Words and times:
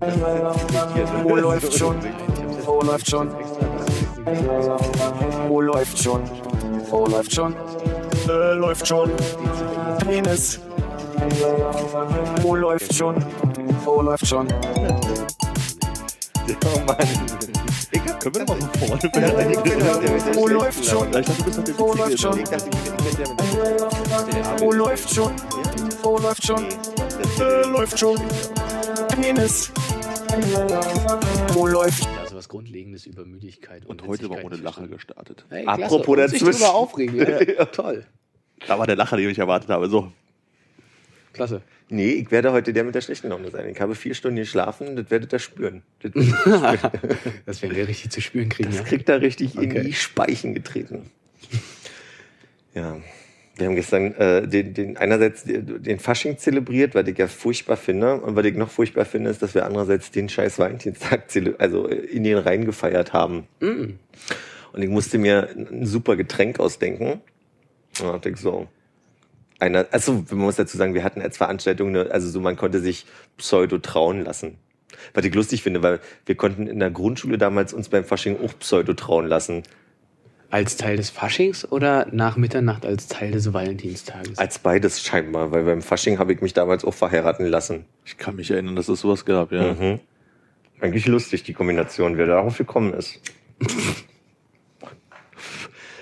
Wo 0.00 1.34
läuft 1.34 1.76
schon? 1.76 1.96
Wo 2.64 2.80
läuft 2.82 3.10
schon? 3.10 3.30
Wo 5.48 5.60
läuft 5.60 5.98
schon? 5.98 6.22
Wo 6.88 7.06
läuft 7.06 7.34
schon? 7.34 7.56
Äh, 8.28 8.52
läuft 8.54 8.86
schon. 8.86 9.10
Penis. 10.06 10.60
Wo 12.42 12.54
läuft 12.54 12.94
schon? 12.94 13.16
Wo 13.84 14.00
läuft 14.02 14.26
schon? 14.26 14.46
Oh 16.64 16.78
Mann. 16.86 16.96
Egal, 17.90 18.18
können 18.20 18.34
wir 18.36 18.44
mal 18.46 18.56
von 18.56 18.70
vorne 18.78 19.02
Wo 20.34 20.46
läuft 20.46 20.84
schon? 20.84 21.08
Wo 21.76 21.94
läuft 21.94 22.20
schon? 22.20 22.44
Wo 24.58 24.72
läuft 24.72 25.12
schon? 25.12 25.32
Wo 26.02 26.18
läuft 26.18 26.46
schon? 26.46 26.66
Äh, 27.40 27.66
läuft 27.66 27.98
schon. 27.98 28.16
Penis. 29.20 29.72
Wo 31.54 31.66
läuft 31.66 32.06
Also 32.20 32.36
was 32.36 32.48
Grundlegendes 32.48 33.06
über 33.06 33.24
Müdigkeit. 33.24 33.84
Und 33.86 34.06
heute 34.06 34.30
war 34.30 34.44
ohne 34.44 34.56
Lacher 34.56 34.86
gestartet. 34.86 35.44
Hey, 35.50 35.66
Apropos. 35.66 36.06
Und 36.08 36.18
dazwischen. 36.18 36.50
drüber 36.52 36.74
aufregen. 36.74 37.16
Ja. 37.58 37.64
Toll. 37.66 38.06
Da 38.66 38.78
war 38.78 38.86
der 38.86 38.96
Lacher, 38.96 39.16
den 39.16 39.30
ich 39.30 39.38
erwartet 39.38 39.70
habe. 39.70 39.88
So. 39.88 40.12
Klasse. 41.32 41.62
Nee, 41.88 42.10
ich 42.12 42.30
werde 42.30 42.52
heute 42.52 42.72
der 42.72 42.84
mit 42.84 42.94
der 42.94 43.00
schlechten 43.00 43.28
Laune 43.30 43.50
sein. 43.50 43.68
Ich 43.68 43.80
habe 43.80 43.94
vier 43.94 44.14
Stunden 44.14 44.36
geschlafen, 44.36 44.94
das 44.96 45.10
werdet 45.10 45.32
ihr 45.32 45.38
spüren. 45.38 45.82
Das, 46.02 46.12
Das 47.46 47.62
werden 47.62 47.76
wir 47.76 47.88
richtig 47.88 48.10
zu 48.10 48.20
spüren 48.20 48.48
kriegen. 48.48 48.68
das 48.70 48.78
ja. 48.78 48.84
kriegt 48.84 49.08
er 49.08 49.20
richtig 49.20 49.54
in 49.56 49.70
Okay. 49.70 49.82
die 49.84 49.92
Speichen 49.92 50.54
getreten. 50.54 51.10
Ja. 52.74 52.98
Wir 53.58 53.66
haben 53.66 53.74
gestern 53.74 54.14
äh, 54.14 54.46
den, 54.46 54.72
den 54.72 54.96
einerseits 54.96 55.42
den 55.44 55.98
Fasching 55.98 56.38
zelebriert, 56.38 56.94
was 56.94 57.06
ich 57.08 57.18
ja 57.18 57.26
furchtbar 57.26 57.76
finde. 57.76 58.20
Und 58.20 58.36
was 58.36 58.44
ich 58.44 58.54
noch 58.54 58.70
furchtbar 58.70 59.04
finde, 59.04 59.30
ist, 59.30 59.42
dass 59.42 59.54
wir 59.54 59.66
andererseits 59.66 60.12
den 60.12 60.28
scheiß 60.28 60.58
Valentinstag 60.58 61.24
also 61.58 61.86
in 61.86 62.22
den 62.22 62.38
Rhein 62.38 62.64
gefeiert 62.64 63.12
haben. 63.12 63.48
Mm. 63.60 63.94
Und 64.72 64.82
ich 64.82 64.88
musste 64.88 65.18
mir 65.18 65.48
ein 65.56 65.86
super 65.86 66.14
Getränk 66.14 66.60
ausdenken. 66.60 67.20
Und 68.00 68.06
da 68.06 68.12
dachte 68.12 68.30
ich 68.30 68.36
so, 68.36 68.68
einer, 69.58 69.86
also 69.90 70.24
man 70.30 70.38
muss 70.38 70.56
dazu 70.56 70.76
sagen, 70.76 70.94
wir 70.94 71.02
hatten 71.02 71.20
als 71.20 71.36
Veranstaltung, 71.36 71.88
eine, 71.88 72.10
also 72.12 72.28
so 72.28 72.40
man 72.40 72.56
konnte 72.56 72.80
sich 72.80 73.06
pseudo 73.36 73.78
trauen 73.78 74.24
lassen. 74.24 74.56
Was 75.14 75.24
ich 75.24 75.34
lustig 75.34 75.62
finde, 75.62 75.82
weil 75.82 76.00
wir 76.26 76.36
konnten 76.36 76.66
in 76.66 76.78
der 76.78 76.90
Grundschule 76.90 77.38
damals 77.38 77.72
uns 77.72 77.88
beim 77.88 78.04
Fasching 78.04 78.38
auch 78.40 78.56
pseudo 78.58 78.94
trauen 78.94 79.26
lassen. 79.26 79.64
Als 80.50 80.76
Teil 80.76 80.96
des 80.96 81.10
Faschings 81.10 81.70
oder 81.70 82.06
nach 82.10 82.36
Mitternacht 82.36 82.86
als 82.86 83.06
Teil 83.06 83.32
des 83.32 83.52
Valentinstages? 83.52 84.38
Als 84.38 84.58
beides 84.58 85.02
scheinbar, 85.02 85.52
weil 85.52 85.64
beim 85.64 85.82
Fasching 85.82 86.18
habe 86.18 86.32
ich 86.32 86.40
mich 86.40 86.54
damals 86.54 86.84
auch 86.84 86.94
verheiraten 86.94 87.46
lassen. 87.46 87.84
Ich 88.06 88.16
kann 88.16 88.36
mich 88.36 88.50
erinnern, 88.50 88.74
dass 88.74 88.88
es 88.88 89.00
sowas 89.00 89.26
gab, 89.26 89.52
ja. 89.52 89.74
Mhm. 89.74 90.00
Eigentlich 90.80 91.06
lustig, 91.06 91.42
die 91.42 91.52
Kombination, 91.52 92.16
wer 92.16 92.26
darauf 92.26 92.56
gekommen 92.56 92.94
ist. 92.94 93.20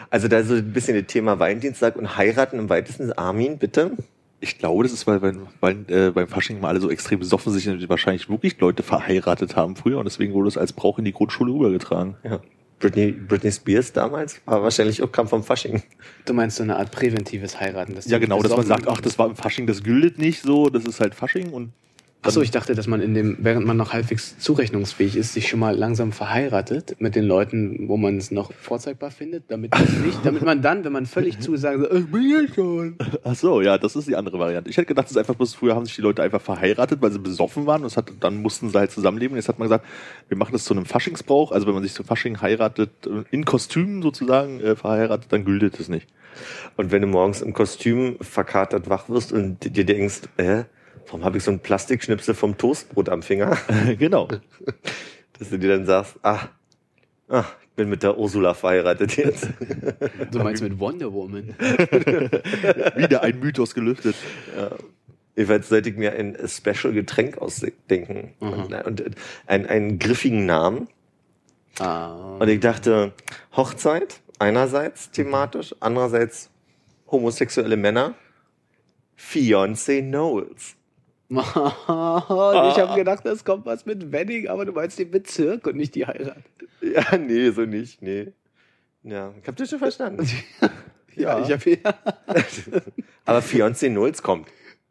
Also 0.09 0.29
da 0.29 0.43
so 0.45 0.55
ein 0.55 0.73
bisschen 0.73 0.97
das 0.97 1.09
Thema 1.09 1.39
Valentinstag 1.39 1.97
und 1.97 2.17
heiraten 2.17 2.59
im 2.59 2.69
weitesten 2.69 3.13
Armin, 3.13 3.59
bitte. 3.59 3.93
Ich 4.41 4.57
glaube, 4.57 4.85
das 4.85 4.93
ist, 4.93 5.07
weil, 5.07 5.21
weil, 5.21 5.37
weil 5.61 5.85
äh, 5.89 6.11
beim 6.11 6.29
Fasching 6.29 6.61
mal 6.61 6.69
alle 6.69 6.81
so 6.81 6.91
extrem 6.91 7.19
besoffen 7.19 7.53
sich 7.53 7.69
und 7.69 7.89
wahrscheinlich 7.89 8.29
wirklich 8.29 8.59
Leute 8.61 8.83
verheiratet 8.83 9.57
haben 9.57 9.77
früher 9.77 9.99
und 9.99 10.05
deswegen 10.05 10.33
wurde 10.33 10.49
es 10.49 10.57
als 10.57 10.73
Brauch 10.73 10.99
in 10.99 11.05
die 11.05 11.13
Grundschule 11.13 11.53
rübergetragen. 11.53 12.17
Ja. 12.23 12.41
Britney, 12.79 13.13
Britney 13.13 13.51
Spears 13.51 13.93
damals 13.93 14.41
war 14.45 14.63
wahrscheinlich 14.63 15.03
auch 15.03 15.11
kam 15.11 15.29
vom 15.29 15.43
Fasching. 15.43 15.83
Du 16.27 16.35
meinst 16.35 16.57
so 16.57 16.63
eine 16.63 16.77
Art 16.77 16.91
präventives 16.91 17.59
Heiraten? 17.59 17.95
dass 17.95 18.07
Ja, 18.07 18.19
genau, 18.19 18.43
dass 18.43 18.55
man 18.55 18.67
sagt, 18.67 18.87
ach, 18.87 19.01
das 19.01 19.19
war 19.19 19.29
im 19.29 19.37
Fasching, 19.37 19.67
das 19.67 19.83
gilt 19.83 20.19
nicht 20.19 20.43
so, 20.43 20.69
das 20.69 20.85
ist 20.85 21.01
halt 21.01 21.15
Fasching 21.15 21.53
und 21.53 21.73
Achso, 22.27 22.41
ich 22.41 22.51
dachte, 22.51 22.75
dass 22.75 22.89
man 22.89 23.01
in 23.01 23.15
dem, 23.15 23.37
während 23.39 23.67
man 23.67 23.77
noch 23.77 23.93
halbwegs 23.93 24.37
zurechnungsfähig 24.39 25.17
ist, 25.17 25.33
sich 25.33 25.49
schon 25.49 25.61
mal 25.61 25.77
langsam 25.77 26.11
verheiratet 26.11 26.97
mit 26.99 27.15
den 27.15 27.25
Leuten, 27.25 27.89
wo 27.89 27.97
man 27.97 28.17
es 28.17 28.33
noch 28.33 28.53
vorzeigbar 28.53 29.13
findet, 29.13 29.45
damit 29.49 29.73
nicht, 30.05 30.19
damit 30.25 30.43
man 30.43 30.61
dann, 30.61 30.85
wenn 30.85 30.93
man 30.93 31.07
völlig 31.07 31.39
zu 31.41 31.57
sagen 31.57 31.83
so, 31.83 31.91
ich 31.93 32.11
bin 32.11 32.29
ja 32.29 32.53
schon. 32.53 32.97
Ach 33.23 33.37
so, 33.37 33.61
ja, 33.61 33.79
das 33.79 33.95
ist 33.95 34.09
die 34.09 34.17
andere 34.17 34.41
Variante. 34.41 34.69
Ich 34.69 34.77
hätte 34.77 34.87
gedacht, 34.87 35.05
das 35.05 35.13
ist 35.13 35.19
einfach 35.19 35.37
bloß 35.37 35.55
früher 35.55 35.77
haben 35.77 35.87
sich 35.87 35.95
die 35.95 36.03
Leute 36.03 36.21
einfach 36.23 36.41
verheiratet, 36.41 37.01
weil 37.01 37.13
sie 37.13 37.21
besoffen 37.21 37.67
waren 37.67 37.83
und 37.83 37.87
es 37.87 37.97
hat, 37.97 38.11
dann 38.19 38.43
mussten 38.43 38.71
sie 38.71 38.79
halt 38.79 38.91
zusammenleben. 38.91 39.37
Jetzt 39.37 39.49
hat 39.49 39.61
man 39.61 39.69
gesagt, 39.69 39.85
wir 40.29 40.37
machen 40.37 40.53
das 40.53 40.65
zu 40.65 40.75
einem 40.75 40.85
Faschingsbrauch. 40.85 41.53
Also 41.53 41.69
wenn 41.69 41.75
man 41.75 41.85
sich 41.85 41.95
zum 41.95 42.05
Fasching 42.05 42.41
heiratet, 42.41 42.91
äh, 43.07 43.23
in 43.31 43.45
Kostümen 43.45 44.03
sozusagen 44.03 44.61
äh, 44.61 44.75
verheiratet, 44.75 45.33
dann 45.33 45.45
gilt 45.45 45.79
es 45.79 45.89
nicht. 45.89 46.09
Und 46.77 46.91
wenn 46.91 47.03
du 47.03 47.09
morgens 47.09 47.41
im 47.41 47.53
Kostüm 47.53 48.17
verkatert 48.21 48.89
wach 48.89 49.09
wirst 49.09 49.33
und 49.33 49.77
dir 49.77 49.87
denkst, 49.87 50.23
äh, 50.37 50.65
warum 51.07 51.25
habe 51.25 51.39
ich 51.39 51.45
so 51.45 51.51
einen 51.51 51.61
Plastikschnipsel 51.61 52.35
vom 52.35 52.57
Toastbrot 52.57 53.09
am 53.09 53.23
Finger? 53.23 53.57
genau. 53.99 54.29
Dass 55.39 55.51
du 55.51 55.59
dir 55.59 55.77
dann 55.77 55.87
sagst, 55.87 56.17
ah, 56.23 56.49
ah 57.29 57.45
ich 57.63 57.77
bin 57.77 57.91
mit 57.91 58.03
der 58.03 58.17
Ursula 58.17 58.55
verheiratet 58.55 59.17
jetzt. 59.17 59.49
Du 60.31 60.39
meinst 60.39 60.63
mit 60.63 60.79
Wonder 60.81 61.13
Woman. 61.13 61.55
Wieder 62.97 63.23
ein 63.23 63.39
Mythos 63.39 63.75
gelüftet. 63.75 64.17
Jedenfalls 65.37 65.69
sollte 65.69 65.91
ich 65.91 65.97
mir 65.97 66.15
ein 66.15 66.37
Special-Getränk 66.43 67.37
ausdenken. 67.37 68.33
Und, 68.41 68.73
und 68.73 69.05
einen, 69.47 69.67
einen 69.67 69.99
griffigen 69.99 70.47
Namen. 70.47 70.89
Ah. 71.79 72.37
Und 72.39 72.49
ich 72.49 72.61
dachte, 72.61 73.13
Hochzeit 73.55 74.21
einerseits 74.39 75.11
thematisch, 75.11 75.75
andererseits 75.81 76.51
homosexuelle 77.11 77.77
Männer. 77.77 78.15
Fiancé 79.19 80.03
Knowles. 80.03 80.76
Ich 81.29 81.37
habe 82.79 82.95
gedacht, 82.95 83.27
es 83.27 83.45
kommt 83.45 83.67
was 83.67 83.85
mit 83.87 84.13
Wedding, 84.13 84.49
aber 84.49 84.65
du 84.65 84.73
meinst 84.73 84.99
den 84.99 85.11
Bezirk 85.11 85.67
und 85.67 85.77
nicht 85.77 85.95
die 85.95 86.07
Heirat. 86.07 86.39
Ja, 86.81 87.17
nee, 87.19 87.51
so 87.51 87.63
nicht, 87.63 88.01
nee. 88.03 88.33
Ja, 89.03 89.33
ich 89.41 89.49
hab 89.49 89.57
das 89.57 89.71
schon 89.71 89.79
verstanden. 89.79 90.29
Ja, 91.17 91.41
ich 91.41 91.51
habe 91.51 91.71
ja. 91.71 91.95
Aber 93.25 93.39
Fiancé 93.39 93.89
Knowles 93.89 94.23
kommt. 94.23 94.49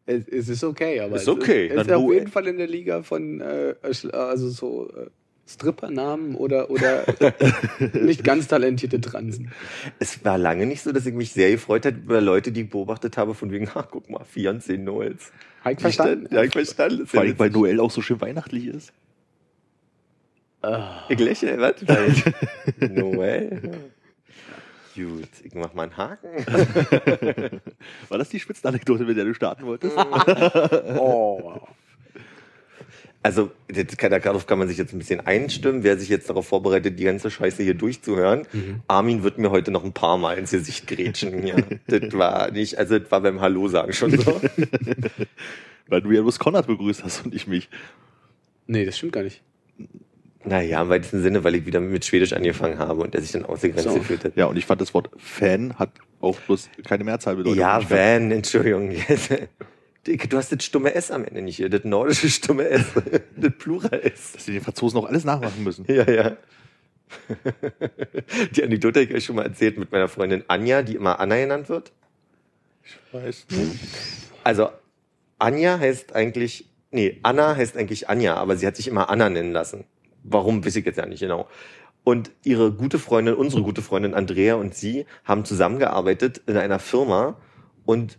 Es, 0.07 0.27
es 0.27 0.49
ist 0.49 0.63
okay, 0.63 0.99
aber 0.99 1.17
Ist 1.17 1.23
es 1.23 1.27
okay. 1.27 1.67
ist, 1.67 1.75
es 1.75 1.87
ist 1.87 1.93
auf 1.93 2.11
jeden 2.11 2.27
Fall 2.29 2.47
in 2.47 2.57
der 2.57 2.67
Liga 2.67 3.03
von 3.03 3.41
äh, 3.41 3.75
also 3.81 4.49
so 4.49 4.89
äh, 4.89 5.07
Strippernamen 5.47 6.35
oder 6.35 6.69
oder 6.71 7.05
nicht 7.93 8.23
ganz 8.23 8.47
talentierte 8.47 8.99
Transen. 8.99 9.51
Es 9.99 10.25
war 10.25 10.37
lange 10.39 10.65
nicht 10.65 10.81
so, 10.81 10.91
dass 10.91 11.05
ich 11.05 11.13
mich 11.13 11.31
sehr 11.33 11.51
gefreut 11.51 11.85
habe 11.85 11.97
über 11.97 12.19
Leute, 12.19 12.51
die 12.51 12.61
ich 12.61 12.69
beobachtet 12.69 13.15
habe, 13.17 13.35
von 13.35 13.51
wegen, 13.51 13.73
ha, 13.75 13.83
guck 13.89 14.09
mal, 14.09 14.23
Fiancé 14.23 14.75
Knowles. 14.77 15.31
Hab 15.63 15.73
ich 15.73 15.79
verstanden? 15.79 16.27
Ja, 16.33 16.43
ich 16.43 16.51
verstanden. 16.51 17.05
Vor 17.05 17.21
allem, 17.21 17.37
weil. 17.37 17.51
Noel 17.51 17.79
auch 17.79 17.91
so 17.91 18.01
schön 18.01 18.19
weihnachtlich 18.21 18.65
ist. 18.67 18.91
Ah. 20.63 21.03
Ich 21.09 21.19
lächle, 21.19 21.59
was? 21.61 21.75
Weil- 21.87 22.89
Noel. 22.89 23.61
Gut, 24.95 25.29
ich 25.43 25.53
mach 25.53 25.73
mal 25.75 25.83
einen 25.83 25.97
Haken. 25.97 26.29
War 28.09 28.17
das 28.17 28.29
die 28.29 28.39
Spitzenanekdote, 28.39 29.03
mit 29.03 29.17
der 29.17 29.25
du 29.25 29.33
starten 29.35 29.65
wolltest? 29.65 29.95
Oh. 30.97 31.59
Also, 33.25 33.49
kann, 33.97 34.11
darauf 34.11 34.45
kann 34.45 34.59
man 34.59 34.67
sich 34.67 34.77
jetzt 34.77 34.93
ein 34.93 34.99
bisschen 34.99 35.19
einstimmen. 35.19 35.83
Wer 35.83 35.97
sich 35.97 36.09
jetzt 36.09 36.29
darauf 36.29 36.47
vorbereitet, 36.47 36.99
die 36.99 37.05
ganze 37.05 37.31
Scheiße 37.31 37.63
hier 37.63 37.73
durchzuhören, 37.73 38.45
Armin 38.87 39.23
wird 39.23 39.39
mir 39.39 39.49
heute 39.49 39.71
noch 39.71 39.83
ein 39.83 39.93
paar 39.93 40.19
Mal 40.19 40.37
ins 40.37 40.51
Gesicht 40.51 40.85
grätschen. 40.85 41.47
Ja. 41.47 41.55
das 41.87 42.13
war 42.13 42.51
nicht, 42.51 42.77
also 42.77 42.99
das 42.99 43.09
war 43.09 43.21
beim 43.21 43.41
Hallo 43.41 43.67
sagen 43.67 43.93
schon 43.93 44.15
so. 44.15 44.39
weil 45.87 46.01
du 46.01 46.11
ja 46.11 46.21
bloß 46.21 46.37
Konrad 46.37 46.67
begrüßt 46.67 47.03
hast 47.03 47.25
und 47.25 47.33
ich 47.33 47.47
mich. 47.47 47.67
Nee, 48.67 48.85
das 48.85 48.95
stimmt 48.95 49.13
gar 49.13 49.23
nicht. 49.23 49.41
naja, 50.43 50.83
im 50.83 50.89
weitesten 50.89 51.23
Sinne, 51.23 51.43
weil 51.43 51.55
ich 51.55 51.65
wieder 51.65 51.79
mit 51.79 52.05
Schwedisch 52.05 52.33
angefangen 52.33 52.77
habe 52.77 53.01
und 53.01 53.15
der 53.15 53.23
sich 53.23 53.31
dann 53.31 53.43
ausgegrenzt 53.43 53.89
So. 53.89 53.95
gefühlt 53.95 54.23
hat. 54.23 54.37
Ja, 54.37 54.45
und 54.45 54.55
ich 54.55 54.67
fand 54.67 54.81
das 54.81 54.93
Wort 54.93 55.09
Fan 55.17 55.73
hat 55.79 55.89
auch 56.21 56.39
bloß 56.41 56.69
keine 56.87 57.03
Mehrzahl 57.03 57.37
bedeutet. 57.37 57.59
Ja, 57.59 57.89
Van, 57.89 58.29
Entschuldigung. 58.31 58.93
Du 60.05 60.37
hast 60.37 60.51
das 60.51 60.63
stumme 60.63 60.93
S 60.93 61.09
am 61.09 61.25
Ende 61.25 61.41
nicht 61.41 61.55
hier, 61.55 61.67
das 61.67 61.83
nordische 61.83 62.29
stumme 62.29 62.67
S, 62.69 62.85
das 63.35 63.51
Plural 63.57 64.01
S. 64.03 64.33
Dass 64.33 64.45
die 64.45 64.51
den 64.51 64.61
Franzosen 64.61 64.99
auch 64.99 65.05
alles 65.05 65.23
nachmachen 65.23 65.63
müssen. 65.63 65.85
Ja, 65.87 66.09
ja. 66.09 66.37
Die 68.55 68.63
Anekdote 68.63 68.99
habe 68.99 69.09
ich 69.09 69.15
euch 69.15 69.25
schon 69.25 69.35
mal 69.35 69.45
erzählt 69.45 69.77
mit 69.77 69.91
meiner 69.91 70.07
Freundin 70.07 70.43
Anja, 70.47 70.81
die 70.81 70.95
immer 70.95 71.19
Anna 71.19 71.37
genannt 71.37 71.69
wird. 71.69 71.91
Weiß. 73.11 73.45
Also 74.43 74.69
Anja 75.39 75.79
heißt 75.79 76.13
eigentlich, 76.15 76.69
nee, 76.91 77.19
Anna 77.23 77.55
heißt 77.55 77.77
eigentlich 77.77 78.09
Anja, 78.09 78.35
aber 78.35 78.57
sie 78.57 78.67
hat 78.67 78.75
sich 78.75 78.87
immer 78.87 79.09
Anna 79.09 79.29
nennen 79.29 79.51
lassen. 79.51 79.85
Warum, 80.23 80.65
weiß 80.65 80.75
ich 80.75 80.85
jetzt 80.85 80.97
ja 80.97 81.05
nicht 81.05 81.19
genau. 81.19 81.47
Und 82.03 82.31
ihre 82.43 82.71
gute 82.71 82.99
Freundin, 82.99 83.35
unsere 83.35 83.63
gute 83.63 83.81
Freundin 83.81 84.13
Andrea 84.13 84.55
und 84.55 84.75
sie 84.75 85.05
haben 85.23 85.45
zusammengearbeitet 85.45 86.41
in 86.45 86.57
einer 86.57 86.79
Firma 86.79 87.37
und 87.85 88.17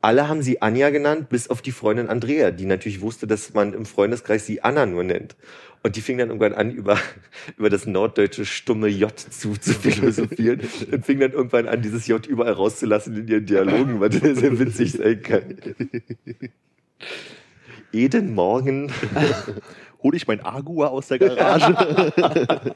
alle 0.00 0.28
haben 0.28 0.42
sie 0.42 0.62
Anja 0.62 0.90
genannt, 0.90 1.28
bis 1.28 1.50
auf 1.50 1.60
die 1.60 1.72
Freundin 1.72 2.08
Andrea, 2.08 2.50
die 2.50 2.66
natürlich 2.66 3.00
wusste, 3.00 3.26
dass 3.26 3.52
man 3.54 3.72
im 3.72 3.84
Freundeskreis 3.84 4.46
sie 4.46 4.62
Anna 4.62 4.86
nur 4.86 5.02
nennt. 5.02 5.36
Und 5.82 5.96
die 5.96 6.00
fing 6.00 6.18
dann 6.18 6.28
irgendwann 6.28 6.54
an, 6.54 6.70
über, 6.70 6.98
über 7.56 7.70
das 7.70 7.86
norddeutsche 7.86 8.44
stumme 8.44 8.88
J 8.88 9.16
zu, 9.18 9.56
zu 9.56 9.74
philosophieren 9.74 10.60
und 10.92 11.04
fing 11.04 11.20
dann 11.20 11.32
irgendwann 11.32 11.68
an, 11.68 11.82
dieses 11.82 12.06
J 12.06 12.24
überall 12.26 12.52
rauszulassen 12.52 13.16
in 13.16 13.28
ihren 13.28 13.46
Dialogen, 13.46 14.00
weil 14.00 14.10
das 14.10 14.38
sehr 14.38 14.58
witzig 14.58 14.92
sein 14.92 15.22
kann. 15.22 15.42
Jeden 17.92 18.34
Morgen 18.34 18.92
hole 20.02 20.16
ich 20.16 20.26
mein 20.26 20.44
Agua 20.44 20.88
aus 20.88 21.08
der 21.08 21.18
Garage 21.18 21.74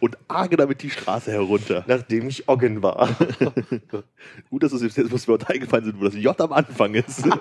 und 0.00 0.18
arge 0.28 0.56
damit 0.56 0.82
die 0.82 0.90
Straße 0.90 1.30
herunter. 1.30 1.84
nachdem 1.86 2.28
ich 2.28 2.48
Oggen 2.48 2.82
war. 2.82 3.08
Gut, 4.50 4.62
dass 4.62 4.72
es 4.72 4.82
jetzt 4.82 4.96
jetzt, 4.96 5.12
was 5.12 5.26
mir 5.26 5.34
heute 5.34 5.48
eingefallen 5.48 5.84
sind, 5.84 6.00
wo 6.00 6.04
das 6.04 6.14
J 6.14 6.40
am 6.40 6.52
Anfang 6.52 6.94
ist. 6.94 7.24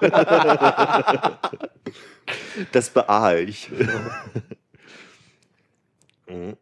Das 2.71 2.91
beahe 2.91 3.41
ich. 3.41 3.71
Mhm. 6.27 6.55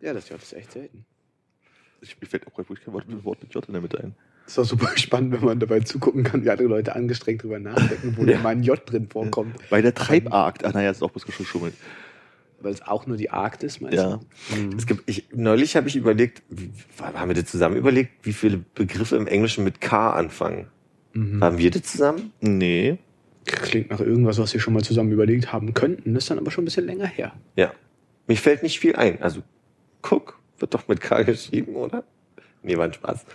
Ja, 0.00 0.12
das 0.12 0.28
J 0.28 0.40
ist 0.40 0.52
echt 0.52 0.70
selten. 0.70 1.04
Ich, 2.00 2.20
mir 2.20 2.28
fällt 2.28 2.46
auch 2.46 2.54
gerade 2.54 2.68
wirklich 2.68 2.84
kein 2.84 2.94
Wort, 2.94 3.24
Wort 3.24 3.42
mit 3.42 3.52
J 3.52 3.66
in 3.66 3.72
der 3.72 3.82
Mitte 3.82 3.98
ein. 3.98 4.14
Das 4.48 4.56
ist 4.56 4.58
auch 4.60 4.78
super 4.78 4.90
spannend, 4.96 5.32
wenn 5.34 5.44
man 5.44 5.60
dabei 5.60 5.80
zugucken 5.80 6.24
kann, 6.24 6.42
wie 6.42 6.48
andere 6.48 6.68
Leute 6.68 6.96
angestrengt 6.96 7.42
drüber 7.42 7.58
nachdenken, 7.58 8.14
wo 8.16 8.24
da 8.24 8.38
mal 8.38 8.50
ein 8.50 8.62
J 8.62 8.80
drin 8.90 9.06
vorkommt. 9.06 9.56
Bei 9.70 9.82
der 9.82 9.94
Treibarkt. 9.94 10.64
Ah, 10.64 10.70
naja, 10.72 10.90
ist 10.90 11.02
auch 11.02 11.10
bloß 11.10 11.26
geschummelt. 11.26 11.74
Weil 12.58 12.72
es 12.72 12.80
auch 12.80 13.06
nur 13.06 13.18
die 13.18 13.28
Arktis 13.28 13.82
meinst 13.82 13.98
Ja. 13.98 14.20
Es 14.74 14.86
gibt, 14.86 15.02
ich, 15.08 15.26
neulich 15.34 15.76
habe 15.76 15.86
ich 15.88 15.96
überlegt, 15.96 16.42
wie, 16.48 16.70
haben 16.98 17.28
wir 17.28 17.34
das 17.34 17.44
zusammen 17.44 17.76
überlegt, 17.76 18.10
wie 18.22 18.32
viele 18.32 18.56
Begriffe 18.56 19.16
im 19.16 19.26
Englischen 19.26 19.64
mit 19.64 19.82
K 19.82 20.12
anfangen? 20.12 20.68
Mhm. 21.12 21.44
Haben 21.44 21.58
wir 21.58 21.70
das 21.70 21.82
zusammen? 21.82 22.32
Nee. 22.40 22.96
Klingt 23.44 23.90
nach 23.90 24.00
irgendwas, 24.00 24.38
was 24.38 24.54
wir 24.54 24.62
schon 24.62 24.72
mal 24.72 24.82
zusammen 24.82 25.12
überlegt 25.12 25.52
haben 25.52 25.74
könnten. 25.74 26.14
Das 26.14 26.24
ist 26.24 26.30
dann 26.30 26.38
aber 26.38 26.50
schon 26.50 26.62
ein 26.62 26.66
bisschen 26.66 26.86
länger 26.86 27.06
her. 27.06 27.34
Ja. 27.54 27.74
Mir 28.26 28.36
fällt 28.38 28.62
nicht 28.62 28.80
viel 28.80 28.96
ein. 28.96 29.20
Also, 29.20 29.42
guck, 30.00 30.40
wird 30.58 30.72
doch 30.72 30.88
mit 30.88 31.02
K 31.02 31.22
geschrieben, 31.22 31.76
oder? 31.76 32.02
Nee, 32.62 32.78
war 32.78 32.86
ein 32.86 32.94
Spaß. 32.94 33.26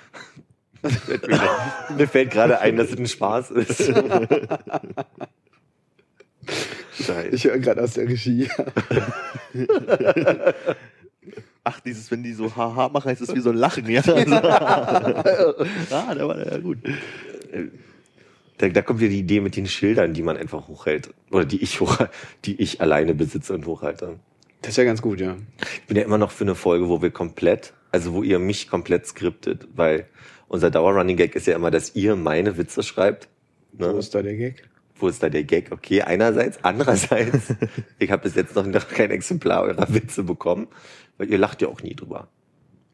Mir 1.98 2.08
fällt 2.08 2.32
gerade 2.32 2.60
ein, 2.60 2.78
dass 2.78 2.90
es 2.92 2.98
ein 2.98 3.08
Spaß 3.08 3.52
ist. 3.52 3.92
Scheiße. 7.02 7.30
Ich 7.30 7.46
höre 7.46 7.60
gerade 7.60 7.82
aus 7.84 7.94
der 7.94 8.08
Regie. 8.08 8.50
Ach, 11.64 11.80
dieses, 11.80 12.12
wenn 12.12 12.24
die 12.24 12.34
so 12.34 12.54
haha 12.56 12.90
machen, 12.90 13.10
heißt 13.10 13.22
es 13.22 13.34
wie 13.34 13.40
so 13.40 13.52
ein 13.52 13.56
Lachen, 13.56 13.90
ja. 13.90 14.02
Also, 14.06 14.36
ah, 15.92 16.14
der 16.14 16.28
war 16.28 16.38
ja 16.46 16.58
gut. 16.58 16.80
Da, 18.58 18.68
da 18.68 18.82
kommt 18.82 19.00
wieder 19.00 19.10
die 19.10 19.20
Idee 19.20 19.40
mit 19.40 19.56
den 19.56 19.68
Schildern, 19.68 20.14
die 20.14 20.24
man 20.24 20.36
einfach 20.36 20.68
hochhält. 20.68 21.14
Oder 21.32 21.46
die 21.46 21.64
ich 21.64 21.80
hoch, 21.80 22.00
die 22.46 22.62
ich 22.62 22.82
alleine 22.82 23.14
besitze 23.14 23.54
und 23.54 23.66
hochhalte. 23.66 24.20
Das 24.62 24.72
ist 24.72 24.78
ja 24.78 24.84
ganz 24.84 25.02
gut, 25.02 25.22
ja. 25.22 25.38
Ich 25.76 25.88
bin 25.88 25.98
ja 25.98 26.04
immer 26.04 26.18
noch 26.18 26.32
für 26.32 26.44
eine 26.44 26.56
Folge, 26.56 26.90
wo 26.90 27.02
wir 27.02 27.12
komplett, 27.12 27.74
also 27.92 28.14
wo 28.14 28.24
ihr 28.24 28.40
mich 28.40 28.70
komplett 28.70 29.08
skriptet, 29.08 29.68
weil 29.76 30.08
unser 30.54 30.70
Dauerrunning 30.70 31.18
Gag 31.18 31.36
ist 31.36 31.48
ja 31.48 31.56
immer, 31.56 31.72
dass 31.72 31.96
ihr 31.96 32.16
meine 32.16 32.58
Witze 32.58 32.84
schreibt. 32.84 33.28
Wo 33.72 33.88
Ne? 33.88 33.98
ist 33.98 34.14
da 34.14 34.22
der 34.22 34.36
Gag? 34.36 34.64
Wo 34.96 35.08
ist 35.08 35.24
da 35.24 35.30
der 35.30 35.44
Gag? 35.44 35.72
Okay, 35.72 36.04
einerseits. 36.04 36.60
Andererseits, 36.64 37.56
ich 38.00 38.12
habe 38.12 38.22
bis 38.22 38.36
jetzt 38.36 38.56
noch, 38.56 38.66
noch 38.66 38.88
kein 38.88 39.10
Exemplar 39.10 39.64
eurer 39.64 39.92
Witze 39.92 40.22
bekommen, 40.24 40.68
weil 41.18 41.32
ihr 41.32 41.40
lacht 41.40 41.64
ja 41.64 41.70
auch 41.70 41.82
nie 41.82 41.96
drüber. 41.96 42.28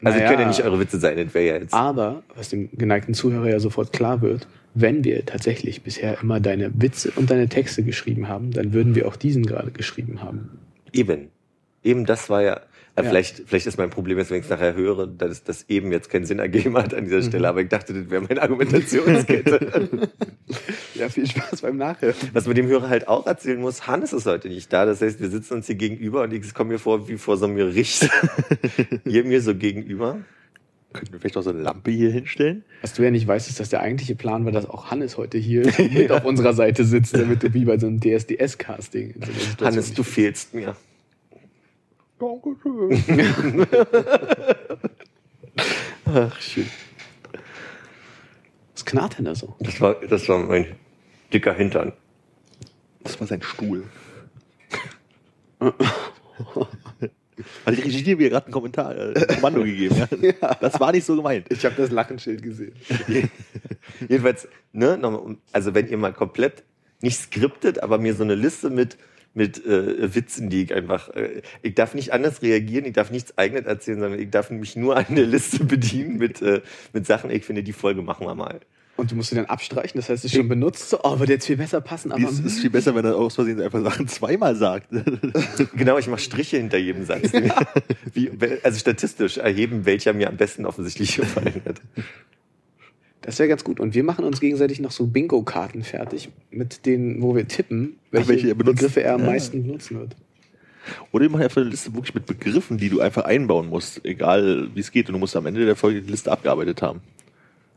Also 0.02 0.18
Naja. 0.18 0.30
können 0.30 0.44
ja 0.44 0.48
nicht 0.48 0.64
eure 0.64 0.80
Witze 0.80 0.98
sein, 1.00 1.18
das 1.18 1.34
wäre 1.34 1.46
ja 1.46 1.58
jetzt. 1.62 1.74
Aber, 1.74 2.24
was 2.34 2.48
dem 2.48 2.70
geneigten 2.72 3.14
Zuhörer 3.14 3.50
ja 3.50 3.60
sofort 3.60 3.92
klar 3.92 4.22
wird, 4.22 4.48
wenn 4.74 5.04
wir 5.04 5.26
tatsächlich 5.26 5.84
bisher 5.84 6.22
immer 6.22 6.40
deine 6.40 6.72
Witze 6.82 7.12
und 7.18 7.30
deine 7.30 7.50
Texte 7.50 7.84
geschrieben 7.84 8.30
haben, 8.30 8.52
dann 8.52 8.72
würden 8.72 8.96
wir 8.96 9.06
auch 9.10 9.18
diesen 9.18 9.46
gerade 9.46 9.72
geschrieben 9.72 10.22
haben. 10.22 10.60
Eben. 10.94 11.28
Eben 11.84 12.06
das 12.06 12.30
war 12.30 12.42
ja, 12.42 12.62
Ja. 13.04 13.10
Vielleicht, 13.10 13.44
vielleicht 13.46 13.68
ist 13.68 13.78
mein 13.78 13.90
Problem 13.90 14.18
jetzt, 14.18 14.30
wenn 14.32 14.40
ich 14.40 14.46
es 14.46 14.50
nachher 14.50 14.76
höre, 14.76 15.08
dass 15.08 15.44
das 15.44 15.66
eben 15.70 15.92
jetzt 15.92 16.10
keinen 16.10 16.26
Sinn 16.26 16.40
ergeben 16.40 16.78
hat 16.78 16.94
an 16.94 17.06
dieser 17.06 17.22
Stelle, 17.22 17.48
aber 17.48 17.62
ich 17.62 17.70
dachte, 17.70 17.94
das 17.94 18.10
wäre 18.10 18.22
meine 18.22 18.42
Argumentationskette. 18.42 20.10
Ja, 20.96 21.08
viel 21.08 21.26
Spaß 21.26 21.62
beim 21.62 21.78
Nachhören. 21.78 22.16
Was 22.34 22.46
man 22.46 22.56
dem 22.56 22.68
Hörer 22.68 22.90
halt 22.90 23.08
auch 23.08 23.26
erzählen 23.26 23.62
muss, 23.62 23.88
Hannes 23.88 24.12
ist 24.12 24.26
heute 24.26 24.50
nicht 24.50 24.74
da. 24.74 24.86
Das 24.86 25.00
heißt, 25.00 25.22
wir 25.22 25.30
sitzen 25.30 25.54
uns 25.54 25.68
hier 25.68 25.76
gegenüber 25.76 26.24
und 26.24 26.34
ich 26.34 26.54
komme 26.54 26.74
mir 26.74 26.80
vor 26.80 27.08
wie 27.08 27.18
vor 27.18 27.38
so 27.38 27.46
einem 27.46 27.56
Gericht. 27.56 28.10
ihr 29.06 29.24
mir 29.24 29.42
so 29.42 29.56
gegenüber. 29.56 30.18
Könnten 30.92 31.14
wir 31.14 31.20
vielleicht 31.20 31.36
noch 31.36 31.44
so 31.44 31.52
eine 31.52 31.62
Lampe 31.62 31.92
hier 31.92 32.12
hinstellen? 32.12 32.64
Was 32.82 32.94
du 32.94 33.04
ja 33.04 33.12
nicht 33.12 33.28
weißt, 33.28 33.48
ist, 33.48 33.60
dass 33.60 33.70
der 33.70 33.82
eigentliche 33.82 34.16
Plan 34.16 34.44
war, 34.44 34.52
dass 34.52 34.68
auch 34.68 34.90
Hannes 34.90 35.18
heute 35.18 35.38
hier 35.38 35.72
mit 35.78 36.12
auf 36.12 36.26
unserer 36.26 36.54
Seite 36.54 36.84
sitzt, 36.84 37.16
damit 37.16 37.44
du 37.44 37.54
wie 37.54 37.64
bei 37.64 37.78
so 37.78 37.88
einem 37.88 38.00
DSDS-Casting. 38.00 39.16
so 39.60 39.66
Hannes, 39.66 39.94
du 39.94 40.04
fehlst 40.04 40.54
mir. 40.54 40.76
Dankeschön. 42.20 43.68
Ach, 46.06 46.42
schön. 46.42 46.70
Was 48.74 48.86
knarrt 48.86 49.18
denn 49.18 49.26
da 49.26 49.36
so? 49.36 49.56
Das 49.60 49.80
war, 49.80 49.96
das 49.96 50.28
war 50.28 50.40
mein 50.40 50.76
dicker 51.32 51.54
Hintern. 51.54 51.94
Das 53.04 53.20
war 53.20 53.28
sein 53.28 53.42
Stuhl. 53.42 53.86
Hat 57.66 57.78
die 57.78 57.82
Regie 57.82 58.16
mir 58.16 58.30
gerade 58.30 58.46
einen 58.48 58.54
Kommentar, 58.54 58.96
äh, 58.96 59.14
ein 59.16 59.28
Kommando 59.36 59.64
gegeben, 59.64 59.96
ja? 60.22 60.56
Das 60.56 60.80
war 60.80 60.92
nicht 60.92 61.06
so 61.06 61.16
gemeint. 61.16 61.48
Ich 61.50 61.64
habe 61.66 61.76
das 61.76 61.92
Lachenschild 61.92 62.42
gesehen. 62.42 62.74
Jedenfalls, 64.10 64.48
ne, 64.74 65.38
also 65.52 65.74
wenn 65.74 65.88
ihr 65.88 65.98
mal 65.98 66.14
komplett 66.14 66.64
nicht 67.02 67.20
skriptet, 67.20 67.82
aber 67.82 67.98
mir 67.98 68.14
so 68.14 68.24
eine 68.24 68.36
Liste 68.36 68.70
mit 68.70 68.98
mit 69.40 69.66
äh, 69.66 70.14
Witzen, 70.14 70.50
die 70.50 70.64
ich 70.64 70.74
einfach, 70.74 71.10
äh, 71.16 71.42
ich 71.62 71.74
darf 71.74 71.96
nicht 71.96 72.12
anders 72.12 72.42
reagieren, 72.42 72.84
ich 72.84 72.92
darf 72.94 73.10
nichts 73.10 73.38
eigenes 73.38 73.66
erzählen, 73.66 74.02
sondern 74.02 74.20
ich 74.20 74.30
darf 74.30 74.50
mich 74.50 74.76
nur 74.76 74.98
an 74.98 75.06
der 75.10 75.26
Liste 75.26 75.64
bedienen 75.64 76.18
mit 76.18 76.42
äh, 76.42 76.62
mit 76.92 77.08
Sachen. 77.08 77.32
Ich 77.32 77.46
finde, 77.46 77.64
die 77.64 77.72
Folge 77.72 78.02
machen 78.02 78.28
wir 78.28 78.36
mal. 78.36 78.60
Und 78.98 79.12
du 79.12 79.16
musst 79.16 79.30
sie 79.30 79.38
dann 79.38 79.46
abstreichen, 79.46 79.98
das 79.98 80.10
heißt, 80.10 80.26
es 80.26 80.32
ist 80.32 80.38
schon 80.38 80.50
benutzt, 80.50 80.90
so, 80.90 81.00
oh, 81.04 81.20
würde 81.20 81.32
jetzt 81.32 81.46
viel 81.46 81.56
besser 81.56 81.80
passen, 81.80 82.12
aber 82.12 82.22
Es 82.22 82.42
ist 82.42 82.60
viel 82.60 82.70
besser, 82.70 82.94
wenn 82.96 83.06
er 83.06 83.16
aus 83.16 83.36
Versehen 83.36 83.62
einfach 83.62 83.82
Sachen 83.82 84.10
zweimal 84.10 84.58
sagt. 84.58 84.88
Genau, 85.74 85.98
ich 85.98 86.08
mache 86.08 86.20
Striche 86.20 86.58
hinter 86.58 86.78
jedem 86.78 87.06
Satz. 87.06 87.32
Wie, 88.14 88.30
also 88.62 88.78
statistisch 88.78 89.38
erheben, 89.38 89.86
welcher 89.86 90.12
mir 90.12 90.28
am 90.28 90.36
besten 90.36 90.66
offensichtlich 90.66 91.16
gefallen 91.16 91.62
hat. 91.66 91.80
Das 93.30 93.38
wäre 93.38 93.48
ganz 93.48 93.64
gut. 93.64 93.80
Und 93.80 93.94
wir 93.94 94.04
machen 94.04 94.26
uns 94.26 94.40
gegenseitig 94.40 94.80
noch 94.80 94.90
so 94.90 95.06
Bingo-Karten 95.06 95.84
fertig, 95.84 96.30
mit 96.50 96.88
denen, 96.88 97.22
wo 97.22 97.36
wir 97.36 97.48
tippen, 97.48 97.98
welche, 98.10 98.28
welche 98.30 98.48
er. 98.48 98.56
Begriffe 98.56 99.04
er 99.04 99.14
am 99.14 99.22
Ja. 99.22 99.28
meisten 99.28 99.62
benutzen 99.62 100.00
wird. 100.00 100.16
Oder 101.12 101.26
wir 101.26 101.30
machen 101.30 101.44
einfach 101.44 101.62
eine 101.62 101.70
Liste 101.70 101.94
wirklich 101.94 102.16
mit 102.16 102.26
Begriffen, 102.26 102.80
die 102.80 102.90
du 102.90 103.02
einfach 103.02 103.26
einbauen 103.26 103.70
musst, 103.70 104.04
egal 104.04 104.70
wie 104.74 104.80
es 104.80 104.90
geht. 104.92 105.10
Und 105.10 105.14
du 105.14 105.20
musst 105.20 105.36
am 105.36 105.46
Ende 105.46 105.64
der 105.64 105.76
Folge 105.76 106.02
die 106.02 106.10
Liste 106.10 106.32
abgearbeitet 106.32 106.82
haben. 106.82 107.02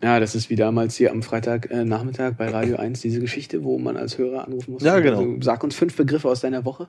Ja, 0.03 0.19
das 0.21 0.35
ist 0.35 0.49
wie 0.49 0.57
damals 0.57 0.97
hier 0.97 1.11
am 1.11 1.23
Freitag 1.23 1.71
äh, 1.71 1.85
Nachmittag 1.85 2.39
bei 2.39 2.49
Radio 2.49 2.77
1 2.77 3.03
diese 3.03 3.21
Geschichte, 3.21 3.63
wo 3.63 3.79
man 3.79 3.99
als 3.99 4.17
Hörer 4.17 4.47
anrufen 4.47 4.73
muss. 4.73 4.83
Ja, 4.83 5.01
genau. 5.01 5.19
Also, 5.19 5.37
sag 5.43 5.63
uns 5.63 5.75
fünf 5.77 5.95
Begriffe 5.95 6.29
aus 6.31 6.41
deiner 6.41 6.65
Woche. 6.65 6.89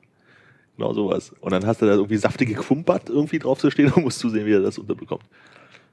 Genau 0.78 0.94
sowas. 0.94 1.34
Und 1.42 1.52
dann 1.52 1.66
hast 1.66 1.82
du 1.82 1.86
da 1.86 1.92
irgendwie 1.96 2.16
saftige 2.16 2.54
Quumpert 2.54 3.10
irgendwie 3.10 3.40
drauf 3.40 3.60
zu 3.60 3.70
stehen 3.70 3.92
und 3.96 4.04
musst 4.04 4.20
zusehen, 4.20 4.46
wie 4.46 4.54
er 4.54 4.62
das 4.62 4.78
unterbekommt. 4.78 5.24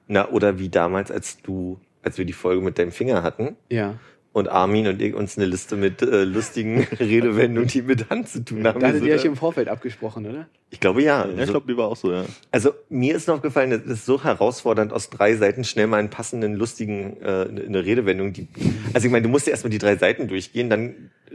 Na, 0.06 0.28
oder 0.28 0.60
wie 0.60 0.68
damals, 0.68 1.10
als 1.10 1.42
du, 1.42 1.80
als 2.02 2.18
wir 2.18 2.24
die 2.24 2.32
Folge 2.32 2.62
mit 2.62 2.78
deinem 2.78 2.92
Finger 2.92 3.22
hatten 3.22 3.56
Ja. 3.68 3.98
und 4.32 4.48
Armin 4.48 4.86
und 4.86 5.00
ich 5.02 5.14
uns 5.14 5.36
eine 5.36 5.46
Liste 5.46 5.76
mit 5.76 6.02
äh, 6.02 6.24
lustigen 6.24 6.82
Redewendungen, 7.00 7.68
die 7.68 7.82
mit 7.82 8.10
Hand 8.10 8.28
zu 8.28 8.44
tun 8.44 8.66
haben. 8.66 8.80
Da 8.80 8.88
hattet 8.88 9.00
so, 9.00 9.06
ihr 9.06 9.14
euch 9.14 9.24
ne? 9.24 9.30
im 9.30 9.36
Vorfeld 9.36 9.68
abgesprochen, 9.68 10.26
oder? 10.26 10.46
ich 10.70 10.78
glaube 10.80 11.02
ja. 11.02 11.26
Ja, 11.26 11.42
ich 11.42 11.50
glaube, 11.50 11.66
die 11.70 11.76
war 11.76 11.88
auch 11.88 11.96
so, 11.96 12.12
ja. 12.12 12.24
also 12.52 12.72
mir 12.88 13.16
ist 13.16 13.26
noch 13.28 13.36
aufgefallen, 13.36 13.72
es 13.72 13.84
ist 13.84 14.06
so 14.06 14.22
herausfordernd, 14.22 14.92
aus 14.92 15.10
drei 15.10 15.34
Seiten 15.34 15.64
schnell 15.64 15.88
mal 15.88 15.98
einen 15.98 16.10
passenden, 16.10 16.54
lustigen, 16.54 17.16
äh, 17.22 17.48
eine 17.48 17.84
Redewendung. 17.84 18.32
Die, 18.32 18.48
also 18.94 19.06
ich 19.06 19.12
meine, 19.12 19.24
du 19.24 19.28
musst 19.28 19.46
ja 19.46 19.50
erstmal 19.50 19.70
die 19.70 19.78
drei 19.78 19.96
Seiten 19.96 20.28
durchgehen, 20.28 20.70
dann 20.70 21.10
äh, 21.30 21.34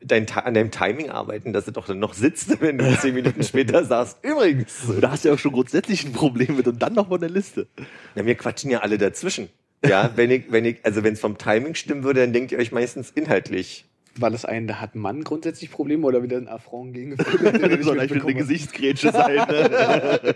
dein, 0.00 0.26
an 0.30 0.54
deinem 0.54 0.70
Timing 0.72 1.10
arbeiten, 1.10 1.52
dass 1.52 1.66
es 1.68 1.72
doch 1.72 1.86
dann 1.86 2.00
noch 2.00 2.14
sitzt, 2.14 2.60
wenn 2.60 2.78
du 2.78 2.98
zehn 2.98 3.14
Minuten 3.14 3.42
später 3.44 3.84
sagst, 3.84 4.18
übrigens. 4.22 4.82
Da 5.00 5.12
hast 5.12 5.24
du 5.24 5.28
ja 5.28 5.34
auch 5.34 5.38
schon 5.38 5.52
grundsätzlich 5.52 6.04
ein 6.04 6.12
Problem 6.12 6.56
mit 6.56 6.66
und 6.66 6.80
dann 6.82 6.94
noch 6.94 7.08
von 7.08 7.20
der 7.20 7.30
Liste. 7.30 7.68
Na, 8.16 8.24
mir 8.24 8.34
quatschen 8.34 8.70
ja 8.70 8.80
alle 8.80 8.98
dazwischen. 8.98 9.48
Ja, 9.88 10.10
wenn 10.16 10.30
ich, 10.30 10.50
wenn 10.50 10.64
ich, 10.64 10.78
also 10.84 11.02
wenn 11.04 11.14
es 11.14 11.20
vom 11.20 11.38
Timing 11.38 11.74
stimmen 11.74 12.04
würde, 12.04 12.20
dann 12.20 12.32
denkt 12.32 12.52
ihr 12.52 12.58
euch 12.58 12.72
meistens 12.72 13.10
inhaltlich. 13.10 13.84
War 14.18 14.30
das 14.30 14.44
ein, 14.44 14.66
da 14.66 14.80
hat 14.80 14.94
ein 14.94 15.00
Mann 15.00 15.24
grundsätzlich 15.24 15.70
Probleme 15.70 16.06
oder 16.06 16.22
wieder 16.22 16.38
ein 16.38 16.48
Affront 16.48 16.94
gegen 16.94 17.12
ich 17.18 17.84
Soll 17.84 18.00
eigentlich 18.00 18.22
eine? 18.22 18.34
Gesichtsgrätsche 18.34 19.12
sein. 19.12 19.36
Ne? 19.36 20.20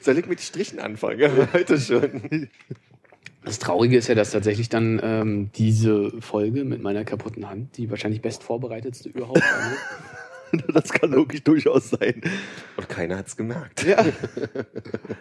Soll 0.00 0.18
ich 0.18 0.26
mit 0.26 0.40
Strichen 0.40 0.80
anfangen? 0.80 1.20
Ja, 1.20 1.30
heute 1.52 1.78
schon. 1.78 2.48
Das 3.44 3.58
Traurige 3.58 3.96
ist 3.96 4.08
ja, 4.08 4.14
dass 4.14 4.32
tatsächlich 4.32 4.70
dann 4.70 5.00
ähm, 5.02 5.50
diese 5.54 6.20
Folge 6.20 6.64
mit 6.64 6.82
meiner 6.82 7.04
kaputten 7.04 7.48
Hand 7.48 7.76
die 7.76 7.90
wahrscheinlich 7.90 8.22
best 8.22 8.42
vorbereitetste 8.42 9.10
überhaupt 9.10 9.42
war. 9.42 9.70
Ne? 9.70 9.76
das 10.72 10.92
kann 10.92 11.12
wirklich 11.12 11.44
durchaus 11.44 11.90
sein. 11.90 12.22
Und 12.76 12.88
keiner 12.88 13.18
hat's 13.18 13.36
gemerkt. 13.36 13.84
Ja. 13.84 14.04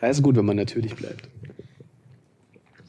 ja. 0.01 0.07
Ist 0.07 0.21
gut, 0.21 0.35
wenn 0.35 0.45
man 0.45 0.57
natürlich 0.57 0.95
bleibt. 0.95 1.27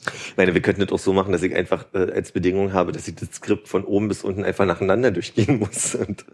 Ich 0.06 0.37
meine, 0.37 0.54
wir 0.54 0.61
könnten 0.62 0.80
das 0.80 0.92
auch 0.92 0.99
so 0.99 1.12
machen, 1.12 1.32
dass 1.32 1.42
ich 1.42 1.54
einfach 1.54 1.87
äh, 1.94 2.11
als 2.12 2.32
Bedingung 2.32 2.73
habe, 2.73 2.92
dass 2.92 3.08
ich 3.08 3.14
das 3.14 3.32
Skript 3.34 3.68
von 3.68 3.84
oben 3.84 4.08
bis 4.08 4.23
unten 4.25 4.44
einfach 4.44 4.66
nacheinander 4.66 5.11
durchgehen 5.11 5.58
muss. 5.61 5.94
Und, 5.94 6.25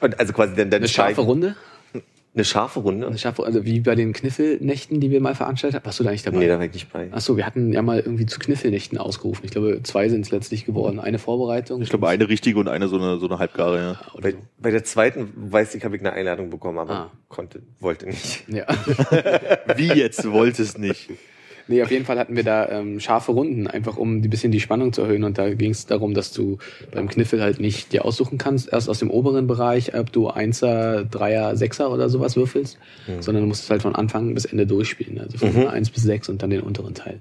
und 0.00 0.18
also 0.20 0.32
quasi 0.32 0.54
dann, 0.54 0.70
dann 0.70 0.80
Eine 0.80 0.88
scharfe 0.88 1.22
Runde? 1.22 1.56
Eine 2.34 2.44
scharfe 2.44 2.80
Runde? 2.80 3.06
Eine 3.06 3.16
scharfe, 3.16 3.46
also 3.46 3.64
wie 3.64 3.80
bei 3.80 3.94
den 3.94 4.12
Kniffelnächten, 4.12 5.00
die 5.00 5.10
wir 5.10 5.22
mal 5.22 5.34
veranstaltet 5.34 5.76
haben. 5.80 5.86
Warst 5.86 6.00
du 6.00 6.04
da 6.04 6.10
nicht 6.10 6.26
dabei? 6.26 6.36
Nee, 6.40 6.48
da 6.48 6.58
war 6.58 6.66
ich 6.66 6.72
nicht 6.74 6.92
bei. 6.92 7.08
Ach 7.10 7.22
so, 7.22 7.38
wir 7.38 7.46
hatten 7.46 7.72
ja 7.72 7.80
mal 7.80 7.98
irgendwie 7.98 8.26
zu 8.26 8.38
Kniffelnächten 8.38 8.98
ausgerufen. 8.98 9.46
Ich 9.46 9.52
glaube, 9.52 9.80
zwei 9.84 10.10
sind 10.10 10.20
es 10.26 10.30
letztlich 10.30 10.66
geworden. 10.66 11.00
Eine 11.00 11.18
Vorbereitung. 11.18 11.80
Ich 11.80 11.88
glaube, 11.88 12.08
eine 12.08 12.28
richtige 12.28 12.58
und 12.58 12.68
eine 12.68 12.88
so 12.88 12.98
eine, 12.98 13.16
so 13.18 13.26
eine 13.26 13.38
halbgare, 13.38 13.78
ja. 13.78 14.00
Bei, 14.20 14.32
so. 14.32 14.36
bei 14.58 14.70
der 14.70 14.84
zweiten, 14.84 15.32
weiß 15.34 15.74
ich, 15.76 15.84
habe 15.86 15.96
ich 15.96 16.02
eine 16.02 16.12
Einladung 16.12 16.50
bekommen, 16.50 16.78
aber 16.78 16.92
Ah. 16.94 17.10
konnte, 17.28 17.62
wollte 17.80 18.04
nicht. 18.04 18.44
Ja. 18.48 18.66
Wie 19.76 19.86
jetzt? 19.94 20.22
Du 20.22 20.32
wolltest 20.32 20.78
nicht. 20.78 21.08
Nee, 21.68 21.82
auf 21.82 21.90
jeden 21.90 22.04
Fall 22.04 22.18
hatten 22.18 22.36
wir 22.36 22.44
da 22.44 22.68
ähm, 22.68 23.00
scharfe 23.00 23.32
Runden, 23.32 23.66
einfach 23.66 23.96
um 23.96 24.18
ein 24.18 24.30
bisschen 24.30 24.52
die 24.52 24.60
Spannung 24.60 24.92
zu 24.92 25.02
erhöhen. 25.02 25.24
Und 25.24 25.36
da 25.38 25.52
ging 25.52 25.72
es 25.72 25.86
darum, 25.86 26.14
dass 26.14 26.32
du 26.32 26.58
beim 26.92 27.08
Kniffel 27.08 27.40
halt 27.42 27.58
nicht 27.58 27.92
dir 27.92 28.04
aussuchen 28.04 28.38
kannst, 28.38 28.72
erst 28.72 28.88
aus 28.88 29.00
dem 29.00 29.10
oberen 29.10 29.46
Bereich, 29.48 29.94
ob 29.98 30.12
du 30.12 30.28
Einser, 30.28 31.04
Dreier, 31.04 31.56
Sechser 31.56 31.90
oder 31.90 32.08
sowas 32.08 32.36
würfelst, 32.36 32.78
sondern 33.20 33.42
du 33.42 33.48
musst 33.48 33.64
es 33.64 33.70
halt 33.70 33.82
von 33.82 33.94
Anfang 33.96 34.32
bis 34.34 34.44
Ende 34.44 34.66
durchspielen. 34.66 35.18
Also 35.20 35.38
von 35.38 35.52
Mhm. 35.54 35.66
eins 35.66 35.90
bis 35.90 36.02
sechs 36.04 36.28
und 36.28 36.42
dann 36.42 36.50
den 36.50 36.60
unteren 36.60 36.94
Teil. 36.94 37.20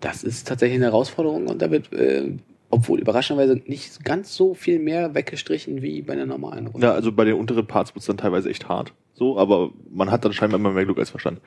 Das 0.00 0.22
ist 0.22 0.46
tatsächlich 0.46 0.76
eine 0.76 0.86
Herausforderung 0.86 1.48
und 1.48 1.60
da 1.60 1.70
wird, 1.72 1.92
äh, 1.92 2.30
obwohl 2.70 3.00
überraschenderweise 3.00 3.60
nicht 3.66 4.04
ganz 4.04 4.34
so 4.36 4.54
viel 4.54 4.78
mehr 4.78 5.14
weggestrichen 5.14 5.82
wie 5.82 6.02
bei 6.02 6.12
einer 6.12 6.26
normalen 6.26 6.68
Runde. 6.68 6.86
Ja, 6.86 6.92
also 6.92 7.10
bei 7.10 7.24
den 7.24 7.34
unteren 7.34 7.66
Parts 7.66 7.94
wird's 7.94 8.06
dann 8.06 8.18
teilweise 8.18 8.48
echt 8.50 8.68
hart. 8.68 8.92
So, 9.18 9.38
aber 9.38 9.70
man 9.90 10.10
hat 10.10 10.24
dann 10.24 10.32
scheinbar 10.32 10.60
immer 10.60 10.70
mehr 10.70 10.84
Glück 10.84 10.98
als 10.98 11.10
Verstand. 11.10 11.40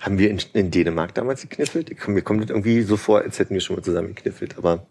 Haben 0.00 0.18
wir 0.18 0.30
in, 0.30 0.38
in 0.52 0.70
Dänemark 0.70 1.14
damals 1.14 1.42
gekniffelt? 1.42 1.90
Komm, 1.98 2.14
mir 2.14 2.22
kommt 2.22 2.42
das 2.42 2.50
irgendwie 2.50 2.82
so 2.82 2.96
vor, 2.96 3.20
als 3.22 3.38
hätten 3.38 3.54
wir 3.54 3.60
schon 3.60 3.76
mal 3.76 3.82
zusammen 3.82 4.14
gekniffelt, 4.14 4.56
aber 4.58 4.86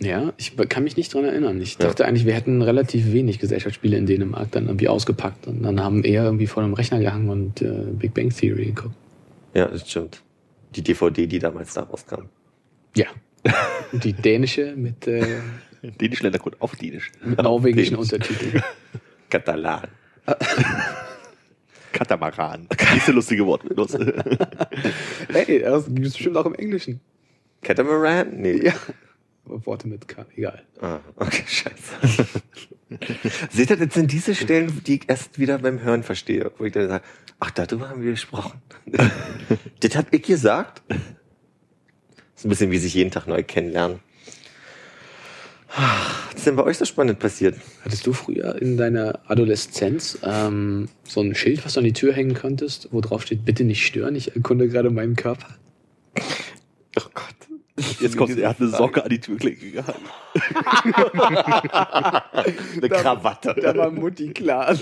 Ja, 0.00 0.32
ich 0.36 0.54
kann 0.68 0.84
mich 0.84 0.96
nicht 0.98 1.12
dran 1.14 1.24
erinnern. 1.24 1.60
Ich 1.62 1.74
Ja. 1.78 1.86
dachte 1.86 2.04
eigentlich, 2.04 2.26
wir 2.26 2.34
hätten 2.34 2.60
relativ 2.62 3.12
wenig 3.12 3.38
Gesellschaftsspiele 3.38 3.96
in 3.96 4.04
Dänemark 4.06 4.50
dann 4.50 4.66
irgendwie 4.66 4.88
ausgepackt 4.88 5.46
und 5.46 5.62
dann 5.62 5.80
haben 5.82 6.04
eher 6.04 6.24
irgendwie 6.24 6.46
vor 6.46 6.62
dem 6.62 6.74
Rechner 6.74 6.98
gehangen 7.00 7.30
und 7.30 7.62
äh, 7.62 7.70
Big 7.92 8.12
Bang 8.12 8.28
Theory 8.30 8.66
geguckt. 8.66 8.94
ja, 9.54 9.66
das 9.66 9.88
stimmt. 9.90 10.20
Die 10.74 10.82
DVD, 10.82 11.26
die 11.26 11.38
damals 11.38 11.72
da 11.72 11.82
rauskam. 11.84 12.24
Ja. 12.94 13.06
Die 13.92 14.12
dänische 14.12 14.74
mit, 14.76 15.06
äh, 15.06 15.24
Dänisch 16.00 16.20
Ländercode 16.22 16.56
auf 16.60 16.76
Dänisch. 16.76 17.12
mit 17.24 17.40
norwegischen 17.42 17.96
Dänisch. 17.96 18.12
Untertiteln. 18.12 18.62
Katalan. 19.30 19.88
Katamaran. 21.96 22.68
Nächste 22.92 23.12
lustige 23.12 23.46
Wort. 23.46 23.62
Los. 23.74 23.92
hey, 25.32 25.60
das 25.60 25.86
gibt 25.86 26.06
es 26.06 26.12
bestimmt 26.12 26.36
auch 26.36 26.46
im 26.46 26.54
Englischen. 26.54 27.00
Catamaran? 27.62 28.40
Nee. 28.40 28.66
Ja. 28.66 28.74
Worte 29.44 29.88
mit 29.88 30.08
K, 30.08 30.26
egal. 30.36 30.62
Ah, 30.80 30.98
okay, 31.16 31.44
scheiße. 31.46 32.26
Seht 33.50 33.70
ihr, 33.70 33.76
das 33.76 33.94
sind 33.94 34.12
diese 34.12 34.34
Stellen, 34.34 34.82
die 34.84 34.96
ich 34.96 35.08
erst 35.08 35.38
wieder 35.38 35.58
beim 35.58 35.80
Hören 35.80 36.02
verstehe, 36.02 36.50
wo 36.58 36.64
ich 36.64 36.72
dann 36.72 36.88
sage, 36.88 37.04
ach, 37.38 37.50
darüber 37.52 37.88
haben 37.88 38.02
wir 38.02 38.10
gesprochen. 38.10 38.60
das 39.80 39.96
hab 39.96 40.12
ich 40.12 40.22
gesagt. 40.22 40.82
Das 40.88 40.98
ist 42.36 42.44
ein 42.44 42.48
bisschen 42.48 42.70
wie 42.70 42.78
sich 42.78 42.94
jeden 42.94 43.10
Tag 43.10 43.26
neu 43.26 43.42
kennenlernen. 43.42 44.00
Was 45.76 46.36
ist 46.36 46.46
denn 46.46 46.56
bei 46.56 46.64
euch 46.64 46.78
so 46.78 46.86
spannend 46.86 47.18
passiert? 47.18 47.56
Hattest 47.84 48.06
du 48.06 48.14
früher 48.14 48.60
in 48.60 48.78
deiner 48.78 49.20
Adoleszenz 49.26 50.18
ähm, 50.22 50.88
so 51.04 51.20
ein 51.20 51.34
Schild, 51.34 51.64
was 51.64 51.74
du 51.74 51.80
an 51.80 51.84
die 51.84 51.92
Tür 51.92 52.14
hängen 52.14 52.34
konntest, 52.34 52.88
wo 52.92 53.02
drauf 53.02 53.22
steht, 53.22 53.44
bitte 53.44 53.64
nicht 53.64 53.84
stören, 53.84 54.16
ich 54.16 54.34
erkunde 54.34 54.68
gerade 54.68 54.90
meinen 54.90 55.16
Körper? 55.16 55.48
Oh 56.98 57.10
Gott. 57.12 57.26
Jetzt 58.00 58.16
kommt, 58.16 58.38
er 58.38 58.48
hat 58.48 58.58
eine 58.58 58.70
Socke 58.70 59.04
an 59.04 59.10
die 59.10 59.20
Türklinke 59.20 59.70
gehangen. 59.70 60.00
Eine 62.32 62.88
Krawatte. 62.88 63.54
Da 63.60 63.76
war 63.76 63.90
Mutti 63.90 64.32
klar. 64.32 64.74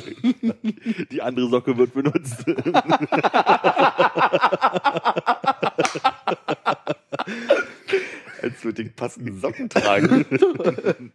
Die 1.11 1.21
andere 1.21 1.49
Socke 1.49 1.77
wird 1.77 1.93
benutzt. 1.93 2.45
Als 8.45 8.63
würde 8.63 8.83
ich 8.83 8.95
passende 8.95 9.33
Socken 9.33 9.71
tragen. 9.71 10.27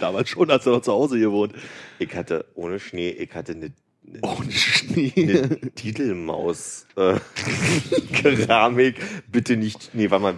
Damals 0.00 0.30
schon, 0.30 0.50
als 0.50 0.64
er 0.64 0.72
noch 0.72 0.80
zu 0.80 0.92
Hause 0.92 1.18
gewohnt. 1.20 1.52
Ich 1.98 2.14
hatte 2.14 2.46
ohne 2.54 2.80
Schnee, 2.80 3.10
ich 3.10 3.34
hatte 3.34 3.52
eine, 3.52 3.72
eine, 4.06 4.20
Ohne 4.22 4.50
Schnee. 4.50 5.12
eine 5.14 5.60
Titelmaus. 5.72 6.86
Äh, 6.96 7.16
Keramik. 8.14 8.96
Bitte 9.30 9.58
nicht, 9.58 9.90
nee, 9.92 10.10
war 10.10 10.20
mal 10.20 10.36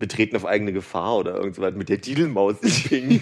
betreten 0.00 0.34
auf 0.34 0.44
eigene 0.44 0.72
Gefahr 0.72 1.16
oder 1.16 1.36
irgendwas 1.36 1.74
mit 1.74 1.88
der 1.88 2.00
Titelmaus 2.00 2.56
im 2.62 2.70
Ping. 2.70 3.20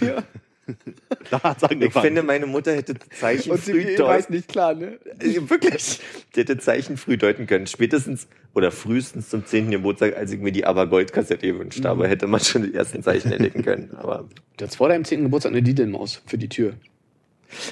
Da 1.30 1.42
hat's 1.42 1.62
Ich 1.62 1.70
angefangen. 1.70 2.04
finde, 2.06 2.22
meine 2.22 2.46
Mutter 2.46 2.74
hätte 2.74 2.94
Zeichen 3.18 3.52
Und 3.52 3.60
früh 3.60 3.96
deuten. 3.96 4.32
nicht 4.34 4.48
klar, 4.48 4.74
ne? 4.74 4.98
Äh, 5.20 5.40
Wirklich. 5.48 6.00
Die 6.34 6.40
hätte 6.40 6.58
Zeichen 6.58 6.96
früh 6.96 7.16
deuten 7.16 7.46
können. 7.46 7.66
Spätestens 7.66 8.26
oder 8.54 8.70
frühestens 8.70 9.28
zum 9.30 9.44
10. 9.46 9.70
Geburtstag, 9.70 10.16
als 10.16 10.32
ich 10.32 10.40
mir 10.40 10.52
die 10.52 10.64
Aber-Gold-Kassette 10.64 11.46
gewünscht 11.46 11.84
habe, 11.84 12.08
hätte 12.08 12.26
man 12.26 12.40
schon 12.40 12.62
die 12.64 12.74
ersten 12.74 13.02
Zeichen 13.02 13.32
entdecken 13.32 13.62
können. 13.62 13.94
Aber 13.96 14.28
Du 14.56 14.62
hattest 14.64 14.76
vor 14.76 14.88
deinem 14.88 15.04
10. 15.04 15.24
Geburtstag 15.24 15.52
eine 15.52 15.62
Didelmaus 15.62 16.22
für 16.26 16.38
die 16.38 16.48
Tür. 16.48 16.74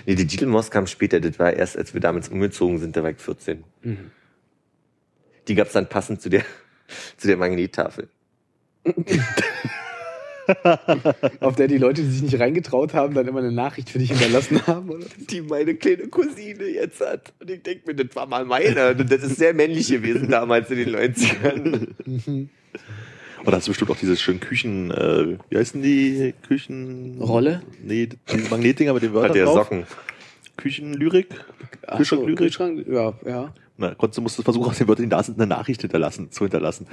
nee, 0.07 0.15
die 0.15 0.27
Titelmaus 0.27 0.71
kam 0.71 0.87
später. 0.87 1.21
Das 1.21 1.39
war 1.39 1.53
erst, 1.53 1.77
als 1.77 1.95
wir 1.95 2.01
damals 2.01 2.29
umgezogen 2.29 2.79
sind, 2.79 2.97
da 2.97 3.03
war 3.03 3.11
ich 3.11 3.19
14. 3.19 3.65
Mhm. 3.83 4.11
Die 5.49 5.55
gab's 5.55 5.73
dann 5.73 5.89
passend 5.89 6.21
zu 6.23 6.29
der, 6.29 6.43
zu 7.17 7.27
der 7.29 7.37
Magnettafel. 7.37 8.09
Auf 11.41 11.57
der 11.57 11.69
die 11.69 11.79
Leute, 11.79 12.03
die 12.03 12.09
sich 12.09 12.23
nicht 12.23 12.39
reingetraut 12.39 12.95
haben, 12.95 13.15
dann 13.15 13.27
immer 13.27 13.41
eine 13.41 13.53
Nachricht 13.53 13.91
für 13.91 13.99
dich 13.99 14.11
hinterlassen 14.11 14.67
haben, 14.67 14.91
oder? 14.91 15.07
die 15.31 15.41
meine 15.41 15.75
kleine 15.75 16.09
Cousine 16.09 16.65
jetzt 16.65 17.01
hat. 17.01 17.33
Und 17.41 17.51
ich 17.51 17.63
denke 17.63 17.83
mir, 17.87 18.05
das 18.05 18.15
war 18.17 18.27
mal 18.27 18.45
meine. 18.45 18.91
Und 18.91 19.11
Das 19.11 19.23
ist 19.23 19.37
sehr 19.37 19.55
männlich 19.55 19.89
gewesen 19.89 20.31
damals 20.31 20.71
in 20.71 20.79
den 20.79 20.97
90ern. 20.97 22.49
Oder 23.45 23.57
hast 23.57 23.67
du 23.67 23.71
bestimmt 23.71 23.91
auch 23.91 23.97
dieses 23.97 24.21
schönen 24.21 24.41
Küchen, 24.41 24.91
äh, 24.91 25.39
wie 25.51 25.57
heißen 25.57 25.83
die? 25.83 26.35
Küchen... 26.47 27.19
Rolle? 27.21 27.63
Nee, 27.83 28.09
diese 28.33 28.49
Magnetdinger 28.51 28.95
mit 28.95 29.03
den 29.03 29.13
Wörtern 29.13 29.31
Hat 29.31 29.37
der 29.37 29.45
drauf. 29.45 29.55
Socken. 29.55 29.87
Küchenlyrik? 30.57 31.29
Kühlschranklyrik? 31.97 32.39
Kühlschrank, 32.39 32.87
ja, 32.89 33.15
ja. 33.27 33.55
Na, 33.77 33.95
konntest, 33.95 34.19
du 34.19 34.23
musst 34.23 34.43
versuchen, 34.43 34.71
aus 34.71 34.79
den 34.79 34.87
Wörtern, 34.89 35.05
die 35.05 35.11
da 35.11 35.23
sind, 35.23 35.39
eine 35.39 35.47
Nachricht 35.47 35.81
hinterlassen, 35.81 36.31
zu 36.31 36.45
hinterlassen. 36.45 36.87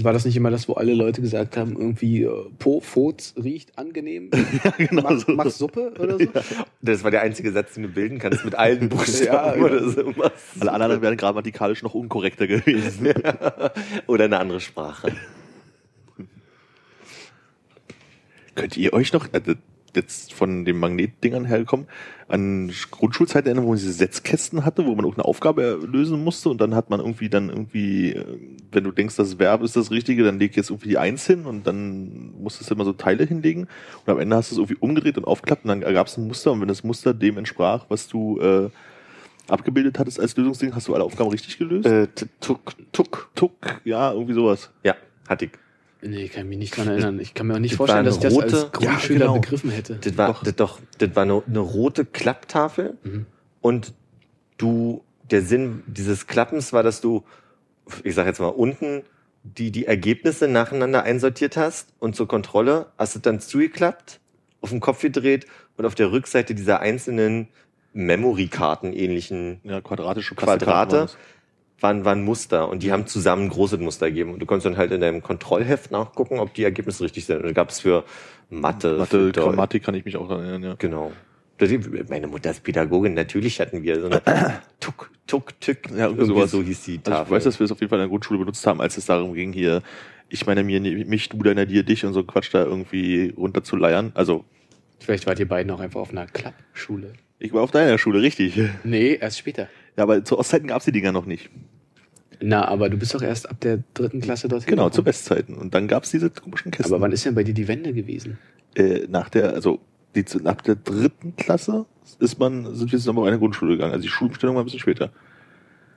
War 0.00 0.14
das 0.14 0.24
nicht 0.24 0.36
immer 0.36 0.50
das, 0.50 0.68
wo 0.68 0.72
alle 0.74 0.94
Leute 0.94 1.20
gesagt 1.20 1.56
haben, 1.58 1.76
irgendwie 1.76 2.22
äh, 2.22 2.30
Po, 2.58 2.80
Furz 2.80 3.34
riecht 3.36 3.78
angenehm? 3.78 4.30
Ja, 4.64 4.70
genau 4.78 5.02
mach, 5.02 5.18
so. 5.18 5.32
mach 5.32 5.50
Suppe 5.50 5.92
oder 5.98 6.18
so? 6.18 6.26
Das 6.80 7.04
war 7.04 7.10
der 7.10 7.20
einzige 7.20 7.52
Satz, 7.52 7.74
den 7.74 7.82
du 7.82 7.88
bilden 7.90 8.18
kannst 8.18 8.42
mit 8.44 8.54
allen 8.54 8.88
Buchstaben 8.88 9.60
Ja, 9.60 9.66
oder 9.66 9.88
so. 9.90 10.14
Alle 10.60 10.72
anderen 10.72 11.02
wären 11.02 11.16
grammatikalisch 11.18 11.82
noch 11.82 11.94
unkorrekter 11.94 12.46
gewesen. 12.46 13.08
Oder 14.06 14.24
eine 14.24 14.38
andere 14.38 14.60
Sprache. 14.60 15.12
Könnt 18.54 18.76
ihr 18.76 18.92
euch 18.92 19.12
noch, 19.12 19.32
äh, 19.32 19.40
jetzt 19.96 20.32
von 20.32 20.64
den 20.64 20.78
Magnetdingern 20.78 21.44
herkommen, 21.44 21.86
an 22.28 22.72
Grundschulzeiten 22.90 23.46
erinnern, 23.46 23.64
wo 23.64 23.70
man 23.70 23.78
diese 23.78 23.92
Setzkästen 23.92 24.64
hatte, 24.64 24.86
wo 24.86 24.94
man 24.94 25.04
irgendeine 25.04 25.26
Aufgabe 25.26 25.78
lösen 25.86 26.22
musste 26.24 26.48
und 26.48 26.60
dann 26.60 26.74
hat 26.74 26.90
man 26.90 27.00
irgendwie 27.00 27.28
dann 27.28 27.48
irgendwie, 27.48 28.12
äh, 28.12 28.24
wenn 28.70 28.84
du 28.84 28.90
denkst, 28.90 29.16
das 29.16 29.38
Verb 29.38 29.62
ist 29.62 29.76
das 29.76 29.90
Richtige, 29.90 30.24
dann 30.24 30.38
leg 30.38 30.56
jetzt 30.56 30.70
irgendwie 30.70 30.90
die 30.90 30.98
Eins 30.98 31.26
hin 31.26 31.46
und 31.46 31.66
dann 31.66 32.32
musstest 32.40 32.70
du 32.70 32.74
immer 32.74 32.84
so 32.84 32.92
Teile 32.92 33.24
hinlegen 33.24 33.68
und 34.06 34.12
am 34.12 34.18
Ende 34.18 34.36
hast 34.36 34.50
du 34.50 34.54
es 34.54 34.58
irgendwie 34.58 34.80
umgedreht 34.80 35.18
und 35.18 35.26
aufgeklappt 35.26 35.64
und 35.64 35.68
dann 35.68 35.82
ergab 35.82 36.06
es 36.06 36.16
ein 36.16 36.26
Muster 36.26 36.52
und 36.52 36.60
wenn 36.60 36.68
das 36.68 36.84
Muster 36.84 37.12
dem 37.12 37.38
entsprach, 37.38 37.86
was 37.88 38.08
du 38.08 38.40
äh, 38.40 38.70
abgebildet 39.48 39.98
hattest 39.98 40.20
als 40.20 40.36
Lösungsding, 40.36 40.74
hast 40.74 40.88
du 40.88 40.94
alle 40.94 41.04
Aufgaben 41.04 41.30
richtig 41.30 41.58
gelöst? 41.58 41.86
Äh, 41.86 42.08
tuck, 42.40 42.74
tuck. 42.92 43.30
Tuck, 43.34 43.80
ja, 43.84 44.12
irgendwie 44.12 44.34
sowas. 44.34 44.70
Ja, 44.84 44.94
hatte 45.28 45.46
ich. 45.46 45.52
Nee, 46.04 46.24
ich 46.24 46.32
kann 46.32 46.48
mich 46.48 46.58
nicht 46.58 46.76
dran 46.76 46.88
erinnern. 46.88 47.20
Ich 47.20 47.32
kann 47.34 47.46
mir 47.46 47.54
auch 47.54 47.58
nicht 47.58 47.72
Das 47.72 47.76
vorstellen, 47.76 48.04
dass 48.04 48.16
ich 48.16 48.22
das 48.22 48.32
eine 48.34 48.42
als 48.42 48.52
rote- 48.54 48.70
Grundschüler 48.72 49.20
Ja, 49.20 49.26
genau. 49.26 49.40
begriffen 49.40 49.70
hätte. 49.70 49.94
Das 49.96 50.16
war 50.18 50.28
Doch. 50.32 50.42
das 50.42 50.56
doch, 50.56 50.80
das 50.98 51.14
war 51.14 51.22
eine, 51.22 51.42
eine 51.46 51.58
rote 51.60 52.04
Klapptafel 52.04 52.96
Mhm. 53.04 53.26
und 53.60 53.94
du, 54.58 55.02
der 55.30 55.42
Sinn 55.42 55.82
dieses 55.86 56.26
Klappens 56.26 56.72
war, 56.72 56.82
dass 56.82 57.00
du, 57.00 57.22
ich 58.02 58.14
sag 58.14 58.26
jetzt 58.26 58.40
mal, 58.40 58.48
unten 58.48 59.02
die, 59.44 59.70
die 59.70 59.86
Ergebnisse 59.86 60.48
nacheinander 60.48 61.02
einsortiert 61.04 61.56
hast 61.56 61.92
und 61.98 62.14
zur 62.16 62.28
Kontrolle 62.28 62.86
hast 62.98 63.14
du 63.14 63.18
dann 63.20 63.40
zugeklappt, 63.40 64.20
auf 64.60 64.70
den 64.70 64.80
Kopf 64.80 65.00
gedreht 65.02 65.46
und 65.76 65.84
auf 65.86 65.94
der 65.94 66.12
Rückseite 66.12 66.54
dieser 66.54 66.80
einzelnen 66.80 67.48
Memory-Karten 67.92 68.92
ähnlichen 68.92 69.60
Ja, 69.64 69.80
quadratische 69.80 70.34
Quadrate 70.34 71.08
Waren 71.82 71.98
waren, 71.98 72.04
waren 72.04 72.24
Muster 72.24 72.68
und 72.68 72.82
die 72.82 72.92
haben 72.92 73.06
zusammen 73.06 73.44
ein 73.44 73.48
großes 73.50 73.80
Muster 73.80 74.08
gegeben. 74.08 74.32
Und 74.32 74.38
du 74.40 74.46
konntest 74.46 74.66
dann 74.66 74.76
halt 74.76 74.92
in 74.92 75.00
deinem 75.00 75.22
Kontrollheft 75.22 75.90
nachgucken, 75.90 76.38
ob 76.38 76.54
die 76.54 76.62
Ergebnisse 76.64 77.02
richtig 77.04 77.24
sind. 77.26 77.38
Und 77.38 77.44
da 77.46 77.52
gab 77.52 77.70
es 77.70 77.80
für 77.80 78.04
Mathe, 78.50 78.92
für 78.94 78.98
Mathe, 78.98 79.32
Deutsch- 79.32 79.44
Grammatik 79.44 79.82
kann 79.82 79.94
ich 79.94 80.04
mich 80.04 80.16
auch 80.16 80.28
daran 80.28 80.44
erinnern, 80.44 80.62
ja. 80.62 80.74
Genau. 80.78 81.12
Das- 81.58 81.70
Meine 82.08 82.26
Mutter 82.28 82.50
ist 82.50 82.62
Pädagogin, 82.62 83.14
natürlich 83.14 83.60
hatten 83.60 83.82
wir 83.82 84.00
so 84.00 84.06
eine 84.06 84.22
Tuck, 84.80 85.10
Tuck, 85.26 85.60
Tück. 85.60 85.90
Ja, 85.96 86.08
sowas. 86.24 86.50
so 86.52 86.62
hieß 86.62 86.82
die 86.84 86.98
Also 86.98 87.10
Tafel. 87.10 87.24
ich 87.26 87.30
weiß, 87.32 87.44
dass 87.44 87.58
wir 87.60 87.64
es 87.64 87.72
auf 87.72 87.80
jeden 87.80 87.90
Fall 87.90 87.98
in 87.98 88.02
der 88.04 88.08
Grundschule 88.08 88.38
benutzt 88.38 88.66
haben, 88.66 88.80
als 88.80 88.96
es 88.96 89.06
darum 89.06 89.34
ging, 89.34 89.52
hier, 89.52 89.82
ich 90.28 90.46
meine 90.46 90.62
mir, 90.64 90.80
mich, 90.80 91.28
du, 91.28 91.42
deiner, 91.42 91.66
dir, 91.66 91.82
dich 91.82 92.04
und 92.04 92.12
so 92.14 92.22
Quatsch 92.24 92.48
da 92.52 92.64
irgendwie 92.64 93.34
runterzuleiern. 93.36 94.12
Also, 94.14 94.44
Vielleicht 95.00 95.26
wart 95.26 95.38
ihr 95.40 95.48
beiden 95.48 95.70
auch 95.72 95.80
einfach 95.80 96.00
auf 96.00 96.10
einer 96.10 96.26
Klappschule. 96.26 97.12
Ich 97.38 97.52
war 97.52 97.62
auf 97.62 97.70
deiner 97.72 97.98
Schule, 97.98 98.22
richtig. 98.22 98.56
Nee, 98.84 99.18
erst 99.20 99.38
später. 99.38 99.68
Ja, 99.96 100.04
aber 100.04 100.24
zu 100.24 100.38
Ostzeiten 100.38 100.68
gab's 100.68 100.84
die 100.86 100.92
Dinger 100.92 101.12
noch 101.12 101.26
nicht. 101.26 101.50
Na, 102.40 102.66
aber 102.66 102.88
du 102.88 102.96
bist 102.96 103.14
doch 103.14 103.22
erst 103.22 103.48
ab 103.48 103.60
der 103.60 103.84
dritten 103.94 104.20
Klasse 104.20 104.48
dorthin. 104.48 104.70
Genau, 104.70 104.86
zu 104.88 104.90
gekommen. 104.96 105.04
Bestzeiten. 105.04 105.54
Und 105.56 105.74
dann 105.74 105.86
gab's 105.86 106.10
diese 106.10 106.28
komischen 106.30 106.70
Kästen. 106.72 106.92
Aber 106.94 107.02
wann 107.02 107.12
ist 107.12 107.24
denn 107.24 107.34
bei 107.34 107.44
dir 107.44 107.54
die 107.54 107.68
Wende 107.68 107.92
gewesen? 107.92 108.38
äh, 108.74 109.06
nach 109.08 109.28
der, 109.28 109.52
also 109.52 109.80
die, 110.14 110.24
ab 110.44 110.62
der 110.64 110.76
dritten 110.76 111.36
Klasse 111.36 111.84
ist 112.18 112.38
man, 112.38 112.74
sind 112.74 112.90
wir 112.90 112.98
zusammen 112.98 113.18
auf 113.18 113.26
eine 113.26 113.38
Grundschule 113.38 113.72
gegangen. 113.72 113.92
Also 113.92 114.02
die 114.02 114.08
Schulumstellung 114.08 114.56
war 114.56 114.62
ein 114.62 114.64
bisschen 114.64 114.80
später. 114.80 115.12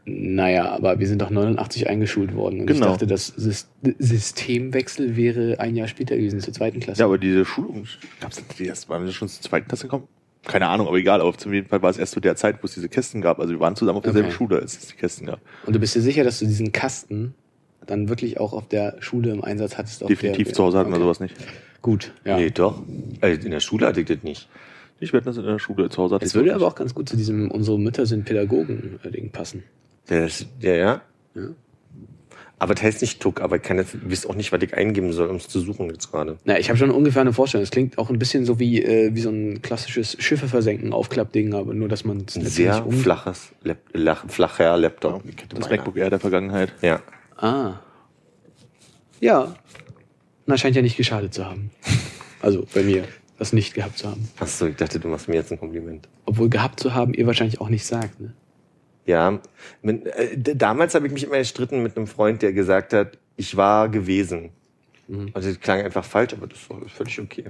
Naja, 0.07 0.69
aber 0.69 0.99
wir 0.99 1.07
sind 1.07 1.21
doch 1.21 1.31
89 1.31 1.89
eingeschult 1.89 2.35
worden. 2.35 2.59
Und 2.61 2.67
Genau. 2.67 2.85
ich 2.87 2.91
dachte, 2.91 3.07
das 3.07 3.33
Sys- 3.37 3.65
Systemwechsel 3.97 5.15
wäre 5.15 5.59
ein 5.59 5.75
Jahr 5.75 5.87
später 5.87 6.15
gewesen, 6.15 6.41
zur 6.41 6.53
zweiten 6.53 6.79
Klasse. 6.79 6.99
Ja, 6.99 7.05
aber 7.07 7.17
diese 7.17 7.43
Schulung, 7.43 7.85
gab's 8.21 8.43
die 8.59 8.65
erst, 8.65 8.87
waren 8.87 9.03
wir 9.05 9.11
schon 9.11 9.27
zur 9.29 9.41
zweiten 9.41 9.67
Klasse 9.67 9.83
gekommen? 9.85 10.07
Keine 10.45 10.67
Ahnung, 10.67 10.87
aber 10.87 10.97
egal, 10.97 11.21
aber 11.21 11.35
zum 11.37 11.53
jeden 11.53 11.67
Fall 11.67 11.81
war 11.81 11.89
es 11.89 11.97
erst 11.97 12.13
zu 12.13 12.19
der 12.19 12.35
Zeit, 12.35 12.57
wo 12.61 12.65
es 12.65 12.73
diese 12.73 12.89
Kästen 12.89 13.21
gab. 13.21 13.39
Also 13.39 13.53
wir 13.53 13.59
waren 13.59 13.75
zusammen 13.75 13.97
auf 13.97 14.03
derselben 14.03 14.27
Okay. 14.29 14.35
Schule, 14.37 14.59
als 14.59 14.77
es 14.77 14.87
die 14.87 14.95
Kästen 14.95 15.27
gab. 15.27 15.39
Und 15.65 15.73
du 15.75 15.79
bist 15.79 15.95
dir 15.95 16.01
sicher, 16.01 16.23
dass 16.23 16.39
du 16.39 16.45
diesen 16.45 16.71
Kasten 16.71 17.33
dann 17.85 18.09
wirklich 18.09 18.39
auch 18.39 18.53
auf 18.53 18.67
der 18.67 18.95
Schule 18.99 19.31
im 19.31 19.43
Einsatz 19.43 19.77
hattest? 19.77 20.03
auf 20.03 20.07
Definitiv 20.07 20.47
der, 20.47 20.53
zu 20.55 20.63
Hause 20.63 20.77
hatten 20.79 20.89
wir 20.89 20.95
Okay. 20.95 21.03
sowas 21.03 21.19
nicht. 21.19 21.35
Gut, 21.81 22.13
ja. 22.25 22.37
Nee, 22.37 22.49
doch. 22.49 22.81
Also 23.21 23.41
in 23.45 23.51
der 23.51 23.59
Schule 23.59 23.85
hatte 23.87 24.01
ich 24.01 24.07
das 24.07 24.23
nicht. 24.23 24.49
Ich 24.99 25.13
werde 25.13 25.25
das 25.25 25.37
in 25.37 25.43
der 25.43 25.59
Schule 25.59 25.89
zu 25.89 26.01
Hause 26.01 26.17
Es 26.21 26.29
ich 26.29 26.35
würde 26.35 26.55
aber 26.55 26.65
auch 26.67 26.75
ganz 26.75 26.95
gut 26.95 27.09
zu 27.09 27.17
diesem 27.17 27.51
unsere 27.51 27.77
Mütter 27.77 28.05
sind 28.05 28.25
Pädagogen-Ding 28.25 29.31
passen. 29.31 29.63
Das, 30.07 30.45
ja, 30.61 30.73
ja. 30.73 31.01
Ja. 31.35 31.41
Aber 32.57 32.73
das 32.73 32.83
heißt 32.83 33.01
nicht 33.01 33.19
Tuck, 33.19 33.41
aber 33.41 33.57
ich 33.57 33.63
kann 33.63 33.77
jetzt, 33.77 33.97
wisst 34.09 34.29
auch 34.29 34.35
nicht, 34.35 34.51
was 34.53 34.61
ich 34.61 34.73
eingeben 34.75 35.11
soll, 35.11 35.27
um 35.27 35.35
es 35.35 35.47
zu 35.49 35.59
suchen 35.59 35.89
jetzt 35.89 36.09
gerade. 36.09 36.37
Na, 36.45 36.57
ich 36.57 36.69
habe 36.69 36.77
schon 36.79 36.89
ungefähr 36.89 37.21
eine 37.21 37.33
Vorstellung. 37.33 37.63
Es 37.63 37.69
klingt 37.71 37.97
auch 37.97 38.09
ein 38.09 38.17
bisschen 38.17 38.45
so 38.45 38.59
wie, 38.59 38.81
äh, 38.81 39.13
wie 39.13 39.19
so 39.19 39.29
ein 39.29 39.61
klassisches 39.61 40.15
Schiffe 40.19 40.47
versenken 40.47 40.93
Aufklappding, 40.93 41.53
aber 41.53 41.73
nur, 41.73 41.89
dass 41.89 42.05
man 42.05 42.25
es 42.27 42.33
sehr 42.33 42.85
um- 42.85 42.93
flaches, 42.93 43.49
Lap, 43.63 43.79
lach, 43.93 44.25
flacher 44.29 44.77
Laptop. 44.77 45.21
Das 45.49 45.69
MacBook 45.69 45.97
Air 45.97 46.09
der 46.09 46.19
Vergangenheit. 46.19 46.71
Ja. 46.81 47.01
Ah. 47.37 47.79
Ja. 49.19 49.55
Na, 50.45 50.57
scheint 50.57 50.75
ja 50.75 50.81
nicht 50.81 50.95
geschadet 50.97 51.33
zu 51.33 51.45
haben. 51.45 51.71
Also 52.41 52.65
bei 52.73 52.83
mir, 52.83 53.03
das 53.37 53.51
nicht 53.51 53.73
gehabt 53.73 53.97
zu 53.97 54.07
haben. 54.09 54.29
Achso, 54.39 54.67
ich 54.67 54.75
dachte, 54.75 54.99
du 54.99 55.07
machst 55.09 55.27
mir 55.27 55.35
jetzt 55.35 55.51
ein 55.51 55.59
Kompliment. 55.59 56.07
Obwohl 56.25 56.49
gehabt 56.49 56.79
zu 56.79 56.93
haben, 56.93 57.13
ihr 57.13 57.25
wahrscheinlich 57.27 57.59
auch 57.59 57.69
nicht 57.69 57.85
sagt, 57.85 58.19
ne? 58.21 58.33
Ja, 59.05 59.39
äh, 59.83 60.37
damals 60.37 60.95
habe 60.95 61.07
ich 61.07 61.13
mich 61.13 61.23
immer 61.23 61.37
gestritten 61.37 61.83
mit 61.83 61.95
einem 61.95 62.07
Freund, 62.07 62.41
der 62.41 62.53
gesagt 62.53 62.93
hat, 62.93 63.17
ich 63.35 63.55
war 63.55 63.89
gewesen. 63.89 64.49
Mhm. 65.07 65.29
Also 65.33 65.49
das 65.49 65.59
klang 65.59 65.81
einfach 65.81 66.03
falsch, 66.03 66.33
aber 66.33 66.47
das 66.47 66.69
war 66.69 66.81
völlig 66.87 67.19
okay. 67.19 67.45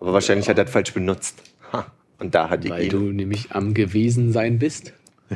Aber 0.00 0.12
wahrscheinlich 0.12 0.48
hat 0.48 0.58
er 0.58 0.64
das 0.64 0.72
falsch 0.72 0.94
benutzt. 0.94 1.42
Ha. 1.72 1.86
Und 2.18 2.34
da 2.34 2.48
hat 2.48 2.64
ich 2.64 2.70
Weil 2.70 2.84
ihn. 2.84 2.90
du 2.90 2.98
nämlich 3.12 3.52
am 3.52 3.74
gewesen 3.74 4.32
sein 4.32 4.58
bist. 4.58 4.92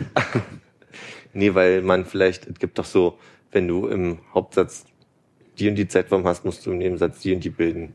Nee, 1.32 1.54
weil 1.54 1.82
man 1.82 2.04
vielleicht, 2.04 2.46
es 2.46 2.58
gibt 2.58 2.78
doch 2.78 2.84
so, 2.84 3.18
wenn 3.52 3.68
du 3.68 3.86
im 3.86 4.18
Hauptsatz 4.34 4.84
die 5.58 5.68
und 5.68 5.74
die 5.74 5.88
Zeitform 5.88 6.24
hast, 6.26 6.44
musst 6.44 6.64
du 6.66 6.72
im 6.72 6.78
Nebensatz 6.78 7.20
die 7.20 7.34
und 7.34 7.44
die 7.44 7.50
bilden. 7.50 7.92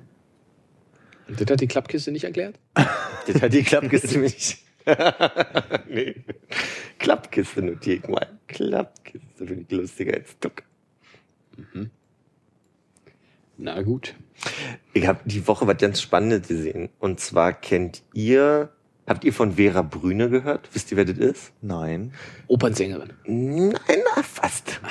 Und 1.28 1.40
das 1.42 1.50
hat 1.50 1.62
die 1.62 1.68
Klappkiste 1.68 2.12
nicht 2.12 2.26
erklärt? 2.26 2.60
Das 3.28 3.42
hat 3.42 3.54
die 3.54 3.64
Klappkiste 3.64 4.20
nicht. 4.20 4.60
nee. 5.88 6.16
Klappkiste 7.00 7.62
notiere 7.62 7.98
ich 7.98 8.08
mal. 8.08 8.28
Klappkiste 8.48 9.48
finde 9.48 9.66
ich 9.68 9.72
lustiger 9.72 10.14
als 10.14 10.38
Duck. 10.40 10.64
Na 13.58 13.82
gut. 13.82 14.16
Ich 14.94 15.08
habe 15.08 15.20
die 15.26 15.48
Woche 15.48 15.68
was 15.68 15.78
ganz 15.78 16.02
Spannendes 16.02 16.48
gesehen. 16.48 16.90
Und 17.00 17.20
zwar 17.20 17.54
kennt 17.54 18.04
ihr, 18.14 18.70
habt 19.08 19.24
ihr 19.24 19.34
von 19.34 19.54
Vera 19.54 19.84
Brüne 19.84 20.30
gehört? 20.30 20.70
Wisst 20.74 20.92
ihr, 20.92 20.98
wer 20.98 21.06
das 21.06 21.18
ist? 21.18 21.54
Nein. 21.62 22.14
Opernsängerin. 22.48 23.14
Nein, 23.26 23.74
na, 23.88 24.24
fast. 24.24 24.82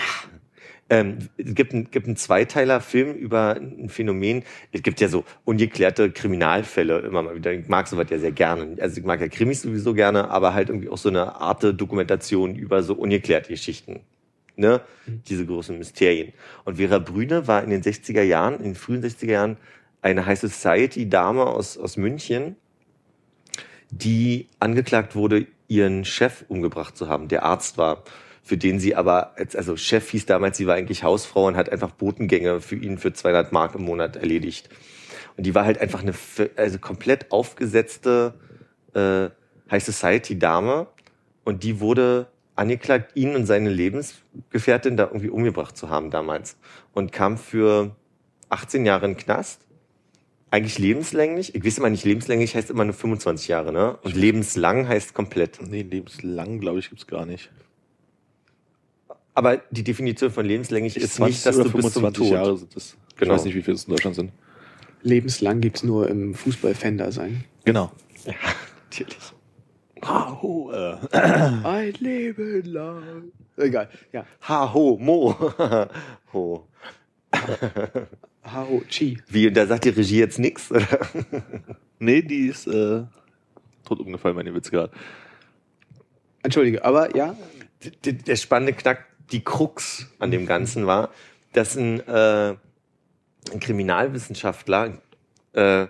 Ähm, 0.92 1.30
es 1.38 1.54
gibt, 1.54 1.72
ein, 1.72 1.90
gibt 1.90 2.06
einen 2.06 2.16
Zweiteiler-Film 2.16 3.14
über 3.14 3.56
ein 3.56 3.88
Phänomen. 3.88 4.44
Es 4.72 4.82
gibt 4.82 5.00
ja 5.00 5.08
so 5.08 5.24
ungeklärte 5.46 6.10
Kriminalfälle 6.10 6.98
immer 6.98 7.22
mal 7.22 7.34
wieder. 7.34 7.50
Ich 7.50 7.66
mag 7.66 7.88
sowas 7.88 8.08
ja 8.10 8.18
sehr 8.18 8.32
gerne. 8.32 8.76
Also 8.78 9.00
ich 9.00 9.06
mag 9.06 9.18
ja 9.22 9.28
Krimis 9.28 9.62
sowieso 9.62 9.94
gerne, 9.94 10.28
aber 10.28 10.52
halt 10.52 10.68
irgendwie 10.68 10.90
auch 10.90 10.98
so 10.98 11.08
eine 11.08 11.36
Art 11.36 11.62
Dokumentation 11.62 12.56
über 12.56 12.82
so 12.82 12.92
ungeklärte 12.92 13.48
Geschichten. 13.48 14.00
Ne? 14.56 14.82
Diese 15.06 15.46
großen 15.46 15.78
Mysterien. 15.78 16.34
Und 16.66 16.76
Vera 16.76 16.98
Brüne 16.98 17.48
war 17.48 17.64
in 17.64 17.70
den 17.70 17.82
60er 17.82 18.22
Jahren, 18.22 18.58
in 18.58 18.64
den 18.64 18.74
frühen 18.74 19.02
60er 19.02 19.30
Jahren, 19.30 19.56
eine 20.02 20.26
High 20.26 20.40
Society-Dame 20.40 21.46
aus, 21.46 21.78
aus 21.78 21.96
München, 21.96 22.56
die 23.90 24.48
angeklagt 24.60 25.16
wurde, 25.16 25.46
ihren 25.68 26.04
Chef 26.04 26.44
umgebracht 26.48 26.98
zu 26.98 27.08
haben, 27.08 27.28
der 27.28 27.44
Arzt 27.44 27.78
war, 27.78 28.04
für 28.42 28.56
den 28.56 28.80
sie 28.80 28.94
aber, 28.94 29.36
als, 29.38 29.54
also 29.54 29.76
Chef 29.76 30.10
hieß 30.10 30.26
damals, 30.26 30.56
sie 30.56 30.66
war 30.66 30.74
eigentlich 30.74 31.04
Hausfrau 31.04 31.46
und 31.46 31.56
hat 31.56 31.70
einfach 31.70 31.92
Botengänge 31.92 32.60
für 32.60 32.76
ihn 32.76 32.98
für 32.98 33.12
200 33.12 33.52
Mark 33.52 33.74
im 33.74 33.84
Monat 33.84 34.16
erledigt. 34.16 34.68
Und 35.36 35.46
die 35.46 35.54
war 35.54 35.64
halt 35.64 35.78
einfach 35.78 36.02
eine 36.02 36.12
also 36.56 36.78
komplett 36.78 37.30
aufgesetzte 37.30 38.34
äh, 38.94 39.28
High 39.70 39.82
Society 39.82 40.38
Dame 40.38 40.88
und 41.44 41.62
die 41.62 41.80
wurde 41.80 42.26
angeklagt, 42.54 43.16
ihn 43.16 43.34
und 43.34 43.46
seine 43.46 43.70
Lebensgefährtin 43.70 44.96
da 44.96 45.04
irgendwie 45.04 45.30
umgebracht 45.30 45.76
zu 45.76 45.88
haben 45.88 46.10
damals 46.10 46.56
und 46.92 47.12
kam 47.12 47.38
für 47.38 47.96
18 48.50 48.84
Jahre 48.84 49.06
in 49.06 49.12
den 49.12 49.18
Knast 49.18 49.62
eigentlich 50.50 50.78
lebenslänglich. 50.78 51.54
Ich 51.54 51.64
weiß 51.64 51.78
immer 51.78 51.88
nicht, 51.88 52.04
lebenslänglich 52.04 52.54
heißt 52.54 52.70
immer 52.70 52.84
nur 52.84 52.92
25 52.92 53.48
Jahre, 53.48 53.72
ne? 53.72 53.96
Und 54.02 54.14
lebenslang 54.14 54.86
heißt 54.86 55.14
komplett. 55.14 55.58
Nee, 55.62 55.80
lebenslang, 55.80 56.60
glaube 56.60 56.78
ich, 56.78 56.90
gibt's 56.90 57.06
gar 57.06 57.24
nicht. 57.24 57.50
Aber 59.34 59.58
die 59.70 59.82
Definition 59.82 60.30
von 60.30 60.44
lebenslänglich 60.44 60.96
ist 60.96 61.18
nicht, 61.20 61.44
dass 61.46 61.56
du 61.56 61.70
bis 61.70 61.92
zum 61.92 62.12
Tod. 62.12 62.30
Jahre 62.30 62.56
sind 62.58 62.74
das. 62.76 62.96
Genau. 63.16 63.32
Ich 63.32 63.38
weiß 63.38 63.44
nicht, 63.46 63.54
wie 63.54 63.62
viel 63.62 63.74
es 63.74 63.84
in 63.84 63.90
Deutschland 63.90 64.16
sind. 64.16 64.32
Lebenslang 65.02 65.60
gibt's 65.60 65.82
nur 65.82 66.08
im 66.08 66.34
Fußball-Fender 66.34 67.10
sein. 67.12 67.44
Genau. 67.64 67.90
Natürlich. 68.90 69.16
Ah, 70.02 70.36
oh, 70.42 70.70
äh. 70.70 70.96
Ein 71.12 71.92
Leben 72.00 72.64
lang. 72.64 73.32
Egal, 73.56 73.88
ja. 74.12 74.26
Ha, 74.48 74.72
ho, 74.74 74.98
mo. 75.00 75.34
ho. 76.32 76.66
Haro 78.42 78.82
Chi. 78.88 79.18
Wie, 79.28 79.50
da 79.50 79.66
sagt 79.66 79.84
die 79.84 79.90
Regie 79.90 80.18
jetzt 80.18 80.38
nix, 80.38 80.70
oder? 80.70 80.86
Nee, 81.98 82.20
die 82.22 82.46
ist 82.48 82.66
äh, 82.66 83.04
tot 83.84 84.00
umgefallen, 84.00 84.34
meine 84.34 84.52
Witz 84.52 84.72
gerade. 84.72 84.92
Entschuldige, 86.42 86.84
aber 86.84 87.14
ja. 87.16 87.36
D- 88.04 88.12
Der 88.12 88.34
spannende 88.34 88.72
Knack, 88.72 89.06
die 89.32 89.42
Krux 89.42 90.08
an 90.18 90.30
dem 90.30 90.46
Ganzen 90.46 90.86
war, 90.86 91.10
dass 91.52 91.76
ein, 91.76 92.00
äh, 92.06 92.54
ein 93.52 93.60
Kriminalwissenschaftler 93.60 94.98
äh, 95.52 95.86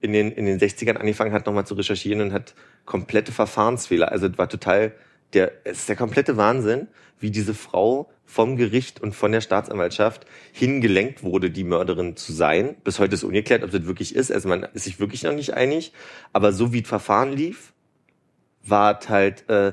in, 0.00 0.12
den, 0.12 0.32
in 0.32 0.46
den 0.46 0.58
60ern 0.58 0.96
angefangen 0.96 1.32
hat, 1.32 1.46
nochmal 1.46 1.66
zu 1.66 1.74
recherchieren 1.74 2.20
und 2.20 2.32
hat 2.32 2.54
komplette 2.84 3.32
Verfahrensfehler. 3.32 4.12
Also 4.12 4.36
war 4.38 4.48
total, 4.48 4.92
der, 5.32 5.52
es 5.64 5.80
ist 5.80 5.88
der 5.88 5.96
komplette 5.96 6.36
Wahnsinn, 6.36 6.88
wie 7.18 7.30
diese 7.30 7.54
Frau 7.54 8.10
vom 8.24 8.56
Gericht 8.56 9.00
und 9.00 9.14
von 9.14 9.32
der 9.32 9.40
Staatsanwaltschaft 9.40 10.26
hingelenkt 10.52 11.22
wurde, 11.22 11.50
die 11.50 11.64
Mörderin 11.64 12.16
zu 12.16 12.32
sein. 12.32 12.76
Bis 12.84 12.98
heute 12.98 13.14
ist 13.14 13.24
ungeklärt, 13.24 13.62
ob 13.62 13.70
das 13.70 13.86
wirklich 13.86 14.14
ist. 14.14 14.32
Also 14.32 14.48
man 14.48 14.64
ist 14.74 14.84
sich 14.84 15.00
wirklich 15.00 15.22
noch 15.22 15.32
nicht 15.32 15.54
einig. 15.54 15.92
Aber 16.32 16.52
so 16.52 16.72
wie 16.72 16.82
das 16.82 16.88
Verfahren 16.88 17.32
lief, 17.32 17.72
war 18.62 18.98
halt 19.08 19.48
äh, 19.48 19.72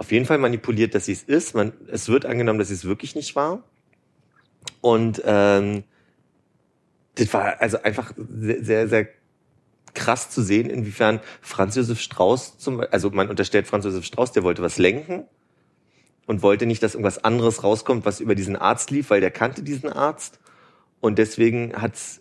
auf 0.00 0.12
jeden 0.12 0.24
Fall 0.24 0.38
manipuliert, 0.38 0.94
dass 0.94 1.04
sie 1.04 1.12
es 1.12 1.22
ist. 1.22 1.54
Man, 1.54 1.74
es 1.88 2.08
wird 2.08 2.24
angenommen, 2.24 2.58
dass 2.58 2.68
sie 2.68 2.74
es 2.74 2.86
wirklich 2.86 3.14
nicht 3.14 3.36
war. 3.36 3.62
Und 4.80 5.20
ähm, 5.26 5.84
das 7.16 7.30
war 7.34 7.60
also 7.60 7.82
einfach 7.82 8.14
sehr, 8.16 8.88
sehr, 8.88 9.08
krass 9.92 10.30
zu 10.30 10.40
sehen, 10.40 10.70
inwiefern 10.70 11.18
Franz 11.40 11.74
Josef 11.74 12.00
Strauß 12.00 12.58
zum 12.58 12.80
also 12.92 13.10
man 13.10 13.28
unterstellt 13.28 13.66
Franz 13.66 13.84
Josef 13.84 14.04
Strauß, 14.04 14.30
der 14.30 14.44
wollte 14.44 14.62
was 14.62 14.78
lenken 14.78 15.24
und 16.26 16.42
wollte 16.42 16.64
nicht, 16.64 16.80
dass 16.84 16.94
irgendwas 16.94 17.24
anderes 17.24 17.64
rauskommt, 17.64 18.04
was 18.06 18.20
über 18.20 18.36
diesen 18.36 18.54
Arzt 18.54 18.92
lief, 18.92 19.10
weil 19.10 19.20
der 19.20 19.32
kannte 19.32 19.64
diesen 19.64 19.92
Arzt. 19.92 20.38
Und 21.00 21.18
deswegen 21.18 21.74
hat's 21.74 22.20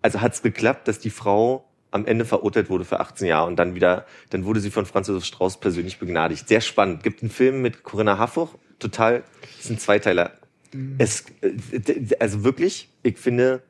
also 0.00 0.22
hat's 0.22 0.40
geklappt, 0.40 0.88
dass 0.88 0.98
die 0.98 1.10
Frau 1.10 1.65
am 1.90 2.06
Ende 2.06 2.24
verurteilt 2.24 2.68
wurde 2.68 2.84
für 2.84 3.00
18 3.00 3.26
Jahre 3.26 3.46
und 3.46 3.56
dann 3.56 3.74
wieder, 3.74 4.06
dann 4.30 4.44
wurde 4.44 4.60
sie 4.60 4.70
von 4.70 4.86
Franz 4.86 5.08
Josef 5.08 5.24
Strauß 5.24 5.58
persönlich 5.60 5.98
begnadigt. 5.98 6.48
Sehr 6.48 6.60
spannend. 6.60 7.02
Gibt 7.02 7.22
einen 7.22 7.30
Film 7.30 7.62
mit 7.62 7.82
Corinna 7.82 8.18
Harfuch, 8.18 8.54
total, 8.78 9.22
ist 9.58 9.70
ein 9.70 9.78
Zweiteiler. 9.78 10.32
Es, 10.98 11.24
äh, 11.40 12.16
also 12.20 12.44
wirklich, 12.44 12.88
ich 13.02 13.18
finde, 13.18 13.62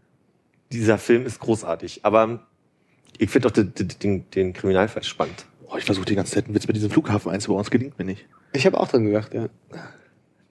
dieser 0.72 0.98
Film 0.98 1.26
ist 1.26 1.38
großartig, 1.40 2.04
aber 2.04 2.46
ich 3.18 3.30
finde 3.30 3.48
auch 3.48 3.52
den, 3.52 3.72
den, 3.74 4.30
den 4.30 4.52
Kriminalfall 4.52 5.04
spannend. 5.04 5.46
Oh, 5.68 5.76
ich 5.76 5.84
versuche 5.84 6.06
die 6.06 6.14
ganze 6.14 6.34
Zeit 6.34 6.46
einen 6.46 6.54
Witz 6.54 6.66
mit 6.66 6.76
diesem 6.76 6.90
Flughafen 6.90 7.30
einzubauen, 7.30 7.60
es 7.60 7.70
gelingt 7.70 7.98
mir 7.98 8.04
nicht. 8.04 8.26
Ich 8.52 8.66
habe 8.66 8.78
auch 8.78 8.88
dran 8.88 9.04
gedacht, 9.04 9.34
ja. 9.34 9.48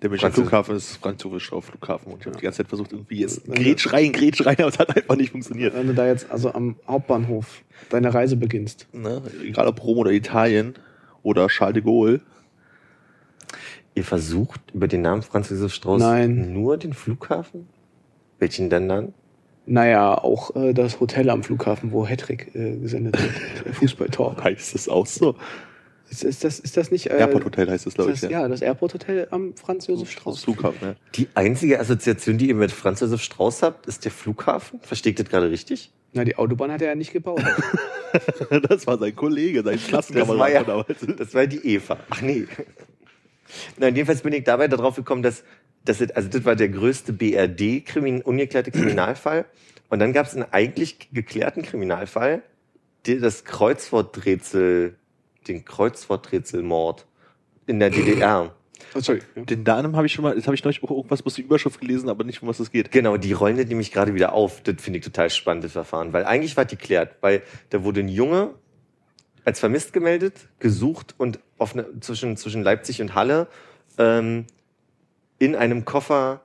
Der 0.01 0.09
Münchner 0.09 0.27
Französisch. 0.27 0.49
Flughafen 0.49 0.75
ist 0.75 0.97
französischer 0.97 1.61
Flughafen 1.61 2.11
und 2.11 2.19
ich 2.19 2.25
habe 2.25 2.37
die 2.37 2.43
ganze 2.43 2.57
Zeit 2.57 2.67
versucht, 2.67 2.91
irgendwie 2.91 3.19
jetzt 3.19 3.45
Gretsch 3.45 3.91
rein, 3.93 4.11
Gretsch 4.11 4.45
rein, 4.45 4.57
aber 4.59 4.67
es 4.67 4.77
hat 4.77 4.95
einfach 4.95 5.15
nicht 5.15 5.31
funktioniert. 5.31 5.73
Wenn 5.73 5.87
du 5.87 5.93
da 5.93 6.05
jetzt 6.05 6.29
also 6.29 6.53
am 6.53 6.75
Hauptbahnhof 6.87 7.63
deine 7.89 8.13
Reise 8.13 8.35
beginnst. 8.35 8.87
Ne? 8.93 9.21
Egal 9.43 9.67
ob 9.67 9.83
Rom 9.83 9.99
oder 9.99 10.11
Italien 10.11 10.75
oder 11.23 11.47
Charles 11.47 11.75
de 11.75 11.83
Gaulle. 11.83 12.21
Ihr 13.95 14.03
versucht 14.03 14.59
über 14.73 14.87
den 14.89 15.01
Namen 15.01 15.21
Franz 15.21 15.49
Josef 15.49 15.73
Strauß 15.73 16.01
Nein. 16.01 16.51
nur 16.51 16.77
den 16.77 16.93
Flughafen? 16.93 17.67
Welchen 18.39 18.69
denn 18.69 18.89
dann? 18.89 19.13
Naja, 19.65 20.15
auch 20.15 20.55
äh, 20.55 20.73
das 20.73 20.99
Hotel 20.99 21.29
am 21.29 21.41
Flughafen, 21.41 21.91
wo 21.91 22.05
Hattrick 22.05 22.53
äh, 22.53 22.77
gesendet 22.77 23.17
wird. 23.17 23.75
Fußball-Talk. 23.75 24.43
Heißt 24.43 24.75
das 24.75 24.89
auch 24.89 25.07
so? 25.07 25.35
Ist, 26.09 26.23
ist, 26.23 26.43
das, 26.43 26.59
ist 26.59 26.77
das 26.77 26.91
nicht... 26.91 27.09
Äh, 27.09 27.17
Airport 27.17 27.45
Hotel 27.45 27.69
heißt 27.69 27.85
das, 27.85 27.95
glaube 27.95 28.11
ich. 28.11 28.21
das, 28.21 28.29
ja. 28.29 28.47
das 28.47 28.61
Airport 28.61 28.93
Hotel 28.93 29.27
am 29.31 29.55
Franz-Josef 29.55 30.11
Strauß. 30.11 30.43
Flughafen, 30.43 30.89
ne? 30.89 30.95
Die 31.15 31.27
einzige 31.33 31.79
Assoziation, 31.79 32.37
die 32.37 32.49
ihr 32.49 32.55
mit 32.55 32.71
Franz 32.71 32.99
Josef 32.99 33.21
Strauß 33.21 33.63
habt, 33.63 33.87
ist 33.87 34.05
der 34.05 34.11
Flughafen. 34.11 34.79
Versteht 34.81 35.19
ihr 35.19 35.23
das 35.25 35.31
gerade 35.31 35.49
richtig? 35.49 35.91
Na, 36.13 36.23
die 36.23 36.37
Autobahn 36.37 36.71
hat 36.71 36.81
er 36.81 36.89
ja 36.89 36.95
nicht 36.95 37.13
gebaut. 37.13 37.41
Das 38.69 38.87
war 38.87 38.97
sein 38.97 39.13
Kollege, 39.13 39.61
sein 39.61 39.73
Das 39.75 39.87
Klassenkamerad 39.87 40.39
war, 40.39 40.49
ja, 40.49 40.63
damals. 40.63 41.05
das 41.17 41.33
war 41.33 41.47
die 41.47 41.57
Eva. 41.67 41.97
Ach 42.09 42.21
nee. 42.21 42.47
Nein, 43.77 43.93
jedenfalls 43.93 44.21
bin 44.21 44.31
ich 44.31 44.45
dabei 44.45 44.69
darauf 44.69 44.95
gekommen, 44.95 45.21
dass, 45.21 45.43
dass 45.83 45.97
das, 45.97 46.11
also 46.11 46.29
das 46.29 46.45
war 46.45 46.55
der 46.55 46.69
größte 46.69 47.11
BRD 47.11 47.83
-Krimin, 47.85 48.21
ungeklärte 48.21 48.71
Kriminalfall. 48.71 49.43
Und 49.89 49.99
dann 49.99 50.13
gab 50.13 50.27
es 50.27 50.33
einen 50.33 50.45
eigentlich 50.51 51.09
geklärten 51.11 51.61
Kriminalfall, 51.61 52.41
der, 53.05 53.19
das 53.19 53.43
Kreuzworträtsel, 53.43 54.95
den 55.47 55.65
Kreuzworträtselmord 55.65 57.05
in 57.67 57.79
der 57.79 57.89
DDR. 57.89 58.53
Oh, 58.93 58.99
sorry. 58.99 59.21
Den 59.35 59.63
Danem 59.63 59.95
habe 59.95 60.05
ich 60.05 60.13
schon 60.13 60.23
mal, 60.23 60.35
das 60.35 60.45
habe 60.45 60.55
ich 60.55 60.63
neulich 60.63 60.83
auch 60.83 60.91
irgendwas 60.91 61.21
bloß 61.21 61.35
die 61.35 61.41
Überschrift 61.41 61.79
gelesen, 61.79 62.09
aber 62.09 62.23
nicht, 62.23 62.41
um 62.41 62.47
was 62.47 62.59
es 62.59 62.71
geht. 62.71 62.91
Genau, 62.91 63.17
die 63.17 63.33
rollen 63.33 63.57
das 63.57 63.67
nämlich 63.67 63.91
gerade 63.91 64.13
wieder 64.13 64.33
auf. 64.33 64.61
Das 64.61 64.75
finde 64.79 64.99
ich 64.99 65.05
total 65.05 65.29
spannend, 65.29 65.63
das 65.63 65.73
Verfahren. 65.73 66.13
Weil 66.13 66.25
eigentlich 66.25 66.55
war 66.57 66.65
die 66.65 66.77
geklärt, 66.77 67.15
weil 67.21 67.41
da 67.69 67.83
wurde 67.83 68.01
ein 68.01 68.09
Junge 68.09 68.51
als 69.43 69.59
vermisst 69.59 69.93
gemeldet, 69.93 70.47
gesucht 70.59 71.13
und 71.17 71.39
auf 71.57 71.73
eine, 71.73 71.99
zwischen, 71.99 72.35
zwischen 72.35 72.63
Leipzig 72.63 73.01
und 73.01 73.15
Halle 73.15 73.47
ähm, 73.97 74.45
in 75.39 75.55
einem 75.55 75.85
Koffer 75.85 76.41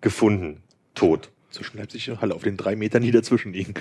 gefunden, 0.00 0.62
tot. 0.94 1.30
Zwischen 1.50 1.78
Leipzig 1.78 2.10
und 2.10 2.20
Halle 2.20 2.34
auf 2.34 2.42
den 2.42 2.56
drei 2.56 2.76
Metern, 2.76 3.02
die 3.02 3.10
dazwischen 3.10 3.52
liegen. 3.52 3.74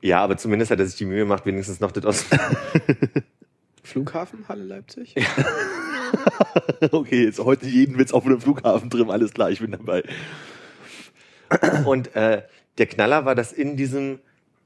Ja, 0.00 0.22
aber 0.22 0.36
zumindest 0.36 0.70
hat 0.70 0.78
er 0.78 0.86
sich 0.86 0.96
die 0.96 1.04
Mühe 1.04 1.20
gemacht, 1.20 1.46
wenigstens 1.46 1.80
noch 1.80 1.92
das 1.92 2.04
aus. 2.04 2.24
Flughafen, 3.84 4.48
Halle 4.48 4.64
Leipzig? 4.64 5.14
okay, 6.90 7.24
jetzt 7.24 7.38
heute 7.38 7.66
jeden 7.66 7.98
Witz 7.98 8.12
auf 8.12 8.26
einem 8.26 8.40
Flughafen 8.40 8.90
drin, 8.90 9.10
alles 9.10 9.32
klar, 9.32 9.50
ich 9.50 9.60
bin 9.60 9.70
dabei. 9.70 10.02
Und 11.84 12.14
äh, 12.16 12.42
der 12.78 12.86
Knaller 12.86 13.24
war, 13.24 13.34
dass 13.34 13.52
in 13.52 13.76
diesem 13.76 14.18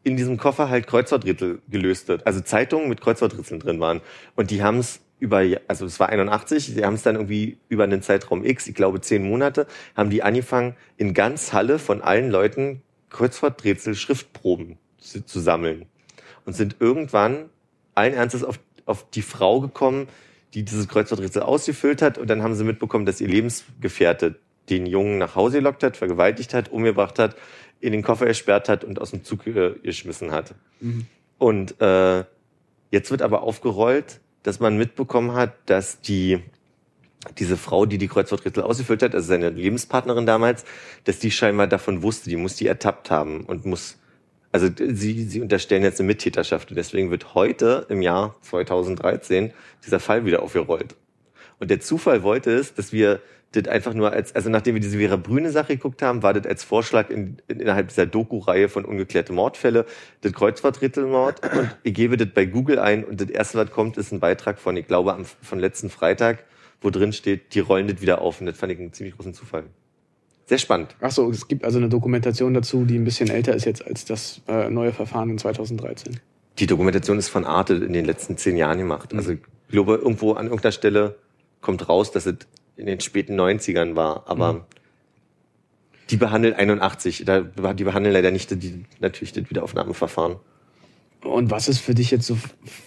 in 0.04 0.16
diesem 0.16 0.38
Koffer 0.38 0.70
halt 0.70 0.86
Kreuzworträtsel 0.86 1.60
gelöst 1.68 2.08
wird. 2.08 2.26
Also 2.26 2.40
Zeitungen 2.40 2.88
mit 2.88 3.00
Kreuzworträtseln 3.00 3.60
drin 3.60 3.80
waren. 3.80 4.00
Und 4.36 4.50
die 4.50 4.62
haben 4.62 4.78
es 4.78 5.00
über, 5.18 5.42
also 5.66 5.84
es 5.84 5.98
war 5.98 6.08
81, 6.08 6.74
die 6.74 6.84
haben 6.84 6.94
es 6.94 7.02
dann 7.02 7.16
irgendwie 7.16 7.58
über 7.68 7.84
einen 7.84 8.02
Zeitraum 8.02 8.44
X, 8.44 8.68
ich 8.68 8.74
glaube 8.74 9.00
zehn 9.00 9.28
Monate, 9.28 9.66
haben 9.96 10.10
die 10.10 10.22
angefangen, 10.22 10.76
in 10.96 11.12
ganz 11.12 11.52
Halle 11.52 11.78
von 11.78 12.00
allen 12.00 12.30
Leuten 12.30 12.82
Kreuzworträtsel 13.10 13.94
Schriftproben 13.94 14.78
zu, 14.98 15.24
zu 15.24 15.40
sammeln. 15.40 15.86
Und 16.44 16.54
sind 16.54 16.76
irgendwann 16.78 17.50
allen 17.94 18.14
Ernstes 18.14 18.44
auf, 18.44 18.58
auf 18.88 19.08
die 19.10 19.22
Frau 19.22 19.60
gekommen, 19.60 20.08
die 20.54 20.64
dieses 20.64 20.88
Kreuzworträtsel 20.88 21.42
ausgefüllt 21.42 22.02
hat. 22.02 22.18
Und 22.18 22.28
dann 22.28 22.42
haben 22.42 22.54
sie 22.54 22.64
mitbekommen, 22.64 23.06
dass 23.06 23.20
ihr 23.20 23.28
Lebensgefährte 23.28 24.36
den 24.70 24.86
Jungen 24.86 25.18
nach 25.18 25.34
Hause 25.34 25.58
gelockt 25.58 25.82
hat, 25.82 25.96
vergewaltigt 25.96 26.54
hat, 26.54 26.70
umgebracht 26.70 27.18
hat, 27.18 27.36
in 27.80 27.92
den 27.92 28.02
Koffer 28.02 28.26
gesperrt 28.26 28.68
hat 28.68 28.84
und 28.84 29.00
aus 29.00 29.10
dem 29.10 29.24
Zug 29.24 29.44
geschmissen 29.82 30.32
hat. 30.32 30.54
Und 31.38 31.80
äh, 31.80 32.24
jetzt 32.90 33.10
wird 33.10 33.22
aber 33.22 33.42
aufgerollt, 33.42 34.20
dass 34.42 34.60
man 34.60 34.76
mitbekommen 34.76 35.32
hat, 35.32 35.54
dass 35.66 36.00
die 36.00 36.40
diese 37.36 37.56
Frau, 37.56 37.84
die 37.84 37.98
die 37.98 38.08
Kreuzworträtsel 38.08 38.62
ausgefüllt 38.62 39.02
hat, 39.02 39.14
also 39.14 39.26
seine 39.26 39.50
Lebenspartnerin 39.50 40.24
damals, 40.24 40.64
dass 41.04 41.18
die 41.18 41.30
scheinbar 41.30 41.66
davon 41.66 42.02
wusste, 42.02 42.30
die 42.30 42.36
muss 42.36 42.54
die 42.54 42.66
ertappt 42.66 43.10
haben 43.10 43.44
und 43.44 43.66
muss, 43.66 43.98
also 44.52 44.68
sie, 44.78 45.24
sie 45.24 45.40
unterstellen 45.40 45.82
jetzt 45.82 46.00
eine 46.00 46.06
Mittäterschaft 46.06 46.70
und 46.70 46.76
deswegen 46.76 47.10
wird 47.10 47.34
heute 47.34 47.86
im 47.88 48.02
Jahr 48.02 48.36
2013 48.42 49.52
dieser 49.84 50.00
Fall 50.00 50.24
wieder 50.24 50.42
aufgerollt. 50.42 50.96
Und 51.58 51.70
der 51.70 51.80
Zufall 51.80 52.22
wollte 52.22 52.52
es, 52.52 52.74
dass 52.74 52.92
wir 52.92 53.20
das 53.52 53.66
einfach 53.66 53.94
nur 53.94 54.12
als, 54.12 54.34
also 54.34 54.50
nachdem 54.50 54.74
wir 54.74 54.80
diese 54.80 54.98
Vera 54.98 55.16
Brüne 55.16 55.50
Sache 55.50 55.76
geguckt 55.76 56.02
haben, 56.02 56.22
war 56.22 56.34
das 56.34 56.46
als 56.46 56.64
Vorschlag 56.64 57.08
in, 57.08 57.38
in, 57.48 57.60
innerhalb 57.60 57.88
dieser 57.88 58.06
Doku-Reihe 58.06 58.68
von 58.68 58.84
ungeklärte 58.84 59.32
Mordfälle, 59.32 59.86
das 60.20 60.32
Kreuzworträtselmord. 60.32 61.40
Und 61.56 61.76
ich 61.82 61.94
gebe 61.94 62.16
das 62.16 62.28
bei 62.34 62.44
Google 62.44 62.78
ein 62.78 63.04
und 63.04 63.20
das 63.20 63.30
erste, 63.30 63.58
was 63.58 63.70
kommt, 63.70 63.96
ist 63.96 64.12
ein 64.12 64.20
Beitrag 64.20 64.58
von, 64.58 64.76
ich 64.76 64.86
glaube, 64.86 65.14
am, 65.14 65.24
von 65.24 65.58
letzten 65.58 65.88
Freitag, 65.88 66.44
wo 66.82 66.90
drin 66.90 67.12
steht, 67.12 67.54
die 67.54 67.60
rollen 67.60 67.88
das 67.88 68.02
wieder 68.02 68.20
auf. 68.20 68.40
Und 68.40 68.46
das 68.46 68.58
fand 68.58 68.72
ich 68.72 68.78
einen 68.78 68.92
ziemlich 68.92 69.16
großen 69.16 69.32
Zufall. 69.32 69.64
Sehr 70.48 70.56
spannend. 70.56 70.96
Ach 71.02 71.10
so, 71.10 71.30
es 71.30 71.46
gibt 71.46 71.62
also 71.62 71.76
eine 71.76 71.90
Dokumentation 71.90 72.54
dazu, 72.54 72.86
die 72.86 72.98
ein 72.98 73.04
bisschen 73.04 73.28
älter 73.28 73.54
ist 73.54 73.66
jetzt 73.66 73.86
als 73.86 74.06
das 74.06 74.40
äh, 74.48 74.70
neue 74.70 74.94
Verfahren 74.94 75.28
in 75.28 75.36
2013. 75.36 76.20
Die 76.58 76.66
Dokumentation 76.66 77.18
ist 77.18 77.28
von 77.28 77.44
Arte 77.44 77.74
in 77.74 77.92
den 77.92 78.06
letzten 78.06 78.38
zehn 78.38 78.56
Jahren 78.56 78.78
gemacht. 78.78 79.12
Also 79.12 79.32
ich 79.32 79.40
glaube, 79.68 79.96
irgendwo 79.96 80.32
an 80.32 80.46
irgendeiner 80.46 80.72
Stelle 80.72 81.16
kommt 81.60 81.86
raus, 81.90 82.12
dass 82.12 82.24
es 82.24 82.36
in 82.76 82.86
den 82.86 82.98
späten 83.00 83.38
90ern 83.38 83.94
war. 83.94 84.24
Aber 84.26 84.66
die 86.08 86.16
behandeln 86.16 86.54
81. 86.54 87.24
Da, 87.26 87.42
die 87.42 87.84
behandeln 87.84 88.14
leider 88.14 88.30
nicht 88.30 88.50
die, 88.62 88.86
natürlich 89.00 89.34
das 89.34 89.50
Wiederaufnahmeverfahren. 89.50 90.36
Und 91.24 91.50
was 91.50 91.68
ist 91.68 91.78
für 91.80 91.94
dich 91.94 92.12
jetzt 92.12 92.26
so 92.26 92.36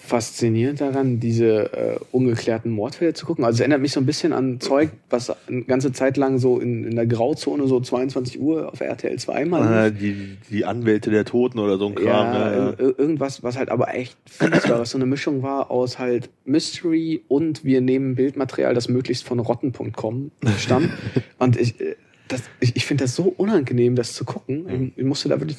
faszinierend 0.05 0.79
daran, 0.79 1.19
diese 1.19 1.73
äh, 1.73 1.99
ungeklärten 2.13 2.71
Mordfälle 2.71 3.13
zu 3.13 3.25
gucken? 3.25 3.43
Also 3.43 3.57
es 3.57 3.59
erinnert 3.59 3.81
mich 3.81 3.91
so 3.91 3.99
ein 3.99 4.05
bisschen 4.05 4.31
an 4.31 4.59
Zeug, 4.61 4.89
was 5.09 5.33
eine 5.49 5.63
ganze 5.63 5.91
Zeit 5.91 6.15
lang 6.15 6.37
so 6.37 6.57
in, 6.59 6.85
in 6.85 6.95
der 6.95 7.05
Grauzone, 7.07 7.67
so 7.67 7.81
22 7.81 8.39
Uhr 8.39 8.71
auf 8.71 8.79
RTL 8.79 9.17
2 9.19 9.45
mal 9.45 9.89
lief. 9.89 9.99
die, 9.99 10.37
die 10.55 10.65
Anwälte 10.65 11.11
der 11.11 11.25
Toten 11.25 11.59
oder 11.59 11.77
so 11.77 11.87
ein 11.87 11.95
Kram. 11.95 12.05
Ja, 12.07 12.49
ne? 12.49 12.75
ir- 12.79 12.99
irgendwas, 12.99 13.43
was 13.43 13.57
halt 13.57 13.69
aber 13.69 13.93
echt 13.93 14.17
fies 14.25 14.69
war, 14.69 14.79
was 14.79 14.91
so 14.91 14.97
eine 14.97 15.05
Mischung 15.05 15.43
war 15.43 15.69
aus 15.69 15.99
halt 15.99 16.29
Mystery 16.45 17.21
und 17.27 17.65
wir 17.65 17.81
nehmen 17.81 18.15
Bildmaterial, 18.15 18.73
das 18.73 18.87
möglichst 18.87 19.25
von 19.25 19.39
rotten.com 19.39 20.31
stammt. 20.57 20.89
und 21.37 21.59
ich, 21.59 21.79
äh, 21.81 21.95
das, 22.29 22.43
ich, 22.61 22.77
ich 22.77 22.85
finde 22.85 23.03
das 23.03 23.13
so 23.15 23.23
unangenehm, 23.35 23.95
das 23.95 24.13
zu 24.13 24.23
gucken. 24.23 24.93
Ich, 24.95 24.99
ich 24.99 25.05
musste 25.05 25.27
da 25.27 25.39
wirklich 25.39 25.57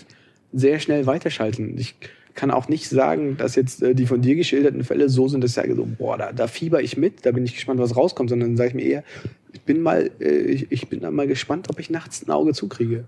sehr 0.54 0.78
schnell 0.80 1.04
weiterschalten. 1.06 1.76
Ich 1.78 1.94
kann 2.34 2.50
auch 2.50 2.68
nicht 2.68 2.88
sagen, 2.88 3.36
dass 3.36 3.56
jetzt 3.56 3.82
äh, 3.82 3.94
die 3.94 4.06
von 4.06 4.22
dir 4.22 4.34
geschilderten 4.34 4.84
Fälle 4.84 5.08
so 5.08 5.28
sind, 5.28 5.42
dass 5.42 5.50
ich 5.50 5.54
sage 5.54 5.74
so, 5.74 5.86
boah, 5.86 6.16
da, 6.16 6.32
da 6.32 6.46
fieber 6.46 6.82
ich 6.82 6.96
mit, 6.96 7.26
da 7.26 7.32
bin 7.32 7.44
ich 7.44 7.54
gespannt, 7.54 7.80
was 7.80 7.96
rauskommt, 7.96 8.30
sondern 8.30 8.56
sage 8.56 8.70
ich 8.70 8.74
mir 8.74 8.84
eher, 8.84 9.04
ich 9.52 9.60
bin 9.62 9.82
mal, 9.82 10.10
äh, 10.20 10.28
ich, 10.28 10.72
ich 10.72 10.88
bin 10.88 11.00
da 11.00 11.10
mal 11.10 11.26
gespannt, 11.26 11.68
ob 11.70 11.78
ich 11.78 11.90
nachts 11.90 12.26
ein 12.26 12.30
Auge 12.30 12.52
zukriege. 12.52 13.04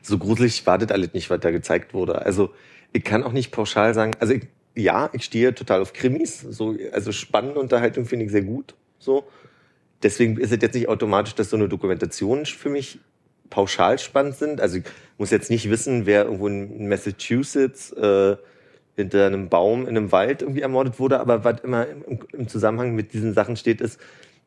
So 0.00 0.18
gruselig 0.18 0.66
war 0.66 0.78
das 0.78 0.90
alles 0.90 1.12
nicht, 1.12 1.30
was 1.30 1.40
da 1.40 1.50
gezeigt 1.50 1.94
wurde. 1.94 2.22
Also 2.22 2.50
ich 2.92 3.04
kann 3.04 3.22
auch 3.22 3.32
nicht 3.32 3.52
pauschal 3.52 3.94
sagen, 3.94 4.12
also 4.18 4.34
ich, 4.34 4.48
ja, 4.74 5.10
ich 5.12 5.24
stehe 5.24 5.54
total 5.54 5.80
auf 5.80 5.92
Krimis. 5.92 6.40
So, 6.40 6.76
also 6.92 7.12
spannende 7.12 7.60
Unterhaltung 7.60 8.06
finde 8.06 8.24
ich 8.24 8.32
sehr 8.32 8.42
gut. 8.42 8.74
So. 8.98 9.24
Deswegen 10.02 10.36
ist 10.38 10.50
es 10.50 10.60
jetzt 10.60 10.74
nicht 10.74 10.88
automatisch, 10.88 11.34
dass 11.34 11.50
so 11.50 11.56
eine 11.56 11.68
Dokumentation 11.68 12.44
für 12.44 12.70
mich 12.70 12.98
pauschal 13.52 13.98
spannend 13.98 14.36
sind. 14.36 14.60
Also 14.60 14.78
ich 14.78 14.84
muss 15.18 15.30
jetzt 15.30 15.50
nicht 15.50 15.68
wissen, 15.68 16.06
wer 16.06 16.24
irgendwo 16.24 16.48
in 16.48 16.88
Massachusetts 16.88 17.92
äh, 17.92 18.36
hinter 18.96 19.26
einem 19.26 19.50
Baum 19.50 19.82
in 19.82 19.90
einem 19.90 20.10
Wald 20.10 20.42
irgendwie 20.42 20.62
ermordet 20.62 20.98
wurde, 20.98 21.20
aber 21.20 21.44
was 21.44 21.60
immer 21.60 21.86
im, 21.86 22.20
im 22.32 22.48
Zusammenhang 22.48 22.94
mit 22.94 23.12
diesen 23.12 23.34
Sachen 23.34 23.56
steht, 23.56 23.80
ist, 23.80 24.00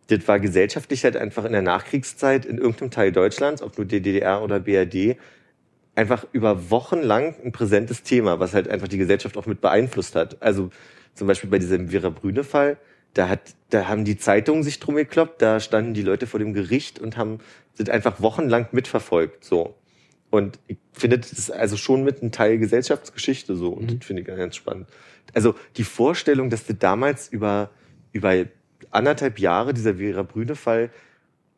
das 0.08 0.28
war 0.28 0.40
gesellschaftlich 0.40 1.04
halt 1.04 1.18
einfach 1.18 1.46
in 1.46 1.52
der 1.52 1.62
Nachkriegszeit 1.62 2.46
in 2.46 2.58
irgendeinem 2.58 2.92
Teil 2.92 3.12
Deutschlands, 3.12 3.62
ob 3.62 3.78
nur 3.78 3.86
DDR 3.86 4.42
oder 4.44 4.60
BRD, 4.60 5.18
einfach 5.96 6.26
über 6.32 6.70
Wochen 6.72 7.02
lang 7.02 7.36
ein 7.44 7.52
präsentes 7.52 8.04
Thema, 8.04 8.40
was 8.40 8.54
halt 8.54 8.68
einfach 8.68 8.88
die 8.88 8.98
Gesellschaft 8.98 9.38
auch 9.38 9.46
mit 9.46 9.62
beeinflusst 9.62 10.16
hat. 10.16 10.42
Also 10.42 10.70
zum 11.14 11.28
Beispiel 11.28 11.50
bei 11.50 11.60
diesem 11.60 11.90
Vera 11.90 12.10
Brüne-Fall, 12.10 12.78
da 13.14 13.30
hat, 13.30 13.40
da 13.70 13.88
haben 13.88 14.04
die 14.04 14.18
Zeitungen 14.18 14.64
sich 14.64 14.80
drum 14.80 14.96
gekloppt, 14.96 15.42
da 15.42 15.60
standen 15.60 15.94
die 15.94 16.02
Leute 16.02 16.28
vor 16.28 16.40
dem 16.40 16.54
Gericht 16.54 17.00
und 17.00 17.18
haben 17.18 17.40
sind 17.76 17.90
einfach 17.90 18.22
wochenlang 18.22 18.68
mitverfolgt, 18.72 19.44
so. 19.44 19.76
Und 20.32 20.60
ich 20.68 20.78
finde, 20.92 21.20
das 21.20 21.32
ist 21.32 21.52
also 21.52 21.78
schon 21.78 22.04
mit 22.04 22.22
ein 22.22 22.32
Teil 22.32 22.58
Gesellschaftsgeschichte 22.58 23.56
so 23.56 23.70
und 23.70 24.00
das 24.00 24.06
finde 24.06 24.22
ich 24.22 24.28
ganz 24.28 24.56
spannend. 24.56 24.88
Also 25.34 25.56
die 25.78 25.84
Vorstellung, 25.84 26.50
dass 26.50 26.66
das 26.66 26.78
damals 26.80 27.30
über, 27.30 27.70
über 28.12 28.46
anderthalb 28.92 29.40
Jahre 29.40 29.74
dieser 29.74 29.96
Vera 29.96 30.24
Brüne-Fall 30.24 30.90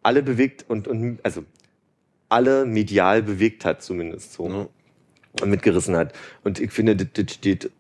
alle 0.04 0.24
bewegt 0.24 0.66
und, 0.68 0.88
und 0.88 1.20
also 1.24 1.44
alle 2.30 2.66
medial 2.66 3.24
bewegt 3.24 3.66
hat, 3.66 3.82
zumindest 3.82 4.34
so. 4.34 4.48
Ja. 4.48 4.68
Und 5.42 5.50
mitgerissen 5.50 5.96
hat. 5.96 6.14
Und 6.44 6.60
ich 6.60 6.72
finde, 6.72 6.96
das, 6.96 7.08
das 7.14 7.36
steht 7.36 7.72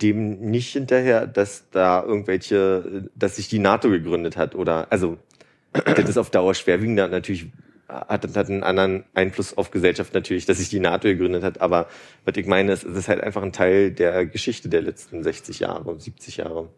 dem 0.00 0.40
nicht 0.40 0.72
hinterher, 0.72 1.26
dass 1.26 1.68
da 1.70 2.02
irgendwelche, 2.02 3.10
dass 3.14 3.36
sich 3.36 3.48
die 3.48 3.58
NATO 3.58 3.90
gegründet 3.90 4.36
hat 4.36 4.54
oder, 4.54 4.86
also, 4.90 5.18
das 5.72 6.08
ist 6.08 6.16
auf 6.16 6.30
Dauer 6.30 6.54
schwerwiegender. 6.54 7.08
Natürlich 7.08 7.50
hat, 7.92 8.36
hat 8.36 8.50
einen 8.50 8.62
anderen 8.62 9.04
Einfluss 9.14 9.56
auf 9.56 9.70
Gesellschaft 9.70 10.14
natürlich, 10.14 10.46
dass 10.46 10.58
sich 10.58 10.68
die 10.68 10.80
NATO 10.80 11.08
gegründet 11.08 11.42
hat. 11.42 11.60
Aber 11.60 11.88
was 12.24 12.36
ich 12.36 12.46
meine, 12.46 12.72
ist, 12.72 12.84
es 12.84 12.96
ist 12.96 13.08
halt 13.08 13.20
einfach 13.22 13.42
ein 13.42 13.52
Teil 13.52 13.90
der 13.90 14.26
Geschichte 14.26 14.68
der 14.68 14.82
letzten 14.82 15.22
60 15.22 15.60
Jahre, 15.60 15.98
70 15.98 16.38
Jahre. 16.38 16.68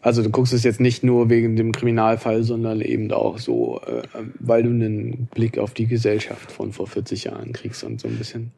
Also 0.00 0.22
du 0.22 0.30
guckst 0.30 0.52
es 0.52 0.62
jetzt 0.62 0.80
nicht 0.80 1.02
nur 1.02 1.28
wegen 1.28 1.56
dem 1.56 1.72
Kriminalfall, 1.72 2.44
sondern 2.44 2.80
eben 2.80 3.12
auch 3.12 3.38
so, 3.38 3.80
äh, 3.84 4.02
weil 4.38 4.62
du 4.62 4.70
einen 4.70 5.28
Blick 5.34 5.58
auf 5.58 5.74
die 5.74 5.86
Gesellschaft 5.86 6.52
von 6.52 6.72
vor 6.72 6.86
40 6.86 7.24
Jahren 7.24 7.52
kriegst 7.52 7.82
und 7.82 8.00
so 8.00 8.08
ein 8.08 8.16
bisschen. 8.16 8.52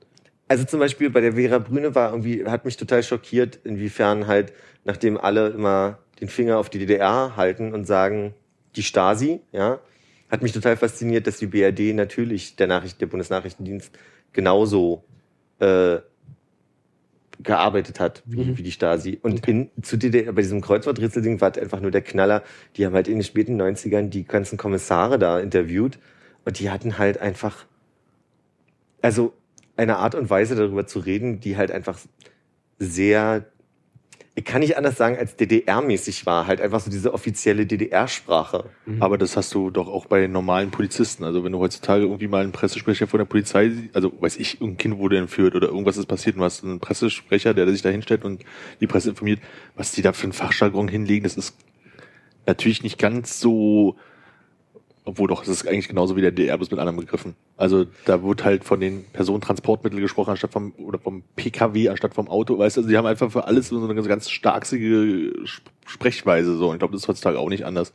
Also 0.48 0.64
zum 0.64 0.80
Beispiel 0.80 1.10
bei 1.10 1.20
der 1.20 1.34
Vera 1.34 1.58
Brüne 1.58 1.94
war 1.94 2.10
irgendwie, 2.10 2.44
hat 2.44 2.64
mich 2.64 2.76
total 2.76 3.02
schockiert, 3.02 3.60
inwiefern 3.64 4.26
halt, 4.26 4.52
nachdem 4.84 5.16
alle 5.16 5.48
immer 5.48 5.98
den 6.20 6.28
Finger 6.28 6.58
auf 6.58 6.68
die 6.68 6.78
DDR 6.78 7.36
halten 7.36 7.72
und 7.72 7.86
sagen, 7.86 8.34
die 8.76 8.82
Stasi, 8.82 9.40
ja, 9.52 9.80
hat 10.30 10.42
mich 10.42 10.52
total 10.52 10.76
fasziniert, 10.76 11.26
dass 11.26 11.38
die 11.38 11.46
BRD 11.46 11.94
natürlich, 11.94 12.56
der 12.56 12.66
Nachricht, 12.66 13.00
der 13.00 13.06
Bundesnachrichtendienst, 13.06 13.90
genauso 14.32 15.04
äh, 15.58 15.98
gearbeitet 17.42 18.00
hat 18.00 18.22
wie, 18.26 18.44
Mhm. 18.44 18.58
wie 18.58 18.62
die 18.62 18.70
Stasi. 18.72 19.18
Und 19.22 19.46
in, 19.48 19.70
zu 19.82 19.96
DDR, 19.96 20.32
bei 20.32 20.42
diesem 20.42 20.60
Kreuzworträtselding 20.60 21.40
war 21.40 21.56
einfach 21.56 21.80
nur 21.80 21.90
der 21.90 22.02
Knaller. 22.02 22.42
Die 22.76 22.84
haben 22.86 22.94
halt 22.94 23.08
in 23.08 23.14
den 23.14 23.24
späten 23.24 23.60
90ern 23.60 24.08
die 24.08 24.24
ganzen 24.24 24.58
Kommissare 24.58 25.18
da 25.18 25.40
interviewt 25.40 25.98
und 26.44 26.58
die 26.58 26.70
hatten 26.70 26.98
halt 26.98 27.18
einfach, 27.18 27.64
also 29.02 29.32
eine 29.76 29.96
Art 29.96 30.14
und 30.14 30.28
Weise 30.28 30.54
darüber 30.54 30.86
zu 30.86 30.98
reden, 30.98 31.40
die 31.40 31.56
halt 31.56 31.70
einfach 31.70 31.98
sehr, 32.78 33.46
ich 34.36 34.44
kann 34.44 34.60
nicht 34.60 34.76
anders 34.76 34.96
sagen, 34.96 35.16
als 35.16 35.36
DDR-mäßig 35.36 36.24
war. 36.24 36.46
Halt 36.46 36.60
einfach 36.60 36.80
so 36.80 36.90
diese 36.90 37.12
offizielle 37.12 37.66
DDR-Sprache. 37.66 38.70
Aber 39.00 39.18
das 39.18 39.36
hast 39.36 39.52
du 39.54 39.70
doch 39.70 39.88
auch 39.88 40.06
bei 40.06 40.26
normalen 40.28 40.70
Polizisten. 40.70 41.24
Also 41.24 41.44
wenn 41.44 41.52
du 41.52 41.58
heutzutage 41.58 42.04
irgendwie 42.04 42.28
mal 42.28 42.42
einen 42.42 42.52
Pressesprecher 42.52 43.06
von 43.06 43.18
der 43.18 43.24
Polizei, 43.24 43.70
siehst, 43.70 43.94
also 43.94 44.12
weiß 44.20 44.36
ich, 44.36 44.54
irgendein 44.54 44.78
Kind 44.78 44.98
wurde 44.98 45.18
entführt 45.18 45.56
oder 45.56 45.68
irgendwas 45.68 45.96
ist 45.96 46.06
passiert 46.06 46.36
und 46.36 46.40
du 46.40 46.44
hast 46.44 46.62
einen 46.62 46.78
Pressesprecher, 46.78 47.54
der 47.54 47.68
sich 47.68 47.82
da 47.82 47.88
hinstellt 47.88 48.24
und 48.24 48.44
die 48.80 48.86
Presse 48.86 49.10
informiert, 49.10 49.40
was 49.74 49.92
die 49.92 50.02
da 50.02 50.12
für 50.12 50.24
einen 50.24 50.32
Fachjargon 50.32 50.88
hinlegen, 50.88 51.24
das 51.24 51.36
ist 51.36 51.56
natürlich 52.46 52.82
nicht 52.82 52.98
ganz 52.98 53.40
so, 53.40 53.96
obwohl 55.04 55.28
doch, 55.28 55.42
es 55.42 55.48
ist 55.48 55.66
eigentlich 55.66 55.88
genauso 55.88 56.14
wie 56.16 56.20
der 56.20 56.30
DDR, 56.30 56.56
bloß 56.56 56.70
mit 56.70 56.78
anderen 56.78 56.98
Begriffen. 56.98 57.34
Also 57.56 57.86
da 58.04 58.22
wird 58.22 58.44
halt 58.44 58.64
von 58.64 58.80
den 58.80 59.04
Personentransportmitteln 59.12 60.00
gesprochen, 60.02 60.30
anstatt 60.30 60.52
vom, 60.52 60.72
oder 60.78 60.98
vom 60.98 61.22
PKW, 61.36 61.88
anstatt 61.88 62.14
vom 62.14 62.28
Auto, 62.28 62.58
weißt 62.58 62.76
du, 62.76 62.80
also 62.80 62.90
die 62.90 62.96
haben 62.96 63.06
einfach 63.06 63.30
für 63.32 63.44
alles 63.44 63.68
so 63.68 63.82
eine 63.82 63.94
ganz, 63.94 64.06
ganz 64.08 64.30
starksige 64.30 65.32
Sp- 65.48 65.70
Sprechweise, 65.86 66.56
so. 66.56 66.68
Und 66.68 66.74
ich 66.76 66.78
glaube, 66.80 66.92
das 66.92 67.02
ist 67.02 67.08
heutzutage 67.08 67.38
auch 67.38 67.48
nicht 67.48 67.64
anders. 67.64 67.92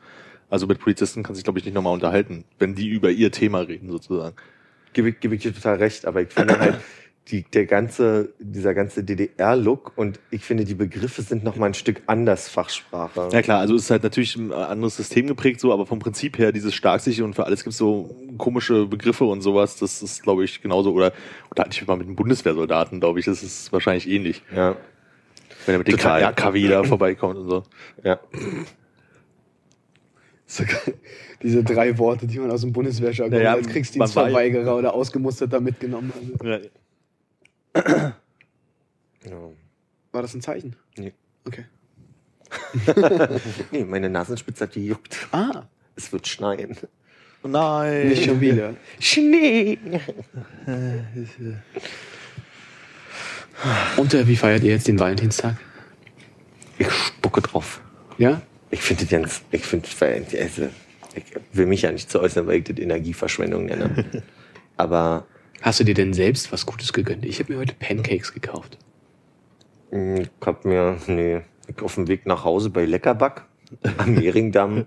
Also 0.50 0.68
mit 0.68 0.80
Polizisten 0.80 1.24
kann 1.24 1.36
sich, 1.36 1.44
glaube 1.44 1.60
ich, 1.60 1.66
nicht 1.66 1.74
nochmal 1.74 1.94
unterhalten, 1.94 2.44
wenn 2.60 2.76
die 2.76 2.88
über 2.88 3.10
ihr 3.12 3.32
Thema 3.32 3.60
reden, 3.60 3.90
sozusagen. 3.90 4.36
Gebe 4.94 5.12
gebe 5.12 5.36
ich 5.36 5.42
dir 5.42 5.54
total 5.54 5.76
recht, 5.78 6.06
aber 6.06 6.22
ich 6.22 6.30
finde 6.30 6.60
halt, 6.60 6.76
die, 7.30 7.44
der 7.44 7.66
ganze, 7.66 8.34
dieser 8.40 8.76
ganze 8.76 9.04
DDR-Look 9.04 9.94
und 9.96 10.20
ich 10.30 10.44
finde, 10.44 10.64
die 10.64 10.76
Begriffe 10.76 11.24
sind 11.24 11.44
noch 11.44 11.56
mal 11.56 11.66
ein 11.68 11.74
Stück 11.74 12.04
anders 12.06 12.48
Fachsprache. 12.50 13.30
Ja 13.32 13.42
klar, 13.42 13.60
also 13.60 13.74
es 13.76 13.84
ist 13.84 13.92
halt 13.92 14.04
natürlich 14.04 14.36
ein 14.36 14.52
anderes 14.52 14.98
System 14.98 15.26
geprägt, 15.26 15.60
so, 15.60 15.74
aber 15.74 15.88
vom 15.88 15.98
Prinzip 15.98 16.38
her 16.38 16.52
dieses 16.52 16.76
Starksiche 16.76 17.24
und 17.24 17.34
für 17.34 17.46
alles 17.46 17.64
gibt 17.64 17.72
es 17.72 17.78
so 17.78 18.16
komische 18.38 18.86
Begriffe 18.86 19.26
und 19.26 19.42
sowas, 19.42 19.78
das 19.78 20.04
ist, 20.04 20.22
glaube 20.22 20.44
ich, 20.46 20.62
genauso. 20.62 20.94
Oder 20.94 21.14
unterhalte 21.50 21.82
ich 21.82 21.88
mal 21.88 21.98
mit 21.98 22.06
einem 22.06 22.16
Bundeswehrsoldaten, 22.16 23.00
glaube 23.00 23.20
ich, 23.20 23.26
das 23.26 23.42
ist 23.42 23.74
wahrscheinlich 23.74 24.08
ähnlich. 24.08 24.44
Ja, 24.56 24.76
Wenn 25.66 25.76
er 25.76 25.78
mit 25.80 25.88
dem. 25.88 25.98
KW 25.98 26.68
da 26.68 26.84
vorbeikommt 26.84 27.38
und 27.38 27.50
so. 27.50 27.64
ja. 28.04 28.20
Diese 31.42 31.64
drei 31.64 31.98
Worte, 31.98 32.28
die 32.28 32.38
man 32.38 32.52
aus 32.52 32.62
dem 32.62 32.72
Bundeswehrjargon 32.72 33.38
Naja, 33.38 33.54
als 33.54 33.68
Kriegsdienstverweigerer 33.68 34.78
oder 34.78 34.94
Ausgemusterter 34.94 35.60
mitgenommen 35.60 36.14
hat. 36.14 36.46
Ja. 36.46 36.60
Ja. 37.76 38.14
War 40.12 40.22
das 40.22 40.34
ein 40.34 40.42
Zeichen? 40.42 40.76
Nee. 40.98 41.14
Okay. 41.46 41.66
Nee, 43.72 43.84
meine 43.84 44.10
Nasenspitze 44.10 44.64
hat 44.66 44.74
gejuckt. 44.74 45.28
Ah, 45.32 45.64
Es 45.96 46.12
wird 46.14 46.28
schneien. 46.28 46.78
Nein. 47.44 48.10
nicht 48.10 48.26
schon 48.26 48.40
wieder. 48.42 48.76
Schnee! 49.00 49.78
Und 53.98 54.14
äh, 54.14 54.28
wie 54.28 54.36
feiert 54.36 54.64
ihr 54.64 54.72
jetzt 54.72 54.88
den 54.88 55.00
Valentinstag? 55.00 55.56
Ich 56.78 56.90
spucke 56.92 57.42
drauf. 57.42 57.82
Ja? 58.18 58.42
Ich 58.72 58.82
finde 58.82 59.04
das 59.04 59.12
ganz, 59.12 59.42
ich 59.52 59.66
finde, 59.66 59.88
also, 60.42 60.70
ich 61.16 61.24
will 61.54 61.66
mich 61.66 61.84
ja 61.84 61.92
nicht 61.92 62.10
zu 62.10 62.20
äußern, 62.20 62.48
weil 62.48 62.58
ich 62.58 62.64
das 62.66 62.78
Energieverschwendung 62.78 63.66
nenne. 63.66 64.24
Aber 64.78 65.26
Hast 65.66 65.80
du 65.80 65.84
dir 65.84 65.96
denn 65.96 66.14
selbst 66.14 66.52
was 66.52 66.68
Gutes 66.68 66.94
gegönnt? 66.94 67.26
Ich 67.26 67.40
habe 67.40 67.52
mir 67.52 67.58
heute 67.58 67.74
Pancakes 67.74 68.32
gekauft. 68.36 68.78
mh, 69.90 70.20
ich 70.22 70.30
hab 70.46 70.64
mir, 70.64 70.98
nee, 71.08 71.42
auf 71.82 71.96
dem 71.96 72.08
Weg 72.08 72.28
nach 72.28 72.44
Hause 72.44 72.70
bei 72.70 72.86
Leckerback 72.86 73.46
am 73.98 74.14
Mehringdamm 74.14 74.86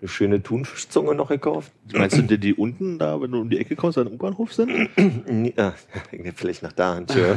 eine 0.00 0.08
schöne 0.08 0.40
Thunfischzunge 0.40 1.16
noch 1.16 1.30
gekauft. 1.30 1.72
Meinst 1.92 2.18
du, 2.18 2.22
die, 2.22 2.38
die 2.38 2.54
unten 2.54 3.00
da, 3.00 3.20
wenn 3.20 3.32
du 3.32 3.40
um 3.40 3.50
die 3.50 3.58
Ecke 3.58 3.74
kommst, 3.74 3.98
an 3.98 4.06
den 4.06 4.14
U-Bahnhof 4.14 4.52
sind? 4.52 4.90
Nee, 5.28 5.54
ah, 5.56 5.72
vielleicht 6.36 6.62
nach 6.62 6.72
da. 6.72 7.00
Tja. 7.00 7.36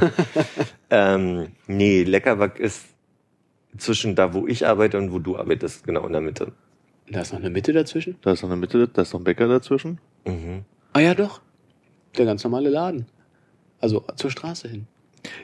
ähm, 0.92 1.48
nee, 1.66 2.04
Leckerback 2.04 2.60
ist 2.60 2.86
zwischen 3.80 4.14
da, 4.14 4.36
wo 4.36 4.46
ich 4.46 4.68
arbeite 4.68 5.00
und 5.00 5.12
wo 5.12 5.18
du 5.18 5.38
arbeitest, 5.38 5.88
genau 5.88 6.06
in 6.06 6.12
der 6.12 6.22
Mitte. 6.22 6.52
Da 7.10 7.22
ist 7.22 7.34
noch 7.34 7.40
eine 7.40 7.50
Mitte 7.50 7.74
dazwischen. 7.74 8.16
Da 8.22 8.34
ist 8.34 8.44
noch 8.44 8.52
eine 8.52 8.60
Mitte, 8.60 8.88
da 8.88 9.02
ist 9.02 9.14
noch 9.14 9.22
ein 9.22 9.24
Bäcker 9.24 9.48
dazwischen. 9.48 9.98
Mhm. 10.26 10.66
Ah 10.94 11.00
ja, 11.00 11.16
doch. 11.16 11.42
Der 12.18 12.26
ganz 12.26 12.44
normale 12.44 12.70
Laden. 12.70 13.06
Also 13.80 14.04
zur 14.16 14.32
Straße 14.32 14.68
hin. 14.68 14.88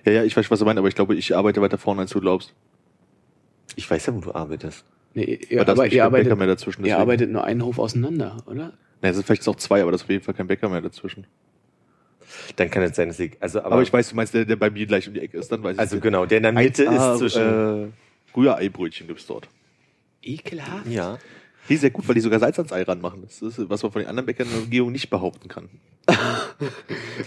Ja, 0.06 0.12
ja, 0.12 0.24
ich 0.24 0.36
weiß, 0.38 0.50
was 0.52 0.60
du 0.60 0.66
meinst, 0.66 0.78
aber 0.80 0.88
ich 0.88 0.96
glaube, 0.96 1.16
ich 1.16 1.36
arbeite 1.36 1.62
weiter 1.62 1.78
vorne, 1.78 2.02
als 2.02 2.12
du 2.12 2.20
glaubst. 2.22 2.54
Ich 3.76 3.90
weiß 3.90 4.06
ja, 4.08 4.16
wo 4.16 4.20
du 4.20 4.34
arbeitest. 4.34 4.86
Nee, 5.14 5.40
ihr, 5.50 5.62
aber 5.62 5.74
nämlich 5.76 5.94
ihr, 5.94 6.04
kein 6.04 6.12
Bäcker 6.12 6.32
arbeitet, 6.32 6.38
mehr 6.38 6.48
dazwischen. 6.48 6.86
ihr 6.86 6.98
arbeitet 6.98 7.32
nur 7.32 7.44
einen 7.44 7.64
Hof 7.66 7.80
auseinander, 7.80 8.38
oder? 8.46 8.74
Na, 9.02 9.10
es 9.10 9.16
sind 9.16 9.26
vielleicht 9.26 9.48
auch 9.48 9.56
zwei, 9.56 9.82
aber 9.82 9.92
da 9.92 9.96
ist 9.96 10.04
auf 10.04 10.10
jeden 10.10 10.24
Fall 10.24 10.34
kein 10.34 10.48
Bäcker 10.48 10.70
mehr 10.70 10.82
dazwischen. 10.82 11.26
Dann 12.56 12.70
kann 12.70 12.84
es 12.84 12.96
sein, 12.96 13.10
dass 13.10 13.20
ich, 13.20 13.38
also, 13.42 13.60
aber, 13.60 13.74
Aber, 13.74 13.82
ich 13.82 13.92
weiß, 13.92 14.10
du 14.10 14.16
meinst, 14.16 14.34
der, 14.34 14.46
der 14.46 14.56
bei 14.56 14.70
mir 14.70 14.86
gleich 14.86 15.08
um 15.08 15.14
die 15.14 15.20
Ecke 15.20 15.38
ist, 15.38 15.52
dann 15.52 15.64
weiß 15.64 15.74
ich 15.74 15.80
also 15.80 16.00
genau, 16.00 16.26
der 16.26 16.38
in 16.38 16.44
der 16.44 16.52
Mitte 16.54 16.84
ist 16.84 17.18
zwischen, 17.18 17.92
Äh, 18.34 18.38
Rührei-Brötchen 18.38 19.08
gibt's 19.08 19.28
dort. 19.28 19.50
Ekelhaft. 20.22 20.88
ja. 20.88 21.18
Die 21.70 21.76
ist 21.76 21.82
sehr 21.82 21.92
gut, 21.92 22.08
weil 22.08 22.16
die 22.16 22.22
sogar 22.22 22.40
Salz 22.40 22.58
ans 22.58 22.74
Ei 22.74 22.82
ranmachen. 22.84 23.22
Das 23.22 23.42
ist, 23.42 23.70
was 23.70 23.84
man 23.84 23.92
von 23.92 24.02
den 24.02 24.08
anderen 24.10 24.26
Bäckern 24.26 24.48
in 24.48 24.54
der 24.54 24.64
Umgebung 24.64 24.92
nicht 24.92 25.10
behaupten 25.10 25.48
kann. 25.48 25.70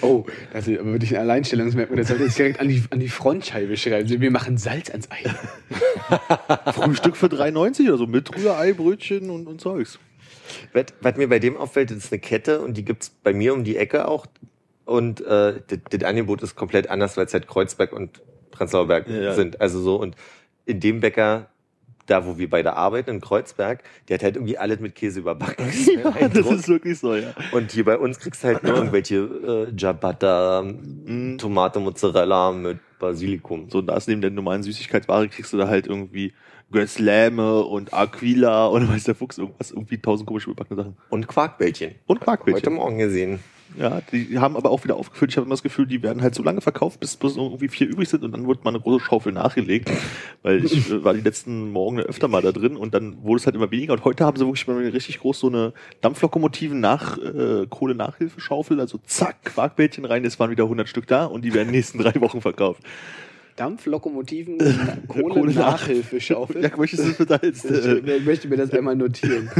Oh, 0.00 0.24
das 0.52 0.68
ist 0.68 0.78
aber 0.78 0.92
wirklich 0.92 1.14
ein 1.16 1.22
Alleinstellungsmerkmal. 1.22 1.98
Das 1.98 2.08
sollte 2.08 2.24
jetzt 2.24 2.38
direkt 2.38 2.60
an 2.60 2.68
die, 2.68 2.82
an 2.90 3.00
die 3.00 3.08
Frontscheibe 3.08 3.76
schreiben. 3.76 4.08
Wir 4.20 4.30
machen 4.30 4.58
Salz 4.58 4.90
ans 4.90 5.08
Ei. 5.10 5.24
Frühstück 6.72 7.16
für 7.16 7.26
3,90 7.26 7.88
oder 7.88 7.98
so 7.98 8.06
mit 8.06 8.34
Rührei, 8.36 8.72
Brötchen 8.72 9.30
und, 9.30 9.46
und 9.46 9.60
Zeugs. 9.60 9.98
Was, 10.72 10.86
was 11.00 11.16
mir 11.16 11.28
bei 11.28 11.38
dem 11.38 11.56
auffällt, 11.56 11.90
das 11.90 11.98
ist 11.98 12.12
eine 12.12 12.20
Kette 12.20 12.60
und 12.60 12.76
die 12.76 12.84
gibt's 12.84 13.10
bei 13.10 13.32
mir 13.32 13.54
um 13.54 13.64
die 13.64 13.76
Ecke 13.76 14.06
auch. 14.08 14.26
Und 14.84 15.20
äh, 15.22 15.60
das, 15.66 15.78
das 15.90 16.02
Angebot 16.04 16.42
ist 16.42 16.54
komplett 16.54 16.90
anders, 16.90 17.16
weil 17.16 17.26
es 17.26 17.32
halt 17.32 17.48
Kreuzberg 17.48 17.92
und 17.92 18.20
Prenzlauer 18.50 18.86
Berg 18.86 19.08
Ja, 19.08 19.16
ja. 19.16 19.34
sind. 19.34 19.60
Also 19.60 19.80
so, 19.80 19.96
und 19.96 20.16
in 20.66 20.80
dem 20.80 21.00
Bäcker, 21.00 21.48
da 22.06 22.26
wo 22.26 22.38
wir 22.38 22.50
beide 22.50 22.74
arbeiten, 22.76 23.10
in 23.10 23.20
Kreuzberg, 23.20 23.82
der 24.08 24.14
hat 24.14 24.22
halt 24.22 24.36
irgendwie 24.36 24.58
alles 24.58 24.80
mit 24.80 24.94
Käse 24.94 25.20
überbacken. 25.20 25.64
Das 25.66 25.74
ist 25.76 26.04
mein 26.04 26.32
das 26.32 26.46
ist 26.50 26.68
wirklich 26.68 26.98
so, 26.98 27.14
ja. 27.14 27.32
Und 27.52 27.72
hier 27.72 27.84
bei 27.84 27.98
uns 27.98 28.18
kriegst 28.18 28.42
du 28.42 28.48
halt 28.48 28.62
nur 28.62 28.74
irgendwelche 28.74 29.16
äh, 29.16 29.76
Ciabatta, 29.76 30.62
Mhm. 30.62 31.38
Tomate, 31.38 31.80
Mozzarella 31.80 32.52
mit 32.52 32.78
Basilikum. 32.98 33.68
So, 33.70 33.82
da 33.82 33.96
ist 33.96 34.08
neben 34.08 34.20
der 34.20 34.30
normalen 34.30 34.62
Süßigkeitsware 34.62 35.28
kriegst 35.28 35.52
du 35.52 35.56
da 35.58 35.68
halt 35.68 35.86
irgendwie 35.86 36.32
Gösläme 36.70 37.62
und 37.62 37.92
Aquila 37.92 38.66
und 38.66 38.88
weiß 38.92 39.04
der 39.04 39.14
Fuchs 39.14 39.38
irgendwas, 39.38 39.70
irgendwie 39.70 39.98
tausend 39.98 40.26
komische 40.26 40.50
überbackene 40.50 40.82
Sachen. 40.82 40.96
Und 41.10 41.28
Quarkbällchen. 41.28 41.94
Und 42.06 42.16
Heute 42.16 42.24
Quarkbällchen. 42.24 42.74
Morgen 42.74 42.98
gesehen. 42.98 43.40
Ja, 43.76 44.00
die 44.12 44.38
haben 44.38 44.56
aber 44.56 44.70
auch 44.70 44.84
wieder 44.84 44.94
aufgefüllt. 44.94 45.32
Ich 45.32 45.36
habe 45.36 45.46
immer 45.46 45.54
das 45.54 45.62
Gefühl, 45.64 45.86
die 45.86 46.02
werden 46.02 46.22
halt 46.22 46.34
so 46.34 46.44
lange 46.44 46.60
verkauft, 46.60 47.00
bis 47.00 47.16
bloß 47.16 47.36
irgendwie 47.36 47.66
vier 47.68 47.88
übrig 47.88 48.08
sind 48.08 48.22
und 48.22 48.30
dann 48.32 48.46
wird 48.46 48.62
mal 48.64 48.70
eine 48.70 48.78
große 48.80 49.04
Schaufel 49.04 49.32
nachgelegt. 49.32 49.90
Weil 50.42 50.64
ich 50.64 50.90
äh, 50.92 51.02
war 51.02 51.12
die 51.12 51.20
letzten 51.22 51.70
Morgen 51.72 51.98
öfter 51.98 52.28
mal 52.28 52.40
da 52.40 52.52
drin 52.52 52.76
und 52.76 52.94
dann 52.94 53.22
wurde 53.24 53.40
es 53.40 53.46
halt 53.46 53.56
immer 53.56 53.70
weniger. 53.72 53.94
Und 53.94 54.04
heute 54.04 54.24
haben 54.24 54.36
sie 54.36 54.44
wirklich 54.46 54.66
mal 54.68 54.76
richtig 54.76 55.18
groß 55.18 55.40
so 55.40 55.48
eine 55.48 55.72
Dampflokomotiven 56.02 56.78
nach 56.78 57.18
äh, 57.18 57.66
Kohle-Nachhilfeschaufel, 57.68 58.78
also 58.78 59.00
zack, 59.06 59.42
Quarkbällchen 59.44 60.04
rein, 60.04 60.24
es 60.24 60.38
waren 60.38 60.50
wieder 60.52 60.64
100 60.64 60.88
Stück 60.88 61.08
da 61.08 61.24
und 61.24 61.42
die 61.44 61.52
werden 61.52 61.62
in 61.68 61.72
den 61.72 61.76
nächsten 61.78 61.98
drei 62.02 62.20
Wochen 62.20 62.40
verkauft. 62.40 62.80
Dampflokomotiven, 63.56 64.58
Kohle- 65.08 65.34
Kohle-Nachhilfeschaufel. 65.34 66.62
Ja, 66.62 66.70
möchtest 66.76 67.18
du 67.18 67.24
das 67.24 67.42
als 67.42 67.64
äh, 67.64 67.98
Ich 68.18 68.24
möchte 68.24 68.46
mir 68.48 68.56
das 68.56 68.70
einmal 68.72 68.94
notieren. 68.94 69.50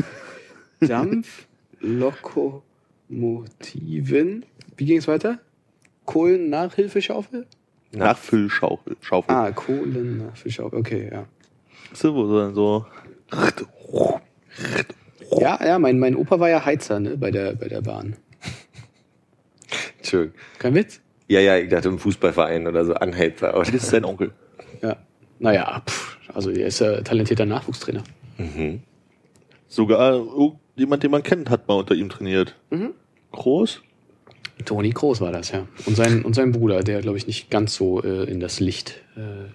Dampflokomotiven. 0.81 2.74
Wie 3.09 4.87
ging 4.87 4.99
es 4.99 5.09
weiter? 5.09 5.39
Kohlennachhilfeschaufel? 6.07 7.47
Nachfüllschaufel? 7.93 8.97
Schaufel. 9.01 9.35
Ah, 9.35 9.51
Kohlennachhilfeschaufel. 9.53 10.79
Okay, 10.79 11.11
ja. 11.13 11.27
Du, 12.01 12.15
wo 12.15 12.27
so 12.27 12.39
dann 12.39 12.55
so 12.55 12.87
Ja, 15.39 15.65
ja, 15.65 15.79
mein, 15.79 15.99
mein 15.99 16.17
Opa 16.17 16.41
war 16.41 16.49
ja 16.49 16.65
Heizer 16.65 17.01
ne, 17.01 17.17
bei, 17.17 17.31
der, 17.31 17.55
bei 17.55 17.69
der 17.69 17.83
Bahn. 17.83 18.17
Entschuldigung. 19.99 20.39
Kein 20.59 20.75
Witz? 20.75 21.01
Ja, 21.29 21.41
ja, 21.41 21.57
ich 21.57 21.71
dachte 21.71 21.89
im 21.89 21.99
Fußballverein 21.99 22.67
oder 22.67 22.85
so 22.85 22.95
Anheizer. 22.95 23.55
Aber 23.55 23.65
Das 23.65 23.75
ist 23.75 23.91
sein 23.91 24.05
Onkel. 24.05 24.33
Ja. 24.83 24.97
Naja, 25.39 25.83
pff, 25.87 26.19
also 26.33 26.51
er 26.51 26.67
ist 26.67 26.81
ja 26.81 27.01
talentierter 27.01 27.47
Nachwuchstrainer. 27.47 28.03
Sogar 29.67 30.23
jemand, 30.77 31.03
den 31.03 31.11
man 31.11 31.23
kennt, 31.23 31.51
hat 31.51 31.69
mal 31.69 31.75
unter 31.75 31.95
ihm 31.95 32.09
trainiert. 32.09 32.57
Groß? 33.33 33.83
Toni 34.65 34.91
Kroos 34.93 35.21
war 35.21 35.33
das, 35.33 35.51
ja. 35.51 35.67
Und 35.87 35.97
sein, 35.97 36.25
und 36.25 36.35
sein 36.35 36.53
Bruder, 36.53 36.81
der, 36.83 37.01
glaube 37.01 37.19
ich, 37.19 37.27
nicht 37.27 37.51
ganz 37.51 37.75
so 37.75 38.03
äh, 38.03 38.25
in 38.31 38.39
das 38.41 38.61
Licht 38.61 39.03
äh, 39.17 39.51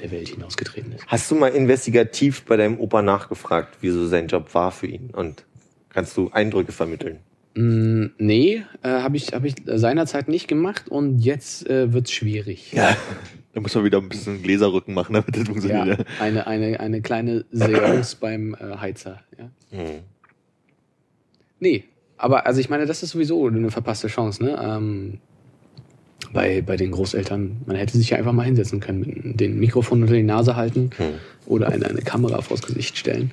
der 0.00 0.10
Welt 0.12 0.28
hinausgetreten 0.28 0.92
ist. 0.92 1.06
Hast 1.08 1.30
du 1.30 1.34
mal 1.34 1.48
investigativ 1.48 2.44
bei 2.44 2.56
deinem 2.56 2.78
Opa 2.78 3.02
nachgefragt, 3.02 3.78
wieso 3.80 4.06
sein 4.06 4.28
Job 4.28 4.54
war 4.54 4.70
für 4.70 4.86
ihn? 4.86 5.10
Und 5.10 5.44
kannst 5.88 6.16
du 6.16 6.30
Eindrücke 6.30 6.70
vermitteln? 6.70 7.18
Mm, 7.54 8.06
nee, 8.18 8.62
äh, 8.84 8.88
habe 8.88 9.16
ich, 9.16 9.32
hab 9.32 9.44
ich 9.44 9.56
seinerzeit 9.66 10.28
nicht 10.28 10.46
gemacht 10.46 10.88
und 10.88 11.18
jetzt 11.18 11.68
äh, 11.68 11.92
wird's 11.92 12.12
schwierig. 12.12 12.72
Ja. 12.72 12.96
Da 13.54 13.62
muss 13.62 13.74
man 13.74 13.82
wieder 13.82 13.98
ein 13.98 14.08
bisschen 14.10 14.42
Gläserrücken 14.42 14.94
machen, 14.94 15.14
damit 15.14 15.30
das 15.34 15.38
Ja, 15.40 15.44
funktioniert. 15.46 16.06
eine, 16.20 16.46
eine, 16.46 16.78
eine 16.78 17.00
kleine 17.00 17.44
Seance 17.50 18.16
beim 18.20 18.54
äh, 18.54 18.76
Heizer. 18.76 19.20
Ja. 19.36 19.50
Hm. 19.76 20.00
Nee, 21.60 21.84
aber 22.16 22.46
also 22.46 22.60
ich 22.60 22.68
meine, 22.68 22.86
das 22.86 23.02
ist 23.02 23.10
sowieso 23.10 23.46
eine 23.46 23.70
verpasste 23.70 24.08
Chance, 24.08 24.42
ne? 24.44 24.58
Ähm, 24.62 25.18
bei, 26.32 26.62
bei 26.62 26.76
den 26.76 26.90
Großeltern, 26.90 27.58
man 27.66 27.76
hätte 27.76 27.96
sich 27.96 28.10
ja 28.10 28.18
einfach 28.18 28.32
mal 28.32 28.44
hinsetzen 28.44 28.80
können, 28.80 29.34
den 29.36 29.58
Mikrofon 29.58 30.02
unter 30.02 30.14
die 30.14 30.22
Nase 30.22 30.56
halten 30.56 30.90
Hm. 30.96 31.14
oder 31.46 31.68
eine, 31.68 31.86
eine 31.86 32.02
Kamera 32.02 32.42
vors 32.42 32.62
Gesicht 32.62 32.98
stellen 32.98 33.30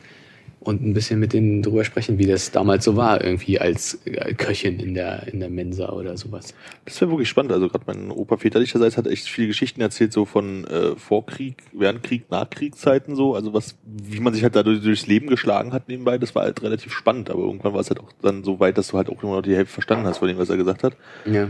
und 0.65 0.83
ein 0.83 0.93
bisschen 0.93 1.19
mit 1.19 1.33
denen 1.33 1.61
drüber 1.61 1.85
sprechen, 1.85 2.17
wie 2.17 2.25
das 2.25 2.51
damals 2.51 2.83
so 2.83 2.95
war, 2.95 3.23
irgendwie 3.23 3.59
als 3.59 3.99
äh, 4.05 4.33
Köchin 4.33 4.79
in 4.79 4.95
der, 4.95 5.27
in 5.27 5.39
der 5.39 5.49
Mensa 5.49 5.89
oder 5.89 6.17
sowas. 6.17 6.55
Das 6.85 6.99
wäre 6.99 7.11
wirklich 7.11 7.29
spannend. 7.29 7.51
Also 7.51 7.69
gerade 7.69 7.85
mein 7.85 8.09
Opa 8.09 8.37
väterlicherseits 8.37 8.97
hat 8.97 9.05
echt 9.05 9.27
viele 9.27 9.47
Geschichten 9.47 9.79
erzählt, 9.81 10.11
so 10.11 10.25
von 10.25 10.65
äh, 10.65 10.95
Vorkrieg, 10.95 11.57
während 11.71 12.01
Krieg, 12.01 12.31
Nachkriegszeiten 12.31 13.15
so. 13.15 13.35
Also 13.35 13.53
was, 13.53 13.77
wie 13.85 14.19
man 14.19 14.33
sich 14.33 14.41
halt 14.41 14.55
dadurch 14.55 14.81
durchs 14.81 15.05
Leben 15.05 15.27
geschlagen 15.27 15.71
hat 15.71 15.87
nebenbei, 15.87 16.17
das 16.17 16.33
war 16.33 16.41
halt 16.41 16.63
relativ 16.63 16.91
spannend. 16.91 17.29
Aber 17.29 17.41
irgendwann 17.43 17.73
war 17.73 17.81
es 17.81 17.89
halt 17.89 17.99
auch 17.99 18.11
dann 18.23 18.43
so 18.43 18.59
weit, 18.59 18.79
dass 18.79 18.87
du 18.87 18.97
halt 18.97 19.09
auch 19.09 19.21
immer 19.21 19.35
noch 19.35 19.43
die 19.43 19.55
Hälfte 19.55 19.73
verstanden 19.73 20.07
hast 20.07 20.17
von 20.17 20.27
dem, 20.27 20.39
was 20.39 20.49
er 20.49 20.57
gesagt 20.57 20.83
hat. 20.83 20.97
Ja. 21.25 21.47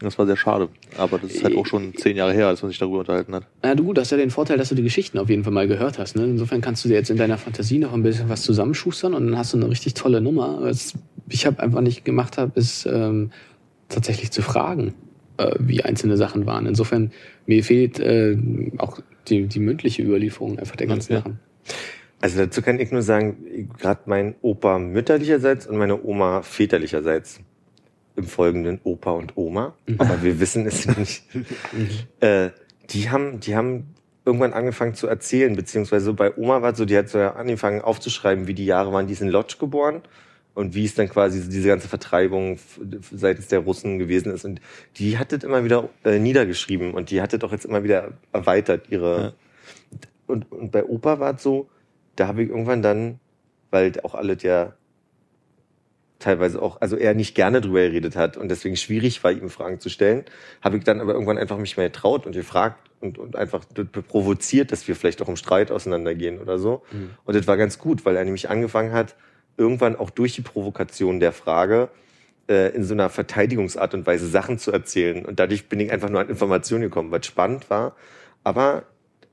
Das 0.00 0.16
war 0.18 0.26
sehr 0.26 0.36
schade. 0.36 0.68
Aber 0.96 1.18
das 1.18 1.32
ist 1.32 1.42
halt 1.44 1.56
auch 1.56 1.66
schon 1.66 1.94
zehn 1.96 2.16
Jahre 2.16 2.32
her, 2.32 2.46
als 2.46 2.62
man 2.62 2.70
sich 2.70 2.78
darüber 2.78 3.00
unterhalten 3.00 3.34
hat. 3.34 3.46
Na 3.62 3.74
du, 3.74 3.92
du 3.92 4.00
hast 4.00 4.10
ja 4.10 4.16
den 4.16 4.30
Vorteil, 4.30 4.56
dass 4.56 4.68
du 4.68 4.74
die 4.76 4.82
Geschichten 4.82 5.18
auf 5.18 5.28
jeden 5.28 5.42
Fall 5.42 5.52
mal 5.52 5.66
gehört 5.66 5.98
hast. 5.98 6.14
Ne? 6.14 6.24
Insofern 6.24 6.60
kannst 6.60 6.84
du 6.84 6.88
dir 6.88 6.94
jetzt 6.94 7.10
in 7.10 7.16
deiner 7.16 7.36
Fantasie 7.36 7.78
noch 7.78 7.92
ein 7.92 8.02
bisschen 8.02 8.28
was 8.28 8.42
zusammenschustern 8.42 9.14
und 9.14 9.26
dann 9.26 9.38
hast 9.38 9.52
du 9.54 9.56
eine 9.56 9.68
richtig 9.68 9.94
tolle 9.94 10.20
Nummer. 10.20 10.58
Was 10.60 10.94
ich 11.28 11.46
habe 11.46 11.60
einfach 11.60 11.80
nicht 11.80 12.04
gemacht 12.04 12.38
habe, 12.38 12.52
ist 12.54 12.86
ähm, 12.86 13.30
tatsächlich 13.88 14.30
zu 14.30 14.42
fragen, 14.42 14.94
äh, 15.36 15.56
wie 15.58 15.82
einzelne 15.82 16.16
Sachen 16.16 16.46
waren. 16.46 16.66
Insofern 16.66 17.10
mir 17.46 17.64
fehlt 17.64 17.98
äh, 17.98 18.36
auch 18.78 19.00
die, 19.28 19.46
die 19.46 19.60
mündliche 19.60 20.02
Überlieferung 20.02 20.58
einfach 20.58 20.76
der 20.76 20.86
ganzen 20.86 21.12
Ja. 21.12 21.18
Sachen. 21.18 21.40
Also 22.20 22.38
dazu 22.38 22.62
kann 22.62 22.80
ich 22.80 22.90
nur 22.90 23.02
sagen, 23.02 23.68
gerade 23.78 24.00
mein 24.06 24.34
Opa 24.42 24.78
mütterlicherseits 24.78 25.66
und 25.66 25.76
meine 25.76 26.02
Oma 26.02 26.42
väterlicherseits. 26.42 27.40
Im 28.18 28.24
Folgenden 28.24 28.80
Opa 28.82 29.12
und 29.12 29.36
Oma. 29.36 29.74
Aber 29.96 30.22
wir 30.24 30.40
wissen 30.40 30.66
es 30.66 30.86
nicht. 30.86 31.22
äh, 32.20 32.50
die 32.90 33.10
haben, 33.10 33.38
die 33.38 33.54
haben 33.54 33.94
irgendwann 34.24 34.52
angefangen 34.52 34.94
zu 34.94 35.06
erzählen, 35.06 35.54
beziehungsweise 35.54 36.12
bei 36.12 36.36
Oma 36.36 36.60
war 36.60 36.72
es 36.72 36.78
so, 36.78 36.84
die 36.84 36.98
hat 36.98 37.08
so 37.08 37.20
angefangen 37.20 37.80
aufzuschreiben, 37.80 38.48
wie 38.48 38.54
die 38.54 38.66
Jahre 38.66 38.92
waren, 38.92 39.06
die 39.06 39.12
ist 39.12 39.22
in 39.22 39.28
Lodz 39.28 39.58
geboren 39.58 40.02
und 40.54 40.74
wie 40.74 40.84
es 40.84 40.96
dann 40.96 41.08
quasi 41.08 41.48
diese 41.48 41.68
ganze 41.68 41.86
Vertreibung 41.86 42.58
seitens 43.12 43.46
der 43.46 43.60
Russen 43.60 44.00
gewesen 44.00 44.32
ist. 44.34 44.44
Und 44.44 44.60
die 44.96 45.16
hat 45.16 45.30
das 45.30 45.44
immer 45.44 45.62
wieder 45.62 45.88
äh, 46.04 46.18
niedergeschrieben 46.18 46.94
und 46.94 47.12
die 47.12 47.22
hat 47.22 47.32
das 47.32 47.40
auch 47.42 47.52
jetzt 47.52 47.64
immer 47.64 47.84
wieder 47.84 48.14
erweitert, 48.32 48.90
ihre. 48.90 49.34
Und, 50.26 50.50
und 50.50 50.72
bei 50.72 50.84
Opa 50.84 51.20
war 51.20 51.36
es 51.36 51.42
so, 51.44 51.70
da 52.16 52.26
habe 52.26 52.42
ich 52.42 52.48
irgendwann 52.48 52.82
dann, 52.82 53.20
weil 53.70 53.92
auch 54.02 54.16
alles 54.16 54.42
ja 54.42 54.74
teilweise 56.18 56.60
auch, 56.60 56.80
also 56.80 56.96
er 56.96 57.14
nicht 57.14 57.34
gerne 57.34 57.60
drüber 57.60 57.80
geredet 57.80 58.16
hat 58.16 58.36
und 58.36 58.48
deswegen 58.48 58.76
schwierig 58.76 59.22
war, 59.22 59.30
ihm 59.30 59.50
Fragen 59.50 59.80
zu 59.80 59.88
stellen, 59.88 60.24
habe 60.62 60.76
ich 60.76 60.84
dann 60.84 61.00
aber 61.00 61.12
irgendwann 61.12 61.38
einfach 61.38 61.58
mich 61.58 61.76
mehr 61.76 61.86
getraut 61.86 62.26
und 62.26 62.32
gefragt 62.32 62.90
und, 63.00 63.18
und 63.18 63.36
einfach 63.36 63.64
provoziert, 64.08 64.72
dass 64.72 64.88
wir 64.88 64.96
vielleicht 64.96 65.22
auch 65.22 65.28
im 65.28 65.36
Streit 65.36 65.70
auseinandergehen 65.70 66.40
oder 66.40 66.58
so. 66.58 66.82
Und 67.24 67.36
das 67.36 67.46
war 67.46 67.56
ganz 67.56 67.78
gut, 67.78 68.04
weil 68.04 68.16
er 68.16 68.24
nämlich 68.24 68.50
angefangen 68.50 68.92
hat, 68.92 69.14
irgendwann 69.56 69.96
auch 69.96 70.10
durch 70.10 70.34
die 70.34 70.42
Provokation 70.42 71.20
der 71.20 71.32
Frage 71.32 71.88
äh, 72.48 72.74
in 72.74 72.84
so 72.84 72.94
einer 72.94 73.10
Verteidigungsart 73.10 73.94
und 73.94 74.06
Weise 74.06 74.26
Sachen 74.26 74.58
zu 74.58 74.72
erzählen. 74.72 75.24
Und 75.24 75.38
dadurch 75.38 75.68
bin 75.68 75.80
ich 75.80 75.92
einfach 75.92 76.08
nur 76.08 76.20
an 76.20 76.28
Informationen 76.28 76.82
gekommen, 76.82 77.10
was 77.10 77.26
spannend 77.26 77.70
war. 77.70 77.94
Aber 78.44 78.84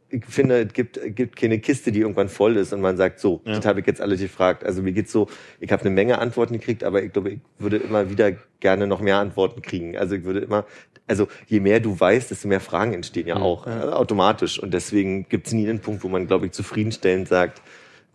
ich 0.10 0.24
finde, 0.26 0.62
es 0.66 0.74
gibt, 0.74 0.98
es 0.98 1.16
gibt 1.16 1.36
keine 1.36 1.60
Kiste, 1.60 1.92
die 1.92 2.00
irgendwann 2.02 2.30
voll 2.30 2.58
ist 2.58 2.74
und 2.74 2.82
man 2.82 2.96
sagt, 2.98 3.20
so, 3.20 3.42
Ja. 3.46 3.56
das 3.56 3.66
habe 3.66 3.80
ich 3.80 3.88
jetzt 3.88 4.02
alle 4.02 4.16
gefragt. 4.18 4.64
Also 4.64 4.82
mir 4.82 4.92
geht's 4.92 5.12
so, 5.12 5.28
ich 5.60 5.72
habe 5.72 5.82
eine 5.82 5.90
Menge 5.92 6.20
Antworten 6.20 6.54
gekriegt, 6.54 6.84
aber 6.84 7.02
ich 7.04 7.12
glaube, 7.12 7.32
ich 7.32 7.40
würde 7.60 7.78
immer 7.78 8.10
wieder 8.10 8.34
gerne 8.60 8.88
noch 8.88 9.02
mehr 9.02 9.18
Antworten 9.18 9.62
kriegen. 9.62 9.98
Also 9.98 10.16
ich 10.16 10.24
würde 10.24 10.40
immer, 10.42 10.66
also 11.08 11.28
je 11.48 11.60
mehr 11.60 11.80
du 11.80 12.00
weißt, 12.00 12.32
desto 12.32 12.48
mehr 12.48 12.60
Fragen 12.62 12.94
entstehen 12.94 13.28
ja 13.28 13.38
auch 13.38 13.68
äh, 13.68 13.70
automatisch. 13.70 14.60
Und 14.60 14.74
deswegen 14.74 15.28
gibt's 15.28 15.52
nie 15.54 15.68
einen 15.68 15.80
Punkt, 15.80 16.04
wo 16.04 16.08
man, 16.08 16.28
glaube 16.28 16.46
ich, 16.46 16.52
zufriedenstellend 16.52 17.28
sagt, 17.28 17.62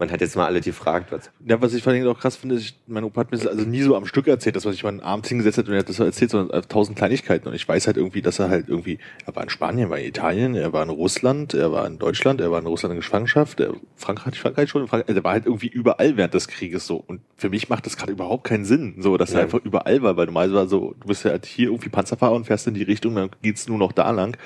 man 0.00 0.10
hat 0.10 0.20
jetzt 0.20 0.34
mal 0.34 0.46
alle 0.46 0.60
gefragt, 0.60 1.12
was. 1.12 1.30
Ja, 1.46 1.60
was 1.62 1.74
ich 1.74 1.82
vor 1.82 1.92
allem 1.92 2.06
auch 2.08 2.18
krass 2.18 2.34
finde, 2.34 2.56
ist, 2.56 2.74
mein 2.88 3.04
Opa 3.04 3.20
hat 3.20 3.30
mir 3.30 3.38
das 3.38 3.46
also 3.46 3.64
nie 3.64 3.82
so 3.82 3.94
am 3.94 4.06
Stück 4.06 4.26
erzählt, 4.26 4.56
dass 4.56 4.64
man 4.64 4.72
sich 4.72 4.82
mal 4.82 5.00
abends 5.00 5.28
hingesetzt 5.28 5.58
hat 5.58 5.68
und 5.68 5.74
er 5.74 5.80
hat 5.80 5.88
das 5.88 5.96
so 5.96 6.04
erzählt, 6.04 6.30
sondern 6.30 6.62
tausend 6.68 6.96
Kleinigkeiten. 6.98 7.46
Und 7.48 7.54
ich 7.54 7.68
weiß 7.68 7.86
halt 7.86 7.96
irgendwie, 7.96 8.22
dass 8.22 8.38
er 8.38 8.48
halt 8.48 8.68
irgendwie, 8.68 8.98
er 9.26 9.36
war 9.36 9.42
in 9.42 9.50
Spanien, 9.50 9.86
er 9.86 9.90
war 9.90 9.98
in 9.98 10.06
Italien, 10.06 10.54
er 10.56 10.72
war 10.72 10.82
in 10.82 10.88
Russland, 10.88 11.54
er 11.54 11.70
war 11.70 11.86
in 11.86 11.98
Deutschland, 11.98 12.40
er 12.40 12.50
war 12.50 12.58
in 12.58 12.66
Russland 12.66 12.94
in 12.94 13.00
Gefangenschaft, 13.00 13.60
er, 13.60 13.74
Frankreich, 13.94 14.40
Frankreich 14.40 14.70
schon, 14.70 14.88
Frankreich, 14.88 15.08
also 15.08 15.20
er 15.20 15.24
war 15.24 15.32
halt 15.32 15.46
irgendwie 15.46 15.68
überall 15.68 16.16
während 16.16 16.34
des 16.34 16.48
Krieges 16.48 16.86
so. 16.86 16.96
Und 17.06 17.20
für 17.36 17.50
mich 17.50 17.68
macht 17.68 17.86
das 17.86 17.96
gerade 17.96 18.12
überhaupt 18.12 18.44
keinen 18.44 18.64
Sinn, 18.64 18.96
so, 18.98 19.16
dass 19.16 19.30
er 19.32 19.38
Ja. 19.38 19.44
einfach 19.44 19.60
überall 19.62 20.02
war, 20.02 20.16
weil 20.16 20.26
normalerweise 20.26 20.54
war 20.56 20.66
so, 20.66 20.94
du 20.98 21.08
bist 21.08 21.24
ja 21.24 21.30
halt 21.32 21.46
hier 21.46 21.66
irgendwie 21.68 21.90
Panzerfahrer 21.90 22.34
und 22.34 22.46
fährst 22.46 22.66
in 22.66 22.74
die 22.74 22.82
Richtung, 22.82 23.14
dann 23.14 23.30
geht's 23.42 23.68
nur 23.68 23.78
noch 23.78 23.92
da 23.92 24.10
lang. 24.10 24.36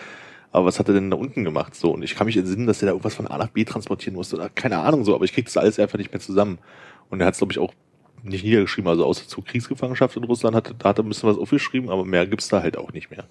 Aber 0.55 0.67
was 0.67 0.79
hat 0.79 0.87
er 0.87 0.95
denn 0.95 1.11
da 1.11 1.17
unten 1.17 1.43
gemacht? 1.43 1.75
So, 1.75 1.91
und 1.91 2.05
ich 2.05 2.15
kann 2.15 2.29
mich 2.29 2.37
entsinnen, 2.37 2.69
dass 2.69 2.81
er 2.81 2.87
da 2.87 2.93
irgendwas 2.93 3.17
von 3.17 3.27
A 3.27 3.39
nach 3.39 3.49
B 3.49 3.65
transportieren 3.65 4.15
musste 4.15 4.37
oder 4.37 4.49
keine 4.49 4.79
Ahnung 4.79 5.05
so, 5.05 5.13
aber 5.13 5.25
ich 5.25 5.33
krieg 5.33 5.47
das 5.47 5.57
alles 5.57 5.81
einfach 5.81 5.99
nicht 5.99 6.13
mehr 6.13 6.21
zusammen. 6.21 6.59
Und 7.11 7.21
er 7.21 7.27
hat 7.27 7.35
es, 7.35 7.39
glaube 7.39 7.53
ich, 7.53 7.59
auch 7.59 7.75
nicht 8.23 8.45
niedergeschrieben, 8.45 8.89
also 8.89 9.05
außer 9.05 9.27
zur 9.27 9.45
Kriegsgefangenschaft 9.45 10.17
in 10.17 10.23
Russland 10.23 10.55
hat, 10.55 10.73
da 10.79 10.89
hat 10.91 11.01
er 11.01 11.05
ein 11.05 11.09
bisschen 11.09 11.29
was 11.29 11.39
aufgeschrieben, 11.39 11.91
aber 11.91 12.05
mehr 12.05 12.25
gibt's 12.29 12.47
da 12.47 12.63
halt 12.63 12.77
auch 12.77 12.93
nicht 12.93 13.11
mehr. 13.11 13.25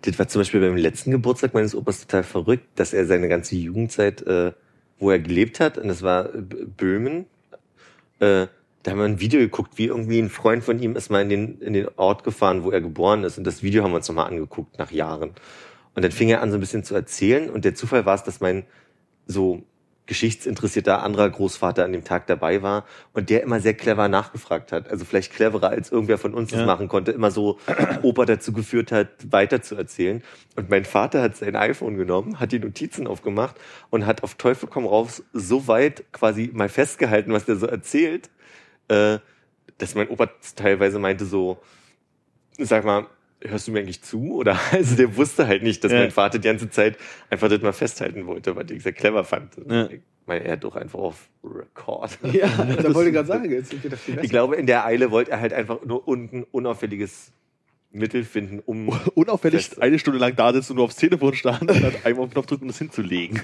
Das 0.00 0.18
war 0.18 0.26
zum 0.26 0.40
Beispiel 0.40 0.60
beim 0.60 0.76
letzten 0.78 1.10
Geburtstag 1.10 1.52
meines 1.52 1.74
Opas 1.74 2.00
total 2.00 2.22
verrückt, 2.22 2.66
dass 2.76 2.94
er 2.94 3.04
seine 3.04 3.28
ganze 3.28 3.54
Jugendzeit, 3.54 4.22
äh, 4.22 4.52
wo 4.98 5.10
er 5.10 5.18
gelebt 5.18 5.60
hat, 5.60 5.76
und 5.76 5.88
das 5.88 6.00
war 6.00 6.30
Böhmen, 6.32 7.26
äh, 8.20 8.46
da 8.82 8.90
haben 8.90 8.98
wir 8.98 9.04
ein 9.04 9.20
Video 9.20 9.40
geguckt, 9.40 9.72
wie 9.76 9.84
irgendwie 9.84 10.18
ein 10.18 10.30
Freund 10.30 10.64
von 10.64 10.80
ihm 10.80 10.96
ist 10.96 11.10
mal 11.10 11.20
in 11.20 11.28
den, 11.28 11.60
in 11.60 11.74
den 11.74 11.88
Ort 11.96 12.24
gefahren, 12.24 12.64
wo 12.64 12.70
er 12.70 12.80
geboren 12.80 13.22
ist. 13.24 13.36
Und 13.36 13.44
das 13.44 13.62
Video 13.62 13.84
haben 13.84 13.90
wir 13.92 13.96
uns 13.96 14.08
nochmal 14.08 14.28
angeguckt, 14.28 14.78
nach 14.78 14.90
Jahren. 14.90 15.32
Und 15.94 16.02
dann 16.02 16.12
fing 16.12 16.28
er 16.28 16.42
an, 16.42 16.50
so 16.50 16.56
ein 16.56 16.60
bisschen 16.60 16.84
zu 16.84 16.94
erzählen. 16.94 17.50
Und 17.50 17.64
der 17.64 17.74
Zufall 17.74 18.04
war 18.04 18.14
es, 18.14 18.22
dass 18.24 18.40
mein 18.40 18.64
so 19.26 19.62
geschichtsinteressierter 20.06 21.02
anderer 21.02 21.30
Großvater 21.30 21.82
an 21.82 21.92
dem 21.92 22.04
Tag 22.04 22.26
dabei 22.26 22.60
war 22.62 22.84
und 23.14 23.30
der 23.30 23.42
immer 23.42 23.60
sehr 23.60 23.72
clever 23.72 24.06
nachgefragt 24.08 24.70
hat. 24.70 24.90
Also 24.90 25.06
vielleicht 25.06 25.32
cleverer, 25.32 25.70
als 25.70 25.90
irgendwer 25.90 26.18
von 26.18 26.34
uns 26.34 26.50
das 26.50 26.60
Ja. 26.60 26.66
machen 26.66 26.88
konnte. 26.88 27.10
Immer 27.12 27.30
so 27.30 27.58
Opa 28.02 28.26
dazu 28.26 28.52
geführt 28.52 28.92
hat, 28.92 29.08
weiter 29.30 29.62
zu 29.62 29.76
erzählen. 29.76 30.22
Und 30.56 30.68
mein 30.68 30.84
Vater 30.84 31.22
hat 31.22 31.36
sein 31.36 31.56
iPhone 31.56 31.96
genommen, 31.96 32.38
hat 32.38 32.52
die 32.52 32.58
Notizen 32.58 33.06
aufgemacht 33.06 33.56
und 33.88 34.04
hat 34.04 34.22
auf 34.22 34.34
Teufel 34.34 34.68
komm 34.68 34.84
raus 34.86 35.22
so 35.32 35.68
weit 35.68 36.04
quasi 36.12 36.50
mal 36.52 36.68
festgehalten, 36.68 37.32
was 37.32 37.46
der 37.46 37.56
so 37.56 37.66
erzählt, 37.66 38.28
äh, 38.88 39.18
dass 39.78 39.94
mein 39.94 40.08
Opa 40.10 40.28
teilweise 40.54 40.98
meinte 40.98 41.24
so, 41.24 41.58
sag 42.58 42.84
mal, 42.84 43.06
hörst 43.46 43.68
du 43.68 43.72
mir 43.72 43.80
eigentlich 43.80 44.02
zu? 44.02 44.34
Oder 44.34 44.58
also 44.72 44.96
der 44.96 45.16
wusste 45.16 45.46
halt 45.46 45.62
nicht, 45.62 45.84
dass 45.84 45.92
Ja. 45.92 45.98
mein 46.00 46.10
Vater 46.10 46.38
die 46.38 46.48
ganze 46.48 46.70
Zeit 46.70 46.96
einfach 47.30 47.48
das 47.48 47.60
mal 47.62 47.72
festhalten 47.72 48.26
wollte, 48.26 48.56
was 48.56 48.70
ich 48.70 48.82
sehr 48.82 48.92
clever 48.92 49.24
fand. 49.24 49.52
Ja. 49.68 49.86
Ich 49.90 50.00
meine, 50.26 50.44
er 50.44 50.52
hat 50.52 50.64
doch 50.64 50.76
einfach 50.76 50.98
auf 50.98 51.28
Record. 51.44 52.18
Ja, 52.32 52.46
da 52.82 52.94
wollte 52.94 53.10
ich 53.10 53.14
gerade 53.14 53.28
sagen, 53.28 53.50
jetzt 53.50 53.70
sind 53.70 53.84
wir 53.84 53.96
viel 53.96 54.18
Ich 54.22 54.30
glaube, 54.30 54.56
in 54.56 54.66
der 54.66 54.84
Eile 54.86 55.10
wollte 55.10 55.32
er 55.32 55.40
halt 55.40 55.52
einfach 55.52 55.84
nur 55.84 56.08
unten 56.08 56.44
unauffälliges 56.50 57.32
Mittel 57.92 58.24
finden, 58.24 58.60
um 58.66 58.88
Unauffällig 59.14 59.66
Fest- 59.68 59.80
eine 59.80 60.00
Stunde 60.00 60.18
lang 60.18 60.34
da 60.34 60.52
sitzen 60.52 60.72
und 60.72 60.76
nur 60.76 60.86
aufs 60.86 60.96
Telefon 60.96 61.32
starren 61.34 61.68
und 61.68 61.80
dann 61.80 61.92
einmal 62.02 62.24
auf 62.24 62.30
den 62.30 62.32
Knopf 62.32 62.46
drücken, 62.46 62.62
um 62.62 62.68
das 62.68 62.78
hinzulegen. 62.78 63.40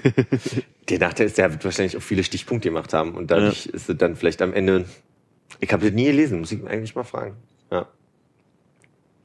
Der 0.89 0.99
Nachteil 0.99 1.27
ist, 1.27 1.37
der 1.37 1.51
wird 1.53 1.63
wahrscheinlich 1.63 1.95
auch 1.95 2.01
viele 2.01 2.21
Stichpunkte 2.23 2.67
gemacht 2.67 2.93
haben 2.93 3.13
und 3.15 3.31
dadurch 3.31 3.67
ist 3.67 3.87
es 3.89 3.97
dann 3.97 4.17
vielleicht 4.17 4.41
am 4.41 4.51
Ende. 4.53 4.83
Ich 5.61 5.71
habe 5.71 5.85
das 5.85 5.93
nie 5.93 6.03
gelesen, 6.05 6.39
muss 6.41 6.51
ich 6.51 6.59
ihn 6.59 6.67
eigentlich 6.67 6.95
mal 6.95 7.03
fragen. 7.05 7.35
Ja. 7.71 7.87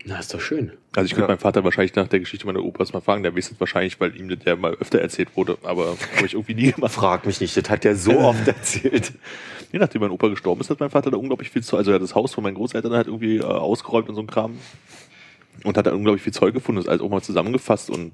Na, 0.08 0.20
ist 0.20 0.32
doch 0.32 0.40
schön. 0.40 0.70
Also 0.94 1.06
ich 1.06 1.10
könnte 1.12 1.22
Ja. 1.22 1.28
meinen 1.28 1.40
Vater 1.40 1.64
wahrscheinlich 1.64 1.94
nach 1.96 2.06
der 2.06 2.20
Geschichte 2.20 2.46
meiner 2.46 2.62
Opas 2.62 2.92
mal 2.92 3.00
fragen, 3.00 3.24
der 3.24 3.34
wisst 3.34 3.50
es 3.50 3.58
wahrscheinlich, 3.58 3.98
weil 4.00 4.14
ihm 4.16 4.28
das 4.28 4.38
ja 4.44 4.54
mal 4.54 4.72
öfter 4.74 5.00
erzählt 5.00 5.36
wurde, 5.36 5.58
aber 5.64 5.96
habe 6.16 6.26
ich 6.26 6.34
irgendwie 6.34 6.54
nie 6.54 6.70
gemacht. 6.72 6.92
Frag 6.92 7.26
mich 7.26 7.40
nicht, 7.40 7.56
das 7.56 7.68
hat 7.68 7.84
er 7.84 7.96
so 7.96 8.16
oft 8.20 8.46
erzählt. 8.46 9.12
Je 9.72 9.80
nachdem 9.80 10.02
mein 10.02 10.12
Opa 10.12 10.28
gestorben 10.28 10.60
ist, 10.60 10.70
hat 10.70 10.78
mein 10.78 10.90
Vater 10.90 11.10
da 11.10 11.16
unglaublich 11.16 11.50
viel 11.50 11.64
Zeug, 11.64 11.78
also 11.78 11.90
er 11.90 11.96
hat 11.96 12.02
das 12.02 12.14
Haus 12.14 12.32
von 12.34 12.44
meinen 12.44 12.54
Großeltern 12.54 12.92
halt 12.92 13.08
irgendwie 13.08 13.38
äh, 13.38 13.42
ausgeräumt 13.42 14.08
und 14.08 14.14
so 14.14 14.20
ein 14.20 14.28
Kram 14.28 14.56
und 15.64 15.76
hat 15.76 15.86
da 15.86 15.92
unglaublich 15.92 16.22
viel 16.22 16.32
Zeug 16.32 16.54
gefunden, 16.54 16.80
das 16.80 16.88
alles 16.88 17.00
auch 17.02 17.08
mal 17.10 17.20
zusammengefasst 17.20 17.90
und 17.90 18.12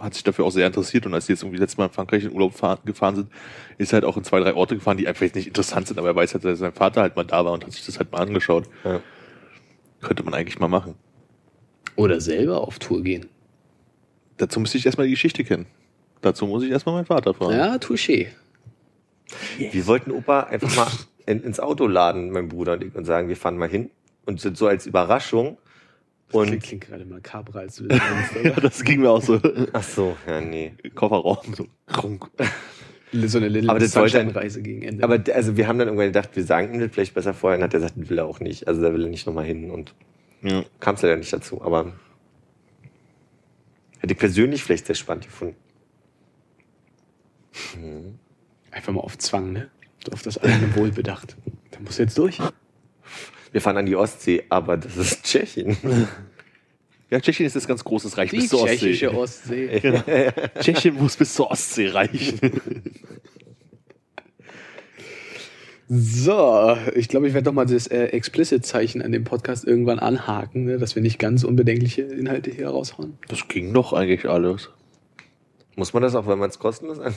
hat 0.00 0.14
sich 0.14 0.24
dafür 0.24 0.44
auch 0.46 0.50
sehr 0.50 0.66
interessiert 0.66 1.06
und 1.06 1.14
als 1.14 1.26
die 1.26 1.32
jetzt 1.32 1.42
irgendwie 1.44 1.58
letztes 1.60 1.78
Mal 1.78 1.84
in 1.86 1.92
Frankreich 1.92 2.24
in 2.24 2.32
Urlaub 2.32 2.54
fahr, 2.54 2.80
gefahren 2.84 3.14
sind, 3.14 3.28
ist 3.78 3.92
er 3.92 3.98
halt 3.98 4.04
auch 4.04 4.16
in 4.16 4.24
zwei, 4.24 4.40
drei 4.40 4.52
Orte 4.54 4.74
gefahren, 4.74 4.96
die 4.96 5.06
einfach 5.06 5.22
jetzt 5.22 5.36
nicht 5.36 5.46
interessant 5.46 5.86
sind, 5.86 5.96
aber 5.98 6.08
er 6.08 6.16
weiß 6.16 6.34
halt, 6.34 6.44
dass 6.44 6.58
sein 6.58 6.72
Vater 6.72 7.02
halt 7.02 7.14
mal 7.14 7.22
da 7.24 7.44
war 7.44 7.52
und 7.52 7.64
hat 7.64 7.70
sich 7.72 7.86
das 7.86 7.98
halt 8.00 8.10
mal 8.10 8.18
angeschaut. 8.18 8.64
Ja. 8.82 8.98
Könnte 10.00 10.22
man 10.24 10.34
eigentlich 10.34 10.58
mal 10.58 10.68
machen. 10.68 10.96
Oder 11.96 12.20
selber 12.20 12.60
auf 12.66 12.78
Tour 12.78 13.02
gehen. 13.02 13.26
Dazu 14.36 14.58
müsste 14.60 14.78
ich 14.78 14.86
erstmal 14.86 15.06
die 15.06 15.12
Geschichte 15.12 15.44
kennen. 15.44 15.66
Dazu 16.20 16.46
muss 16.46 16.62
ich 16.64 16.70
erstmal 16.70 16.96
meinen 16.96 17.06
Vater 17.06 17.34
fragen. 17.34 17.56
Ja, 17.56 17.76
touché. 17.76 18.28
Wir 19.58 19.86
wollten 19.86 20.10
Opa 20.10 20.40
einfach 20.44 20.74
mal 20.76 20.88
in, 21.26 21.42
ins 21.42 21.60
Auto 21.60 21.86
laden, 21.86 22.30
mein 22.30 22.48
Bruder 22.48 22.74
und 22.74 22.84
ich, 22.84 22.94
und 22.94 23.04
sagen, 23.04 23.28
wir 23.28 23.36
fahren 23.36 23.56
mal 23.56 23.68
hin. 23.68 23.90
Und 24.26 24.40
sind 24.40 24.56
so 24.56 24.66
als 24.66 24.86
Überraschung. 24.86 25.58
Und, 26.32 26.60
klingt 26.62 26.86
gerade 26.88 27.04
mal 27.04 27.20
kabra, 27.20 27.60
als 27.60 27.76
du 27.76 27.86
das 27.86 28.00
Ja, 28.42 28.50
das 28.52 28.82
ging 28.82 29.00
mir 29.02 29.10
auch 29.10 29.22
so. 29.22 29.38
ach 29.72 29.82
so, 29.82 30.16
ja, 30.26 30.40
nee. 30.40 30.72
Kofferraum, 30.94 31.54
so. 31.54 31.66
krunk. 31.86 32.28
So 33.12 33.38
eine 33.38 33.48
Little 33.48 33.70
Aber 33.70 33.78
das 33.78 33.94
wollte- 33.94 34.16
Sunshine-Reise 34.18 34.62
gegen 34.62 34.82
Ende. 34.82 35.04
Aber 35.04 35.22
also 35.32 35.56
wir 35.56 35.68
haben 35.68 35.78
dann 35.78 35.86
irgendwann 35.88 36.08
gedacht, 36.08 36.30
wir 36.34 36.42
sagen 36.42 36.74
ihm 36.74 36.80
das 36.80 36.90
vielleicht 36.90 37.14
besser 37.14 37.34
vorher. 37.34 37.58
Und 37.58 37.64
hat 37.64 37.72
er 37.74 37.80
gesagt, 37.80 38.00
das 38.00 38.08
will 38.08 38.18
er 38.18 38.24
auch 38.24 38.40
nicht. 38.40 38.66
Also 38.66 38.82
da 38.82 38.92
will 38.92 39.04
er 39.04 39.10
nicht 39.10 39.26
nochmal 39.26 39.44
hin. 39.44 39.70
Und 39.70 39.94
Ja. 40.44 40.64
kam 40.78 40.94
es 40.94 41.02
leider 41.02 41.16
nicht 41.16 41.32
dazu. 41.32 41.62
Aber 41.62 41.92
hätte 43.98 44.12
ich 44.12 44.18
persönlich 44.18 44.62
vielleicht 44.62 44.86
sehr 44.86 44.94
spannend 44.94 45.24
gefunden. 45.24 45.56
Einfach 48.70 48.92
mal 48.92 49.00
auf 49.00 49.16
Zwang, 49.18 49.52
ne? 49.52 49.70
So 50.04 50.12
Auf 50.12 50.22
das 50.22 50.38
eigene 50.38 50.74
Wohl 50.76 50.90
bedacht. 50.92 51.36
Da 51.70 51.80
muss 51.80 51.98
jetzt 51.98 52.18
durch. 52.18 52.38
Wir 53.52 53.60
fahren 53.60 53.76
an 53.78 53.86
die 53.86 53.96
Ostsee, 53.96 54.44
aber 54.50 54.76
das 54.76 54.96
ist 54.96 55.24
Tschechien. 55.24 55.76
ja, 57.10 57.20
Tschechien 57.20 57.46
ist 57.46 57.56
das 57.56 57.66
ganz 57.66 57.82
großes 57.84 58.18
Reich 58.18 58.30
Die 58.30 58.36
bis 58.38 58.48
zur 58.50 58.62
Ostsee. 58.62 58.76
tschechische 58.76 59.14
Ostsee. 59.14 60.32
Tschechien 60.60 60.94
muss 60.94 61.16
bis 61.16 61.32
zur 61.34 61.50
Ostsee 61.50 61.88
reichen. 61.88 62.38
So, 65.88 66.76
ich 66.94 67.08
glaube, 67.08 67.28
ich 67.28 67.34
werde 67.34 67.44
doch 67.44 67.52
mal 67.52 67.66
das 67.66 67.86
äh, 67.88 68.04
Explicit-Zeichen 68.06 69.02
an 69.02 69.12
dem 69.12 69.24
Podcast 69.24 69.66
irgendwann 69.66 69.98
anhaken, 69.98 70.64
ne, 70.64 70.78
dass 70.78 70.94
wir 70.94 71.02
nicht 71.02 71.18
ganz 71.18 71.44
unbedenkliche 71.44 72.02
Inhalte 72.02 72.50
hier 72.50 72.68
raushauen. 72.68 73.18
Das 73.28 73.48
ging 73.48 73.74
doch 73.74 73.92
eigentlich 73.92 74.26
alles. 74.26 74.70
Muss 75.76 75.92
man 75.92 76.02
das 76.02 76.14
auch, 76.14 76.26
wenn 76.26 76.38
man 76.38 76.48
es 76.50 76.58
kostenlos 76.58 76.98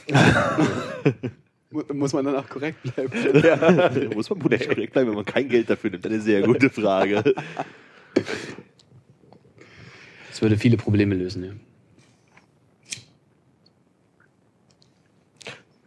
Muss 1.93 2.13
man 2.13 2.25
dann 2.25 2.35
auch 2.35 2.49
korrekt 2.49 2.81
bleiben. 2.83 3.11
Da 3.41 4.15
muss 4.15 4.29
man 4.29 4.39
politisch 4.39 4.67
korrekt 4.67 4.93
bleiben, 4.93 5.09
wenn 5.09 5.15
man 5.15 5.25
kein 5.25 5.47
Geld 5.47 5.69
dafür 5.69 5.91
nimmt. 5.91 6.05
Eine 6.05 6.19
sehr 6.21 6.41
gute 6.41 6.69
Frage. 6.69 7.35
Das 10.29 10.41
würde 10.41 10.57
viele 10.57 10.77
Probleme 10.77 11.15
lösen, 11.15 11.43
ja. 11.43 11.51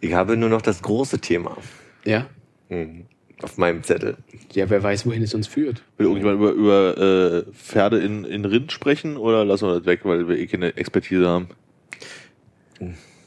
Ich 0.01 0.15
habe 0.15 0.37
nur 0.37 0.49
noch 0.49 0.63
das 0.63 0.81
große 0.83 1.19
Thema 1.19 1.57
Ja? 2.05 2.27
Mhm. 2.71 3.05
auf 3.43 3.59
meinem 3.59 3.83
Zettel. 3.83 4.17
Ja, 4.53 4.71
wer 4.71 4.83
weiß, 4.83 5.05
wohin 5.07 5.23
es 5.23 5.35
uns 5.35 5.47
führt. 5.47 5.83
Will 5.99 6.07
irgendjemand 6.07 6.39
über, 6.41 6.53
über 6.53 7.47
äh, 7.47 7.53
Pferde 7.53 7.99
in, 7.99 8.25
in 8.25 8.45
Rind 8.45 8.73
sprechen 8.73 9.17
oder 9.17 9.45
lassen 9.45 9.69
wir 9.69 9.77
das 9.77 9.87
weg, 9.87 10.01
weil 10.05 10.27
wir 10.29 10.39
eh 10.39 10.47
keine 10.47 10.77
Expertise 10.77 11.29
haben? 11.29 11.49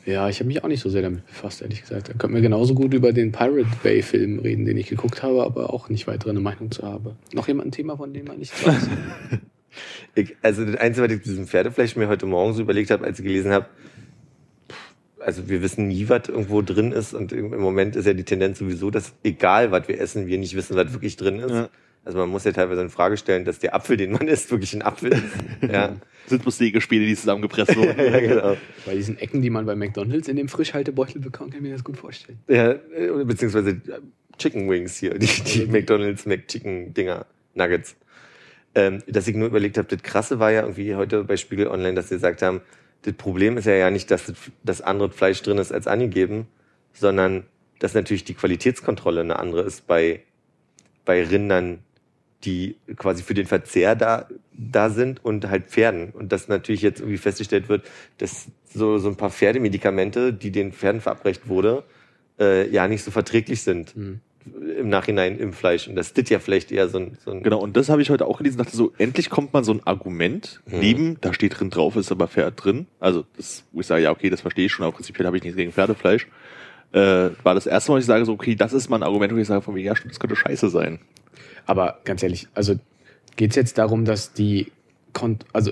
Ja, 0.05 0.27
ich 0.27 0.39
habe 0.39 0.47
mich 0.47 0.63
auch 0.63 0.67
nicht 0.67 0.81
so 0.81 0.89
sehr 0.89 1.01
damit 1.01 1.25
befasst, 1.27 1.61
ehrlich 1.61 1.81
gesagt. 1.81 2.09
Da 2.09 2.13
könnten 2.13 2.35
wir 2.35 2.41
genauso 2.41 2.73
gut 2.73 2.93
über 2.93 3.13
den 3.13 3.31
Pirate 3.31 3.67
Bay 3.83 4.01
Film 4.01 4.39
reden, 4.39 4.65
den 4.65 4.75
ich 4.75 4.87
geguckt 4.87 5.23
habe, 5.23 5.43
aber 5.43 5.73
auch 5.73 5.87
nicht 5.89 6.07
weiter 6.07 6.29
eine 6.29 6.41
Meinung 6.41 6.71
zu 6.71 6.83
habe. 6.83 7.15
Noch 7.33 7.47
jemand 7.47 7.67
ein 7.67 7.71
Thema, 7.71 7.95
von 7.95 8.13
dem 8.13 8.25
man 8.25 8.39
nichts 8.39 8.65
weiß? 8.65 8.89
Ich, 10.15 10.35
also 10.43 10.63
das 10.65 10.75
Einzige, 10.75 11.07
was 11.07 11.15
ich 11.15 11.23
zu 11.23 11.29
diesem 11.29 11.47
Pferdefleisch 11.47 11.95
mir 11.95 12.07
heute 12.07 12.27
Morgen 12.27 12.53
so 12.53 12.61
überlegt 12.61 12.91
habe, 12.91 13.05
als 13.05 13.19
ich 13.19 13.25
gelesen 13.25 13.51
habe, 13.51 13.65
also 15.25 15.49
wir 15.49 15.61
wissen 15.61 15.87
nie, 15.87 16.09
was 16.09 16.29
irgendwo 16.29 16.61
drin 16.61 16.91
ist 16.91 17.13
und 17.13 17.31
im 17.31 17.49
Moment 17.59 17.95
ist 17.95 18.05
ja 18.05 18.13
die 18.13 18.23
Tendenz 18.23 18.59
sowieso, 18.59 18.91
dass 18.91 19.13
egal, 19.23 19.71
was 19.71 19.87
wir 19.87 19.99
essen, 19.99 20.27
wir 20.27 20.37
nicht 20.37 20.55
wissen, 20.55 20.75
was 20.75 20.91
wirklich 20.93 21.17
drin 21.17 21.39
ist. 21.39 21.51
Ja. 21.51 21.69
Also 22.05 22.17
man 22.17 22.29
muss 22.29 22.43
ja 22.43 22.51
teilweise 22.51 22.81
in 22.81 22.89
Frage 22.89 23.15
stellen, 23.15 23.45
dass 23.45 23.59
der 23.59 23.73
Apfel, 23.75 23.95
den 23.95 24.11
man 24.11 24.27
isst, 24.27 24.51
wirklich 24.51 24.73
ein 24.73 24.81
Apfel 24.81 25.13
ist. 25.13 25.23
ja. 25.71 25.95
Sind 26.27 26.41
bloß 26.41 26.57
Sägespäne, 26.57 27.05
die 27.05 27.15
zusammengepresst 27.15 27.75
wurden. 27.75 27.97
ja, 27.97 28.19
genau. 28.19 28.57
Bei 28.85 28.95
diesen 28.95 29.17
Ecken, 29.17 29.41
die 29.41 29.49
man 29.49 29.65
bei 29.65 29.75
McDonalds 29.75 30.27
in 30.27 30.35
dem 30.35 30.49
Frischhaltebeutel 30.49 31.21
bekommt, 31.21 31.51
kann 31.51 31.63
ich 31.63 31.69
mir 31.69 31.73
das 31.73 31.83
gut 31.83 31.97
vorstellen. 31.97 32.39
Ja, 32.47 32.71
äh, 32.71 33.23
beziehungsweise 33.25 33.71
äh, 33.71 33.99
Chicken 34.37 34.69
Wings 34.69 34.97
hier, 34.97 35.17
die, 35.17 35.27
die 35.27 35.65
McDonalds 35.65 36.25
McChicken 36.25 36.93
Dinger, 36.93 37.25
Nuggets. 37.53 37.95
Ähm, 38.75 39.03
dass 39.07 39.27
ich 39.27 39.35
nur 39.35 39.47
überlegt 39.47 39.77
habe, 39.77 39.87
das 39.87 40.01
Krasse 40.01 40.39
war 40.39 40.51
ja 40.51 40.61
irgendwie 40.61 40.95
heute 40.95 41.23
bei 41.23 41.37
Spiegel 41.37 41.67
Online, 41.67 41.93
dass 41.93 42.09
sie 42.09 42.15
gesagt 42.15 42.41
haben, 42.41 42.61
das 43.03 43.13
Problem 43.13 43.57
ist 43.57 43.65
ja 43.65 43.73
ja 43.73 43.89
nicht, 43.89 44.09
dass 44.11 44.33
das, 44.63 44.81
andere 44.81 45.11
Fleisch 45.11 45.41
drin 45.41 45.57
ist 45.57 45.71
als 45.71 45.87
angegeben, 45.87 46.47
sondern 46.93 47.45
dass 47.79 47.93
natürlich 47.93 48.23
die 48.23 48.33
Qualitätskontrolle 48.33 49.21
eine 49.21 49.39
andere 49.39 49.63
ist 49.63 49.87
bei, 49.87 50.21
bei 51.05 51.23
Rindern, 51.23 51.79
die 52.45 52.77
quasi 52.97 53.23
für 53.23 53.33
den 53.33 53.45
Verzehr 53.45 53.95
da, 53.95 54.27
da 54.51 54.89
sind 54.89 55.23
und 55.23 55.49
halt 55.49 55.67
Pferden. 55.67 56.11
Und 56.11 56.31
dass 56.31 56.47
natürlich 56.47 56.81
jetzt 56.81 56.99
irgendwie 56.99 57.17
festgestellt 57.17 57.69
wird, 57.69 57.85
dass 58.17 58.47
so, 58.65 58.97
so 58.97 59.09
ein 59.09 59.15
paar 59.15 59.31
Pferdemedikamente, 59.31 60.33
die 60.33 60.51
den 60.51 60.71
Pferden 60.71 61.01
verabreicht 61.01 61.47
wurde, 61.47 61.83
äh, 62.39 62.69
ja 62.69 62.87
nicht 62.87 63.03
so 63.03 63.11
verträglich 63.11 63.61
sind 63.61 63.95
Hm. 63.95 64.19
Im 64.77 64.89
Nachhinein 64.89 65.37
im 65.37 65.53
Fleisch. 65.53 65.87
Und 65.87 65.95
das 65.95 66.11
ist 66.11 66.29
ja 66.29 66.39
vielleicht 66.39 66.71
eher 66.71 66.89
so 66.89 66.99
ein, 66.99 67.17
so 67.23 67.31
ein 67.31 67.43
Genau, 67.43 67.59
und 67.59 67.77
das 67.77 67.89
habe 67.89 68.01
ich 68.01 68.09
heute 68.09 68.25
auch 68.25 68.37
gelesen, 68.37 68.57
dachte 68.57 68.75
so, 68.75 68.93
endlich 68.97 69.29
kommt 69.29 69.53
mal 69.53 69.63
so 69.63 69.73
ein 69.73 69.85
Argument 69.85 70.61
Mhm. 70.65 70.79
neben, 70.79 71.17
da 71.21 71.33
steht 71.33 71.59
drin 71.59 71.69
drauf, 71.69 71.95
ist 71.95 72.11
aber 72.11 72.27
Pferd 72.27 72.63
drin. 72.63 72.87
Also, 72.99 73.25
das, 73.37 73.63
wo 73.71 73.81
ich 73.81 73.87
sage, 73.87 74.03
ja, 74.03 74.11
okay, 74.11 74.29
das 74.29 74.41
verstehe 74.41 74.65
ich 74.65 74.71
schon, 74.71 74.85
aber 74.85 74.95
prinzipiell 74.95 75.25
habe 75.25 75.37
ich 75.37 75.43
nichts 75.43 75.57
gegen 75.57 75.71
Pferdefleisch. 75.71 76.27
Äh, 76.91 77.29
war 77.43 77.55
das 77.55 77.65
erste 77.65 77.91
Mal, 77.91 77.95
wo 77.95 77.99
ich 77.99 78.05
sage, 78.05 78.25
so, 78.25 78.33
okay, 78.33 78.55
das 78.55 78.73
ist 78.73 78.89
mal 78.89 78.97
ein 78.97 79.03
Argument, 79.03 79.33
wo 79.33 79.37
ich 79.37 79.47
sage, 79.47 79.61
von 79.61 79.73
mir, 79.73 79.81
ja, 79.81 79.93
das 79.93 80.19
könnte 80.19 80.35
scheiße 80.35 80.69
sein. 80.69 80.99
Aber 81.65 81.99
ganz 82.03 82.21
ehrlich, 82.23 82.47
also 82.53 82.75
geht 83.35 83.51
es 83.51 83.55
jetzt 83.55 83.77
darum, 83.77 84.05
dass 84.05 84.33
die, 84.33 84.71
Kon 85.13 85.39
also 85.53 85.71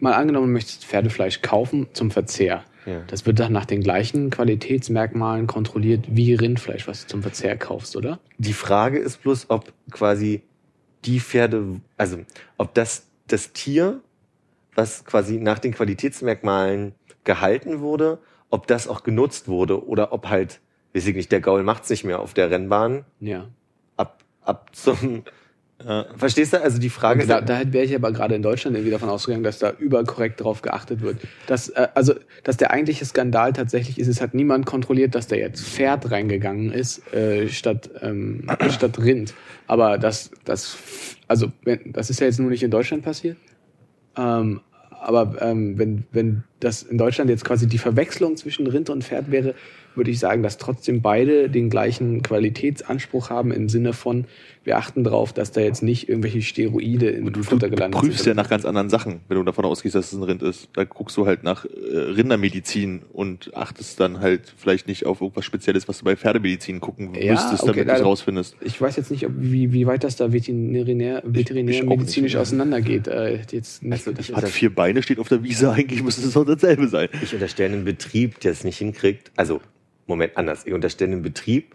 mal 0.00 0.14
angenommen, 0.14 0.48
du 0.48 0.52
möchtest 0.52 0.84
Pferdefleisch 0.84 1.42
kaufen 1.42 1.86
zum 1.92 2.10
Verzehr. 2.10 2.64
Ja. 2.86 3.02
Das 3.06 3.26
wird 3.26 3.38
dann 3.38 3.52
nach 3.52 3.66
den 3.66 3.82
gleichen 3.82 4.30
Qualitätsmerkmalen 4.30 5.46
kontrolliert 5.46 6.06
wie 6.08 6.34
Rindfleisch, 6.34 6.88
was 6.88 7.02
du 7.02 7.08
zum 7.08 7.22
Verzehr 7.22 7.56
kaufst, 7.56 7.96
oder? 7.96 8.20
Die 8.38 8.52
Frage 8.52 8.98
ist 8.98 9.22
bloß, 9.22 9.46
ob 9.50 9.72
quasi 9.90 10.42
die 11.04 11.20
Pferde, 11.20 11.80
also 11.96 12.18
ob 12.56 12.74
das 12.74 13.06
das 13.26 13.52
Tier, 13.52 14.00
was 14.74 15.04
quasi 15.04 15.38
nach 15.38 15.58
den 15.58 15.72
Qualitätsmerkmalen 15.72 16.94
gehalten 17.24 17.80
wurde, 17.80 18.18
ob 18.50 18.66
das 18.66 18.88
auch 18.88 19.02
genutzt 19.02 19.48
wurde 19.48 19.86
oder 19.86 20.12
ob 20.12 20.28
halt, 20.28 20.60
weiß 20.94 21.06
ich 21.06 21.14
nicht, 21.14 21.32
der 21.32 21.40
Gaul 21.40 21.62
macht's 21.62 21.90
nicht 21.90 22.04
mehr 22.04 22.20
auf 22.20 22.34
der 22.34 22.50
Rennbahn 22.50 23.04
Ja. 23.20 23.48
ab, 23.96 24.24
ab 24.42 24.70
zum, 24.74 25.22
Äh, 25.86 26.04
verstehst 26.16 26.52
du? 26.52 26.60
Also 26.60 26.78
die 26.78 26.90
Frage 26.90 27.22
Und 27.22 27.28
da, 27.28 27.40
da 27.40 27.60
wäre 27.72 27.84
ich 27.84 27.94
aber 27.94 28.12
gerade 28.12 28.34
in 28.34 28.42
Deutschland 28.42 28.76
irgendwie 28.76 28.90
davon 28.90 29.08
ausgegangen, 29.08 29.44
dass 29.44 29.58
da 29.58 29.72
überkorrekt 29.78 30.40
drauf 30.40 30.60
geachtet 30.62 31.00
wird. 31.00 31.18
Dass, 31.46 31.70
äh, 31.70 31.88
also, 31.94 32.14
dass 32.44 32.58
der 32.58 32.70
eigentliche 32.70 33.04
Skandal 33.04 33.52
tatsächlich 33.52 33.98
ist, 33.98 34.08
es 34.08 34.20
hat 34.20 34.34
niemand 34.34 34.66
kontrolliert, 34.66 35.14
dass 35.14 35.26
da 35.26 35.36
jetzt 35.36 35.64
Pferd 35.64 36.10
reingegangen 36.10 36.72
ist, 36.72 37.12
äh, 37.14 37.48
statt, 37.48 37.90
ähm, 38.02 38.46
statt 38.70 38.98
Rind. 38.98 39.34
Aber 39.66 39.96
das, 39.96 40.30
das, 40.44 40.76
also, 41.28 41.50
wenn, 41.64 41.92
das 41.92 42.10
ist 42.10 42.20
ja 42.20 42.26
jetzt 42.26 42.40
nur 42.40 42.50
nicht 42.50 42.62
in 42.62 42.70
Deutschland 42.70 43.02
passiert. 43.02 43.38
Ähm, 44.16 44.60
aber 45.00 45.40
ähm, 45.40 45.78
wenn, 45.78 46.04
wenn 46.12 46.42
das 46.60 46.82
in 46.82 46.98
Deutschland 46.98 47.30
jetzt 47.30 47.44
quasi 47.44 47.66
die 47.66 47.78
Verwechslung 47.78 48.36
zwischen 48.36 48.66
Rind 48.66 48.90
und 48.90 49.02
Pferd 49.02 49.30
wäre, 49.30 49.54
würde 49.94 50.10
ich 50.10 50.18
sagen, 50.18 50.42
dass 50.42 50.58
trotzdem 50.58 51.00
beide 51.00 51.48
den 51.48 51.70
gleichen 51.70 52.22
Qualitätsanspruch 52.22 53.30
haben 53.30 53.50
im 53.50 53.70
Sinne 53.70 53.94
von, 53.94 54.26
wir 54.70 54.78
achten 54.78 55.02
darauf, 55.02 55.32
dass 55.32 55.50
da 55.50 55.60
jetzt 55.60 55.82
nicht 55.82 56.08
irgendwelche 56.08 56.42
Steroide 56.42 57.08
in 57.10 57.26
du, 57.32 57.42
Futter 57.42 57.68
du 57.68 57.74
gelandet 57.74 58.00
prüfst 58.00 58.20
ja 58.20 58.24
sind. 58.26 58.36
nach 58.36 58.48
ganz 58.48 58.64
anderen 58.64 58.88
Sachen, 58.88 59.20
wenn 59.26 59.36
du 59.36 59.42
davon 59.42 59.64
ausgehst, 59.64 59.96
dass 59.96 60.12
es 60.12 60.16
ein 60.16 60.22
Rind 60.22 60.42
ist. 60.44 60.68
Da 60.74 60.84
guckst 60.84 61.16
du 61.16 61.26
halt 61.26 61.42
nach 61.42 61.64
äh, 61.64 61.68
Rindermedizin 61.98 63.02
und 63.12 63.52
achtest 63.56 63.98
dann 63.98 64.20
halt 64.20 64.54
vielleicht 64.56 64.86
nicht 64.86 65.06
auf 65.06 65.20
irgendwas 65.20 65.44
Spezielles, 65.44 65.88
was 65.88 65.98
du 65.98 66.04
bei 66.04 66.14
Pferdemedizin 66.14 66.78
gucken 66.78 67.14
Ja, 67.14 67.32
müsstest, 67.32 67.64
okay, 67.64 67.72
damit 67.80 67.88
du 67.88 67.92
es 67.94 68.04
rausfindest. 68.04 68.56
Ich 68.60 68.80
weiß 68.80 68.94
jetzt 68.96 69.10
nicht, 69.10 69.26
ob, 69.26 69.32
wie, 69.36 69.72
wie 69.72 69.86
weit 69.88 70.04
das 70.04 70.14
da 70.14 70.32
veterinär, 70.32 71.20
veterinärmedizinisch 71.26 72.36
auseinandergeht. 72.36 73.08
Äh, 73.08 73.40
jetzt 73.50 73.82
nicht, 73.82 73.92
Also, 74.06 74.12
das 74.12 74.32
Hat 74.32 74.44
das- 74.44 74.50
vier 74.52 74.72
Beine, 74.72 75.02
steht 75.02 75.18
auf 75.18 75.26
der 75.28 75.42
Wiese, 75.42 75.72
eigentlich 75.72 76.02
müsste 76.04 76.26
es 76.26 76.34
doch 76.34 76.44
dasselbe 76.46 76.86
sein. 76.86 77.08
Ich 77.22 77.34
unterstelle 77.34 77.74
einen 77.74 77.84
Betrieb, 77.84 78.38
der 78.38 78.52
es 78.52 78.62
nicht 78.62 78.78
hinkriegt. 78.78 79.32
Also, 79.34 79.60
Moment, 80.06 80.36
anders. 80.36 80.64
Ich 80.64 80.72
unterstelle 80.72 81.10
einen 81.12 81.22
Betrieb, 81.22 81.74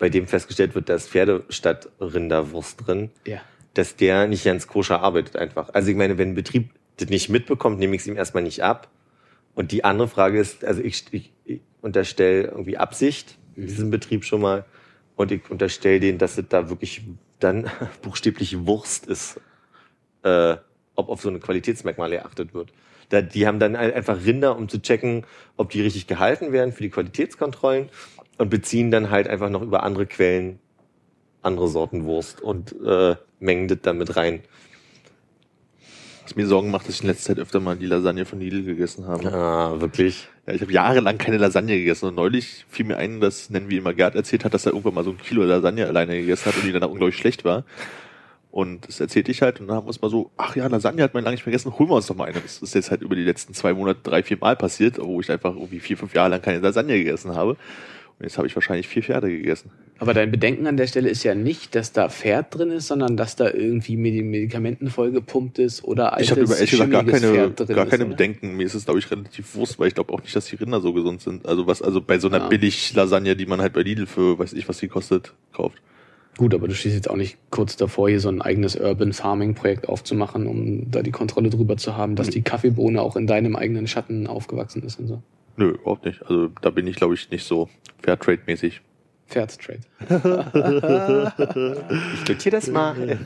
bei 0.00 0.08
dem 0.08 0.26
festgestellt 0.26 0.74
wird, 0.74 0.88
da 0.88 0.94
ist 0.94 1.10
Pferde 1.10 1.44
statt 1.50 1.88
Rinderwurst 2.00 2.84
drin, 2.84 3.10
ja. 3.26 3.40
dass 3.74 3.94
der 3.94 4.26
nicht 4.26 4.44
ganz 4.44 4.66
koscher 4.66 5.00
arbeitet 5.02 5.36
einfach. 5.36 5.68
Also 5.74 5.90
ich 5.90 5.96
meine, 5.96 6.18
wenn 6.18 6.30
ein 6.30 6.34
Betrieb 6.34 6.70
das 6.96 7.08
nicht 7.10 7.28
mitbekommt, 7.28 7.78
nehme 7.78 7.94
ich 7.94 8.00
es 8.02 8.08
ihm 8.08 8.16
erstmal 8.16 8.42
nicht 8.42 8.64
ab. 8.64 8.88
Und 9.54 9.72
die 9.72 9.84
andere 9.84 10.08
Frage 10.08 10.40
ist, 10.40 10.64
also 10.64 10.82
ich, 10.82 11.04
ich, 11.12 11.32
ich 11.44 11.60
unterstelle 11.82 12.44
irgendwie 12.48 12.78
Absicht 12.78 13.36
in 13.56 13.66
diesem 13.66 13.90
Betrieb 13.90 14.24
schon 14.24 14.40
mal 14.40 14.64
und 15.16 15.30
ich 15.32 15.50
unterstelle 15.50 16.00
denen, 16.00 16.18
dass 16.18 16.38
es 16.38 16.46
da 16.48 16.70
wirklich 16.70 17.02
dann 17.38 17.70
buchstäblich 18.02 18.66
Wurst 18.66 19.06
ist, 19.06 19.38
äh, 20.22 20.56
ob 20.94 21.08
auf 21.10 21.20
so 21.20 21.28
eine 21.28 21.40
Qualitätsmerkmale 21.40 22.16
erachtet 22.16 22.54
wird. 22.54 22.72
Da, 23.10 23.20
die 23.20 23.46
haben 23.46 23.58
dann 23.58 23.76
ein- 23.76 23.92
einfach 23.92 24.24
Rinder, 24.24 24.56
um 24.56 24.68
zu 24.68 24.80
checken, 24.80 25.26
ob 25.56 25.70
die 25.70 25.82
richtig 25.82 26.06
gehalten 26.06 26.52
werden 26.52 26.72
für 26.72 26.82
die 26.82 26.90
Qualitätskontrollen 26.90 27.90
und 28.40 28.48
beziehen 28.48 28.90
dann 28.90 29.10
halt 29.10 29.28
einfach 29.28 29.50
noch 29.50 29.62
über 29.62 29.82
andere 29.82 30.06
Quellen 30.06 30.58
andere 31.42 31.68
Sorten 31.68 32.04
Wurst 32.04 32.40
und 32.40 32.74
äh, 32.84 33.16
mengen 33.38 33.68
das 33.68 33.78
dann 33.82 33.98
mit 33.98 34.16
rein. 34.16 34.40
Was 36.24 36.36
mir 36.36 36.46
Sorgen 36.46 36.70
macht, 36.70 36.86
dass 36.86 36.96
ich 36.96 37.00
in 37.02 37.08
letzter 37.08 37.34
Zeit 37.34 37.38
öfter 37.38 37.60
mal 37.60 37.76
die 37.76 37.86
Lasagne 37.86 38.24
von 38.24 38.40
Lidl 38.40 38.62
gegessen 38.62 39.06
habe. 39.06 39.32
Ah, 39.32 39.80
wirklich. 39.80 40.28
Ja, 40.46 40.54
ich 40.54 40.60
habe 40.60 40.72
jahrelang 40.72 41.18
keine 41.18 41.38
Lasagne 41.38 41.76
gegessen 41.76 42.06
und 42.06 42.14
neulich 42.14 42.66
fiel 42.68 42.86
mir 42.86 42.98
ein, 42.98 43.20
dass, 43.20 43.50
nennen 43.50 43.68
wir 43.68 43.78
ihn 43.78 43.82
mal 43.82 43.94
Gerd, 43.94 44.14
erzählt 44.14 44.44
hat, 44.44 44.54
dass 44.54 44.66
er 44.66 44.72
irgendwann 44.72 44.94
mal 44.94 45.04
so 45.04 45.10
ein 45.10 45.18
Kilo 45.18 45.44
Lasagne 45.44 45.86
alleine 45.86 46.16
gegessen 46.16 46.46
hat 46.46 46.56
und 46.56 46.64
die 46.64 46.72
dann 46.72 46.82
auch 46.82 46.90
unglaublich 46.90 47.16
schlecht 47.16 47.44
war. 47.44 47.64
Und 48.50 48.88
das 48.88 49.00
erzählte 49.00 49.30
ich 49.30 49.42
halt 49.42 49.60
und 49.60 49.68
dann 49.68 49.76
haben 49.76 49.84
wir 49.84 49.88
uns 49.88 50.02
mal 50.02 50.10
so, 50.10 50.30
ach 50.36 50.56
ja, 50.56 50.66
Lasagne 50.66 51.02
hat 51.02 51.14
man 51.14 51.24
lange 51.24 51.34
nicht 51.34 51.46
mehr 51.46 51.52
gegessen, 51.52 51.78
holen 51.78 51.88
wir 51.88 51.94
uns 51.94 52.06
doch 52.06 52.16
mal 52.16 52.24
eine. 52.24 52.40
Das 52.40 52.60
ist 52.60 52.74
jetzt 52.74 52.90
halt 52.90 53.02
über 53.02 53.14
die 53.14 53.24
letzten 53.24 53.54
zwei 53.54 53.74
Monate 53.74 54.00
drei, 54.02 54.22
vier 54.22 54.38
Mal 54.38 54.56
passiert, 54.56 54.98
wo 54.98 55.20
ich 55.20 55.30
einfach 55.30 55.54
irgendwie 55.54 55.80
vier, 55.80 55.96
fünf 55.96 56.14
Jahre 56.14 56.30
lang 56.30 56.42
keine 56.42 56.58
Lasagne 56.58 56.96
gegessen 56.98 57.34
habe. 57.34 57.56
Jetzt 58.22 58.36
habe 58.36 58.46
ich 58.46 58.54
wahrscheinlich 58.54 58.86
vier 58.86 59.02
Pferde 59.02 59.30
gegessen. 59.30 59.70
Aber 59.98 60.12
dein 60.12 60.30
Bedenken 60.30 60.66
an 60.66 60.76
der 60.76 60.86
Stelle 60.86 61.08
ist 61.08 61.24
ja 61.24 61.34
nicht, 61.34 61.74
dass 61.74 61.92
da 61.92 62.08
Pferd 62.08 62.54
drin 62.54 62.70
ist, 62.70 62.88
sondern 62.88 63.16
dass 63.16 63.36
da 63.36 63.50
irgendwie 63.50 63.96
mit 63.96 64.14
den 64.14 64.28
Medikamenten 64.30 64.88
vollgepumpt 64.88 65.58
ist 65.58 65.84
oder 65.84 66.12
altes, 66.12 66.26
ich 66.26 66.30
habe 66.32 66.40
über 66.42 66.54
ehrlich 66.54 66.70
gesagt 66.70 66.90
gar 66.90 67.04
keine, 67.04 67.32
gar 67.32 67.84
ist, 67.84 67.90
keine 67.90 68.04
oder? 68.04 68.04
Bedenken. 68.04 68.56
Mir 68.56 68.66
ist 68.66 68.74
es, 68.74 68.84
glaube 68.84 68.98
ich, 68.98 69.10
relativ 69.10 69.54
wurscht, 69.54 69.78
weil 69.78 69.88
ich 69.88 69.94
glaube 69.94 70.12
auch 70.12 70.22
nicht, 70.22 70.36
dass 70.36 70.46
die 70.46 70.56
Rinder 70.56 70.80
so 70.80 70.92
gesund 70.92 71.22
sind. 71.22 71.46
Also 71.46 71.66
was, 71.66 71.80
also 71.80 72.00
bei 72.02 72.18
so 72.18 72.28
einer 72.28 72.38
Ja. 72.38 72.48
Billig-Lasagne, 72.48 73.36
die 73.36 73.46
man 73.46 73.60
halt 73.60 73.72
bei 73.72 73.82
Lidl 73.82 74.06
für, 74.06 74.38
weiß 74.38 74.52
ich, 74.52 74.68
was 74.68 74.78
die 74.78 74.88
kostet, 74.88 75.32
kauft. 75.52 75.80
Gut, 76.36 76.54
aber 76.54 76.68
du 76.68 76.74
stehst 76.74 76.94
jetzt 76.94 77.10
auch 77.10 77.16
nicht 77.16 77.38
kurz 77.50 77.76
davor, 77.76 78.08
hier 78.08 78.20
so 78.20 78.28
ein 78.28 78.40
eigenes 78.40 78.76
Urban 78.76 79.12
Farming 79.12 79.54
Projekt 79.54 79.88
aufzumachen, 79.88 80.46
um 80.46 80.90
da 80.90 81.02
die 81.02 81.10
Kontrolle 81.10 81.50
drüber 81.50 81.76
zu 81.76 81.96
haben, 81.96 82.16
dass 82.16 82.28
die 82.28 82.42
Kaffeebohne 82.42 83.02
auch 83.02 83.16
in 83.16 83.26
deinem 83.26 83.56
eigenen 83.56 83.86
Schatten 83.86 84.26
aufgewachsen 84.26 84.82
ist 84.82 84.98
und 84.98 85.08
so. 85.08 85.22
Nö, 85.60 85.72
überhaupt 85.72 86.06
nicht. 86.06 86.22
Also 86.22 86.48
da 86.62 86.70
bin 86.70 86.86
ich, 86.86 86.96
glaube 86.96 87.12
ich, 87.12 87.30
nicht 87.30 87.46
so 87.46 87.68
Fairtrade-mäßig. 88.02 88.80
Fairtrade. 89.26 89.80
Ich 92.14 92.28
notiere 92.28 92.56
das 92.56 92.68
mal. 92.68 93.18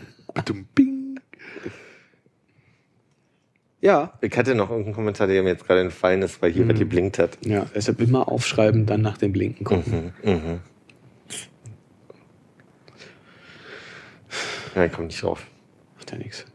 Ja. 3.81 4.13
Ich 4.21 4.37
hatte 4.37 4.57
noch 4.57 4.69
irgendeinen 4.69 4.97
Kommentar, 4.97 5.29
der 5.29 5.45
mir 5.45 5.51
jetzt 5.51 5.65
gerade 5.65 5.83
entfallen 5.83 6.23
ist, 6.23 6.43
weil 6.43 6.53
hier 6.53 6.69
was 6.69 6.77
geblinkt 6.77 7.21
hat. 7.21 7.39
Ja, 7.47 7.67
deshalb 7.73 8.01
immer 8.01 8.27
aufschreiben, 8.27 8.85
dann 8.85 9.03
nach 9.03 9.17
dem 9.17 9.33
Blinken 9.33 9.65
gucken. 9.65 10.13
Mhm, 10.25 10.33
mhm. 10.33 10.61
Ja, 14.75 14.87
ich 14.87 14.93
komm 14.93 15.07
nicht 15.07 15.23
drauf. 15.23 15.47
Macht 15.97 16.11
ja 16.11 16.19
nichts. 16.19 16.47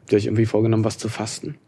Habt 0.00 0.12
ihr 0.12 0.16
euch 0.16 0.24
irgendwie 0.24 0.46
vorgenommen, 0.46 0.84
was 0.84 0.96
zu 0.96 1.10
fasten? 1.10 1.58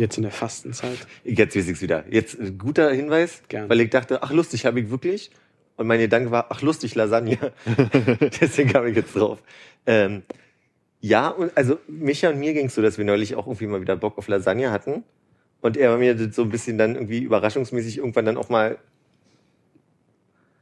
Jetzt 0.00 0.16
in 0.16 0.22
der 0.22 0.32
Fastenzeit? 0.32 0.96
Jetzt 1.24 1.54
weiß 1.54 1.68
ich's 1.68 1.82
wieder. 1.82 2.04
Jetzt 2.10 2.40
ein 2.40 2.56
guter 2.56 2.90
Hinweis, 2.90 3.42
Gern. 3.48 3.68
weil 3.68 3.82
ich 3.82 3.90
dachte, 3.90 4.22
ach 4.22 4.32
lustig, 4.32 4.64
habe 4.64 4.80
ich 4.80 4.88
wirklich. 4.88 5.30
Und 5.76 5.88
mein 5.88 6.00
Gedanke 6.00 6.30
war, 6.30 6.46
ach 6.48 6.62
lustig, 6.62 6.94
Lasagne. 6.94 7.36
Deswegen 8.40 8.70
kam 8.70 8.86
ich 8.86 8.96
jetzt 8.96 9.14
drauf. 9.14 9.42
Ähm, 9.84 10.22
ja, 11.02 11.28
und 11.28 11.54
also 11.54 11.78
Micha 11.86 12.30
und 12.30 12.38
mir 12.38 12.54
ging's 12.54 12.74
so, 12.74 12.80
dass 12.80 12.96
wir 12.96 13.04
neulich 13.04 13.34
auch 13.34 13.46
irgendwie 13.46 13.66
mal 13.66 13.82
wieder 13.82 13.94
Bock 13.94 14.16
auf 14.16 14.26
Lasagne 14.26 14.70
hatten. 14.70 15.04
Und 15.60 15.76
er 15.76 15.94
mir 15.98 16.14
das 16.14 16.34
so 16.34 16.44
ein 16.44 16.48
bisschen 16.48 16.78
dann 16.78 16.94
irgendwie 16.94 17.18
überraschungsmäßig 17.18 17.98
irgendwann 17.98 18.24
dann 18.24 18.38
auch 18.38 18.48
mal 18.48 18.78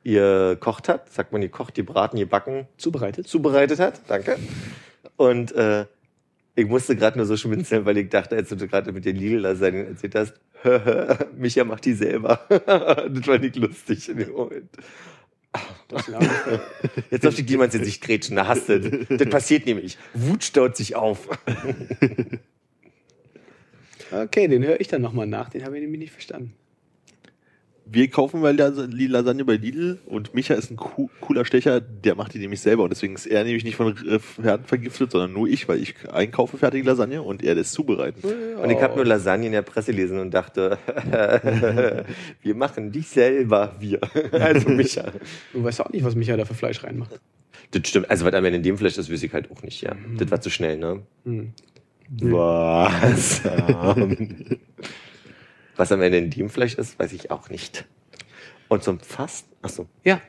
ihr 0.02 0.56
kocht 0.58 0.88
hat. 0.88 1.12
Sagt 1.12 1.30
man, 1.30 1.42
ihr 1.42 1.48
kocht, 1.48 1.78
ihr 1.78 1.86
braten, 1.86 2.16
ihr 2.18 2.28
backen 2.28 2.66
Zubereitet? 2.76 3.28
zubereitet 3.28 3.78
hat. 3.78 4.00
Danke. 4.08 4.36
Und 5.16 5.52
äh, 5.52 5.86
ich 6.58 6.66
musste 6.66 6.96
gerade 6.96 7.16
nur 7.16 7.26
so 7.26 7.36
schmunzeln, 7.36 7.84
weil 7.84 7.98
ich 7.98 8.08
dachte, 8.08 8.34
als 8.34 8.48
du 8.48 8.56
gerade 8.56 8.90
mit 8.90 9.04
den 9.04 9.14
Lidl-Lasagnen 9.14 9.86
erzählt 9.86 10.14
hast, 10.16 10.34
Micha 11.36 11.62
macht 11.62 11.84
die 11.84 11.92
selber. 11.92 12.40
das 12.48 13.26
war 13.26 13.38
nicht 13.38 13.54
lustig 13.56 14.08
in 14.08 14.16
dem 14.18 14.32
Moment. 14.32 14.68
Jetzt 17.10 17.24
darf 17.24 17.38
ich 17.38 17.48
jemand 17.48 17.74
in 17.74 17.84
sich 17.84 18.00
grätschen, 18.00 18.36
da 18.36 18.48
hast 18.48 18.68
du. 18.68 18.80
Das, 18.80 19.18
das 19.18 19.28
passiert 19.28 19.66
nämlich. 19.66 19.98
Wut 20.14 20.44
staut 20.44 20.76
sich 20.76 20.96
auf. 20.96 21.28
Okay, 24.10 24.48
den 24.48 24.64
höre 24.64 24.80
ich 24.80 24.88
dann 24.88 25.02
nochmal 25.02 25.26
nach, 25.26 25.50
den 25.50 25.66
habe 25.66 25.76
ich 25.76 25.82
nämlich 25.82 26.00
nicht 26.00 26.12
verstanden. 26.12 26.54
Wir 27.90 28.08
kaufen 28.10 28.40
mal 28.42 28.54
die 28.54 29.06
Lasagne 29.06 29.44
bei 29.46 29.54
Lidl 29.56 29.98
und 30.04 30.34
Micha 30.34 30.52
ist 30.54 30.70
ein 30.70 30.76
coo- 30.76 31.08
cooler 31.22 31.44
Stecher, 31.46 31.80
der 31.80 32.14
macht 32.16 32.34
die 32.34 32.38
nämlich 32.38 32.60
selber 32.60 32.82
und 32.82 32.90
deswegen 32.90 33.14
ist 33.14 33.26
er 33.26 33.44
nämlich 33.44 33.64
nicht 33.64 33.76
von 33.76 33.96
äh, 34.06 34.18
Pferden 34.18 34.66
vergiftet, 34.66 35.10
sondern 35.12 35.32
nur 35.32 35.48
ich, 35.48 35.68
weil 35.68 35.80
ich 35.82 35.94
einkaufe 36.12 36.58
fertige 36.58 36.86
Lasagne 36.86 37.22
und 37.22 37.42
er 37.42 37.54
das 37.54 37.72
zubereiten. 37.72 38.20
Und 38.62 38.68
ich 38.70 38.80
habe 38.82 38.96
nur 38.96 39.06
Lasagne 39.06 39.46
in 39.46 39.52
der 39.52 39.62
Presse 39.62 39.92
gelesen 39.92 40.18
und 40.18 40.32
dachte, 40.34 40.76
wir 42.42 42.54
machen 42.54 42.92
die 42.92 43.00
selber, 43.00 43.74
wir. 43.80 44.00
Also 44.32 44.68
Micha. 44.68 45.10
Du 45.52 45.64
weißt 45.64 45.80
auch 45.80 45.90
nicht, 45.90 46.04
was 46.04 46.14
Micha 46.14 46.36
da 46.36 46.44
für 46.44 46.54
Fleisch 46.54 46.82
reinmacht. 46.84 47.18
Das 47.70 47.88
stimmt. 47.88 48.10
Also 48.10 48.24
was 48.26 48.34
am 48.34 48.44
Ende 48.44 48.58
in 48.58 48.62
dem 48.62 48.76
Fleisch 48.78 48.98
ist, 48.98 49.10
weiß 49.10 49.22
ich 49.22 49.32
halt 49.32 49.50
auch 49.50 49.62
nicht, 49.62 49.80
ja. 49.82 49.94
Das 50.18 50.30
war 50.30 50.40
zu 50.40 50.50
schnell, 50.50 50.76
ne? 50.76 51.02
Hm. 51.24 51.52
Was? 52.20 53.42
Was 55.78 55.92
am 55.92 56.02
Ende 56.02 56.18
in 56.18 56.28
dem 56.30 56.50
Fleisch 56.50 56.74
ist, 56.74 56.98
weiß 56.98 57.12
ich 57.12 57.30
auch 57.30 57.48
nicht. 57.48 57.86
Und 58.68 58.82
zum 58.82 59.00
Fasten, 59.00 59.50
ach 59.62 59.70
so, 59.70 59.86
Ja. 60.04 60.20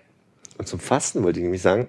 und 0.57 0.67
zum 0.67 0.79
Fasten 0.79 1.23
wollte 1.23 1.39
ich 1.39 1.43
nämlich 1.43 1.61
sagen, 1.61 1.87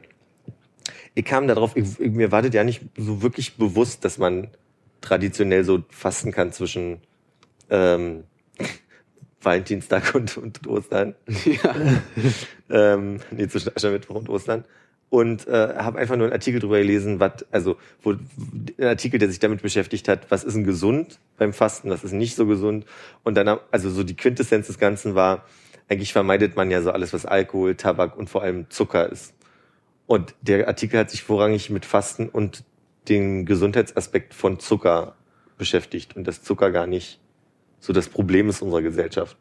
ich 1.14 1.24
kam 1.24 1.46
darauf, 1.46 1.76
ich, 1.76 1.98
mir 1.98 2.32
war 2.32 2.42
das 2.42 2.54
ja 2.54 2.64
nicht 2.64 2.82
so 2.96 3.22
wirklich 3.22 3.56
bewusst, 3.56 4.04
dass 4.04 4.18
man 4.18 4.48
traditionell 5.00 5.64
so 5.64 5.84
fasten 5.90 6.32
kann 6.32 6.52
zwischen 6.52 7.00
ähm, 7.68 8.24
Valentinstag 9.42 10.14
und, 10.14 10.36
und 10.36 10.66
Ostern. 10.66 11.14
ja. 11.44 11.74
ähm, 12.70 13.20
nee, 13.30 13.46
zwischen 13.48 13.74
Aschermittwoch 13.76 14.16
und 14.16 14.28
Ostern. 14.28 14.64
Und 15.10 15.48
äh, 15.48 15.74
habe 15.76 15.98
einfach 15.98 16.16
nur 16.16 16.26
einen 16.26 16.32
Artikel 16.32 16.60
drüber 16.60 16.78
gelesen, 16.78 17.18
was, 17.18 17.44
also 17.50 17.76
wo, 18.00 18.12
ein 18.12 18.74
Artikel, 18.78 19.18
der 19.18 19.28
sich 19.28 19.40
damit 19.40 19.60
beschäftigt 19.60 20.06
hat, 20.06 20.30
was 20.30 20.44
ist 20.44 20.54
denn 20.54 20.62
gesund 20.62 21.18
beim 21.36 21.52
Fasten, 21.52 21.90
was 21.90 22.04
ist 22.04 22.12
nicht 22.12 22.36
so 22.36 22.46
gesund. 22.46 22.86
Und 23.24 23.34
dann, 23.34 23.58
also 23.72 23.90
so 23.90 24.04
die 24.04 24.14
Quintessenz 24.14 24.68
des 24.68 24.78
Ganzen 24.78 25.16
war, 25.16 25.44
eigentlich 25.88 26.12
vermeidet 26.12 26.54
man 26.54 26.70
ja 26.70 26.80
so 26.80 26.92
alles, 26.92 27.12
was 27.12 27.26
Alkohol, 27.26 27.74
Tabak 27.74 28.16
und 28.16 28.30
vor 28.30 28.42
allem 28.42 28.70
Zucker 28.70 29.10
ist. 29.10 29.34
Und 30.06 30.34
der 30.42 30.68
Artikel 30.68 31.00
hat 31.00 31.10
sich 31.10 31.24
vorrangig 31.24 31.70
mit 31.70 31.84
Fasten 31.84 32.28
und 32.28 32.64
den 33.08 33.46
Gesundheitsaspekt 33.46 34.34
von 34.34 34.60
Zucker 34.60 35.16
beschäftigt 35.58 36.16
und 36.16 36.24
dass 36.26 36.42
Zucker 36.42 36.70
gar 36.70 36.86
nicht 36.86 37.20
so 37.80 37.92
das 37.92 38.08
Problem 38.08 38.48
ist 38.48 38.62
unserer 38.62 38.82
Gesellschaft. 38.82 39.36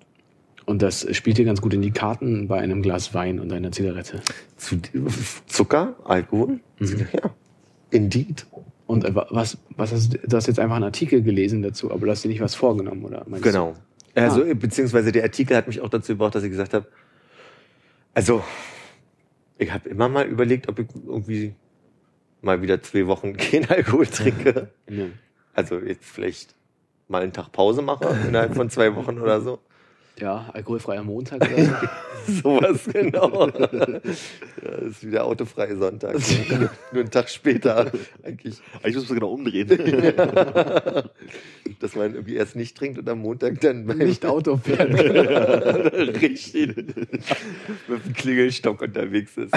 Und 0.66 0.82
das 0.82 1.08
spielt 1.16 1.38
dir 1.38 1.46
ganz 1.46 1.62
gut 1.62 1.74
in 1.74 1.82
die 1.82 1.92
Karten 1.92 2.48
bei 2.48 2.60
einem 2.60 2.82
Glas 2.82 3.14
Wein 3.14 3.40
und 3.40 3.52
einer 3.52 3.72
Zigarette. 3.72 4.22
Zu, 4.58 4.80
Zucker, 5.48 5.96
Alkohol? 6.04 6.60
Ja, 6.80 7.34
indeed. 7.92 8.46
Und 8.86 9.06
äh, 9.06 9.14
was, 9.14 9.58
was 9.76 9.92
hast 9.92 10.14
du, 10.14 10.18
du 10.20 10.38
hast 10.38 10.48
jetzt 10.48 10.60
einfach 10.60 10.76
einen 10.76 10.86
Artikel 10.86 11.22
gelesen 11.22 11.62
dazu, 11.62 11.92
aber 11.92 12.06
du 12.06 12.12
hast 12.12 12.24
dir 12.24 12.30
nicht 12.30 12.42
was 12.42 12.56
vorgenommen, 12.56 13.04
oder? 13.04 13.26
meinst 13.28 13.46
du? 13.46 13.50
Genau. 13.52 13.76
Also, 14.16 14.44
beziehungsweise 14.56 15.12
der 15.12 15.24
Artikel 15.24 15.56
hat 15.56 15.68
mich 15.68 15.82
auch 15.82 15.90
dazu 15.90 16.14
gebracht, 16.14 16.36
dass 16.36 16.44
ich 16.44 16.50
gesagt 16.50 16.74
habe, 16.74 16.88
also, 18.14 18.44
ich 19.58 19.72
habe 19.72 19.88
immer 19.90 20.10
mal 20.10 20.26
überlegt, 20.26 20.68
ob 20.68 20.80
ich 20.80 20.88
irgendwie 21.06 21.54
mal 22.42 22.62
wieder 22.62 22.82
zwei 22.82 23.08
Wochen 23.08 23.38
kein 23.38 23.70
Alkohol 23.70 24.08
trinke. 24.08 24.70
Ja. 24.90 25.06
Also 25.54 25.80
jetzt 25.80 26.06
vielleicht 26.06 26.56
mal 27.08 27.22
einen 27.22 27.34
Tag 27.34 27.52
Pause 27.52 27.82
mache 27.82 28.18
innerhalb 28.28 28.56
von 28.56 28.70
zwei 28.70 28.96
Wochen 28.96 29.20
oder 29.20 29.42
so. 29.42 29.60
Ja, 30.20 30.50
alkoholfreier 30.54 31.04
Montag 31.04 31.42
oder 31.42 31.66
so. 32.28 32.34
Sowas 32.60 32.82
genau. 32.92 33.48
ja, 33.48 34.72
ist 34.88 35.06
wieder 35.06 35.26
autofreie 35.26 35.76
Sonntag. 35.78 36.16
Nur 36.92 37.02
einen 37.02 37.12
Tag 37.12 37.30
später 37.30 37.92
eigentlich. 38.24 38.58
Eigentlich 38.84 38.96
muss 38.96 39.10
man 39.10 39.20
genau 39.20 39.32
umdrehen. 39.32 39.68
Dass 41.80 41.96
man 41.96 42.14
irgendwie 42.14 42.36
erst 42.36 42.56
nicht 42.56 42.78
trinkt 42.78 43.00
und 43.00 43.10
am 43.10 43.20
Montag 43.20 43.62
dann 43.62 43.86
nicht 43.86 44.26
Auto 44.26 44.58
fährt. 44.58 44.94
Richtig. 46.22 46.76
Mit 46.76 48.06
dem 48.06 48.14
Klingelstock 48.14 48.82
unterwegs 48.82 49.38
ist. 49.38 49.56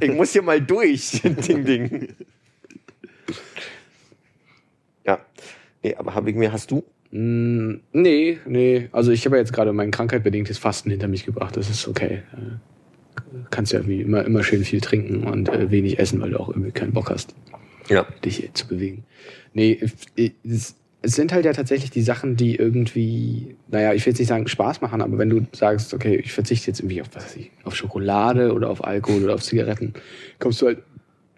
Ich 0.00 0.12
muss 0.12 0.32
hier 0.32 0.42
mal 0.42 0.60
durch. 0.60 1.20
Ding, 1.22 1.64
ding. 1.64 2.08
Ja. 5.04 5.18
Nee, 5.82 5.94
aber 5.96 6.14
habe 6.14 6.30
ich 6.30 6.36
mir, 6.36 6.52
hast 6.52 6.70
du? 6.70 6.84
Mm, 7.10 7.76
nee, 7.92 8.38
nee. 8.46 8.88
Also 8.92 9.10
ich 9.10 9.24
habe 9.26 9.36
ja 9.36 9.40
jetzt 9.40 9.52
gerade 9.52 9.72
mein 9.72 9.90
krankheitbedingtes 9.90 10.58
Fasten 10.58 10.90
hinter 10.90 11.08
mich 11.08 11.26
gebracht. 11.26 11.56
Das 11.56 11.68
ist 11.68 11.88
okay. 11.88 12.22
Äh, 12.32 12.56
Kannst 13.50 13.72
ja 13.72 13.86
wie 13.86 14.00
immer, 14.00 14.24
immer 14.24 14.42
schön 14.42 14.64
viel 14.64 14.80
trinken 14.80 15.24
und 15.24 15.48
äh, 15.48 15.70
wenig 15.70 15.98
essen, 15.98 16.20
weil 16.20 16.30
du 16.30 16.40
auch 16.40 16.48
irgendwie 16.48 16.70
keinen 16.70 16.92
Bock 16.92 17.10
hast. 17.10 17.34
Ja. 17.88 18.06
dich 18.24 18.48
zu 18.54 18.68
bewegen. 18.68 19.04
Nee, 19.52 19.80
es, 20.46 20.76
es 21.02 21.14
sind 21.14 21.32
halt 21.32 21.44
ja 21.44 21.52
tatsächlich 21.52 21.90
die 21.90 22.02
Sachen, 22.02 22.36
die 22.36 22.54
irgendwie, 22.54 23.56
naja, 23.68 23.94
ich 23.94 24.04
will 24.06 24.12
jetzt 24.12 24.20
nicht 24.20 24.28
sagen 24.28 24.46
Spaß 24.46 24.80
machen, 24.80 25.00
aber 25.00 25.18
wenn 25.18 25.30
du 25.30 25.46
sagst, 25.52 25.94
okay, 25.94 26.16
ich 26.16 26.32
verzichte 26.32 26.68
jetzt 26.68 26.80
irgendwie 26.80 27.00
auf, 27.00 27.08
was 27.14 27.24
weiß 27.24 27.36
ich, 27.36 27.50
auf 27.64 27.74
Schokolade 27.74 28.52
oder 28.52 28.70
auf 28.70 28.84
Alkohol 28.84 29.24
oder 29.24 29.34
auf 29.34 29.42
Zigaretten, 29.42 29.94
kommst 30.38 30.62
du 30.62 30.66
halt 30.66 30.78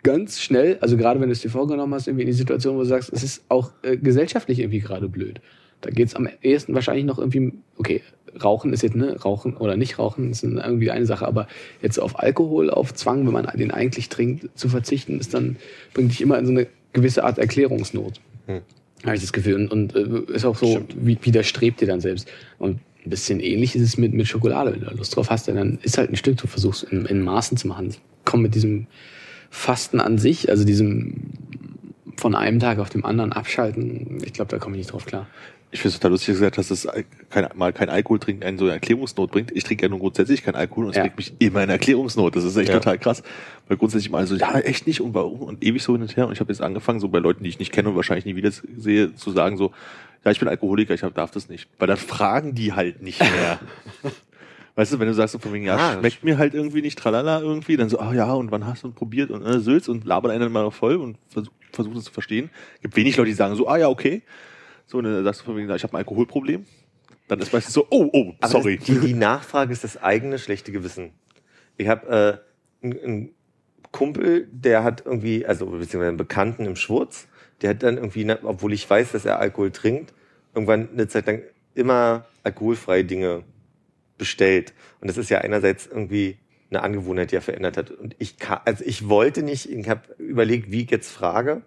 ganz 0.03 0.41
schnell, 0.41 0.79
also 0.81 0.97
gerade 0.97 1.20
wenn 1.20 1.29
du 1.29 1.33
es 1.33 1.41
dir 1.41 1.51
vorgenommen 1.51 1.95
hast, 1.95 2.09
irgendwie 2.09 2.25
in 2.25 2.29
die 2.29 2.33
Situation, 2.35 2.75
wo 2.75 2.81
du 2.81 2.87
sagst, 2.87 3.12
es 3.12 3.23
ist 3.23 3.45
auch 3.49 3.73
äh, 3.83 3.97
gesellschaftlich 3.97 4.59
irgendwie 4.59 4.81
gerade 4.81 5.09
blöd. 5.09 5.41
Da 5.83 5.91
geht's 5.91 6.14
am 6.14 6.28
ehesten 6.43 6.74
wahrscheinlich 6.74 7.05
noch 7.05 7.18
irgendwie, 7.18 7.53
okay, 7.76 8.03
Rauchen 8.43 8.72
ist 8.72 8.83
jetzt, 8.83 8.97
ne, 8.97 9.20
Rauchen 9.20 9.57
oder 9.57 9.76
nicht 9.76 9.99
Rauchen 9.99 10.30
ist 10.30 10.43
irgendwie 10.43 10.91
eine 10.91 11.05
Sache, 11.05 11.26
aber 11.26 11.49
jetzt 11.83 11.99
auf 11.99 12.18
Alkohol, 12.18 12.70
auf 12.70 12.95
Zwang, 12.95 13.26
wenn 13.26 13.33
man 13.33 13.47
den 13.55 13.70
eigentlich 13.70 14.09
trinkt, 14.09 14.49
zu 14.59 14.68
verzichten, 14.68 15.18
ist 15.18 15.35
dann, 15.35 15.57
bringt 15.93 16.12
dich 16.12 16.22
immer 16.22 16.39
in 16.39 16.47
so 16.47 16.53
eine 16.53 16.66
gewisse 16.93 17.24
Art 17.24 17.39
Erklärungsnot. 17.39 18.20
Hm. 18.47 18.61
Habe 19.05 19.16
ich 19.16 19.20
das 19.20 19.33
Gefühl. 19.33 19.55
Und, 19.57 19.70
und 19.70 19.95
äh, 19.95 20.33
ist 20.33 20.45
auch 20.45 20.57
so, 20.57 20.66
Stimmt. 20.66 20.95
wie, 21.07 21.18
widerstrebt 21.20 21.80
dir 21.80 21.89
dann 21.89 22.01
selbst. 22.01 22.28
Und 22.59 22.80
ein 23.05 23.11
bisschen 23.11 23.41
ähnlich 23.41 23.74
ist 23.74 23.83
es 23.83 23.99
mit, 23.99 24.14
mit 24.14 24.28
Schokolade. 24.28 24.72
Wenn 24.72 24.80
du 24.80 24.87
da 24.87 24.93
Lust 24.93 25.16
drauf 25.16 25.28
hast, 25.28 25.49
dann 25.49 25.78
ist 25.83 25.99
halt 25.99 26.11
ein 26.11 26.16
Stück, 26.16 26.37
du 26.39 26.47
versuchst 26.47 26.85
in, 26.85 27.05
in 27.07 27.22
Maßen 27.22 27.57
zu 27.57 27.66
machen. 27.66 27.95
Komm 28.24 28.43
mit 28.43 28.55
diesem 28.55 28.87
Fasten 29.51 30.01
an 30.01 30.18
sich, 30.18 30.49
also 30.49 30.64
diesem 30.64 31.14
von 32.16 32.35
einem 32.37 32.61
Tag 32.61 32.78
auf 32.78 32.89
dem 32.89 33.05
anderen 33.05 33.33
abschalten, 33.33 34.18
ich 34.24 34.33
glaube, 34.33 34.51
da 34.51 34.59
komme 34.59 34.76
ich 34.76 34.80
nicht 34.80 34.93
drauf 34.93 35.07
klar. 35.07 35.26
Ich 35.75 35.81
finde 35.81 35.95
es 35.95 36.01
total 36.01 36.11
lustig, 36.12 36.27
dass 36.29 36.37
du 36.39 36.45
gesagt 36.45 36.59
hast, 36.59 36.70
dass 36.70 36.87
kein, 37.31 37.49
mal 37.55 37.73
kein 37.73 37.89
Alkohol 37.89 38.18
trinken 38.18 38.45
einen 38.45 38.59
so 38.59 38.64
eine 38.66 38.75
Erklärungsnot 38.75 39.31
bringt. 39.31 39.51
Ich 39.57 39.64
trinke 39.64 39.85
ja 39.85 39.89
nun 39.89 40.01
grundsätzlich 40.01 40.43
kein 40.45 40.55
Alkohol 40.55 40.85
und 40.85 40.91
es 40.91 40.97
Ja. 40.97 41.03
bringt 41.05 41.16
mich 41.16 41.33
immer 41.39 41.64
in 41.64 41.70
Erklärungsnot. 41.70 42.37
Das 42.37 42.45
ist 42.45 42.57
echt 42.59 42.68
Ja. 42.68 42.75
total 42.79 42.99
krass. 42.99 43.23
Weil 43.68 43.79
grundsätzlich 43.79 44.11
mal 44.11 44.27
so, 44.27 44.35
ja, 44.37 44.59
echt 44.61 44.87
nicht 44.87 45.01
und 45.01 45.14
warum 45.14 45.41
und 45.41 45.64
ewig 45.64 45.83
so 45.83 45.95
hin 45.95 46.03
und 46.03 46.14
her. 46.16 46.27
Und 46.27 46.35
ich 46.35 46.41
habe 46.41 46.53
jetzt 46.53 46.61
angefangen, 46.61 47.01
so 47.01 47.09
bei 47.09 47.18
Leuten, 47.20 47.43
die 47.43 47.49
ich 47.49 47.59
nicht 47.59 47.73
kenne 47.73 47.89
und 47.89 47.97
wahrscheinlich 47.97 48.27
nie 48.27 48.37
wieder 48.37 48.51
sehe, 48.77 49.14
zu 49.14 49.31
sagen 49.31 49.57
so, 49.57 49.73
ja, 50.25 50.31
ich 50.31 50.39
bin 50.39 50.47
Alkoholiker, 50.49 50.93
ich 50.93 51.01
darf 51.01 51.31
das 51.31 51.49
nicht. 51.49 51.68
Weil 51.79 51.89
dann 51.89 51.97
fragen 51.97 52.55
die 52.55 52.75
halt 52.75 53.03
nicht 53.03 53.18
mehr. 53.20 53.59
Weißt 54.75 54.93
du, 54.93 54.99
wenn 54.99 55.07
du 55.09 55.14
sagst 55.14 55.33
so 55.33 55.39
von 55.39 55.53
wegen, 55.53 55.64
ja, 55.66 55.77
Ah, 55.77 55.99
schmeckt 55.99 56.25
mir 56.25 56.39
halt 56.39 56.55
irgendwie 56.55 56.81
nicht, 56.83 56.99
tralala 56.99 57.41
irgendwie, 57.41 57.77
dann 57.77 57.89
so, 57.91 57.99
ah 57.99 58.14
ja, 58.14 58.33
und 58.33 58.51
wann 58.51 58.66
hast 58.66 58.85
du 58.85 58.91
probiert 58.91 59.31
und 59.31 59.45
äh, 59.45 59.61
Sülz 59.61 59.89
und 59.89 60.05
labern 60.07 60.31
einen 60.31 60.41
dann 60.41 60.53
mal 60.53 60.62
noch 60.62 60.73
voll 60.73 60.97
und 60.97 61.16
versuch, 61.29 61.53
versuchen 61.73 61.97
es 61.99 62.05
zu 62.05 62.12
verstehen. 62.12 62.49
Gibt 62.81 62.97
wenig 62.97 63.16
Leute, 63.16 63.29
die 63.29 63.35
sagen 63.35 63.55
so, 63.55 63.68
ah 63.68 63.77
ja, 63.79 63.89
okay. 63.89 64.23
So, 64.87 64.99
und 64.99 65.05
dann 65.05 65.24
sagst 65.24 65.41
du 65.41 65.45
von 65.45 65.57
wegen, 65.57 65.70
ich 65.70 65.83
habe 65.83 65.95
ein 65.95 65.99
Alkoholproblem. 65.99 66.66
Dann 67.28 67.41
ist 67.41 67.53
meistens 67.53 67.74
so, 67.74 67.87
oh, 67.91 68.11
oh, 68.12 68.35
Aber 68.41 68.51
sorry. 68.51 68.76
Das, 68.76 68.87
die, 68.87 68.99
die 68.99 69.14
Nachfrage 69.14 69.72
ist 69.72 69.85
das 69.85 70.03
eigene 70.03 70.39
schlechte 70.39 70.72
Gewissen. 70.72 71.12
Ich 71.76 71.89
habe 71.89 72.43
äh, 72.83 72.87
einen, 72.87 73.35
Kumpel, 73.93 74.49
der 74.51 74.85
hat 74.85 75.05
irgendwie, 75.05 75.45
also 75.45 75.66
beziehungsweise 75.66 76.09
einen 76.09 76.16
Bekannten 76.16 76.64
im 76.64 76.76
Schwurz, 76.76 77.28
der 77.61 77.70
hat 77.70 77.83
dann 77.83 77.97
irgendwie, 77.97 78.28
obwohl 78.43 78.72
ich 78.72 78.89
weiß, 78.89 79.12
dass 79.12 79.24
er 79.26 79.39
Alkohol 79.39 79.70
trinkt, 79.70 80.14
irgendwann 80.55 80.89
eine 80.91 81.09
Zeit 81.09 81.26
lang 81.26 81.43
immer 81.74 82.24
alkoholfreie 82.43 83.05
Dinge 83.05 83.45
bestellt. 84.18 84.72
Und 85.01 85.09
das 85.09 85.18
ist 85.18 85.30
ja 85.30 85.39
einerseits 85.39 85.87
irgendwie 85.87 86.39
eine 86.70 86.83
Angewohnheit, 86.83 87.30
die 87.30 87.37
er 87.37 87.43
verändert 87.43 87.76
hat. 87.76 87.91
Und 87.91 88.16
ich 88.18 88.39
kann, 88.39 88.61
also 88.64 88.83
ich 88.85 89.09
wollte 89.09 89.43
nicht, 89.43 89.68
ich 89.68 89.89
habe 89.89 90.03
überlegt, 90.18 90.70
wie 90.70 90.83
ich 90.83 90.91
jetzt 90.91 91.11
frage, 91.11 91.62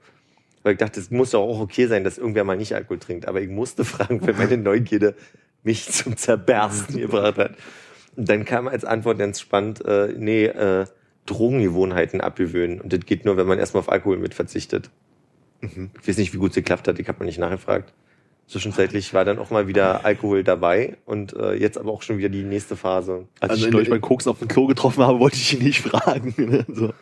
weil 0.65 0.73
ich 0.73 0.79
dachte, 0.79 0.99
es 0.99 1.11
muss 1.11 1.29
doch 1.29 1.41
auch 1.43 1.59
okay 1.59 1.85
sein, 1.85 2.03
dass 2.03 2.17
irgendwer 2.17 2.43
mal 2.43 2.57
nicht 2.57 2.73
Alkohol 2.73 2.97
trinkt. 2.97 3.27
Aber 3.27 3.39
ich 3.39 3.49
musste 3.49 3.85
fragen, 3.85 4.19
weil 4.25 4.33
meine 4.33 4.57
Neugierde 4.57 5.13
mich 5.61 5.85
zum 5.91 6.17
Zerbersten 6.17 6.97
gebracht 7.01 7.37
hat. 7.37 7.51
Und 8.15 8.27
dann 8.27 8.45
kam 8.45 8.67
als 8.67 8.83
Antwort 8.83 9.19
ganz 9.19 9.39
spannend, 9.39 9.85
äh, 9.85 10.13
nee, 10.17 10.45
äh, 10.45 10.85
Drogengewohnheiten 11.27 12.19
abgewöhnen. 12.19 12.81
Und 12.81 12.91
das 12.93 13.01
geht 13.05 13.25
nur, 13.25 13.37
wenn 13.37 13.45
man 13.45 13.59
erstmal 13.59 13.81
auf 13.81 13.91
Alkohol 13.91 14.17
mit 14.17 14.33
verzichtet. 14.33 14.89
Ich 15.61 16.07
weiß 16.07 16.17
nicht, 16.17 16.33
wie 16.33 16.37
gut 16.37 16.49
es 16.51 16.55
geklappt 16.55 16.87
hat, 16.87 16.97
ich 16.99 17.07
habe 17.07 17.19
mal 17.19 17.25
nicht 17.25 17.39
nachgefragt. 17.39 17.93
Zwischenzeitlich 18.47 19.13
war 19.13 19.23
dann 19.25 19.39
auch 19.39 19.49
mal 19.51 19.67
wieder 19.67 20.03
Alkohol 20.05 20.43
dabei 20.43 20.97
und 21.05 21.33
äh, 21.33 21.53
jetzt 21.53 21.77
aber 21.79 21.91
auch 21.91 22.01
schon 22.03 22.17
wieder 22.19 22.29
die 22.29 22.43
nächste 22.43 22.75
Phase. 22.75 23.27
Als 23.39 23.51
Also 23.51 23.61
ich 23.61 23.67
in- 23.67 23.73
neulich 23.73 23.89
meinen 23.89 24.01
Koks 24.01 24.27
auf 24.27 24.39
dem 24.39 24.47
Klo 24.47 24.65
getroffen 24.67 25.03
habe, 25.03 25.19
wollte 25.19 25.37
ich 25.37 25.53
ihn 25.53 25.63
nicht 25.63 25.81
fragen. 25.81 26.33
ne? 26.37 26.65
so. 26.71 26.93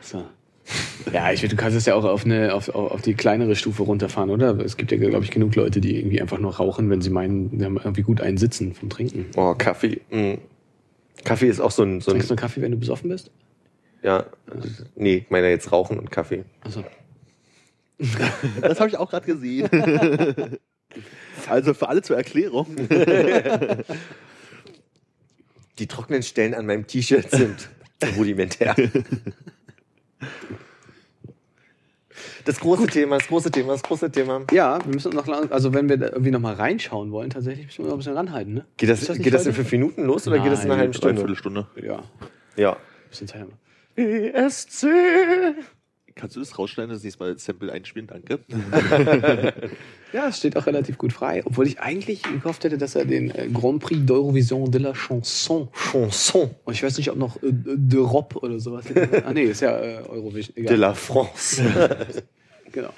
So. 0.00 0.24
Ja, 1.12 1.32
ich 1.32 1.40
finde, 1.40 1.56
du 1.56 1.60
kannst 1.60 1.76
es 1.76 1.84
ja 1.84 1.94
auch 1.94 2.04
auf, 2.04 2.24
eine, 2.24 2.54
auf, 2.54 2.68
auf 2.68 3.02
die 3.02 3.14
kleinere 3.14 3.56
Stufe 3.56 3.82
runterfahren, 3.82 4.30
oder? 4.30 4.58
Es 4.60 4.76
gibt 4.76 4.92
ja, 4.92 4.98
glaube 4.98 5.24
ich, 5.24 5.30
genug 5.30 5.54
Leute, 5.56 5.80
die 5.80 5.98
irgendwie 5.98 6.22
einfach 6.22 6.38
nur 6.38 6.54
rauchen, 6.56 6.88
wenn 6.90 7.02
sie 7.02 7.10
meinen, 7.10 7.58
sie 7.58 7.64
haben 7.64 7.76
irgendwie 7.76 8.02
gut 8.02 8.20
einen 8.20 8.38
Sitzen 8.38 8.72
vom 8.72 8.88
Trinken. 8.88 9.26
Oh, 9.36 9.54
Kaffee. 9.54 10.00
mh. 10.10 10.38
Kaffee 11.24 11.48
ist 11.48 11.60
auch 11.60 11.72
so 11.72 11.82
ein, 11.82 12.00
so 12.00 12.10
ein 12.10 12.14
Trinkst 12.14 12.30
du 12.30 12.34
einen 12.34 12.38
Kaffee, 12.40 12.62
wenn 12.62 12.70
du 12.70 12.78
besoffen 12.78 13.10
bist? 13.10 13.30
ja, 14.02 14.26
nee, 14.96 15.16
ich 15.16 15.30
meine 15.30 15.48
jetzt 15.48 15.70
Rauchen 15.70 15.98
und 15.98 16.10
Kaffee. 16.10 16.44
Achso. 16.60 16.84
Das 18.60 18.80
habe 18.80 18.88
ich 18.88 18.96
auch 18.96 19.10
gerade 19.10 19.26
gesehen. 19.26 19.68
also 21.48 21.72
für 21.72 21.88
alle 21.88 22.02
zur 22.02 22.16
Erklärung. 22.16 22.66
Die 25.78 25.86
trockenen 25.86 26.24
Stellen 26.24 26.54
an 26.54 26.66
meinem 26.66 26.86
T-Shirt 26.88 27.30
sind 27.30 27.68
rudimentär. 28.16 28.74
Das 32.44 32.58
große 32.60 32.86
Thema, 32.88 33.18
das 33.18 33.28
große 33.28 33.50
Thema, 33.50 33.72
das 33.72 33.82
große 33.82 34.10
Thema. 34.10 34.42
Ja, 34.52 34.78
wir 34.84 34.92
müssen 34.92 35.12
noch 35.12 35.26
lang, 35.26 35.50
also 35.50 35.72
wenn 35.72 35.88
wir 35.88 35.96
da 35.96 36.06
irgendwie 36.08 36.30
noch 36.30 36.40
mal 36.40 36.54
reinschauen 36.54 37.10
wollen, 37.12 37.30
tatsächlich 37.30 37.66
müssen 37.66 37.84
wir 37.84 37.86
noch 37.86 37.94
ein 37.94 37.98
bisschen 37.98 38.16
ranhalten, 38.16 38.54
ne? 38.54 38.64
Geht 38.76 38.90
das, 38.90 39.08
nicht 39.08 39.22
geht 39.22 39.32
das 39.32 39.46
in 39.46 39.54
fünf 39.54 39.70
Minuten 39.72 40.04
los 40.04 40.26
oder 40.26 40.38
geht 40.38 40.52
das 40.52 40.60
in 40.60 40.66
einer 40.66 40.74
Nein, 40.74 40.78
halben 40.80 40.92
Stunde? 40.94 41.14
Dreiviertelstunde. 41.14 41.66
Ja, 41.82 41.96
ein 41.98 42.04
Ja. 42.56 42.76
bisschen 43.08 43.28
Zeit 43.28 43.40
haben 43.40 43.52
wir. 43.96 44.34
ESC. 44.46 44.86
Kannst 46.14 46.36
du 46.36 46.40
das 46.40 46.58
rausschneiden, 46.58 46.92
das 46.92 47.02
nächste 47.02 47.22
Mal 47.22 47.30
als 47.30 47.44
Sample 47.44 47.72
einspielen? 47.72 48.06
Danke. 48.08 48.40
Ja, 50.12 50.28
es 50.28 50.36
steht 50.36 50.58
auch 50.58 50.66
relativ 50.66 50.98
gut 50.98 51.10
frei, 51.10 51.40
obwohl 51.46 51.66
ich 51.66 51.80
eigentlich 51.80 52.22
gehofft 52.22 52.64
hätte, 52.64 52.76
dass 52.76 52.94
er 52.96 53.06
den 53.06 53.30
äh, 53.30 53.48
Grand 53.50 53.82
Prix 53.82 53.98
d'Eurovision 54.02 54.70
de 54.70 54.78
la 54.78 54.92
Chanson 54.92 55.68
Chanson 55.72 56.50
und 56.64 56.74
ich 56.74 56.82
weiß 56.82 56.98
nicht, 56.98 57.10
ob 57.10 57.16
noch 57.16 57.42
äh, 57.42 57.46
d'Europe 57.46 58.36
oder 58.36 58.60
sowas. 58.60 58.84
ah 59.24 59.32
nee, 59.32 59.44
ist 59.44 59.62
ja 59.62 59.74
äh, 59.80 60.02
Eurovision. 60.06 60.54
de 60.54 60.64
Egal. 60.64 60.76
la 60.76 60.92
France. 60.92 61.62
genau. 62.72 62.90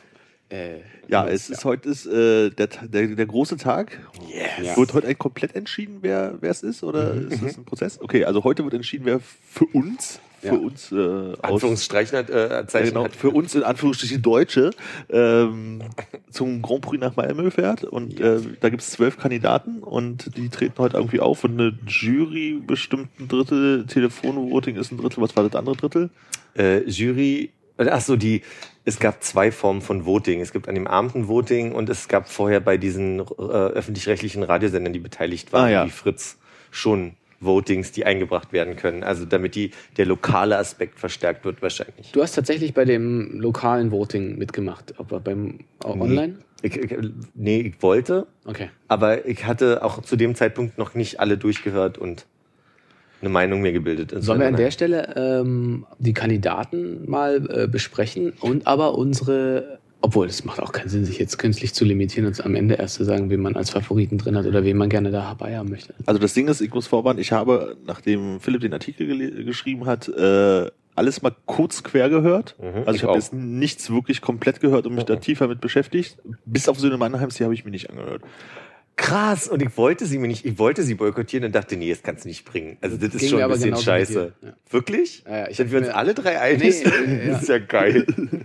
Äh, 0.49 0.79
Ja, 1.07 1.29
es 1.29 1.51
ist 1.51 1.65
heute 1.65 1.89
ist 1.89 2.05
äh, 2.07 2.51
der, 2.51 2.67
der, 2.67 3.07
der 3.07 3.27
große 3.27 3.59
Tag. 3.59 3.97
Yes. 4.29 4.67
Ja. 4.67 4.77
Wird 4.77 4.93
heute 4.95 5.07
ein 5.07 5.17
komplett 5.17 5.55
entschieden, 5.55 5.99
wer 6.01 6.39
wer 6.41 6.51
es 6.51 6.65
ist? 6.65 6.83
Oder 6.83 7.15
ist 7.15 7.45
das 7.45 7.57
ein 7.57 7.65
Prozess? 7.65 8.01
Okay, 8.01 8.25
also 8.25 8.43
heute 8.43 8.65
wird 8.65 8.75
entschieden, 8.75 9.05
wer 9.05 9.21
für 9.21 9.67
uns, 9.67 10.19
für 10.45 10.55
Ja. 10.55 10.61
uns 10.61 10.93
äh, 10.93 11.33
Anführungsstreichen 11.43 12.19
hat, 12.19 12.31
äh, 12.31 12.67
Zeichen 12.67 12.89
genau, 12.89 13.05
hat. 13.05 13.17
für 13.17 13.31
uns 13.31 13.55
in 13.55 13.63
Anführungsstrichen 13.63 14.23
Deutsche 14.23 14.71
ähm, 15.11 15.81
zum 16.31 16.63
Grand 16.63 16.83
Prix 16.83 17.01
nach 17.01 17.17
Malmö 17.17 17.51
fährt. 17.51 17.85
Und 17.85 18.21
äh, 18.21 18.39
da 18.61 18.69
gibt 18.69 18.83
es 18.83 18.91
zwölf 18.91 19.19
Kandidaten 19.19 19.79
und 19.83 20.37
die 20.37 20.49
treten 20.49 20.75
heute 20.79 20.97
irgendwie 20.97 21.21
auf 21.21 21.45
und 21.45 21.53
eine 21.61 21.79
Jury 21.87 22.61
bestimmt 22.67 23.09
ein 23.19 23.29
Drittel, 23.29 23.87
Telefonvoting 23.87 24.77
ist 24.77 24.93
ein 24.93 24.99
Drittel, 24.99 25.23
was 25.23 25.35
war 25.37 25.45
das 25.49 25.55
andere 25.59 25.77
Drittel? 25.77 26.11
äh, 26.57 26.83
Jury, 26.89 27.51
ach 27.79 28.01
so, 28.01 28.15
die, 28.17 28.43
es 28.85 29.01
gab 29.01 29.25
zwei 29.25 29.51
Formen 29.51 29.81
von 29.81 30.05
Voting. 30.07 30.41
Es 30.41 30.53
gibt 30.53 30.69
an 30.69 30.75
dem 30.77 30.87
Abend 30.87 31.15
ein 31.17 31.27
Voting 31.29 31.73
und 31.73 31.89
es 31.89 32.07
gab 32.07 32.29
vorher 32.29 32.61
bei 32.61 32.77
diesen 32.77 33.21
äh, 33.21 33.23
öffentlich-rechtlichen 33.43 34.43
Radiosendern, 34.45 34.93
die 34.93 35.01
beteiligt 35.01 35.53
waren, 35.53 35.65
Ah, 35.65 35.71
ja. 35.71 35.87
wie 35.87 35.91
Fritz, 35.91 36.39
schon 36.71 37.15
Votings, 37.41 37.93
die 37.93 38.05
eingebracht 38.05 38.53
werden 38.53 38.77
können. 38.77 39.03
Also 39.03 39.25
damit 39.25 39.55
die, 39.55 39.71
der 39.97 40.07
lokale 40.07 40.57
Aspekt 40.57 40.99
verstärkt 40.99 41.45
wird 41.45 41.63
wahrscheinlich. 41.63 42.13
du 42.13 42.23
hast 42.23 42.33
tatsächlich 42.33 42.75
bei 42.75 42.85
dem 42.85 43.41
lokalen 43.41 43.91
Voting 43.91 44.37
mitgemacht, 44.39 44.95
aber 44.99 45.21
beim 45.21 45.61
äh, 45.85 45.89
online? 45.89 46.37
Ich, 46.63 46.77
ich, 46.77 46.97
nee, 47.35 47.61
ich 47.61 47.83
wollte, 47.83 48.27
Okay. 48.47 48.71
aber 48.89 49.27
ich 49.27 49.45
hatte 49.45 49.85
auch 49.85 50.01
zu 50.03 50.17
dem 50.17 50.35
Zeitpunkt 50.35 50.79
noch 50.79 50.95
nicht 50.95 51.21
alle 51.21 51.37
durchgehört 51.37 51.99
und 51.99 52.25
eine 53.21 53.31
Meinung 53.31 53.61
mir 53.63 53.73
gebildet. 53.73 54.15
Sollen 54.23 54.41
wir 54.41 54.49
an 54.49 54.57
der 54.57 54.71
Stelle 54.71 55.15
ähm, 55.17 55.87
die 55.99 56.13
Kandidaten 56.13 57.09
mal 57.11 57.47
äh, 57.49 57.67
besprechen 57.69 58.33
und 58.41 58.67
aber 58.67 58.97
unsere, 58.99 59.79
obwohl 60.05 60.27
es 60.27 60.45
macht 60.45 60.61
auch 60.61 60.73
keinen 60.73 60.91
Sinn, 60.91 61.07
sich 61.07 61.19
jetzt 61.19 61.39
künstlich 61.39 61.73
zu 61.73 61.83
limitieren 61.87 62.27
und 62.27 62.45
am 62.45 62.55
Ende 62.55 62.75
erst 62.75 62.97
zu 62.97 63.05
sagen, 63.05 63.31
wen 63.31 63.41
man 63.41 63.57
als 63.57 63.71
Favoriten 63.71 64.19
drin 64.19 64.37
hat 64.37 64.45
oder 64.45 64.63
wen 64.63 64.77
man 64.77 64.91
gerne 64.91 65.11
dabei 65.11 65.57
haben 65.57 65.71
möchte. 65.71 65.95
Also 66.05 66.21
das 66.21 66.35
Ding 66.35 66.47
ist, 66.47 66.61
ich 66.61 66.75
muss 66.75 66.87
vorwarnen, 66.87 67.19
ich 67.19 67.33
habe, 67.33 67.79
nachdem 67.87 68.39
Philipp 68.39 68.61
den 68.61 68.75
Artikel 68.75 69.45
geschrieben 69.47 69.87
hat, 69.87 70.07
äh, 70.09 70.71
alles 70.95 71.23
mal 71.23 71.35
kurz 71.47 71.83
quer 71.85 72.11
gehört. 72.11 72.55
Mhm, 72.61 72.83
also 72.85 72.91
ich, 72.91 72.97
ich 72.97 73.03
habe 73.05 73.15
jetzt 73.15 73.33
nichts 73.33 73.89
wirklich 73.89 74.21
komplett 74.21 74.61
gehört 74.61 74.87
und 74.87 74.95
mich 74.95 75.05
da 75.05 75.17
tiefer 75.17 75.49
mit 75.49 75.63
beschäftigt. 75.63 76.19
Bis 76.45 76.69
auf 76.69 76.79
Söhne 76.79 76.99
Mannheims, 76.99 77.37
die 77.37 77.45
habe 77.45 77.55
ich 77.55 77.65
mir 77.65 77.71
nicht 77.71 77.89
angehört. 77.89 78.21
Krass, 78.97 79.49
und 79.49 79.63
ich 79.63 79.75
wollte 79.79 80.05
sie 80.05 80.19
mir 80.19 80.29
nicht, 80.29 80.45
ich 80.45 80.59
wollte 80.59 80.83
sie 80.83 80.95
boykottieren 80.95 81.47
und 81.47 81.55
dachte, 81.55 81.79
nee, 81.79 81.89
das 81.89 82.03
kannst 82.03 82.25
du 82.25 82.29
nicht 82.29 82.45
bringen. 82.45 82.77
Also 82.83 82.99
das 82.99 83.15
ist 83.15 83.21
Ging 83.21 83.31
schon 83.31 83.43
ein 83.43 83.49
bisschen 83.49 83.75
scheiße. 83.75 84.35
ja. 84.43 84.53
Wirklich? 84.69 85.25
Ja, 85.27 85.39
ja, 85.39 85.49
ich 85.49 85.57
Sind 85.57 85.73
wir 85.73 85.79
uns 85.79 85.89
alle 85.89 86.13
drei 86.13 86.39
einig? 86.39 86.85
Nee, 86.85 87.27
ja. 87.27 87.29
Das 87.33 87.43
ist 87.43 87.49
ja 87.49 87.59
geil. 87.59 88.07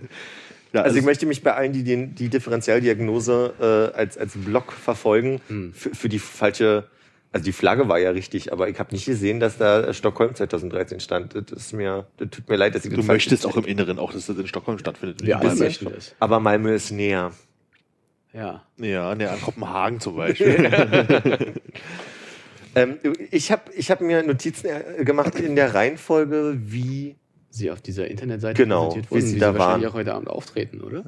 Ja, 0.73 0.81
Also 0.83 0.97
ich 0.97 1.03
möchte 1.05 1.25
mich 1.25 1.41
bei 1.43 1.53
allen, 1.55 1.73
die 1.73 1.83
den, 1.83 2.13
die 2.15 2.29
Differentialdiagnose 2.29 3.91
äh, 3.93 3.97
als, 3.97 4.17
als 4.17 4.33
Block 4.35 4.71
verfolgen, 4.71 5.41
Hm. 5.47 5.73
für, 5.73 5.95
für 5.95 6.09
die 6.09 6.19
falsche 6.19 6.85
Also 7.31 7.43
die 7.45 7.51
Flagge 7.51 7.87
war 7.89 7.97
ja 7.99 8.09
richtig, 8.11 8.51
aber 8.53 8.69
ich 8.69 8.77
habe 8.79 8.91
nicht 8.93 9.05
gesehen, 9.05 9.39
dass 9.39 9.57
da 9.57 9.93
Stockholm 9.93 10.33
2013 10.35 10.99
stand. 10.99 11.35
Das 11.35 11.51
ist 11.51 11.73
mir, 11.73 12.07
das 12.17 12.29
tut 12.31 12.47
mir 12.49 12.55
leid, 12.55 12.73
dass 12.75 12.85
ich 12.85 12.91
Du 12.91 12.97
das 12.97 13.05
falsch 13.05 13.25
möchtest 13.25 13.45
auch 13.45 13.55
im 13.57 13.65
Inneren 13.65 13.99
auch, 13.99 14.13
dass 14.13 14.25
das 14.27 14.37
in 14.37 14.47
Stockholm 14.47 14.77
stattfindet. 14.79 15.23
Wir 15.25 15.37
alle 15.37 15.49
Malmö. 15.49 15.63
möchten 15.65 15.85
das. 15.93 16.15
Aber 16.19 16.39
Malmö 16.39 16.73
ist 16.73 16.91
näher. 16.91 17.31
Ja. 18.33 18.63
Ja, 18.77 19.15
ne, 19.15 19.29
an 19.29 19.41
Kopenhagen 19.41 19.99
zum 19.99 20.15
Beispiel. 20.17 21.53
Ähm, 22.75 22.99
ich 23.31 23.51
habe 23.51 23.63
ich 23.75 23.89
hab 23.89 23.99
mir 24.01 24.21
Notizen 24.23 24.67
äh, 24.67 25.03
gemacht 25.03 25.35
in 25.39 25.55
der 25.55 25.73
Reihenfolge, 25.73 26.55
wie 26.65 27.15
Sie 27.51 27.71
auf 27.71 27.81
dieser 27.81 28.07
Internetseite 28.07 28.61
Genau, 28.61 28.85
präsentiert 28.89 29.05
wie 29.11 29.15
wurden, 29.15 29.25
sie 29.27 29.35
wie 29.35 29.39
da 29.39 29.51
sie 29.53 29.57
wahrscheinlich 29.59 29.83
waren. 29.85 29.91
auch 29.91 29.97
heute 29.99 30.13
Abend 30.13 30.27
auftreten, 30.29 30.81
oder? 30.81 31.03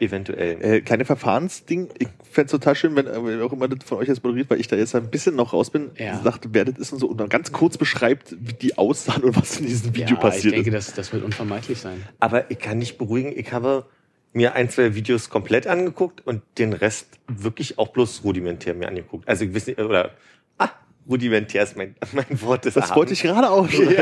eventuell. 0.00 0.58
äh, 0.60 0.80
kleine 0.80 1.04
Verfahrensding, 1.04 1.88
ich 1.98 2.08
fände 2.28 2.50
total 2.50 2.74
schön, 2.74 2.96
wenn, 2.96 3.06
äh, 3.06 3.24
wenn 3.24 3.40
auch 3.42 3.52
immer 3.52 3.68
das 3.68 3.88
von 3.88 3.98
euch 3.98 4.08
jetzt 4.08 4.24
moderiert, 4.24 4.50
weil 4.50 4.60
ich 4.60 4.66
da 4.66 4.74
jetzt 4.76 4.94
ein 4.96 5.08
bisschen 5.08 5.36
noch 5.36 5.52
raus 5.52 5.70
bin, 5.70 5.92
Ja. 5.96 6.20
sagt, 6.22 6.48
wer 6.52 6.64
das 6.64 6.78
ist 6.78 6.92
und 6.92 6.98
so 6.98 7.06
und 7.06 7.18
dann 7.18 7.28
ganz 7.28 7.52
kurz 7.52 7.78
beschreibt, 7.78 8.34
wie 8.40 8.54
die 8.54 8.76
aussahen 8.76 9.22
und 9.22 9.36
was 9.36 9.60
in 9.60 9.66
diesem 9.66 9.94
Video 9.94 10.16
ja, 10.16 10.20
passiert 10.20 10.46
ich 10.56 10.62
denke, 10.64 10.76
ist. 10.76 10.88
das, 10.88 10.94
das 10.94 11.12
wird 11.12 11.22
unvermeidlich 11.22 11.78
sein. 11.80 12.02
Aber 12.18 12.50
ich 12.50 12.58
kann 12.58 12.80
dich 12.80 12.98
beruhigen, 12.98 13.32
ich 13.38 13.52
habe 13.52 13.86
mir 14.32 14.54
ein, 14.54 14.68
zwei 14.68 14.96
Videos 14.96 15.30
komplett 15.30 15.68
angeguckt 15.68 16.26
und 16.26 16.42
den 16.58 16.72
Rest 16.72 17.06
wirklich 17.28 17.78
auch 17.78 17.88
bloß 17.88 18.24
rudimentär 18.24 18.74
mir 18.74 18.88
angeguckt. 18.88 19.28
Also 19.28 19.44
ich 19.44 19.54
weiß 19.54 19.68
nicht, 19.68 19.78
oder 19.78 20.10
ah, 20.58 20.70
rudimentär 21.08 21.62
ist 21.62 21.76
mein, 21.76 21.94
mein 22.12 22.42
Wort 22.42 22.64
des 22.64 22.74
Das 22.74 22.94
wollte 22.96 23.12
ich 23.12 23.22
gerade 23.22 23.48
auch 23.48 23.68
schon. 23.70 23.86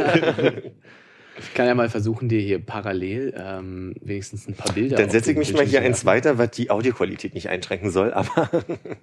Ich 1.38 1.54
kann 1.54 1.66
ja 1.66 1.74
mal 1.74 1.88
versuchen, 1.88 2.28
dir 2.28 2.40
hier 2.40 2.58
parallel 2.58 3.34
ähm, 3.36 3.94
wenigstens 4.00 4.46
ein 4.48 4.54
paar 4.54 4.72
Bilder 4.72 4.96
Dann 4.96 5.10
setze 5.10 5.32
ich 5.32 5.38
mich 5.38 5.52
mal 5.54 5.64
hier 5.64 5.80
eins 5.80 6.04
weiter, 6.04 6.36
was 6.38 6.50
die 6.50 6.70
Audioqualität 6.70 7.34
nicht 7.34 7.48
einschränken 7.48 7.90
soll. 7.90 8.12
Aber 8.12 8.50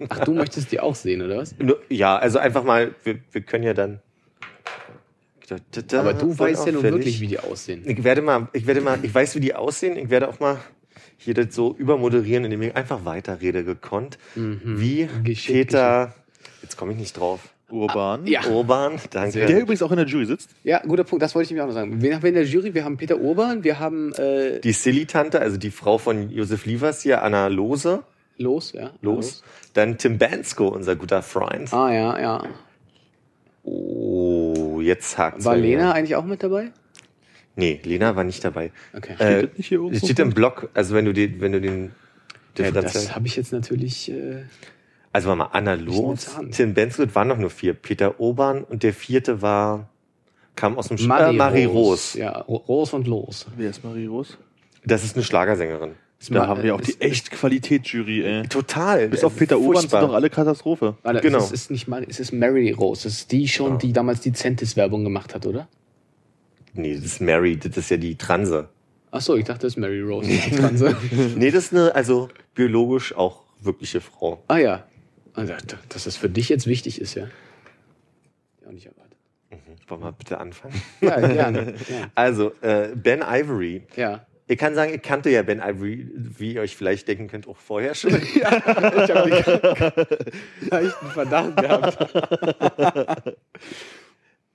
Ach, 0.09 0.19
du 0.25 0.33
möchtest 0.33 0.71
die 0.71 0.79
auch 0.79 0.95
sehen, 0.95 1.21
oder 1.21 1.37
was? 1.37 1.55
ja, 1.89 2.17
also 2.17 2.39
einfach 2.39 2.63
mal, 2.63 2.93
wir, 3.03 3.19
wir 3.31 3.41
können 3.41 3.63
ja 3.63 3.73
dann. 3.73 3.99
Aber 5.93 6.13
du 6.13 6.37
weißt 6.37 6.67
ja 6.67 6.71
nun 6.73 6.83
wirklich, 6.83 7.21
wie 7.21 7.27
die 7.27 7.39
aussehen. 7.39 7.81
Ich 7.85 8.03
werde 8.03 8.21
mal, 8.21 8.49
ich 8.53 8.67
werde 8.67 8.81
mal, 8.81 8.99
ich 9.01 9.13
weiß, 9.13 9.33
wie 9.35 9.39
die 9.39 9.55
aussehen. 9.55 9.97
Ich 9.97 10.11
werde 10.11 10.27
auch 10.27 10.39
mal 10.39 10.59
hier 11.17 11.33
das 11.33 11.55
so 11.55 11.75
übermoderieren, 11.75 12.45
indem 12.45 12.61
ich 12.61 12.75
einfach 12.75 13.03
weiterrede 13.03 13.63
gekonnt. 13.63 14.19
Wie 14.35 15.09
Geschicklich. 15.23 15.47
Peter, 15.47 16.13
jetzt 16.61 16.77
komme 16.77 16.91
ich 16.91 16.99
nicht 16.99 17.17
drauf. 17.17 17.49
Urban. 17.71 18.25
Ja. 18.25 18.45
Urban, 18.47 18.99
danke. 19.11 19.45
Der 19.45 19.61
übrigens 19.61 19.81
auch 19.81 19.91
in 19.91 19.97
der 19.97 20.05
Jury 20.05 20.25
sitzt. 20.25 20.49
Ja, 20.63 20.79
guter 20.79 21.03
Punkt, 21.03 21.21
das 21.21 21.35
wollte 21.35 21.47
ich 21.47 21.55
mir 21.55 21.63
auch 21.63 21.67
noch 21.67 21.73
sagen. 21.73 22.01
Wen 22.01 22.15
haben 22.15 22.23
wir 22.23 22.29
in 22.29 22.35
der 22.35 22.45
Jury? 22.45 22.73
Wir 22.73 22.83
haben 22.83 22.97
Peter 22.97 23.19
Urban, 23.19 23.63
wir 23.63 23.79
haben 23.79 24.13
äh, 24.13 24.59
Die 24.59 24.73
Silly-Tante, 24.73 25.39
also 25.39 25.57
die 25.57 25.71
Frau 25.71 25.97
von 25.97 26.29
Josef 26.29 26.65
Lievers 26.65 27.01
hier, 27.01 27.23
Anna 27.23 27.47
Lose, 27.47 28.03
Los, 28.37 28.71
ja. 28.71 28.91
Los. 29.01 29.43
Dann 29.73 29.97
Tim 29.97 30.17
Bansko, 30.17 30.69
unser 30.69 30.95
guter 30.95 31.21
Freund. 31.21 31.73
Ah, 31.73 31.91
ja, 31.93 32.19
ja. 32.19 32.43
Oh, 33.63 34.79
jetzt 34.81 35.17
hakt's. 35.17 35.43
War. 35.45 35.57
Lena 35.57 35.91
eigentlich 35.91 36.15
auch 36.15 36.25
mit 36.25 36.41
dabei? 36.41 36.71
Nee, 37.55 37.81
Lena 37.83 38.15
war 38.15 38.23
nicht 38.23 38.43
dabei. 38.43 38.71
Okay. 38.95 39.15
Äh, 39.19 39.47
das 39.47 39.57
nicht 39.57 39.67
hier 39.67 39.81
es 39.91 39.99
steht 39.99 40.19
im 40.19 40.29
Blog, 40.29 40.69
also 40.73 40.95
wenn 40.95 41.03
du 41.03 41.11
den, 41.11 41.41
wenn 41.41 41.51
du 41.51 41.59
den 41.59 41.91
Ja, 42.57 42.71
das 42.71 43.13
habe 43.13 43.27
ich 43.27 43.35
jetzt 43.35 43.51
natürlich. 43.51 44.09
Äh, 44.09 44.43
Also 45.11 45.29
warte 45.29 45.39
mal, 45.39 45.49
Hand. 46.37 46.51
Tim 46.55 46.73
Bensko, 46.73 47.05
das 47.05 47.15
waren 47.15 47.27
noch 47.27 47.37
nur 47.37 47.49
vier. 47.49 47.73
Peter 47.73 48.19
Obern 48.19 48.63
und 48.63 48.83
der 48.83 48.93
vierte 48.93 49.41
war, 49.41 49.89
kam 50.55 50.77
aus 50.77 50.89
dem 50.89 50.97
Sch- 50.97 51.07
Marie, 51.07 51.33
äh, 51.33 51.37
Marie 51.37 51.65
Rose. 51.65 51.77
Rose. 52.17 52.19
Ja, 52.19 52.31
Ro- 52.41 52.63
Rose 52.67 52.95
und 52.95 53.07
Los. 53.07 53.47
Wer 53.57 53.69
ist 53.71 53.83
Marie 53.83 54.05
Rose? 54.05 54.33
Das 54.85 55.03
ist 55.03 55.15
eine 55.15 55.23
Schlagersängerin. 55.23 55.91
Da 56.29 56.47
haben 56.47 56.63
wir 56.63 56.75
auch 56.75 56.81
die 56.81 56.99
Echt-Qualität-Jury, 56.99 58.23
ey. 58.23 58.47
Total. 58.49 59.07
Bis 59.07 59.23
auf 59.23 59.35
Peter 59.37 59.57
Obern 59.59 59.81
sind 59.81 59.93
doch 59.93 60.13
alle 60.13 60.29
Katastrophe. 60.29 60.95
Warte, 61.01 61.21
Genau. 61.21 61.37
Es 61.37 61.51
ist 61.53 61.71
nicht 61.71 61.87
Marie, 61.87 62.07
es 62.09 62.19
ist 62.19 62.33
Mary 62.33 62.71
Rose. 62.71 63.03
Das 63.03 63.13
ist 63.13 63.31
die 63.31 63.47
schon, 63.47 63.77
die 63.79 63.93
damals 63.93 64.19
die 64.19 64.33
Centis-Werbung 64.33 65.03
gemacht 65.05 65.33
hat, 65.33 65.45
oder? 65.45 65.67
Nee, 66.73 66.95
das 66.95 67.05
ist 67.05 67.21
Mary, 67.21 67.57
das 67.57 67.75
ist 67.77 67.89
ja 67.89 67.97
die 67.97 68.15
Transe. 68.15 68.67
Ach 69.11 69.21
so, 69.21 69.35
ich 69.35 69.45
dachte, 69.45 69.61
das 69.61 69.73
ist 69.73 69.77
Mary 69.77 70.01
Rose. 70.01 70.29
die 70.29 70.55
Transe. 70.55 70.95
Nee, 71.37 71.51
das 71.51 71.65
ist 71.65 71.73
eine, 71.73 71.95
also 71.95 72.29
biologisch 72.53 73.15
auch 73.15 73.41
wirkliche 73.61 74.01
Frau. 74.01 74.43
ah 74.47 74.57
ja. 74.57 74.83
Also, 75.33 75.53
dass 75.89 76.03
das 76.05 76.15
für 76.17 76.29
dich 76.29 76.49
jetzt 76.49 76.67
wichtig 76.67 76.99
ist, 77.01 77.15
ja. 77.15 77.27
Ja, 78.61 78.67
auch 78.67 78.71
nicht 78.71 78.85
erwartet. 78.87 79.17
Wollen 79.87 80.01
wir 80.01 80.11
bitte 80.11 80.37
anfangen? 80.39 80.79
Ja, 81.01 81.19
gerne. 81.19 81.73
Ja. 81.89 82.11
Also, 82.15 82.53
äh, 82.61 82.89
Ben 82.95 83.21
Ivory. 83.25 83.83
ja. 83.95 84.25
Ich 84.51 84.57
kann 84.57 84.73
sagen, 84.73 84.91
ich 84.95 85.03
kannte 85.03 85.29
ja 85.29 85.43
Ben 85.43 85.59
Ivory, 85.59 86.09
wie 86.15 86.53
ihr 86.55 86.61
euch 86.61 86.75
vielleicht 86.75 87.07
denken 87.07 87.27
könnt, 87.27 87.47
auch 87.47 87.55
vorher 87.57 87.93
schon. 87.93 88.15
Ich 88.33 88.43
habe 88.43 90.07
leichten 90.71 91.07
Verdacht 91.11 91.55
gehabt. 91.57 93.37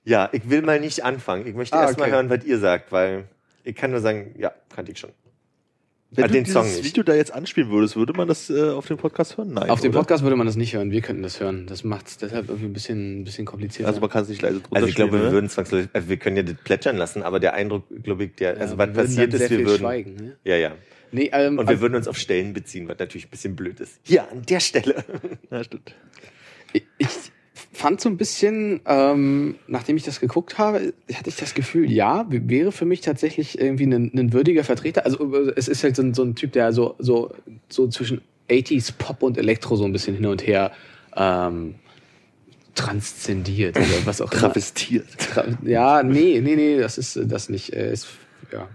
Ja, 0.03 0.29
ich 0.33 0.49
will 0.49 0.61
mal 0.63 0.81
nicht 0.81 1.03
anfangen. 1.03 1.47
Ich 1.47 1.55
möchte 1.55 1.77
Ah, 1.77 1.83
erst 1.83 1.97
mal 1.97 2.03
okay. 2.05 2.11
hören, 2.13 2.29
was 2.29 2.43
ihr 2.43 2.59
sagt, 2.59 2.91
weil 2.91 3.29
ich 3.63 3.73
kann 3.75 3.91
nur 3.91 4.01
sagen, 4.01 4.35
ja, 4.37 4.51
kannte 4.75 4.91
ich 4.91 4.99
schon. 4.99 5.11
Wenn 6.15 6.23
Ah, 6.23 6.27
du 6.27 6.33
den 6.33 6.43
dieses 6.45 6.53
Song 6.53 6.65
nicht. 6.71 6.83
Video 6.85 7.03
da 7.03 7.13
jetzt 7.15 7.33
anspielen 7.33 7.69
würdest, 7.69 7.95
würde 7.95 8.13
man 8.13 8.27
das 8.27 8.49
äh, 8.49 8.69
auf 8.69 8.87
dem 8.87 8.97
Podcast 8.97 9.37
hören? 9.37 9.53
Nein. 9.53 9.69
Auf 9.69 9.81
dem? 9.81 9.91
Podcast 9.91 10.23
würde 10.23 10.35
man 10.35 10.45
das 10.47 10.55
nicht 10.55 10.73
hören. 10.73 10.91
Wir 10.91 11.01
könnten 11.01 11.23
das 11.23 11.39
hören. 11.39 11.65
Das 11.67 11.83
macht 11.83 12.07
es 12.07 12.17
deshalb 12.17 12.47
irgendwie 12.49 12.67
ein 12.67 12.73
bisschen, 12.73 13.21
ein 13.21 13.23
bisschen 13.23 13.45
komplizierter. 13.45 13.87
Also 13.89 14.01
man 14.01 14.09
kann 14.09 14.23
es 14.23 14.29
nicht 14.29 14.41
leise 14.41 14.59
drunter 14.59 14.75
Also 14.75 14.87
ich 14.87 14.95
glaube, 14.95 15.09
spielen, 15.09 15.21
wir 15.23 15.27
ne? 15.29 15.33
würden 15.33 15.49
zwangsläufig, 15.49 15.89
also 15.93 16.09
wir 16.09 16.17
können 16.17 16.37
ja 16.37 16.43
das 16.43 16.55
plätschern 16.63 16.97
lassen, 16.97 17.23
aber 17.23 17.39
der 17.39 17.53
Eindruck, 17.53 17.83
glaube 18.03 18.25
ich, 18.25 18.35
der, 18.35 18.57
also 18.59 18.75
Ja, 18.75 18.77
was 18.79 18.87
wir 18.89 18.95
würden 18.95 19.05
passiert 19.07 19.33
ist, 19.33 19.49
wir 19.49 19.59
würden, 19.65 19.77
schweigen. 19.79 20.15
Ne? 20.15 20.35
ja, 20.43 20.55
ja. 20.55 20.71
Nee, 21.11 21.29
ähm, 21.33 21.59
Und 21.59 21.69
wir 21.69 21.79
würden 21.81 21.95
uns 21.95 22.07
auf 22.07 22.17
Stellen 22.17 22.53
beziehen, 22.53 22.87
was 22.87 22.97
natürlich 22.99 23.27
ein 23.27 23.29
bisschen 23.29 23.55
blöd 23.55 23.79
ist. 23.79 23.99
Hier, 24.03 24.29
an 24.29 24.41
der 24.47 24.59
Stelle. 24.59 25.03
Ja, 25.51 25.63
stimmt. 25.63 25.95
Ich, 26.73 26.83
ich 26.97 27.07
fand 27.75 28.01
so 28.01 28.09
ein 28.09 28.17
bisschen, 28.17 28.81
ähm, 28.85 29.55
nachdem 29.67 29.97
ich 29.97 30.03
das 30.03 30.19
geguckt 30.19 30.57
habe, 30.57 30.93
hatte 31.13 31.29
ich 31.29 31.35
das 31.35 31.53
Gefühl, 31.53 31.91
ja, 31.91 32.25
wäre 32.29 32.71
für 32.71 32.85
mich 32.85 33.01
tatsächlich 33.01 33.59
irgendwie 33.59 33.85
ein, 33.85 34.11
ein 34.15 34.33
würdiger 34.33 34.63
Vertreter. 34.63 35.05
Also 35.05 35.33
äh, 35.33 35.53
es 35.55 35.67
ist 35.67 35.83
halt 35.83 35.95
so 35.95 36.01
ein, 36.01 36.13
so 36.13 36.23
ein 36.23 36.35
Typ, 36.35 36.53
der 36.53 36.73
so, 36.73 36.95
so, 36.99 37.33
so 37.69 37.87
zwischen 37.87 38.21
80s 38.49 38.93
Pop 38.97 39.23
und 39.23 39.37
Elektro 39.37 39.75
so 39.75 39.85
ein 39.85 39.91
bisschen 39.91 40.15
hin 40.15 40.25
und 40.25 40.45
her 40.45 40.71
ähm, 41.15 41.75
transzendiert 42.75 43.77
oder 43.77 44.05
was 44.05 44.21
auch 44.21 44.31
immer. 44.31 44.41
Travestiert. 44.41 45.07
Tra 45.17 45.45
ja, 45.63 46.03
nee, 46.03 46.41
nee, 46.41 46.55
nee, 46.55 46.77
das 46.77 46.97
ist 46.97 47.15
äh, 47.15 47.25
das 47.25 47.49
nicht. 47.49 47.73
Äh, 47.73 47.91
ist, 47.91 48.07
ja. 48.51 48.69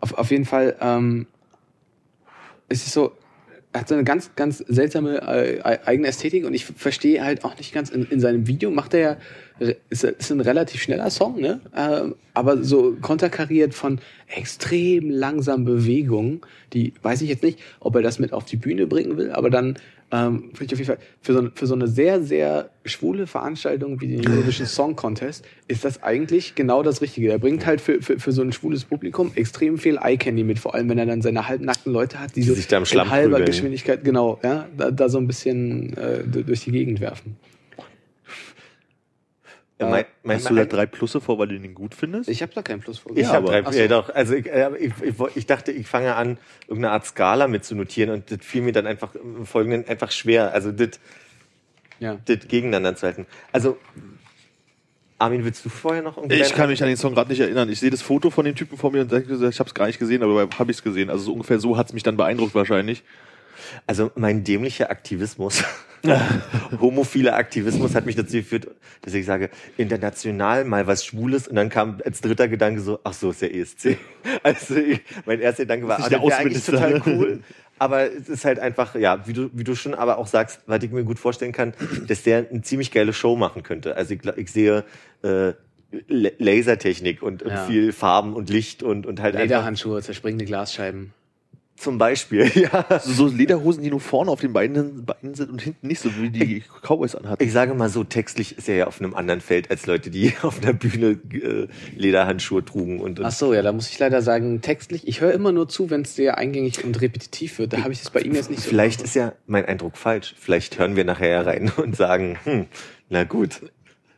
Auf, 0.00 0.14
auf 0.14 0.30
jeden 0.30 0.44
Fall, 0.44 0.76
ähm, 0.80 1.26
es 2.68 2.86
ist 2.86 2.92
so, 2.92 3.12
hat 3.74 3.88
so 3.88 3.94
eine 3.94 4.04
ganz, 4.04 4.30
ganz 4.36 4.58
seltsame 4.58 5.22
äh, 5.22 5.78
eigene 5.84 6.08
Ästhetik 6.08 6.44
und 6.44 6.54
ich 6.54 6.66
verstehe 6.66 7.24
halt 7.24 7.44
auch 7.44 7.56
nicht 7.56 7.72
ganz, 7.72 7.90
in, 7.90 8.04
in 8.06 8.20
seinem 8.20 8.46
Video. 8.46 8.70
Macht 8.70 8.94
er 8.94 9.00
ja, 9.00 9.16
ist, 9.90 10.04
ist 10.04 10.30
ein 10.30 10.40
relativ 10.40 10.80
schneller 10.82 11.10
Song, 11.10 11.40
ne? 11.40 11.60
Ähm, 11.76 12.14
aber 12.34 12.62
so 12.64 12.96
konterkariert 13.00 13.74
von 13.74 14.00
extrem 14.28 15.10
langsamen 15.10 15.64
Bewegungen, 15.64 16.40
die 16.72 16.92
weiß 17.02 17.20
ich 17.22 17.28
jetzt 17.28 17.42
nicht, 17.42 17.58
ob 17.80 17.94
er 17.96 18.02
das 18.02 18.18
mit 18.18 18.32
auf 18.32 18.44
die 18.44 18.56
Bühne 18.56 18.86
bringen 18.86 19.16
will, 19.16 19.30
aber 19.30 19.50
dann 19.50 19.76
ähm, 20.14 20.50
finde 20.52 20.64
ich 20.66 20.72
auf 20.74 20.78
jeden 20.78 20.86
Fall, 20.88 20.98
für 21.22 21.32
so, 21.32 21.38
eine- 21.38 21.52
für 21.54 21.66
so 21.66 21.74
eine 21.74 21.86
sehr, 21.88 22.22
sehr 22.22 22.68
schwule 22.84 23.26
Veranstaltung 23.26 23.98
wie 24.02 24.08
den 24.08 24.28
Eurovision 24.28 24.66
Song 24.78 24.94
Contest 24.94 25.44
ist 25.68 25.84
das 25.86 26.02
eigentlich 26.02 26.54
genau 26.54 26.82
das 26.82 27.00
Richtige. 27.00 27.30
Er 27.30 27.38
bringt 27.38 27.64
halt 27.64 27.80
für, 27.80 28.02
für, 28.02 28.18
für 28.18 28.30
so 28.32 28.42
ein 28.42 28.52
schwules 28.52 28.84
Publikum 28.84 29.32
extrem 29.36 29.78
viel 29.78 29.96
Eye-Candy 30.02 30.44
mit, 30.44 30.58
vor 30.58 30.74
allem 30.74 30.90
wenn 30.90 30.98
er 30.98 31.06
dann 31.06 31.22
seine 31.22 31.48
halbnackten 31.48 31.92
Leute 31.92 32.20
hat, 32.20 32.36
die, 32.36 32.40
Die 32.42 32.46
so 32.48 32.54
sich 32.54 32.68
da 32.68 32.76
im 32.76 32.84
Schlamm 32.84 33.06
in 33.06 33.10
halber 33.12 33.30
prügeln. 33.36 33.46
Geschwindigkeit, 33.46 34.04
genau, 34.04 34.38
ja, 34.42 34.66
da, 34.76 34.90
da 34.90 35.08
so 35.08 35.16
ein 35.16 35.26
bisschen 35.26 35.96
äh, 35.96 36.24
durch 36.26 36.64
die 36.64 36.72
Gegend 36.72 37.00
werfen. 37.00 37.36
Ja, 39.82 39.90
mein, 39.90 40.04
mein, 40.22 40.36
Hast 40.38 40.50
du 40.50 40.54
da 40.54 40.64
drei 40.64 40.86
Plusse 40.86 41.20
vor, 41.20 41.38
weil 41.38 41.48
du 41.48 41.54
ihn 41.54 41.74
gut 41.74 41.94
findest? 41.94 42.28
Ich 42.28 42.42
habe 42.42 42.52
da 42.54 42.62
keinen 42.62 42.80
Plus 42.80 42.98
vor. 42.98 43.12
Ich 43.14 43.22
Ja, 43.22 43.32
habe 43.32 43.46
drei, 43.46 43.62
so. 43.70 43.78
ja 43.78 43.88
doch. 43.88 44.08
Also 44.14 44.34
ich, 44.34 44.46
äh, 44.50 44.70
ich, 44.78 44.92
ich, 45.02 45.14
ich 45.36 45.46
dachte, 45.46 45.72
ich 45.72 45.86
fange 45.86 46.14
an, 46.14 46.38
irgendeine 46.68 46.92
Art 46.94 47.06
Skala 47.06 47.48
mitzunotieren 47.48 48.10
und 48.12 48.30
das 48.30 48.38
fiel 48.42 48.62
mir 48.62 48.72
dann 48.72 48.86
einfach 48.86 49.14
im 49.14 49.46
Folgenden 49.46 49.86
einfach 49.88 50.10
schwer. 50.10 50.52
Also 50.52 50.72
das, 50.72 50.98
Ja. 52.00 52.18
das 52.24 52.48
gegeneinander 52.48 52.96
zu 52.96 53.06
halten. 53.06 53.26
Also 53.52 53.78
Armin, 55.18 55.44
willst 55.44 55.64
du 55.64 55.68
vorher 55.68 56.02
noch 56.02 56.16
irgendwie? 56.16 56.40
Ich 56.40 56.52
kann 56.52 56.68
mich 56.68 56.82
an 56.82 56.88
den 56.88 56.96
Song 56.96 57.14
gerade 57.14 57.30
nicht 57.30 57.38
erinnern. 57.40 57.68
Ich 57.68 57.78
sehe 57.78 57.90
das 57.90 58.02
Foto 58.02 58.30
von 58.30 58.44
dem 58.44 58.56
Typen 58.56 58.76
vor 58.76 58.90
mir 58.90 59.02
und 59.02 59.12
denke, 59.12 59.32
ich 59.34 59.58
habe 59.60 59.68
es 59.68 59.74
gar 59.74 59.86
nicht 59.86 60.00
gesehen, 60.00 60.22
aber 60.22 60.48
habe 60.58 60.70
ich 60.72 60.78
es 60.78 60.82
gesehen. 60.82 61.10
Also 61.10 61.24
so 61.26 61.32
ungefähr 61.32 61.60
so 61.60 61.76
hat 61.76 61.86
es 61.86 61.92
mich 61.92 62.02
dann 62.02 62.16
beeindruckt 62.16 62.54
wahrscheinlich. 62.56 63.04
Also 63.86 64.10
mein 64.14 64.44
dämlicher 64.44 64.90
Aktivismus, 64.90 65.62
homophiler 66.80 67.36
Aktivismus 67.36 67.94
hat 67.94 68.06
mich 68.06 68.16
dazu 68.16 68.36
geführt, 68.36 68.68
dass 69.02 69.14
ich 69.14 69.24
sage, 69.26 69.50
international 69.76 70.64
mal 70.64 70.86
was 70.86 71.04
Schwules 71.04 71.48
und 71.48 71.56
dann 71.56 71.68
kam 71.68 72.00
als 72.04 72.20
dritter 72.20 72.48
Gedanke 72.48 72.80
so, 72.80 72.98
ach 73.04 73.12
so, 73.12 73.30
ist 73.30 73.42
der 73.42 73.54
ESC. 73.54 73.96
Also 74.44 74.76
ich, 74.76 75.00
mein 75.26 75.40
erster 75.40 75.64
Gedanke 75.64 75.88
war, 75.88 75.98
ah, 75.98 76.02
ist 76.02 76.10
der 76.12 76.22
wäre 76.22 76.36
eigentlich 76.36 76.56
Außenminister. 76.68 77.00
total 77.02 77.02
cool. 77.06 77.40
Aber 77.78 78.12
es 78.12 78.28
ist 78.28 78.44
halt 78.44 78.60
einfach, 78.60 78.94
ja, 78.94 79.26
wie 79.26 79.32
du, 79.32 79.50
wie 79.52 79.64
du 79.64 79.74
schon 79.74 79.94
aber 79.94 80.18
auch 80.18 80.28
sagst, 80.28 80.60
was 80.66 80.80
ich 80.84 80.92
mir 80.92 81.02
gut 81.02 81.18
vorstellen 81.18 81.50
kann, 81.50 81.72
dass 82.06 82.22
der 82.22 82.46
eine 82.48 82.62
ziemlich 82.62 82.92
geile 82.92 83.12
Show 83.12 83.34
machen 83.34 83.64
könnte. 83.64 83.96
Also 83.96 84.14
ich, 84.14 84.20
ich 84.36 84.52
sehe 84.52 84.84
äh, 85.24 85.52
La- 86.06 86.30
Lasertechnik 86.38 87.22
und, 87.24 87.42
und 87.42 87.50
Ja. 87.50 87.64
viel 87.66 87.92
Farben 87.92 88.34
und 88.34 88.50
Licht 88.50 88.84
und, 88.84 89.04
und 89.04 89.20
halt 89.20 89.34
einfach 89.34 89.42
Lederhandschuhe, 89.48 90.00
zerspringende 90.00 90.44
Glasscheiben. 90.44 91.12
Zum 91.82 91.98
Beispiel, 91.98 92.48
ja. 92.54 92.86
Also 92.88 93.12
so 93.12 93.26
Lederhosen, 93.26 93.82
die 93.82 93.90
nur 93.90 93.98
vorne 93.98 94.30
auf 94.30 94.40
den 94.40 94.52
Beinen, 94.52 95.04
Beinen 95.04 95.34
sind 95.34 95.50
und 95.50 95.60
hinten 95.60 95.88
nicht, 95.88 95.98
so 95.98 96.10
wie 96.16 96.30
die 96.30 96.62
Cowboys 96.80 97.16
anhatten. 97.16 97.42
Ich 97.42 97.50
sage 97.50 97.74
mal 97.74 97.88
so, 97.88 98.04
textlich 98.04 98.56
ist 98.56 98.68
er 98.68 98.76
ja 98.76 98.86
auf 98.86 99.00
einem 99.00 99.14
anderen 99.14 99.40
Feld 99.40 99.68
als 99.68 99.86
Leute, 99.86 100.08
die 100.10 100.32
auf 100.42 100.62
einer 100.62 100.74
Bühne 100.74 101.18
äh, 101.32 101.66
Lederhandschuhe 101.96 102.64
trugen. 102.64 103.00
Und, 103.00 103.18
und 103.18 103.26
Ach 103.26 103.32
so, 103.32 103.52
ja, 103.52 103.62
da 103.62 103.72
muss 103.72 103.88
ich 103.88 103.98
leider 103.98 104.22
sagen, 104.22 104.60
textlich, 104.60 105.08
ich 105.08 105.20
höre 105.20 105.32
immer 105.32 105.50
nur 105.50 105.68
zu, 105.68 105.90
wenn 105.90 106.02
es 106.02 106.14
sehr 106.14 106.38
eingängig 106.38 106.84
und 106.84 107.00
repetitiv 107.00 107.58
wird. 107.58 107.72
Da 107.72 107.78
habe 107.78 107.92
ich 107.92 107.98
das 107.98 108.10
bei 108.10 108.20
ihm 108.20 108.36
jetzt 108.36 108.48
nicht 108.48 108.62
so. 108.62 108.68
Vielleicht 108.68 109.02
ist 109.02 109.16
ja 109.16 109.32
mein 109.48 109.64
Eindruck 109.64 109.96
falsch. 109.96 110.36
Vielleicht 110.38 110.78
hören 110.78 110.94
wir 110.94 111.04
nachher 111.04 111.44
rein 111.44 111.72
und 111.76 111.96
sagen, 111.96 112.38
hm, 112.44 112.66
na 113.08 113.24
gut, 113.24 113.60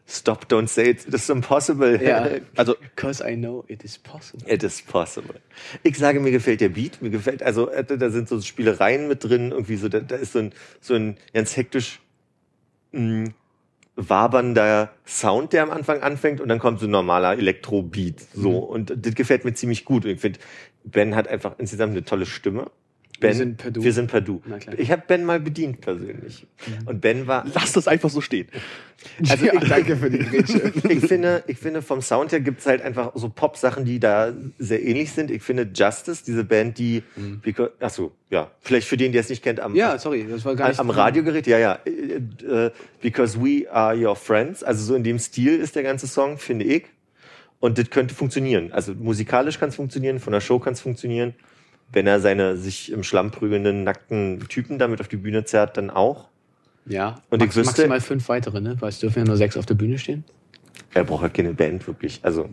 stop, 0.06 0.48
don't 0.48 0.68
say 0.68 0.90
it, 0.90 1.06
it 1.06 1.14
is 1.14 1.28
impossible. 1.28 2.00
Ja, 2.02 2.28
Also 2.56 2.74
because 2.76 3.22
I 3.22 3.36
know 3.36 3.64
it 3.68 3.82
is 3.84 3.98
possible. 3.98 4.44
It 4.46 4.62
is 4.62 4.82
possible. 4.82 5.40
Ich 5.82 5.98
sage, 5.98 6.20
mir 6.20 6.30
gefällt 6.30 6.60
der 6.60 6.68
Beat, 6.68 7.00
mir 7.00 7.10
gefällt, 7.10 7.42
also 7.42 7.70
äh, 7.70 7.84
da 7.84 8.10
sind 8.10 8.28
so 8.28 8.40
Spielereien 8.40 9.08
mit 9.08 9.24
drin, 9.24 9.50
irgendwie 9.50 9.76
so, 9.76 9.88
da, 9.88 10.00
da 10.00 10.16
ist 10.16 10.32
so 10.32 10.40
ein, 10.40 10.52
so 10.80 10.94
ein 10.94 11.16
ganz 11.32 11.56
hektisch 11.56 12.00
mh, 12.92 13.30
wabernder 13.96 14.90
Sound, 15.06 15.52
der 15.52 15.62
am 15.62 15.70
Anfang 15.70 16.02
anfängt 16.02 16.40
und 16.40 16.48
dann 16.48 16.58
kommt 16.58 16.80
so 16.80 16.86
ein 16.86 16.90
normaler 16.90 17.38
Elektro-Beat. 17.38 18.20
So. 18.34 18.50
Mhm. 18.50 18.56
Und 18.56 19.06
das 19.06 19.14
gefällt 19.14 19.44
mir 19.44 19.54
ziemlich 19.54 19.84
gut. 19.84 20.04
Und 20.04 20.10
ich 20.10 20.20
finde, 20.20 20.40
Ben 20.84 21.14
hat 21.14 21.28
einfach 21.28 21.54
insgesamt 21.58 21.92
eine 21.92 22.04
tolle 22.04 22.26
Stimme. 22.26 22.70
Ben, 23.20 23.30
Wir 23.30 23.34
sind 23.34 23.56
per 23.56 23.70
Du. 23.70 23.84
Wir 23.84 23.92
sind 23.92 24.10
per 24.10 24.20
Du. 24.20 24.42
Ich 24.76 24.90
habe 24.90 25.02
Ben 25.06 25.24
mal 25.24 25.40
bedient 25.40 25.80
persönlich. 25.80 26.46
Und 26.86 27.00
Ben 27.00 27.26
war, 27.26 27.44
lass 27.54 27.72
das 27.72 27.88
einfach 27.88 28.10
so 28.10 28.20
stehen. 28.20 28.48
Also, 29.28 29.44
ja, 29.44 29.52
danke 29.60 29.96
für 29.96 30.08
die 30.08 30.18
Grätsche. 30.18 30.72
ich 30.88 31.00
finde, 31.00 31.44
ich 31.46 31.58
finde 31.58 31.82
vom 31.82 32.00
Sound 32.00 32.32
her 32.32 32.40
gibt's 32.40 32.64
halt 32.64 32.80
einfach 32.80 33.12
so 33.14 33.28
Pop-Sachen, 33.28 33.84
die 33.84 34.00
da 34.00 34.32
sehr 34.58 34.82
ähnlich 34.82 35.12
sind. 35.12 35.30
Ich 35.30 35.42
finde 35.42 35.68
Justice, 35.74 36.24
diese 36.24 36.42
Band, 36.42 36.78
die, 36.78 37.02
because, 37.42 37.72
ach 37.80 37.90
so, 37.90 38.12
ja, 38.30 38.50
vielleicht 38.60 38.88
für 38.88 38.96
den, 38.96 39.12
der 39.12 39.20
es 39.20 39.28
nicht 39.28 39.42
kennt, 39.42 39.60
am, 39.60 39.72
Mhm. 39.72 39.78
Ja, 39.78 39.98
sorry, 39.98 40.26
das 40.30 40.46
war 40.46 40.56
gar 40.56 40.68
nicht. 40.68 40.80
am 40.80 40.88
Radiogerät, 40.88 41.46
ja, 41.46 41.58
ja, 41.58 41.78
äh, 41.84 42.66
äh, 42.66 42.70
because 43.02 43.38
we 43.38 43.70
are 43.70 43.94
your 43.94 44.16
friends, 44.16 44.62
also 44.62 44.82
so 44.82 44.94
in 44.94 45.04
dem 45.04 45.18
Stil 45.18 45.58
ist 45.58 45.76
der 45.76 45.82
ganze 45.82 46.06
Song, 46.06 46.38
finde 46.38 46.64
ich. 46.64 46.84
Und 47.60 47.76
das 47.76 47.90
könnte 47.90 48.14
funktionieren. 48.14 48.72
Also 48.72 48.94
musikalisch 48.94 49.58
kann 49.58 49.68
es 49.68 49.74
funktionieren, 49.76 50.18
von 50.18 50.32
der 50.32 50.40
Show 50.40 50.58
kann 50.60 50.72
es 50.72 50.80
funktionieren. 50.80 51.34
Wenn 51.92 52.06
er 52.06 52.20
seine 52.20 52.56
sich 52.56 52.90
im 52.90 53.02
Schlamm 53.04 53.30
prügelnden, 53.30 53.84
nackten 53.84 54.40
Typen 54.48 54.78
damit 54.78 55.00
auf 55.00 55.08
die 55.08 55.16
Bühne 55.16 55.44
zerrt, 55.44 55.76
dann 55.76 55.90
auch. 55.90 56.28
Ja, 56.86 57.22
Und 57.30 57.40
ich 57.40 57.46
Max, 57.46 57.56
wüsste- 57.56 57.66
maximal 57.82 58.00
fünf 58.00 58.28
weitere, 58.28 58.60
ne? 58.60 58.76
Weil 58.80 58.88
es 58.90 58.98
dürfen 58.98 59.20
ja 59.20 59.24
nur 59.24 59.36
sechs 59.36 59.56
auf 59.56 59.64
der 59.66 59.74
Bühne 59.74 59.98
stehen. 59.98 60.24
Er 60.92 61.04
braucht 61.04 61.22
halt 61.22 61.34
keine 61.34 61.52
Band, 61.54 61.86
wirklich. 61.86 62.20
Also, 62.22 62.48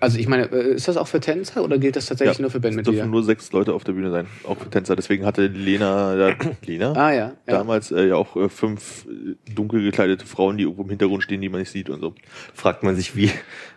Also 0.00 0.18
ich 0.18 0.28
meine, 0.28 0.44
äh, 0.52 0.74
ist 0.74 0.86
das 0.86 0.96
auch 0.96 1.08
für 1.08 1.18
Tänzer 1.18 1.62
oder 1.64 1.76
gilt 1.78 1.96
das 1.96 2.06
tatsächlich 2.06 2.38
nur 2.38 2.50
für 2.50 2.58
es 2.58 2.62
Bandmitglieder? 2.62 2.98
dürfen 2.98 3.10
nur 3.10 3.24
sechs 3.24 3.50
Leute 3.52 3.74
auf 3.74 3.82
der 3.82 3.92
Bühne 3.92 4.10
sein, 4.12 4.26
auch 4.44 4.56
für 4.58 4.70
Tänzer. 4.70 4.94
Deswegen 4.94 5.26
hatte 5.26 5.48
Lena, 5.48 6.14
ja, 6.30 6.36
Lena 6.64 6.92
Ah 6.92 7.10
ja, 7.12 7.16
ja. 7.16 7.32
damals 7.46 7.90
äh, 7.90 8.06
ja 8.08 8.14
auch 8.14 8.36
äh, 8.36 8.48
fünf 8.48 9.06
äh, 9.06 9.52
dunkel 9.52 9.82
gekleidete 9.82 10.24
Frauen, 10.24 10.56
die 10.56 10.62
irgendwo 10.62 10.82
im 10.84 10.88
Hintergrund 10.90 11.24
stehen, 11.24 11.40
die 11.40 11.48
man 11.48 11.58
nicht 11.60 11.70
sieht 11.70 11.90
und 11.90 12.00
so. 12.00 12.14
fragt 12.54 12.84
man 12.84 12.94
sich, 12.94 13.16
wie, 13.16 13.30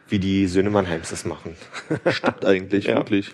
wie 0.08 0.20
die 0.20 0.46
Söhne 0.48 0.70
Mannheims 0.70 1.10
das 1.10 1.26
machen. 1.26 1.56
Stimmt 2.08 2.46
eigentlich, 2.46 2.86
Ja. 2.86 2.98
wirklich. 2.98 3.32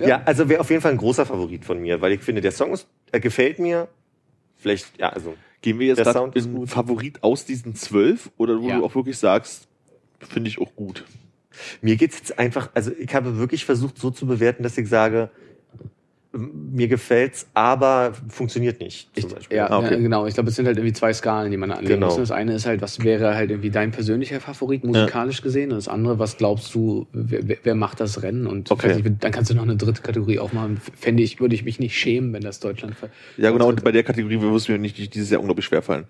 Ja, 0.00 0.22
also 0.24 0.48
wäre 0.48 0.60
auf 0.60 0.70
jeden 0.70 0.82
Fall 0.82 0.92
ein 0.92 0.98
großer 0.98 1.26
Favorit 1.26 1.64
von 1.64 1.78
mir, 1.80 2.00
weil 2.00 2.12
ich 2.12 2.20
finde, 2.20 2.40
der 2.40 2.52
Song 2.52 2.72
ist, 2.72 2.86
er 3.12 3.20
gefällt 3.20 3.58
mir. 3.58 3.88
Vielleicht, 4.56 4.98
ja, 4.98 5.10
also 5.10 5.34
Gehen 5.62 5.78
wir 5.78 5.86
jetzt 5.86 5.96
Der 5.98 6.04
grad 6.04 6.14
Sound 6.14 6.36
ist 6.36 6.44
in 6.46 6.54
gut. 6.56 6.68
Favorit 6.68 7.22
aus 7.22 7.46
diesen 7.46 7.74
zwölf 7.74 8.30
oder 8.36 8.60
wo 8.60 8.68
Ja. 8.68 8.76
du 8.78 8.84
auch 8.84 8.94
wirklich 8.94 9.16
sagst, 9.16 9.66
finde 10.20 10.48
ich 10.50 10.58
auch 10.60 10.74
gut. 10.76 11.04
mir 11.80 11.96
geht's 11.96 12.18
jetzt 12.18 12.38
einfach, 12.38 12.68
also 12.74 12.90
ich 12.98 13.14
habe 13.14 13.38
wirklich 13.38 13.64
versucht, 13.64 13.98
so 13.98 14.10
zu 14.10 14.26
bewerten, 14.26 14.62
dass 14.62 14.76
ich 14.76 14.88
sage, 14.88 15.30
mir 16.36 16.88
gefällt's, 16.88 17.46
aber 17.54 18.12
funktioniert 18.28 18.80
nicht. 18.80 19.08
Zum 19.18 19.30
Beispiel. 19.30 19.56
Ja, 19.56 19.70
Ah, 19.70 19.78
okay. 19.78 19.94
ja, 19.94 20.00
genau. 20.00 20.26
Ich 20.26 20.34
glaube, 20.34 20.50
es 20.50 20.56
sind 20.56 20.66
halt 20.66 20.76
irgendwie 20.76 20.92
zwei 20.92 21.12
Skalen, 21.12 21.50
die 21.50 21.56
man 21.56 21.70
anlegen 21.70 21.94
Genau. 21.94 22.06
muss. 22.08 22.16
Das 22.16 22.30
eine 22.30 22.54
ist 22.54 22.66
halt, 22.66 22.82
was 22.82 23.02
wäre 23.04 23.34
halt 23.36 23.50
irgendwie 23.50 23.70
dein 23.70 23.92
persönlicher 23.92 24.40
Favorit 24.40 24.84
musikalisch 24.84 25.42
gesehen? 25.42 25.70
Und 25.70 25.76
das 25.76 25.88
andere, 25.88 26.18
was 26.18 26.36
glaubst 26.36 26.74
du, 26.74 27.06
wer, 27.12 27.58
wer- 27.62 27.74
macht 27.74 28.00
das 28.00 28.22
Rennen? 28.22 28.46
Und 28.46 28.70
Okay. 28.70 28.94
nicht, 28.96 29.22
dann 29.22 29.30
kannst 29.32 29.50
du 29.50 29.54
noch 29.54 29.62
eine 29.62 29.76
dritte 29.76 30.02
Kategorie 30.02 30.38
aufmachen. 30.38 30.78
Fände 30.78 31.22
ich, 31.22 31.40
würde 31.40 31.54
ich 31.54 31.64
mich 31.64 31.78
nicht 31.78 31.96
schämen, 31.96 32.32
wenn 32.32 32.42
das 32.42 32.60
Deutschland 32.60 32.96
Ja, 33.36 33.50
genau, 33.50 33.68
und 33.68 33.84
bei 33.84 33.92
der 33.92 34.02
Kategorie 34.02 34.40
würde 34.40 34.56
es 34.56 34.68
mir 34.68 34.78
nicht 34.78 35.14
dieses 35.14 35.30
Jahr 35.30 35.40
unglaublich 35.40 35.66
schwer 35.66 35.82
fallen. 35.82 36.06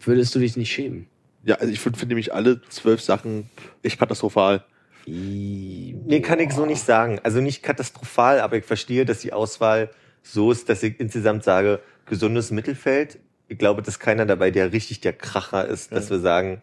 Würdest 0.00 0.34
du 0.34 0.38
dich 0.38 0.56
nicht 0.56 0.72
schämen? 0.72 1.06
Ja, 1.44 1.56
also 1.56 1.72
ich 1.72 1.80
finde 1.80 1.98
find 1.98 2.08
nämlich 2.08 2.32
alle 2.34 2.60
zwölf 2.70 3.00
Sachen 3.00 3.48
echt 3.82 3.98
katastrophal. 3.98 4.64
Nee, 5.06 6.20
kann 6.20 6.40
ich 6.40 6.52
so 6.52 6.66
nicht 6.66 6.82
sagen. 6.82 7.20
Also 7.22 7.40
nicht 7.40 7.62
katastrophal, 7.62 8.40
aber 8.40 8.56
ich 8.56 8.64
verstehe, 8.64 9.04
dass 9.04 9.20
die 9.20 9.32
Auswahl 9.32 9.90
so 10.22 10.50
ist, 10.50 10.68
dass 10.68 10.82
ich 10.82 10.98
insgesamt 10.98 11.44
sage, 11.44 11.80
gesundes 12.06 12.50
Mittelfeld. 12.50 13.18
Ich 13.48 13.58
glaube, 13.58 13.82
dass 13.82 14.00
keiner 14.00 14.26
dabei, 14.26 14.50
der 14.50 14.72
richtig 14.72 15.00
der 15.00 15.12
Kracher 15.12 15.66
ist, 15.66 15.92
dass 15.92 16.10
wir 16.10 16.18
sagen, 16.18 16.60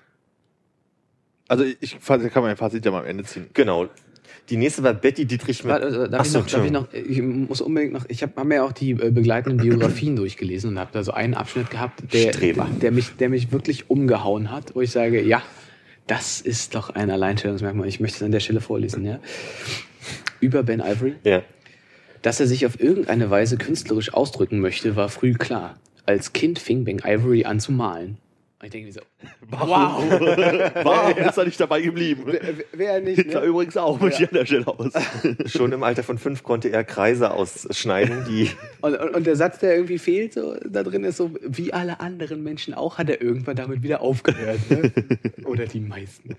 Also 1.48 1.64
ich 1.64 1.78
ich 1.82 2.00
kann 2.06 2.44
mein 2.44 2.58
Fazit 2.58 2.86
ja 2.86 2.92
mal 2.92 3.00
am 3.00 3.06
Ende 3.06 3.24
ziehen. 3.24 3.48
genau. 3.54 3.88
Die 4.50 4.58
nächste 4.58 4.84
war 4.84 4.94
Betty 4.94 5.26
Dietrich 5.26 5.64
mit. 5.64 5.72
Warte, 5.72 6.10
darf, 6.10 6.20
Ach 6.20 6.26
ich 6.26 6.32
so, 6.32 6.40
noch, 6.40 6.48
darf 6.48 6.66
ich 6.66 6.72
noch, 6.72 6.92
ich 6.94 7.22
muss 7.22 7.62
unbedingt 7.62 7.94
noch, 7.94 8.04
ich 8.10 8.22
habe 8.24 8.34
hab 8.36 8.46
mir 8.46 8.66
auch 8.66 8.74
die 8.74 8.92
äh, 8.92 9.10
begleitenden 9.10 9.58
Biografien 9.70 10.18
durchgelesen 10.18 10.72
und 10.72 10.80
habe 10.80 10.90
da 10.92 11.02
so 11.02 11.14
einen 11.14 11.34
Abschnitt 11.34 11.70
gehabt, 11.72 12.04
der, 12.14 12.34
Streber. 12.34 12.68
der, 12.82 12.92
mich, 12.92 13.16
der 13.16 13.30
mich 13.30 13.54
wirklich 13.54 13.90
umgehauen 13.90 14.52
hat, 14.52 14.76
wo 14.76 14.82
ich 14.82 14.92
sage, 14.92 15.22
ja, 15.24 15.42
das 16.08 16.42
ist 16.42 16.76
doch 16.76 16.90
ein 16.90 17.10
Alleinstellungsmerkmal. 17.10 17.88
Ich 17.88 18.00
möchte 18.00 18.18
es 18.18 18.24
an 18.24 18.32
der 18.32 18.40
Stelle 18.40 18.62
vorlesen, 18.62 19.06
ja. 19.06 19.20
Über 20.40 20.64
Ben 20.64 20.82
Ivory. 20.82 21.16
Ja. 21.24 21.44
Dass 22.22 22.40
er 22.40 22.48
sich 22.48 22.66
auf 22.66 22.80
irgendeine 22.80 23.30
Weise 23.30 23.58
künstlerisch 23.58 24.14
ausdrücken 24.14 24.60
möchte, 24.60 24.96
war 24.96 25.10
früh 25.10 25.34
klar. 25.34 25.78
Als 26.06 26.34
Kind 26.34 26.60
fing 26.60 26.84
Ben 26.84 27.02
Ivory 27.04 27.46
an 27.46 27.60
zu 27.60 27.72
malen. 27.72 28.18
Und 28.64 28.68
ich 28.68 28.72
denke 28.72 28.88
mir 28.88 28.94
so, 28.94 29.02
wow, 29.50 30.02
Warum 30.86 31.18
ist 31.18 31.38
er 31.38 31.44
nicht 31.44 31.60
dabei 31.60 31.82
geblieben? 31.82 32.24
wer, 32.28 32.42
wer 32.72 33.02
nicht, 33.02 33.18
Hitler 33.18 33.42
ne? 33.42 33.48
übrigens 33.48 33.76
auch, 33.76 34.00
möchte 34.00 34.24
ich 34.24 34.30
an 34.30 34.36
der 34.36 34.46
Stelle 34.46 34.68
aus. 34.68 34.94
Schon 35.48 35.74
im 35.74 35.84
Alter 35.84 36.02
von 36.02 36.18
fünf 36.18 36.44
konnte 36.44 36.70
er 36.70 36.86
Kreise 36.86 37.32
ausschneiden, 37.32 38.24
die 38.26 38.52
Und, 38.80 38.96
und, 38.96 39.16
und 39.16 39.28
der 39.28 39.36
Satz, 39.36 39.60
der 39.60 39.76
irgendwie 39.76 40.00
fehlt, 40.00 40.36
so, 40.36 40.56
da 40.66 40.84
drin 40.84 41.04
ist 41.04 41.18
so, 41.18 41.32
wie 41.42 41.74
alle 41.74 42.00
anderen 42.00 42.42
Menschen 42.42 42.74
auch, 42.74 42.98
hat 43.00 43.10
er 43.10 43.22
irgendwann 43.22 43.58
damit 43.58 43.84
wieder 43.84 44.00
aufgehört. 44.00 44.60
Ne? 44.70 44.94
Oder 45.44 45.66
die 45.66 45.82
meisten. 45.82 46.38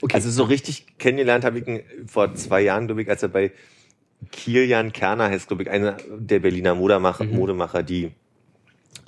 Okay. 0.00 0.14
Also 0.14 0.30
so 0.30 0.44
richtig 0.44 0.98
kennengelernt 0.98 1.44
habe 1.44 1.58
ich 1.58 1.66
ihn 1.66 1.80
vor 2.06 2.32
zwei 2.36 2.60
Jahren, 2.60 2.86
glaube 2.86 3.02
ich, 3.02 3.10
als 3.10 3.24
er 3.24 3.30
bei 3.30 3.50
Kilian 4.30 4.92
Kerner 4.92 5.30
heißt, 5.30 5.48
glaube 5.48 5.64
ich, 5.64 5.70
einer 5.70 5.96
der 6.16 6.38
Berliner 6.38 6.76
Modemacher, 6.76 7.24
Mhm. 7.24 7.34
Modemacher 7.34 7.82
die 7.82 8.12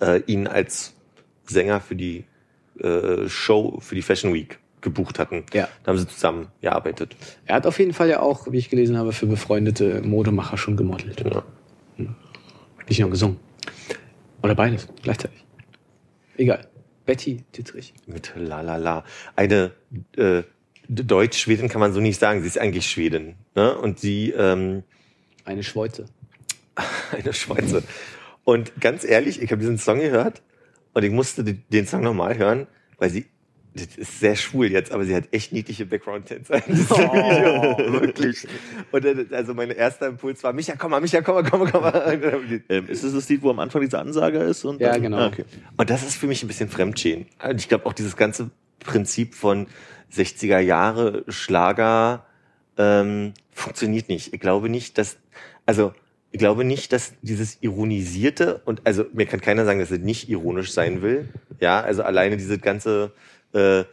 äh, 0.01 0.21
ihn 0.27 0.49
als 0.49 0.97
Sänger 1.51 1.81
für 1.81 1.97
die 1.97 2.25
äh, 2.81 3.29
Show, 3.29 3.79
für 3.81 3.95
die 3.95 4.03
Fashion 4.03 4.33
Week 4.33 4.59
gebucht 4.81 5.19
hatten. 5.19 5.45
Ja. 5.53 5.69
Da 5.83 5.91
haben 5.91 5.99
sie 5.99 6.09
zusammen 6.09 6.49
gearbeitet. 6.61 7.17
er 7.47 7.57
hat 7.57 7.67
auf 7.67 7.79
jeden 7.79 7.93
Fall 7.93 8.09
ja 8.09 8.21
auch, 8.21 8.51
wie 8.51 8.59
ich 8.59 8.71
gelesen 8.71 8.97
habe, 8.97 9.13
für 9.13 9.27
befreundete 9.27 10.03
Modemacher 10.03 10.57
schon 10.57 10.77
gemodelt. 10.77 11.23
Ja. 11.25 11.45
Nicht 12.89 13.01
nur 13.01 13.11
gesungen. 13.11 13.39
Oder 14.43 14.55
beides, 14.55 14.89
gleichzeitig. 15.03 15.45
Egal. 16.37 16.67
Betty 17.05 17.45
Dittrich. 17.57 17.93
Mit 18.07 18.33
La 18.37 18.63
La 18.63 18.77
La. 18.77 19.05
Eine 19.37 19.73
äh, 20.17 20.43
Deutsch-Schwedin 20.89 21.69
kann 21.69 21.81
man 21.81 21.93
so 21.93 22.01
nicht 22.01 22.19
sagen. 22.19 22.41
Sie 22.41 22.47
ist 22.47 22.59
eigentlich 22.59 22.89
Schwedin. 22.89 23.35
Ne? 23.55 23.77
Und 23.77 23.99
sie 23.99 24.31
ähm, 24.31 24.83
Eine 25.45 25.63
Schweize. 25.63 26.07
eine 27.13 27.33
Schweizer. 27.33 27.83
Und 28.45 28.81
ganz 28.81 29.05
ehrlich, 29.05 29.43
ich 29.43 29.51
habe 29.53 29.61
diesen 29.61 29.79
Song 29.79 29.99
gehört 29.99 30.43
und 30.95 31.03
ich 31.05 31.11
musste 31.11 31.45
den- 31.45 31.87
Song 31.87 32.03
nochmal 32.03 32.37
hören, 32.39 32.67
weil 32.99 33.11
sie, 33.11 33.27
das 33.75 33.87
ist 33.97 34.19
sehr 34.21 34.35
schwul 34.37 34.67
jetzt, 34.73 34.91
aber 34.93 35.05
sie 35.05 35.15
hat 35.15 35.25
echt 35.33 35.53
niedliche 35.53 35.87
Background-Tänzer 35.87 36.61
Video. 36.67 37.93
Wirklich. 38.01 38.47
Und 38.91 39.05
dann, 39.05 39.29
also 39.33 39.55
mein 39.55 39.71
erster 39.71 40.09
Impuls 40.09 40.43
war, 40.43 40.53
Micha, 40.53 40.75
komm 40.77 40.91
mal, 40.91 41.01
Micha, 41.01 41.21
komm 41.23 41.37
mal, 41.37 41.45
komm 41.49 41.61
mal, 41.61 41.71
komm 41.71 41.83
mal. 41.83 42.61
Ähm, 42.69 42.89
ist 42.89 43.05
das 43.05 43.13
das 43.13 43.29
Lied, 43.29 43.43
wo 43.43 43.51
am 43.51 43.61
Anfang 43.61 43.81
diese 43.83 43.99
Ansage 43.99 44.39
ist? 44.39 44.65
Und 44.65 44.81
Ja, 44.81 44.93
dann- 44.93 45.03
genau. 45.03 45.19
Ah, 45.19 45.27
okay. 45.29 45.45
Und 45.77 45.89
das 45.91 46.03
ist 46.03 46.17
für 46.17 46.27
mich 46.27 46.43
ein 46.43 46.49
bisschen 46.49 46.69
Fremdschämen. 46.69 47.27
Und 47.49 47.61
ich 47.61 47.69
glaube 47.69 47.87
auch 47.87 47.93
dieses 47.93 48.17
ganze 48.17 48.51
Prinzip 48.81 49.35
von 49.35 49.67
60er 50.13 50.59
Jahre 50.59 51.25
Schlager 51.29 52.27
ähm, 52.77 53.35
funktioniert 53.53 54.09
nicht. 54.09 54.33
Ich 54.35 54.41
glaube 54.41 54.69
nicht, 54.69 54.99
dass, 54.99 55.19
also 55.67 55.93
ich 56.33 56.39
glaube 56.39 56.65
nicht, 56.65 56.93
dass 56.93 57.13
dieses 57.23 57.59
ironisierte 57.61 58.61
und 58.65 58.83
also 58.85 59.05
mir 59.13 59.27
kann 59.27 59.41
keiner 59.41 59.65
sagen, 59.65 59.81
dass 59.81 59.91
es 59.91 59.99
nicht 59.99 60.29
ironisch 60.29 60.73
sein 60.73 61.03
will. 61.03 61.29
Ja, 61.59 61.81
also 61.81 62.03
alleine 62.03 62.37
diese 62.37 62.59
ganze 62.59 63.13
äh, 63.53 63.85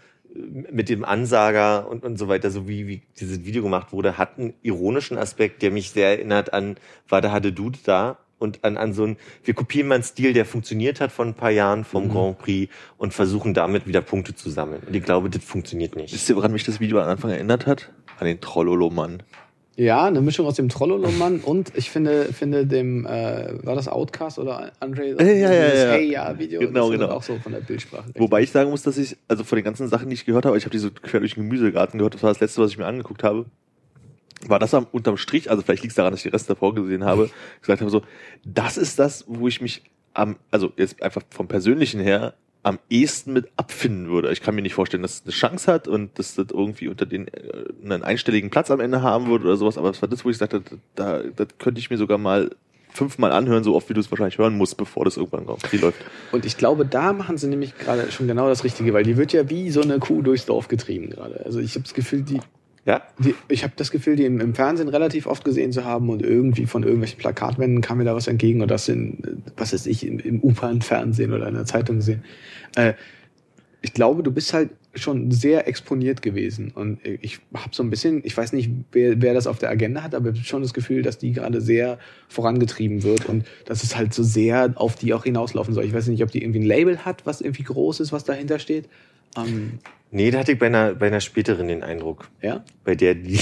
mit 0.71 0.89
dem 0.89 1.03
Ansager 1.03 1.87
und, 1.89 2.03
und 2.03 2.17
so 2.17 2.27
weiter, 2.27 2.51
so 2.51 2.67
wie, 2.67 2.87
wie 2.87 3.01
dieses 3.19 3.43
Video 3.45 3.63
gemacht 3.63 3.91
wurde, 3.91 4.17
hat 4.17 4.37
einen 4.37 4.53
ironischen 4.61 5.17
Aspekt, 5.17 5.61
der 5.61 5.71
mich 5.71 5.91
sehr 5.91 6.09
erinnert 6.09 6.53
an 6.53 6.75
War 7.09 7.21
da 7.21 7.31
hatte 7.31 7.51
Dude 7.51 7.79
da 7.83 8.17
und 8.39 8.63
an, 8.63 8.77
an 8.77 8.93
so 8.93 9.05
ein, 9.05 9.17
wir 9.43 9.53
kopieren 9.53 9.87
mal 9.87 9.95
einen 9.95 10.03
Stil, 10.03 10.33
der 10.33 10.45
funktioniert 10.45 11.01
hat 11.01 11.11
vor 11.11 11.25
ein 11.25 11.33
paar 11.33 11.49
Jahren 11.49 11.83
vom 11.83 12.09
Grand 12.09 12.37
Prix 12.37 12.71
und 12.97 13.13
versuchen 13.13 13.53
damit 13.53 13.87
wieder 13.87 14.01
Punkte 14.01 14.35
zu 14.35 14.49
sammeln. 14.49 14.83
Und 14.85 14.95
ich 14.95 15.03
glaube, 15.03 15.29
das 15.29 15.43
funktioniert 15.43 15.95
nicht. 15.95 16.13
Wisst 16.13 16.29
ihr, 16.29 16.35
woran 16.35 16.51
mich 16.51 16.63
das 16.63 16.79
Video 16.79 16.99
am 16.99 17.09
Anfang 17.09 17.31
erinnert 17.31 17.65
hat? 17.65 17.91
An 18.19 18.27
den 18.27 18.39
Trollolo-Mann. 18.39 19.23
Ja, 19.79 20.05
eine 20.05 20.21
Mischung 20.21 20.47
aus 20.47 20.55
dem 20.55 20.69
Trollolo-Mann 20.69 21.41
und 21.41 21.71
ich 21.75 21.91
finde, 21.91 22.33
finde 22.33 22.65
dem, 22.65 23.05
äh, 23.05 23.63
war 23.63 23.75
das 23.75 23.87
Outcast 23.87 24.39
oder 24.39 24.71
Andre? 24.79 25.09
Ja, 25.09 25.23
ja, 25.23 25.53
ja, 25.53 25.65
dieses 25.67 25.83
ja. 25.83 25.91
Hey 25.91 26.11
Ja 26.11 26.39
Video. 26.39 26.59
Genau, 26.61 26.89
das 26.89 26.99
genau. 26.99 27.13
Auch 27.13 27.21
so 27.21 27.37
von 27.37 27.51
der 27.51 27.59
Bildsprache. 27.59 28.09
Wobei 28.15 28.41
ich 28.41 28.51
sagen 28.51 28.71
muss, 28.71 28.81
dass 28.81 28.97
ich, 28.97 29.17
also 29.27 29.43
von 29.43 29.55
den 29.55 29.63
ganzen 29.63 29.87
Sachen, 29.87 30.09
die 30.09 30.15
ich 30.15 30.25
gehört 30.25 30.47
habe, 30.47 30.57
ich 30.57 30.63
habe 30.63 30.71
diese 30.71 30.89
quer 30.89 31.19
durch 31.19 31.35
den 31.35 31.43
Gemüsegarten 31.43 31.99
gehört, 31.99 32.15
das 32.15 32.23
war 32.23 32.31
das 32.31 32.39
letzte, 32.39 32.59
was 32.63 32.71
ich 32.71 32.79
mir 32.79 32.87
angeguckt 32.87 33.23
habe, 33.23 33.45
war 34.47 34.57
das 34.57 34.73
am, 34.73 34.87
unterm 34.91 35.15
Strich, 35.15 35.51
also 35.51 35.61
vielleicht 35.61 35.83
liegt 35.83 35.91
es 35.91 35.95
daran, 35.95 36.11
dass 36.11 36.21
ich 36.21 36.23
die 36.23 36.29
Reste 36.29 36.55
davor 36.55 36.73
gesehen 36.73 37.05
habe, 37.05 37.29
gesagt 37.61 37.79
habe 37.79 37.91
so, 37.91 38.01
das 38.45 38.77
ist 38.77 38.97
das, 38.97 39.25
wo 39.27 39.47
ich 39.47 39.61
mich 39.61 39.83
am, 40.15 40.37
also 40.49 40.71
jetzt 40.77 41.03
einfach 41.03 41.21
vom 41.29 41.47
Persönlichen 41.47 41.99
her, 41.99 42.33
am 42.67 42.79
ehesten 42.89 43.31
mit 43.31 43.47
abfinden 43.55 44.09
würde. 44.09 44.31
Ich 44.33 44.41
kann 44.41 44.53
mir 44.53 44.61
nicht 44.61 44.73
vorstellen, 44.73 45.01
dass 45.01 45.15
es 45.15 45.21
eine 45.23 45.31
Chance 45.31 45.71
hat 45.71 45.87
und 45.87 46.19
dass 46.19 46.35
das 46.35 46.47
irgendwie 46.51 46.89
unter 46.89 47.05
den 47.05 47.29
äh, 47.29 47.63
einen 47.83 48.03
einstelligen 48.03 48.49
Platz 48.49 48.69
am 48.71 48.81
Ende 48.81 49.01
haben 49.01 49.27
würde 49.27 49.45
oder 49.45 49.55
sowas, 49.55 49.77
aber 49.77 49.87
das 49.87 50.01
war 50.01 50.09
das, 50.09 50.25
wo 50.25 50.29
ich 50.29 50.37
sagte, 50.37 50.61
da, 50.95 51.21
das 51.35 51.47
könnte 51.59 51.79
ich 51.79 51.89
mir 51.89 51.97
sogar 51.97 52.17
mal 52.17 52.51
fünfmal 52.89 53.31
anhören, 53.31 53.63
so 53.63 53.75
oft 53.75 53.89
wie 53.89 53.93
du 53.93 54.01
es 54.01 54.11
wahrscheinlich 54.11 54.37
hören 54.37 54.57
musst, 54.57 54.75
bevor 54.75 55.05
das 55.05 55.15
irgendwann 55.15 55.47
auf 55.47 55.61
die 55.71 55.77
läuft. 55.77 55.99
Und 56.31 56.45
ich 56.45 56.57
glaube, 56.57 56.85
da 56.85 57.13
machen 57.13 57.37
sie 57.37 57.47
nämlich 57.47 57.77
gerade 57.77 58.11
schon 58.11 58.27
genau 58.27 58.49
das 58.49 58.63
Richtige, 58.63 58.91
weil 58.93 59.03
die 59.03 59.15
wird 59.17 59.31
ja 59.33 59.49
wie 59.49 59.69
so 59.69 59.81
eine 59.81 59.99
Kuh 59.99 60.21
durchs 60.21 60.45
Dorf 60.45 60.67
getrieben 60.67 61.09
gerade. 61.11 61.45
Also 61.45 61.59
ich 61.59 61.75
habe 61.75 61.83
das 61.83 61.93
Gefühl, 61.93 62.23
die, 62.23 62.39
Ja? 62.85 63.03
die 63.19 63.35
ich 63.49 63.63
habe 63.63 63.73
das 63.75 63.91
Gefühl, 63.91 64.15
die 64.15 64.25
im, 64.25 64.41
im 64.41 64.55
Fernsehen 64.55 64.89
relativ 64.89 65.27
oft 65.27 65.45
gesehen 65.45 65.71
zu 65.71 65.85
haben 65.85 66.09
und 66.09 66.23
irgendwie 66.23 66.65
von 66.65 66.83
irgendwelchen 66.83 67.19
Plakatwänden 67.19 67.81
kam 67.81 67.99
mir 67.99 68.05
da 68.05 68.15
was 68.15 68.27
entgegen 68.27 68.61
und 68.61 68.71
das 68.71 68.89
in, 68.89 69.43
was 69.55 69.73
weiß 69.73 69.85
ich, 69.85 70.05
im, 70.05 70.19
im 70.19 70.41
U-Bahn-Fernsehen 70.41 71.33
oder 71.33 71.47
in 71.47 71.53
der 71.53 71.65
Zeitung 71.65 71.97
gesehen. 71.97 72.23
Äh, 72.77 72.93
ich 73.81 73.93
glaube, 73.93 74.23
du 74.23 74.31
bist 74.31 74.53
halt 74.53 74.71
schon 74.95 75.29
sehr 75.29 75.67
exponiert 75.67 76.23
gewesen 76.23 76.71
und 76.73 76.99
ich 77.05 77.39
habe 77.53 77.69
so 77.71 77.83
ein 77.83 77.91
bisschen, 77.91 78.21
ich 78.25 78.35
weiß 78.35 78.53
nicht, 78.53 78.71
wer, 78.91 79.21
wer 79.21 79.35
das 79.35 79.45
auf 79.45 79.59
der 79.59 79.69
Agenda 79.69 80.01
hat, 80.01 80.15
aber 80.15 80.31
ich 80.31 80.37
habe 80.37 80.47
schon 80.47 80.61
das 80.63 80.73
Gefühl, 80.73 81.03
dass 81.03 81.19
die 81.19 81.33
gerade 81.33 81.61
sehr 81.61 81.99
vorangetrieben 82.29 83.03
wird 83.03 83.27
und 83.27 83.45
dass 83.65 83.83
es 83.83 83.95
halt 83.95 84.15
so 84.15 84.23
sehr 84.23 84.73
auf 84.75 84.95
die 84.95 85.13
auch 85.13 85.23
hinauslaufen 85.25 85.75
soll. 85.75 85.85
Ich 85.85 85.93
weiß 85.93 86.07
nicht, 86.07 86.23
ob 86.23 86.31
die 86.31 86.41
irgendwie 86.41 86.59
ein 86.59 86.65
Label 86.65 87.05
hat, 87.05 87.27
was 87.27 87.41
irgendwie 87.41 87.63
groß 87.63 87.99
ist, 87.99 88.11
was 88.11 88.23
dahinter 88.23 88.57
steht. 88.57 88.89
Ähm, 89.37 89.79
Nee, 90.11 90.31
da 90.31 90.39
hatte 90.39 90.53
ich 90.53 90.59
bei 90.59 90.67
einer, 90.67 90.95
bei 90.95 91.07
einer 91.07 91.19
späteren 91.19 91.67
den 91.67 91.83
Eindruck. 91.83 92.29
ja. 92.41 92.63
Bei 92.83 92.95
der 92.95 93.15
die. 93.15 93.39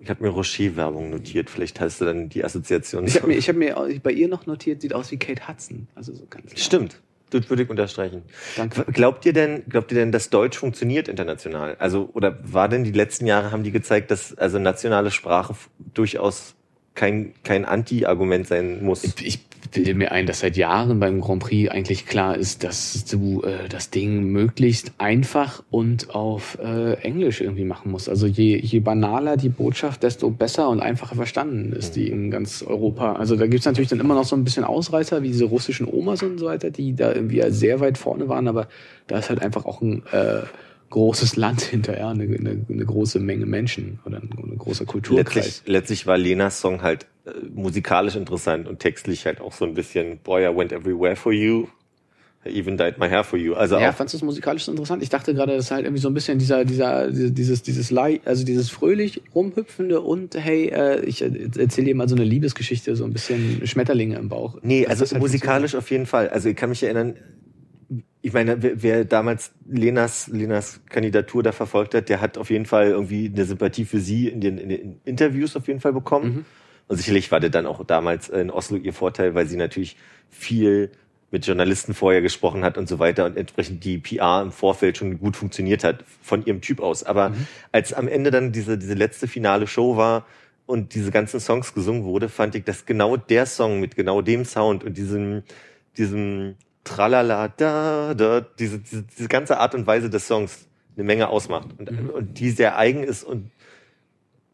Ich 0.00 0.10
habe 0.10 0.22
mir 0.22 0.30
Rocher-Werbung 0.30 1.08
notiert. 1.08 1.48
Vielleicht 1.48 1.80
hast 1.80 2.00
du 2.00 2.04
dann 2.04 2.28
die 2.28 2.44
Assoziation. 2.44 3.06
Ich 3.06 3.16
habe 3.16 3.28
mir, 3.28 3.38
ich 3.38 3.48
hab 3.48 3.56
mir 3.56 4.00
bei 4.02 4.12
ihr 4.12 4.28
noch 4.28 4.44
notiert, 4.46 4.82
sieht 4.82 4.92
aus 4.92 5.10
wie 5.10 5.16
Kate 5.16 5.48
Hudson. 5.48 5.88
Also 5.94 6.12
so 6.12 6.26
ganz. 6.28 6.58
Stimmt. 6.60 7.00
Das 7.34 7.50
würde 7.50 7.64
ich 7.64 7.70
unterstreichen. 7.70 8.22
Danke. 8.56 8.84
Glaubt 8.92 9.26
ihr 9.26 9.32
denn, 9.32 9.64
glaubt 9.68 9.90
ihr 9.90 9.98
denn, 9.98 10.12
dass 10.12 10.30
Deutsch 10.30 10.56
funktioniert 10.56 11.08
international? 11.08 11.76
Also, 11.80 12.08
oder 12.12 12.38
war 12.42 12.68
denn 12.68 12.84
die 12.84 12.92
letzten 12.92 13.26
Jahre 13.26 13.50
haben 13.50 13.64
die 13.64 13.72
gezeigt, 13.72 14.12
dass 14.12 14.38
also 14.38 14.60
nationale 14.60 15.10
Sprache 15.10 15.56
durchaus 15.94 16.54
kein, 16.94 17.34
kein 17.42 17.64
Anti-Argument 17.64 18.46
sein 18.46 18.84
muss? 18.84 19.04
Ich, 19.04 19.40
bilde 19.74 19.94
mir 19.94 20.12
ein, 20.12 20.26
dass 20.26 20.40
seit 20.40 20.56
Jahren 20.56 21.00
beim 21.00 21.20
Grand 21.20 21.42
Prix 21.42 21.70
eigentlich 21.70 22.06
klar 22.06 22.36
ist, 22.36 22.64
dass 22.64 23.04
du 23.04 23.42
äh, 23.42 23.68
das 23.68 23.90
Ding 23.90 24.24
möglichst 24.24 24.92
einfach 24.98 25.62
und 25.70 26.14
auf 26.14 26.58
äh, 26.62 26.94
Englisch 27.02 27.40
irgendwie 27.40 27.64
machen 27.64 27.90
musst. 27.90 28.08
Also 28.08 28.26
je, 28.26 28.56
je 28.56 28.80
banaler 28.80 29.36
die 29.36 29.48
Botschaft, 29.48 30.02
desto 30.02 30.30
besser 30.30 30.68
und 30.68 30.80
einfacher 30.80 31.16
verstanden 31.16 31.72
ist 31.72 31.96
die 31.96 32.08
in 32.08 32.30
ganz 32.30 32.62
Europa. 32.62 33.14
Also 33.14 33.36
da 33.36 33.46
gibt's 33.46 33.66
natürlich 33.66 33.90
dann 33.90 34.00
immer 34.00 34.14
noch 34.14 34.24
so 34.24 34.36
ein 34.36 34.44
bisschen 34.44 34.64
Ausreißer, 34.64 35.22
wie 35.22 35.28
diese 35.28 35.46
russischen 35.46 35.86
Omas 35.86 36.22
und 36.22 36.38
so 36.38 36.46
weiter, 36.46 36.70
die 36.70 36.94
da 36.94 37.12
irgendwie 37.12 37.42
sehr 37.50 37.80
weit 37.80 37.98
vorne 37.98 38.28
waren, 38.28 38.48
aber 38.48 38.68
da 39.08 39.18
ist 39.18 39.28
halt 39.28 39.42
einfach 39.42 39.64
auch 39.64 39.80
ein 39.80 40.02
äh, 40.12 40.42
großes 40.94 41.34
Land 41.34 41.60
hinterher, 41.60 42.08
eine, 42.08 42.22
eine, 42.22 42.64
eine 42.68 42.84
große 42.84 43.18
Menge 43.18 43.46
Menschen 43.46 43.98
oder 44.06 44.18
ein, 44.18 44.30
ein 44.32 44.58
großer 44.58 44.84
Kulturkreis. 44.84 45.34
Letztlich, 45.34 45.62
letztlich 45.66 46.06
war 46.06 46.16
Lenas 46.16 46.60
Song 46.60 46.82
halt 46.82 47.06
äh, 47.26 47.30
musikalisch 47.52 48.14
interessant 48.14 48.68
und 48.68 48.78
textlich 48.78 49.26
halt 49.26 49.40
auch 49.40 49.52
so 49.52 49.64
ein 49.64 49.74
bisschen 49.74 50.18
Boy, 50.18 50.46
I 50.46 50.56
went 50.56 50.72
everywhere 50.72 51.16
for 51.16 51.32
you. 51.32 51.66
I 52.46 52.50
even 52.50 52.76
dyed 52.76 52.98
my 52.98 53.08
hair 53.08 53.24
for 53.24 53.38
you. 53.38 53.54
Also 53.54 53.76
Ja, 53.76 53.90
auch, 53.90 53.94
fandst 53.94 54.14
du 54.14 54.18
es 54.18 54.22
musikalisch 54.22 54.66
so 54.66 54.70
interessant? 54.70 55.02
Ich 55.02 55.08
dachte 55.08 55.34
gerade, 55.34 55.56
das 55.56 55.64
ist 55.64 55.70
halt 55.72 55.84
irgendwie 55.84 56.00
so 56.00 56.08
ein 56.08 56.14
bisschen 56.14 56.38
dieser, 56.38 56.64
dieser, 56.64 57.10
dieses, 57.10 57.62
dieses 57.62 57.92
also 57.92 58.44
dieses 58.44 58.70
fröhlich 58.70 59.20
rumhüpfende 59.34 60.00
und 60.00 60.36
hey, 60.36 60.68
äh, 60.68 61.04
ich 61.04 61.22
erzähle 61.22 61.88
dir 61.88 61.96
mal 61.96 62.08
so 62.08 62.14
eine 62.14 62.24
Liebesgeschichte, 62.24 62.94
so 62.94 63.04
ein 63.04 63.12
bisschen 63.12 63.66
Schmetterlinge 63.66 64.16
im 64.16 64.28
Bauch. 64.28 64.58
nee, 64.62 64.86
also 64.86 65.04
halt 65.04 65.20
musikalisch 65.20 65.74
auf 65.74 65.90
jeden 65.90 66.06
Fall. 66.06 66.28
Also 66.28 66.50
ich 66.50 66.56
kann 66.56 66.68
mich 66.68 66.84
erinnern, 66.84 67.16
ich 68.24 68.32
meine, 68.32 68.62
wer, 68.62 68.82
wer 68.82 69.04
damals 69.04 69.52
Lenas, 69.68 70.28
Lenas 70.28 70.80
Kandidatur 70.88 71.42
da 71.42 71.52
verfolgt 71.52 71.94
hat, 71.94 72.08
der 72.08 72.22
hat 72.22 72.38
auf 72.38 72.48
jeden 72.48 72.64
Fall 72.64 72.86
irgendwie 72.86 73.30
eine 73.30 73.44
Sympathie 73.44 73.84
für 73.84 74.00
sie 74.00 74.28
in 74.28 74.40
den, 74.40 74.56
in 74.56 74.70
den 74.70 75.00
Interviews 75.04 75.54
auf 75.56 75.68
jeden 75.68 75.80
Fall 75.80 75.92
bekommen. 75.92 76.26
Mhm. 76.26 76.44
Und 76.88 76.96
sicherlich 76.96 77.30
war 77.30 77.40
das 77.40 77.50
dann 77.50 77.66
auch 77.66 77.84
damals 77.84 78.30
in 78.30 78.50
Oslo 78.50 78.78
ihr 78.78 78.94
Vorteil, 78.94 79.34
weil 79.34 79.46
sie 79.46 79.58
natürlich 79.58 79.98
viel 80.30 80.90
mit 81.30 81.46
Journalisten 81.46 81.92
vorher 81.92 82.22
gesprochen 82.22 82.64
hat 82.64 82.78
und 82.78 82.88
so 82.88 82.98
weiter 82.98 83.26
und 83.26 83.36
entsprechend 83.36 83.84
die 83.84 83.98
PR 83.98 84.40
im 84.40 84.52
Vorfeld 84.52 84.96
schon 84.96 85.18
gut 85.18 85.36
funktioniert 85.36 85.84
hat 85.84 86.02
von 86.22 86.46
ihrem 86.46 86.62
Typ 86.62 86.80
aus. 86.80 87.04
Aber 87.04 87.28
Mhm. 87.28 87.46
als 87.72 87.92
am 87.92 88.08
Ende 88.08 88.30
dann 88.30 88.52
diese, 88.52 88.78
diese 88.78 88.94
letzte 88.94 89.28
finale 89.28 89.66
Show 89.66 89.98
war 89.98 90.24
und 90.64 90.94
diese 90.94 91.10
ganzen 91.10 91.40
Songs 91.40 91.74
gesungen 91.74 92.04
wurde, 92.04 92.30
fand 92.30 92.54
ich, 92.54 92.64
dass 92.64 92.86
genau 92.86 93.18
der 93.18 93.44
Song 93.44 93.80
mit 93.80 93.96
genau 93.96 94.22
dem 94.22 94.46
Sound 94.46 94.82
und 94.82 94.96
diesem, 94.96 95.42
diesem 95.98 96.54
Tralala, 96.84 97.48
da, 97.48 98.14
da, 98.14 98.40
diese, 98.40 98.78
diese, 98.78 99.02
diese 99.02 99.28
ganze 99.28 99.58
Art 99.58 99.74
und 99.74 99.86
Weise 99.86 100.10
des 100.10 100.26
Songs 100.26 100.68
eine 100.96 101.04
Menge 101.04 101.28
ausmacht 101.28 101.68
und, 101.78 101.90
Mhm. 101.90 102.10
und 102.10 102.38
die 102.38 102.50
sehr 102.50 102.78
eigen 102.78 103.02
ist 103.02 103.24
und 103.24 103.50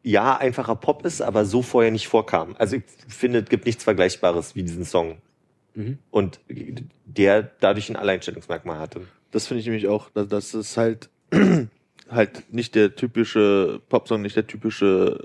ja, 0.03 0.37
einfacher 0.39 0.77
Pop 0.77 1.05
ist, 1.05 1.21
aber 1.21 1.45
so 1.45 1.61
vorher 1.61 1.91
nicht 1.91 2.09
vorkam. 2.09 2.57
Also 2.59 2.77
ich 2.77 2.85
finde, 3.09 3.41
es 3.41 3.51
gibt 3.51 3.67
nichts 3.67 3.85
Vergleichbares 3.85 4.55
wie 4.55 4.63
diesen 4.63 4.87
Song. 4.87 5.19
Mhm. 5.75 5.99
Und 6.11 6.41
der 7.05 7.43
dadurch 7.61 7.91
ein 7.91 7.97
Alleinstellungsmerkmal 7.97 8.79
hatte. 8.79 9.03
Das 9.31 9.47
finde 9.47 9.61
ich 9.61 9.67
nämlich 9.67 9.89
auch, 9.89 10.09
dass 10.11 10.29
das 10.29 10.55
ist 10.55 10.77
halt 10.79 11.11
halt 12.11 12.53
nicht 12.53 12.75
der 12.75 12.95
typische 12.97 13.81
Popsong, 13.91 14.23
nicht 14.23 14.37
der 14.37 14.47
typische 14.47 15.23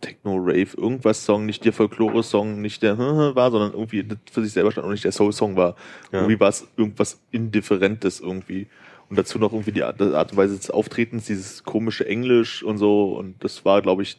Techno-Rave, 0.00 0.76
irgendwas 0.76 1.24
Song, 1.24 1.46
nicht 1.46 1.64
der 1.64 1.72
Folklore-Song, 1.72 2.60
nicht 2.60 2.82
der 2.82 2.98
war, 3.34 3.50
sondern 3.50 3.72
irgendwie 3.72 4.04
für 4.30 4.42
sich 4.42 4.52
selber 4.52 4.72
stand 4.72 4.86
und 4.86 4.92
nicht 4.92 5.04
der 5.04 5.12
Soul-Song 5.12 5.56
war. 5.56 5.76
Ja. 6.12 6.20
Irgendwie 6.20 6.40
war 6.40 6.48
es 6.48 6.66
irgendwas 6.76 7.20
Indifferentes 7.30 8.20
irgendwie. 8.20 8.66
Und 9.08 9.16
dazu 9.18 9.38
noch 9.38 9.52
irgendwie 9.52 9.72
die 9.72 9.84
Art, 9.84 10.00
die 10.00 10.14
Art 10.14 10.32
und 10.32 10.36
Weise 10.36 10.56
des 10.56 10.70
Auftretens, 10.70 11.26
dieses 11.26 11.62
komische 11.62 12.06
Englisch 12.06 12.62
und 12.62 12.78
so. 12.78 13.16
Und 13.16 13.42
das 13.42 13.64
war, 13.64 13.80
glaube 13.82 14.02
ich, 14.02 14.18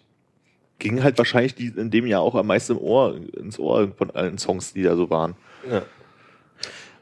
ging 0.79 1.03
halt 1.03 1.17
wahrscheinlich 1.17 1.55
die, 1.55 1.67
in 1.67 1.91
dem 1.91 2.05
Jahr 2.07 2.21
auch 2.21 2.35
am 2.35 2.47
meisten 2.47 2.73
im 2.73 2.79
Ohr, 2.79 3.19
ins 3.35 3.59
Ohr 3.59 3.91
von 3.97 4.11
allen 4.11 4.37
Songs, 4.37 4.73
die 4.73 4.83
da 4.83 4.95
so 4.95 5.09
waren. 5.09 5.35
Ja. 5.69 5.83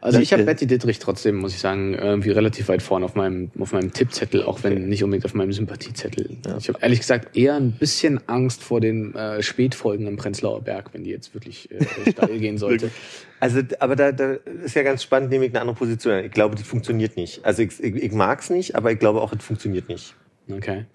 Also 0.06 0.20
ich 0.20 0.32
habe 0.32 0.44
Äh, 0.44 0.46
Betty 0.46 0.68
Dittrich 0.68 1.00
trotzdem, 1.00 1.36
muss 1.36 1.54
ich 1.54 1.60
sagen, 1.60 1.96
irgendwie 1.96 2.30
relativ 2.30 2.68
weit 2.68 2.84
vorne 2.84 3.06
auf 3.06 3.16
meinem, 3.16 3.50
auf 3.60 3.74
meinem 3.74 3.92
Tippzettel, 3.92 4.44
auch 4.44 4.64
wenn 4.64 4.88
nicht 4.88 5.04
unbedingt 5.04 5.26
auf 5.26 5.34
meinem 5.34 5.52
Sympathiezettel. 5.52 6.38
Ich 6.60 6.68
habe 6.70 6.78
ehrlich 6.80 7.00
gesagt 7.00 7.36
eher 7.36 7.56
ein 7.56 7.72
bisschen 7.72 8.20
Angst 8.28 8.62
vor 8.62 8.82
den 8.82 9.16
äh, 9.16 9.42
Spätfolgen 9.42 10.06
im 10.06 10.16
Prenzlauer 10.16 10.62
Berg, 10.62 10.94
wenn 10.94 11.04
die 11.04 11.10
jetzt 11.10 11.34
wirklich 11.34 11.72
äh, 11.72 12.12
steil 12.12 12.40
gehen 12.40 12.58
sollte. 12.58 12.92
Also, 13.42 13.60
aber 13.80 13.98
da, 13.98 14.14
da 14.14 14.38
ist 14.64 14.76
ja 14.76 14.82
ganz 14.82 15.04
spannend, 15.04 15.30
nehme 15.30 15.46
ich 15.46 15.52
eine 15.52 15.60
andere 15.60 15.76
Position. 15.76 16.24
Ich 16.24 16.32
glaube, 16.32 16.56
das 16.56 16.66
funktioniert 16.66 17.18
nicht. 17.18 17.44
Also 17.44 17.64
ich, 17.64 17.84
ich, 17.84 17.94
ich 17.96 18.12
mag 18.14 18.40
es 18.40 18.50
nicht, 18.50 18.76
aber 18.76 18.94
ich 18.94 18.98
glaube 18.98 19.22
auch, 19.22 19.34
es 19.34 19.44
funktioniert 19.44 19.90
nicht. 19.90 20.16
Okay. 20.50 20.86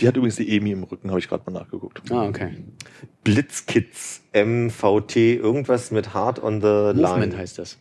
Die 0.00 0.08
hat 0.08 0.16
übrigens 0.16 0.36
die 0.36 0.56
Emi 0.56 0.72
im 0.72 0.84
Rücken, 0.84 1.10
habe 1.10 1.20
ich 1.20 1.28
gerade 1.28 1.50
mal 1.50 1.58
nachgeguckt. 1.60 2.02
Ah, 2.10 2.26
okay. 2.26 2.56
Blitzkids, 3.24 4.22
MVT, 4.34 5.16
irgendwas 5.16 5.90
mit 5.90 6.12
Hard 6.14 6.42
on 6.42 6.60
the 6.60 6.66
Line. 6.66 7.08
Movement 7.08 7.36
heißt 7.36 7.58
das. 7.58 7.78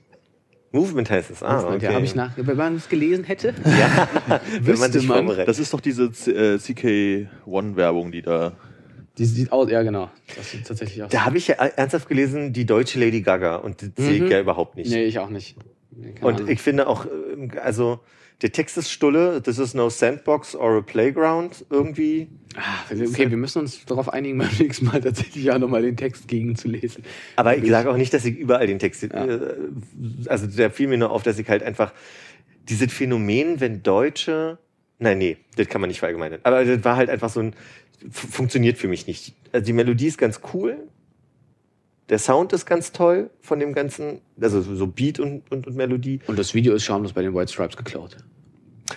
Movement 0.76 1.10
heißt 1.10 1.32
es. 1.32 1.42
Ah, 1.42 1.54
Movement, 1.56 1.76
okay. 1.78 1.86
Ja, 1.86 1.94
habe 1.94 2.06
ich 2.06 2.16
nach. 2.16 2.32
Wenn 2.36 2.58
man 2.58 2.76
es 2.76 2.90
gelesen 2.90 3.24
hätte. 3.24 3.54
Ja, 3.66 4.08
wenn 4.62 4.78
man 4.78 4.92
sich 4.92 5.08
man. 5.08 5.26
Das 5.46 5.58
ist 5.58 5.74
doch 5.74 5.80
diese 5.82 6.04
äh, 6.04 6.58
CK1-Werbung, 6.58 8.12
die 8.12 8.22
da. 8.22 8.54
Die 9.18 9.26
sieht 9.26 9.52
aus, 9.52 9.70
ja 9.72 9.82
genau. 9.82 10.10
Das 10.36 10.52
sieht 10.52 10.68
tatsächlich 10.68 11.02
aus. 11.02 11.10
Da 11.10 11.24
habe 11.24 11.38
ich 11.38 11.48
ja 11.48 11.56
ernsthaft 11.56 12.10
gelesen, 12.10 12.52
die 12.52 12.66
deutsche 12.66 13.00
Lady 13.00 13.22
Gaga. 13.22 13.56
Und 13.56 13.80
sehe 13.98 14.20
Mhm. 14.20 14.26
ich 14.26 14.32
ja 14.32 14.42
überhaupt 14.42 14.76
nicht. 14.76 14.90
Nee, 14.92 15.06
ich 15.06 15.20
auch 15.20 15.30
nicht. 15.30 15.56
Keine 16.16 16.20
Und 16.28 16.36
Ahnung. 16.42 16.50
ich 16.50 16.62
finde 16.62 16.88
auch, 16.88 17.06
ähm, 17.06 17.52
also 17.64 18.02
der 18.42 18.52
Text 18.52 18.78
ist 18.78 18.92
stulle, 18.92 19.42
this 19.42 19.60
is 19.60 19.74
no 19.74 19.90
sandbox 19.90 20.56
or 20.56 20.78
a 20.78 20.82
playground 20.82 21.66
irgendwie. 21.70 22.28
Ah, 22.56 22.84
okay, 22.92 23.30
wir 23.30 23.38
müssen 23.38 23.60
uns 23.60 23.86
darauf 23.86 24.10
einigen, 24.10 24.38
beim 24.40 24.50
nächsten 24.60 24.86
Mal 24.86 25.02
tatsächlich 25.02 25.50
auch 25.52 25.58
nochmal 25.60 25.82
den 25.82 25.98
Text 25.98 26.28
gegenzulesen. 26.28 27.04
Aber 27.38 27.58
ich 27.58 27.70
sage 27.70 27.90
auch 27.90 27.98
nicht, 27.98 28.14
dass 28.14 28.26
ich 28.26 28.38
überall 28.38 28.68
den 28.68 28.80
Text, 28.80 29.04
Ja. 29.04 29.26
äh, 29.26 29.56
also 30.28 30.48
der 30.48 30.72
fiel 30.72 30.88
mir 30.88 30.98
nur 30.98 31.12
auf, 31.12 31.24
dass 31.24 31.40
ich 31.40 31.50
halt 31.50 31.64
einfach 31.64 31.94
dieses 32.68 32.92
Phänomen, 32.92 33.60
wenn 33.60 33.84
Deutsche, 33.84 34.58
nein, 35.00 35.18
nee, 35.18 35.38
das 35.56 35.68
kann 35.68 35.82
man 35.82 35.88
nicht 35.90 36.00
verallgemeinern. 36.00 36.40
Aber 36.44 36.64
das 36.66 36.84
war 36.84 36.96
halt 36.98 37.10
einfach 37.10 37.30
so 37.30 37.40
ein, 37.40 37.54
funktioniert 38.12 38.78
für 38.78 38.88
mich 38.88 39.08
nicht. 39.08 39.34
Also 39.52 39.66
die 39.66 39.74
Melodie 39.74 40.08
ist 40.08 40.18
ganz 40.18 40.42
cool. 40.54 40.78
Der 42.10 42.20
Sound 42.20 42.54
ist 42.54 42.66
ganz 42.66 42.92
toll 42.92 43.30
von 43.42 43.60
dem 43.60 43.74
ganzen, 43.74 44.22
also 44.40 44.62
so 44.62 44.88
Beat 44.88 45.20
und, 45.20 45.52
und, 45.52 45.66
und 45.66 45.76
Melodie. 45.76 46.20
Und 46.28 46.38
das 46.38 46.54
Video 46.54 46.74
ist 46.76 46.84
schamlos 46.84 47.14
bei 47.14 47.22
den 47.24 47.34
White 47.34 47.52
Stripes 47.52 47.78
geklaut. 47.78 48.18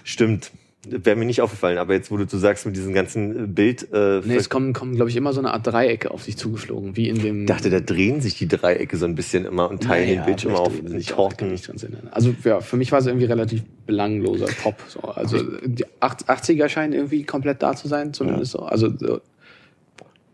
Stimmt. 0.05 0.51
wäre 0.87 1.17
mir 1.17 1.25
nicht 1.25 1.41
aufgefallen, 1.41 1.79
aber 1.79 1.95
jetzt, 1.95 2.11
wo 2.11 2.17
du 2.19 2.29
so 2.29 2.39
sagst 2.39 2.67
mit 2.67 2.77
diesem 2.77 2.93
ganzen 2.93 3.45
äh, 3.45 3.47
Bild, 3.47 3.89
äh, 3.93 4.21
Nee, 4.25 4.37
es 4.37 4.51
kommen, 4.51 4.75
kommen 4.75 4.95
glaube 4.95 5.11
ich, 5.11 5.17
immer 5.17 5.33
so 5.33 5.41
eine 5.41 5.53
Art 5.53 5.67
Dreiecke 5.67 6.11
auf 6.11 6.25
dich 6.25 6.37
zugeflogen, 6.37 6.97
wie 6.97 7.09
in 7.09 7.19
dem. 7.19 7.41
ich 7.41 7.47
dachte, 7.47 7.71
da 7.71 7.81
drehen 7.81 8.21
sich 8.21 8.37
die 8.37 8.47
Dreiecke 8.47 8.97
so 8.99 9.07
ein 9.07 9.15
bisschen 9.15 9.47
immer 9.47 9.71
und 9.71 9.83
teilen 9.83 10.09
Naja, 10.09 10.21
den 10.21 10.27
Bildschirm 10.27 10.55
auf 10.55 10.73
sich 10.75 11.07
kann 11.09 11.17
Torten. 11.17 11.55
ich 11.55 11.63
dran 11.63 11.77
erinnern. 11.77 12.09
Also 12.11 12.35
ja, 12.45 12.61
für 12.61 12.77
mich 12.77 12.93
war 12.93 12.99
es 12.99 13.07
irgendwie 13.07 13.27
relativ 13.27 13.63
belangloser 13.87 14.47
Pop. 14.63 14.77
So. 14.89 15.01
Also 15.01 15.43
die 15.65 15.87
80er 16.01 16.69
scheinen 16.69 16.93
irgendwie 16.93 17.25
komplett 17.25 17.63
da 17.63 17.75
zu 17.75 17.89
sein, 17.89 18.13
zumindest 18.13 18.53
so. 18.53 18.61
Also 18.61 18.91
so, 18.97 19.21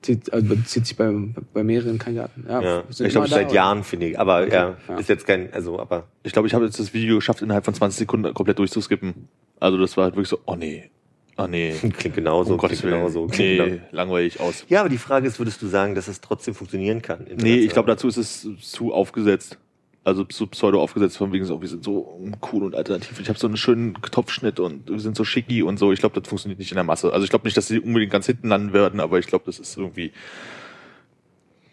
zieht, 0.05 0.33
also 0.33 0.47
bezieht 0.55 0.87
sich 0.87 0.97
bei, 0.97 1.13
bei 1.53 1.65
mehreren 1.65 1.99
Kandidaten. 1.99 2.45
Ja, 2.49 2.61
Ja, 2.63 2.85
ich 2.89 3.09
glaube, 3.09 3.29
seit 3.29 3.47
oder? 3.47 3.55
Jahren 3.55 3.85
finde 3.85 4.07
ich, 4.07 4.19
aber 4.19 4.47
ja, 4.49 4.77
ja. 4.89 4.97
ist 4.97 5.09
jetzt 5.09 5.27
kein, 5.27 5.53
also, 5.53 5.81
aber 5.81 6.05
Ich 6.23 6.33
glaube, 6.33 6.47
ich 6.49 6.55
habe 6.55 6.65
jetzt 6.65 6.79
das 6.79 6.93
Video 6.93 7.17
geschafft, 7.17 7.43
innerhalb 7.43 7.65
von 7.65 7.75
20 7.75 7.99
Sekunden 7.99 8.33
komplett 8.35 8.59
durchzuskippen. 8.59 9.29
Also 9.61 9.79
das 9.79 9.97
war 9.97 10.05
halt 10.05 10.15
wirklich 10.15 10.29
so, 10.29 10.39
oh 10.47 10.57
nee, 10.57 10.91
oh 11.37 11.47
nee. 11.47 11.75
klingt 11.97 12.15
genauso, 12.15 12.55
Um 12.55 12.61
klingt 12.61 12.83
genauso. 12.83 13.27
Klingt 13.27 13.59
Nee, 13.59 13.71
genau. 13.71 13.83
langweilig 13.93 14.41
aus. 14.41 14.65
Ja, 14.69 14.81
aber 14.81 14.89
die 14.89 14.99
Frage 14.99 15.27
ist, 15.27 15.39
würdest 15.39 15.63
du 15.63 15.67
sagen, 15.67 15.95
dass 15.95 16.09
es 16.09 16.21
trotzdem 16.21 16.55
funktionieren 16.55 17.03
kann? 17.03 17.27
Nee, 17.37 17.57
ich 17.57 17.71
glaube, 17.71 17.87
dazu 17.89 18.09
ist 18.09 18.17
es 18.17 18.47
zu 18.61 18.93
aufgesetzt. 18.93 19.59
Also 20.05 20.25
zu 20.25 20.47
pseudo 20.47 20.83
aufgesetzt, 20.83 21.17
von 21.17 21.33
wegen 21.33 21.47
so, 21.47 21.63
wir 21.63 21.69
sind 21.69 21.83
so 21.83 22.21
cool 22.53 22.65
und 22.65 22.75
alternativ. 22.75 23.19
Ich 23.21 23.29
habe 23.31 23.39
so 23.39 23.47
einen 23.47 23.57
schönen 23.57 23.95
Topfschnitt 23.95 24.61
und 24.61 24.91
wir 24.91 25.01
sind 25.01 25.17
so 25.17 25.25
schicki 25.25 25.63
und 25.63 25.79
so. 25.79 25.93
Ich 25.93 26.01
glaube, 26.01 26.21
das 26.21 26.29
funktioniert 26.29 26.59
nicht 26.59 26.71
in 26.71 26.77
der 26.77 26.85
Masse. 26.85 27.11
Also 27.13 27.25
ich 27.25 27.31
glaube 27.31 27.47
nicht, 27.47 27.57
dass 27.57 27.69
sie 27.69 27.81
unbedingt 27.81 28.13
ganz 28.13 28.27
hinten 28.27 28.49
landen 28.49 28.75
werden, 28.75 29.01
aber 29.01 29.19
ich 29.19 29.27
glaube, 29.27 29.47
das 29.47 29.59
ist 29.59 29.79
irgendwie. 29.79 30.13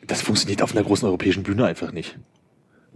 Das 0.08 0.22
funktioniert 0.22 0.62
auf 0.62 0.72
einer 0.72 0.84
großen 0.84 1.08
europäischen 1.08 1.44
Bühne 1.44 1.66
einfach 1.66 1.92
nicht. 1.92 2.18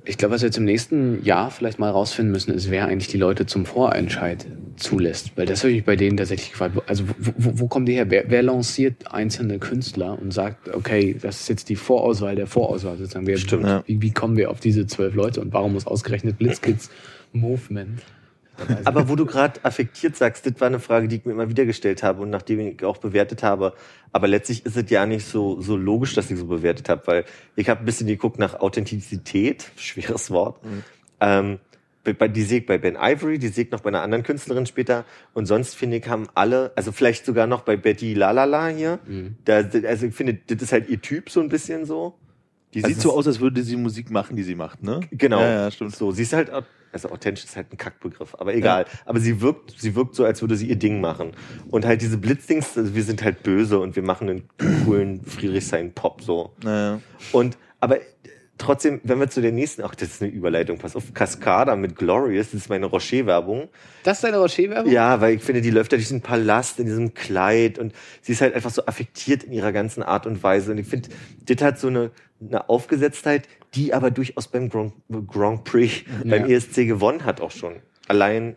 Ich 0.05 0.17
glaube, 0.17 0.35
was 0.35 0.41
wir 0.41 0.47
jetzt 0.47 0.57
im 0.57 0.65
nächsten 0.65 1.23
Jahr 1.23 1.51
vielleicht 1.51 1.79
mal 1.79 1.89
rausfinden 1.89 2.31
müssen, 2.31 2.53
ist, 2.53 2.69
wer 2.69 2.85
eigentlich 2.85 3.07
die 3.07 3.17
Leute 3.17 3.45
zum 3.45 3.65
Vorentscheid 3.65 4.45
zulässt. 4.77 5.31
Weil 5.35 5.45
das 5.45 5.63
habe 5.63 5.73
ich 5.73 5.83
bei 5.83 5.95
denen 5.95 6.17
tatsächlich 6.17 6.51
gefragt. 6.51 6.77
Also 6.87 7.05
wo, 7.17 7.33
wo, 7.37 7.59
wo 7.59 7.67
kommen 7.67 7.85
die 7.85 7.93
her? 7.93 8.09
Wer, 8.09 8.25
wer 8.29 8.43
lanciert 8.43 9.11
einzelne 9.11 9.57
Künstler 9.59 10.19
und 10.19 10.31
sagt, 10.31 10.73
okay, 10.73 11.15
das 11.19 11.41
ist 11.41 11.49
jetzt 11.49 11.69
die 11.69 11.75
Vorauswahl 11.75 12.35
der 12.35 12.47
Vorauswahl 12.47 12.97
sozusagen. 12.97 13.25
Wer, 13.25 13.37
Stimmt. 13.37 13.63
Ja. 13.63 13.83
Wie, 13.87 14.01
wie 14.01 14.11
kommen 14.11 14.37
wir 14.37 14.51
auf 14.51 14.59
diese 14.59 14.85
zwölf 14.85 15.15
Leute 15.15 15.41
und 15.41 15.53
warum 15.53 15.73
muss 15.73 15.87
ausgerechnet 15.87 16.37
Blitzkids 16.37 16.89
Movement? 17.33 18.01
Aber 18.85 19.09
wo 19.09 19.15
du 19.15 19.25
gerade 19.25 19.59
affektiert 19.63 20.15
sagst, 20.15 20.45
das 20.45 20.53
war 20.59 20.67
eine 20.67 20.79
Frage, 20.79 21.07
die 21.07 21.17
ich 21.17 21.25
mir 21.25 21.31
immer 21.33 21.49
wieder 21.49 21.65
gestellt 21.65 22.03
habe 22.03 22.21
und 22.21 22.29
nachdem 22.29 22.59
ich 22.59 22.83
auch 22.83 22.97
bewertet 22.97 23.43
habe. 23.43 23.73
Aber 24.11 24.27
letztlich 24.27 24.65
ist 24.65 24.77
es 24.77 24.89
ja 24.89 25.05
nicht 25.05 25.25
so, 25.27 25.59
so 25.61 25.75
logisch, 25.75 26.13
dass 26.15 26.31
ich 26.31 26.37
so 26.39 26.45
bewertet 26.47 26.87
habe, 26.89 27.05
weil 27.07 27.25
ich 27.55 27.67
habe 27.69 27.81
ein 27.81 27.85
bisschen 27.85 28.07
geguckt 28.07 28.39
nach 28.39 28.59
Authentizität, 28.59 29.69
schweres 29.77 30.31
Wort. 30.31 30.59
Ähm, 31.19 31.59
bei, 32.03 32.13
bei- 32.13 32.27
die 32.27 32.43
sehe 32.43 32.59
ich 32.59 32.65
bei 32.65 32.77
Ben 32.77 32.95
Ivory, 32.99 33.39
die 33.39 33.47
sehe 33.47 33.65
ich 33.65 33.71
noch 33.71 33.81
bei 33.81 33.89
einer 33.89 34.01
anderen 34.03 34.23
Künstlerin 34.23 34.65
später. 34.65 35.05
Und 35.33 35.47
sonst 35.47 35.75
finde 35.75 35.97
ich, 35.97 36.07
haben 36.07 36.27
alle, 36.35 36.71
also 36.75 36.91
vielleicht 36.91 37.25
sogar 37.25 37.47
noch 37.47 37.61
bei 37.63 37.77
Betty 37.77 38.13
Lalala 38.13 38.67
hier. 38.67 38.99
Da, 39.43 39.55
also 39.87 40.05
ich 40.05 40.13
finde, 40.15 40.35
das 40.47 40.61
ist 40.61 40.71
halt 40.71 40.87
ihr 40.87 41.01
Typ 41.01 41.29
so 41.29 41.39
ein 41.41 41.49
bisschen 41.49 41.85
so. 41.85 42.13
Die 42.75 42.83
Also 42.83 42.93
sieht 42.93 43.01
so 43.01 43.13
aus, 43.13 43.25
als 43.25 43.39
würde 43.39 43.63
sie 43.63 43.77
Musik 43.77 44.11
machen, 44.11 44.35
die 44.35 44.43
sie 44.43 44.53
macht, 44.53 44.83
ne? 44.83 44.99
Genau. 45.11 45.39
Ja, 45.39 45.49
ja, 45.49 45.71
stimmt. 45.71 45.95
So, 45.95 46.11
sie 46.11 46.23
ist 46.23 46.33
halt, 46.33 46.51
also 46.91 47.09
authentisch 47.09 47.45
ist 47.45 47.55
halt 47.55 47.71
ein 47.71 47.77
Kackbegriff, 47.77 48.35
aber 48.37 48.53
egal. 48.53 48.85
Aber 49.05 49.21
sie 49.21 49.39
wirkt, 49.39 49.79
sie 49.79 49.95
wirkt 49.95 50.13
so, 50.13 50.25
als 50.25 50.41
würde 50.41 50.57
sie 50.57 50.67
ihr 50.67 50.75
Ding 50.75 50.99
machen. 50.99 51.31
Und 51.71 51.85
halt 51.85 52.01
diese 52.01 52.17
Blitzdings, 52.17 52.77
also 52.77 52.93
wir 52.93 53.03
sind 53.03 53.23
halt 53.23 53.43
böse 53.43 53.79
und 53.79 53.95
wir 53.95 54.03
machen 54.03 54.29
einen 54.29 54.49
coolen 54.83 55.23
Friedrichshain-Pop 55.23 56.21
so. 56.21 56.51
Naja. 56.63 56.99
Und, 57.31 57.57
aber 57.79 57.99
trotzdem, 58.57 59.01
wenn 59.03 59.19
wir 59.19 59.29
zu 59.29 59.41
der 59.41 59.51
nächsten, 59.51 59.83
ach, 59.83 59.95
das 59.95 60.09
ist 60.09 60.21
eine 60.21 60.31
Überleitung, 60.31 60.77
pass 60.77 60.95
auf, 60.95 61.13
Cascada 61.13 61.75
mit 61.75 61.95
Glorious, 61.95 62.51
das 62.51 62.61
ist 62.61 62.69
meine 62.69 62.85
Rocher-Werbung. 62.85 63.69
das 64.03 64.17
ist 64.17 64.23
deine 64.23 64.37
Rocher-Werbung? 64.37 64.91
Ja, 64.91 65.21
weil 65.21 65.35
ich 65.35 65.43
finde, 65.43 65.61
die 65.61 65.69
läuft 65.69 65.91
da 65.91 65.97
durch 65.97 66.07
diesen 66.07 66.21
Palast 66.21 66.79
in 66.79 66.85
diesem 66.85 67.13
Kleid 67.13 67.79
und 67.79 67.93
sie 68.21 68.31
ist 68.33 68.41
halt 68.41 68.53
einfach 68.53 68.71
so 68.71 68.85
affektiert 68.85 69.43
in 69.43 69.51
ihrer 69.51 69.71
ganzen 69.71 70.03
Art 70.03 70.25
und 70.25 70.41
Weise. 70.43 70.71
Und 70.71 70.77
ich 70.77 70.87
finde, 70.87 71.09
das 71.45 71.61
hat 71.63 71.79
so 71.79 71.87
eine, 71.87 72.11
eine 72.41 72.69
Aufgesetztheit, 72.69 73.47
die 73.73 73.93
aber 73.93 74.11
durchaus 74.11 74.47
beim 74.47 74.69
Grand, 74.69 74.93
Grand 75.27 75.63
Prix, 75.63 76.03
beim 76.23 76.45
ESC 76.45 76.87
gewonnen 76.87 77.25
hat 77.25 77.41
auch 77.41 77.51
schon. 77.51 77.75
Allein, 78.07 78.55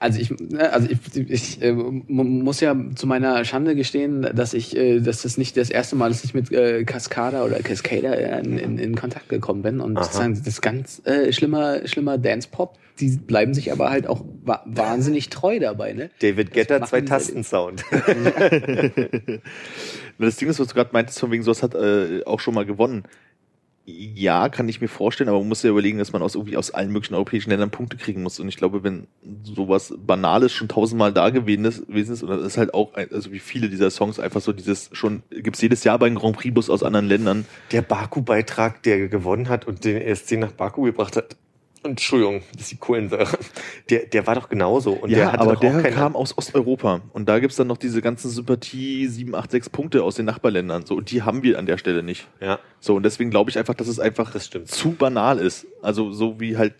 Also 0.00 0.18
ich, 0.18 0.30
ne, 0.30 0.72
also 0.72 0.88
ich, 0.90 1.30
ich 1.30 1.62
äh, 1.62 1.72
mu- 1.72 2.24
muss 2.24 2.60
ja 2.60 2.74
zu 2.96 3.06
meiner 3.06 3.44
Schande 3.44 3.76
gestehen, 3.76 4.22
dass 4.34 4.52
ich, 4.52 4.76
äh, 4.76 4.98
dass 4.98 5.22
das 5.22 5.38
nicht 5.38 5.56
das 5.56 5.70
erste 5.70 5.94
Mal 5.94 6.10
ist, 6.10 6.18
dass 6.18 6.24
ich 6.24 6.34
mit 6.34 6.50
äh, 6.50 6.82
Cascada 6.84 7.44
oder 7.44 7.60
Cascada 7.60 8.12
in, 8.14 8.58
in, 8.58 8.78
in 8.78 8.96
Kontakt 8.96 9.28
gekommen 9.28 9.62
bin 9.62 9.78
und 9.80 9.96
Aha. 9.96 10.04
sozusagen 10.04 10.34
das 10.34 10.46
ist 10.46 10.62
ganz 10.62 11.00
äh, 11.04 11.32
schlimmer, 11.32 11.86
schlimmer 11.86 12.18
Dance-Pop. 12.18 12.76
Die 12.98 13.10
bleiben 13.10 13.54
sich 13.54 13.70
aber 13.70 13.90
halt 13.90 14.08
auch 14.08 14.24
wa 14.42 14.64
wahnsinnig 14.66 15.28
treu 15.30 15.60
dabei, 15.60 15.92
ne? 15.92 16.10
David 16.20 16.52
Getter, 16.52 16.82
zwei 16.84 17.00
die 17.00 17.06
Tasten-Sound. 17.06 17.84
Das 20.18 20.34
Ding 20.36 20.48
ist, 20.48 20.58
was 20.58 20.66
du 20.66 20.74
gerade 20.74 20.90
meintest, 20.92 21.20
von 21.20 21.30
wegen 21.30 21.44
sowas 21.44 21.62
hat 21.62 21.76
äh, 21.76 22.24
auch 22.24 22.40
schon 22.40 22.54
mal 22.54 22.66
gewonnen. 22.66 23.04
Ja, 23.90 24.50
kann 24.50 24.68
ich 24.68 24.82
mir 24.82 24.88
vorstellen, 24.88 25.30
aber 25.30 25.38
man 25.38 25.48
muss 25.48 25.62
ja 25.62 25.70
überlegen, 25.70 25.96
dass 25.96 26.12
man 26.12 26.20
aus 26.20 26.34
irgendwie 26.34 26.58
aus 26.58 26.70
allen 26.70 26.92
möglichen 26.92 27.14
europäischen 27.14 27.48
Ländern 27.48 27.70
Punkte 27.70 27.96
kriegen 27.96 28.22
muss. 28.22 28.38
Und 28.38 28.46
ich 28.46 28.58
glaube, 28.58 28.84
wenn 28.84 29.06
sowas 29.42 29.94
Banales 29.96 30.52
schon 30.52 30.68
tausendmal 30.68 31.10
da 31.10 31.30
gewesen 31.30 31.64
ist, 31.64 32.22
und 32.22 32.28
das 32.28 32.42
ist 32.42 32.58
halt 32.58 32.74
auch, 32.74 32.92
also 32.94 33.32
wie 33.32 33.38
viele 33.38 33.70
dieser 33.70 33.88
Songs 33.88 34.20
einfach 34.20 34.42
so 34.42 34.52
dieses 34.52 34.90
schon, 34.92 35.22
gibt's 35.30 35.62
jedes 35.62 35.84
Jahr 35.84 35.98
bei 35.98 36.06
den 36.06 36.16
Grand 36.16 36.36
Prix 36.36 36.52
Bus 36.52 36.68
aus 36.68 36.82
anderen 36.82 37.06
Ländern. 37.06 37.46
Der 37.72 37.80
Baku-Beitrag, 37.80 38.82
der 38.82 39.08
gewonnen 39.08 39.48
hat 39.48 39.66
und 39.66 39.86
den 39.86 39.96
ESC 39.96 40.32
nach 40.32 40.52
Baku 40.52 40.82
gebracht 40.82 41.16
hat. 41.16 41.36
Entschuldigung, 41.90 42.42
das 42.52 42.62
ist 42.62 42.72
die 42.72 42.76
Kohlensäure. 42.76 43.38
Der, 43.90 44.06
der 44.06 44.26
war 44.26 44.34
doch 44.34 44.48
genauso. 44.48 44.92
Und 44.92 45.10
der 45.10 45.32
hatte 45.32 45.40
aber 45.40 45.54
doch 45.54 45.60
der 45.60 45.90
kam 45.90 46.14
aus 46.16 46.36
Osteuropa. 46.36 47.00
Und 47.12 47.28
da 47.28 47.38
gibt's 47.38 47.56
dann 47.56 47.66
noch 47.66 47.78
diese 47.78 48.02
ganzen 48.02 48.30
Sympathie 48.30 49.06
7, 49.06 49.34
8, 49.34 49.50
6 49.50 49.70
Punkte 49.70 50.02
aus 50.02 50.16
den 50.16 50.26
Nachbarländern. 50.26 50.84
So, 50.86 50.96
und 50.96 51.10
die 51.10 51.22
haben 51.22 51.42
wir 51.42 51.58
an 51.58 51.66
der 51.66 51.78
Stelle 51.78 52.02
nicht. 52.02 52.28
Ja, 52.40 52.58
So, 52.80 52.96
und 52.96 53.02
deswegen 53.02 53.30
glaube 53.30 53.50
ich 53.50 53.58
einfach, 53.58 53.74
dass 53.74 53.88
es 53.88 53.98
einfach 53.98 54.32
Das 54.32 54.46
stimmt. 54.46 54.68
zu 54.68 54.92
banal 54.92 55.38
ist. 55.38 55.66
Also 55.82 56.12
so 56.12 56.38
wie 56.40 56.56
halt, 56.56 56.74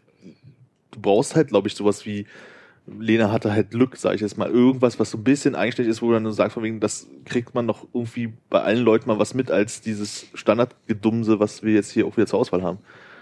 du 0.90 1.00
brauchst 1.00 1.36
halt, 1.36 1.48
glaube 1.48 1.68
ich, 1.68 1.74
sowas 1.74 2.04
wie, 2.06 2.26
Lena 2.98 3.30
hatte 3.30 3.52
halt 3.52 3.70
Glück, 3.70 3.96
sage 3.96 4.14
ich 4.14 4.20
jetzt 4.22 4.38
mal, 4.38 4.50
irgendwas, 4.50 4.98
was 4.98 5.10
so 5.10 5.18
ein 5.18 5.24
bisschen 5.24 5.54
eigenständig 5.54 5.90
ist, 5.90 6.02
wo 6.02 6.08
du 6.08 6.14
dann 6.14 6.32
sagst, 6.32 6.54
von 6.54 6.62
wegen, 6.62 6.80
das 6.80 7.06
kriegt 7.24 7.54
man 7.54 7.66
noch 7.66 7.86
irgendwie 7.92 8.32
bei 8.48 8.62
allen 8.62 8.82
Leuten 8.82 9.08
mal 9.08 9.18
was 9.18 9.34
mit, 9.34 9.50
als 9.50 9.80
dieses 9.82 10.26
Standardgedumse, 10.34 11.38
was 11.38 11.62
wir 11.62 11.74
jetzt 11.74 11.90
hier 11.90 12.06
auch 12.06 12.16
wieder 12.16 12.26
zur 12.26 12.38
Auswahl 12.38 12.62
haben. 12.62 12.78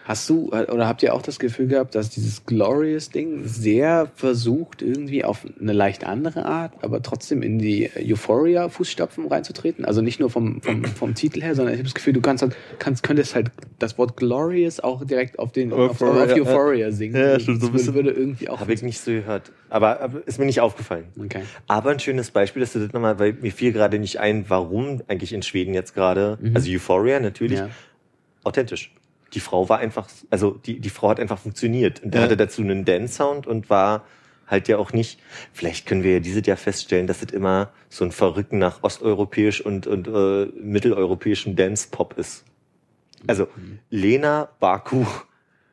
Hast 0.07 0.31
du 0.31 0.51
äh, 0.53 0.71
oder 0.71 0.87
habt 0.87 1.03
ihr 1.03 1.13
auch 1.15 1.23
das 1.23 1.41
Gefühl 1.41 1.67
gehabt, 1.67 1.97
dass 1.97 2.11
dieses 2.11 2.47
Glorious-Ding 2.47 3.43
sehr 3.45 4.09
versucht, 4.15 4.81
irgendwie 4.81 5.25
auf 5.25 5.45
eine 5.61 5.73
leicht 5.73 6.05
andere 6.07 6.47
Art, 6.47 6.73
aber 6.83 7.03
trotzdem 7.03 7.43
in 7.43 7.59
die 7.59 7.91
Euphoria-Fußstapfen 7.97 9.27
reinzutreten? 9.27 9.85
Also 9.85 10.03
nicht 10.03 10.21
nur 10.21 10.31
vom, 10.31 10.63
vom, 10.63 10.85
vom 10.85 11.15
Titel 11.15 11.43
her, 11.43 11.57
sondern 11.57 11.75
ich 11.75 11.81
habe 11.81 11.89
das 11.89 11.95
Gefühl, 11.95 12.13
du 12.13 12.21
kannst, 12.21 12.43
halt, 12.43 12.55
kannst 12.79 13.03
könntest 13.03 13.35
halt 13.35 13.51
das 13.81 13.99
Wort 13.99 14.17
Glorious 14.17 14.79
auch 14.79 15.05
direkt 15.05 15.41
auf 15.41 15.51
den 15.51 15.73
auf, 15.73 16.01
Euphoria, 16.01 16.25
auf 16.25 16.39
Euphoria 16.39 16.93
singen. 16.93 17.17
Ja, 17.17 17.41
stimmt, 17.41 17.61
so 17.61 17.67
ein 17.67 17.73
das 17.73 17.83
bisschen. 17.83 17.95
würde 17.95 18.11
irgendwie 18.11 18.49
auch. 18.49 18.61
habe 18.61 18.73
ich 18.73 18.83
nicht 18.83 19.01
so 19.01 19.11
gehört. 19.11 19.51
Aber, 19.71 20.01
aber 20.01 20.27
ist 20.27 20.39
mir 20.39 20.47
nicht 20.47 20.61
aufgefallen. 20.61 21.07
Okay. 21.19 21.43
Aber 21.67 21.91
ein 21.91 21.99
schönes 21.99 22.31
Beispiel, 22.31 22.61
dass 22.61 22.73
du 22.73 22.79
das 22.79 22.93
nochmal, 22.93 23.19
weil 23.19 23.33
mir 23.33 23.51
fiel 23.51 23.73
gerade 23.73 23.99
nicht 23.99 24.21
ein, 24.21 24.45
warum 24.49 25.03
eigentlich 25.09 25.33
in 25.33 25.43
Schweden 25.43 25.75
jetzt 25.75 25.95
gerade, 25.95 26.39
also 26.55 26.71
Euphoria 26.71 27.19
natürlich, 27.19 27.59
Ja. 27.59 27.71
authentisch. 28.45 28.93
Die 29.37 29.41
Frau 29.41 29.69
war 29.69 29.79
einfach, 29.79 30.09
also 30.31 30.53
die, 30.53 30.81
die 30.81 30.91
Frau 30.91 31.11
hat 31.11 31.21
einfach 31.21 31.39
funktioniert. 31.39 32.03
Und 32.03 32.13
der 32.15 32.23
Ja. 32.23 32.25
hatte 32.25 32.37
dazu 32.37 32.63
einen 32.63 32.85
Dance-Sound 32.85 33.47
und 33.47 33.71
war 33.71 34.05
halt 34.47 34.67
ja 34.69 34.79
auch 34.79 34.93
nicht, 34.93 35.21
vielleicht 35.53 35.87
können 35.87 36.03
wir 36.03 36.15
ja 36.15 36.21
dieses 36.21 36.47
Jahr 36.47 36.57
feststellen, 36.57 37.07
dass 37.07 37.23
es 37.23 37.33
immer 37.33 37.71
so 37.89 38.05
ein 38.05 38.13
Verrücken 38.13 38.59
nach 38.59 38.83
osteuropäisch 38.83 39.61
und, 39.61 39.87
und 39.87 40.09
äh, 40.09 40.47
mitteleuropäischem 40.61 41.55
Dance-Pop 41.55 42.17
ist. 42.19 42.45
Also 43.27 43.49
Lena, 43.91 44.49
Baku, 44.59 45.05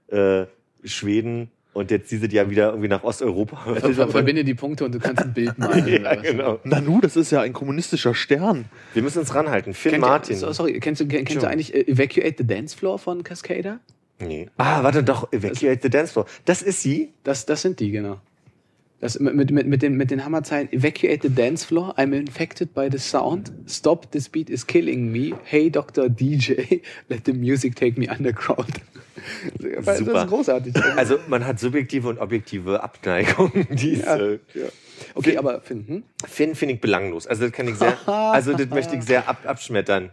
äh, 0.07 0.45
Schweden 0.83 1.51
und 1.73 1.91
jetzt 1.91 2.11
dieses 2.11 2.31
Jahr 2.31 2.49
wieder 2.49 2.69
irgendwie 2.69 2.87
nach 2.87 3.03
Osteuropa. 3.03 3.65
Also 3.75 3.93
ver- 3.93 4.07
verbinde 4.09 4.43
die 4.43 4.53
Punkte 4.53 4.85
und 4.85 4.93
du 4.93 4.99
kannst 4.99 5.21
ein 5.23 5.33
Bild 5.33 5.57
malen. 5.57 5.87
ja, 5.87 5.99
oder 5.99 6.11
was. 6.17 6.21
genau. 6.21 6.59
Nanu, 6.63 7.01
das 7.01 7.15
ist 7.15 7.31
ja 7.31 7.41
ein 7.41 7.53
kommunistischer 7.53 8.13
Stern. 8.13 8.65
Wir 8.93 9.01
müssen 9.03 9.19
uns 9.19 9.33
ranhalten. 9.33 9.73
Finn 9.73 9.91
Kennt 9.93 10.01
Martin. 10.01 10.33
Ihr, 10.35 10.39
so- 10.39 10.51
sorry, 10.53 10.79
kennst 10.79 11.01
du, 11.01 11.07
kennst 11.07 11.35
du 11.41 11.47
eigentlich 11.47 11.73
äh, 11.73 11.81
Evacuate 11.91 12.35
the 12.37 12.47
Dance 12.47 12.77
Floor 12.77 12.99
von 12.99 13.23
Cascada? 13.23 13.79
Nee. 14.19 14.47
Ah, 14.57 14.83
warte 14.83 15.03
doch, 15.03 15.33
Evacuate 15.33 15.79
the 15.81 15.89
Dance 15.89 16.13
Floor. 16.13 16.25
Das 16.45 16.61
ist 16.61 16.81
sie? 16.81 17.11
Das, 17.23 17.45
das 17.45 17.61
sind 17.63 17.79
die, 17.79 17.91
genau. 17.91 18.19
Das, 19.03 19.19
mit, 19.19 19.51
mit, 19.51 19.67
mit, 19.67 19.81
den, 19.81 19.97
mit 19.97 20.11
den 20.11 20.23
Hammerzeilen 20.23 20.71
Evacuate 20.71 21.27
the 21.27 21.29
dance 21.29 21.65
floor, 21.65 21.93
I'm 21.97 22.13
infected 22.13 22.73
by 22.73 22.87
the 22.89 22.97
sound, 22.97 23.51
stop, 23.67 24.09
this 24.11 24.29
beat 24.29 24.49
is 24.49 24.65
killing 24.65 25.11
me, 25.11 25.33
hey 25.43 25.69
Dr. 25.69 26.07
DJ, 26.07 26.81
let 27.09 27.25
the 27.25 27.33
music 27.33 27.75
take 27.75 27.99
me 27.99 28.07
underground. 28.09 28.69
Das 29.85 29.99
Super. 29.99 30.23
ist 30.23 30.29
großartig. 30.29 30.73
Also 30.97 31.17
man 31.27 31.45
hat 31.45 31.59
subjektive 31.59 32.07
und 32.07 32.17
objektive 32.17 32.81
Abneigung. 32.81 33.51
Die 33.71 33.91
ist, 33.91 34.05
Ja, 34.05 34.17
äh, 34.17 34.39
Okay, 35.15 35.37
aber 35.37 35.59
Finn, 35.59 35.85
hm? 35.85 36.03
Finn 36.25 36.55
finde 36.55 36.75
ich 36.75 36.81
belanglos. 36.81 37.27
Also 37.27 37.43
das 37.43 37.51
kann 37.51 37.67
ich 37.67 37.75
sehr, 37.75 37.97
also 38.07 38.53
das 38.53 38.69
möchte 38.69 38.95
ich 38.95 39.03
sehr 39.03 39.27
ab, 39.27 39.39
abschmettern. 39.45 40.11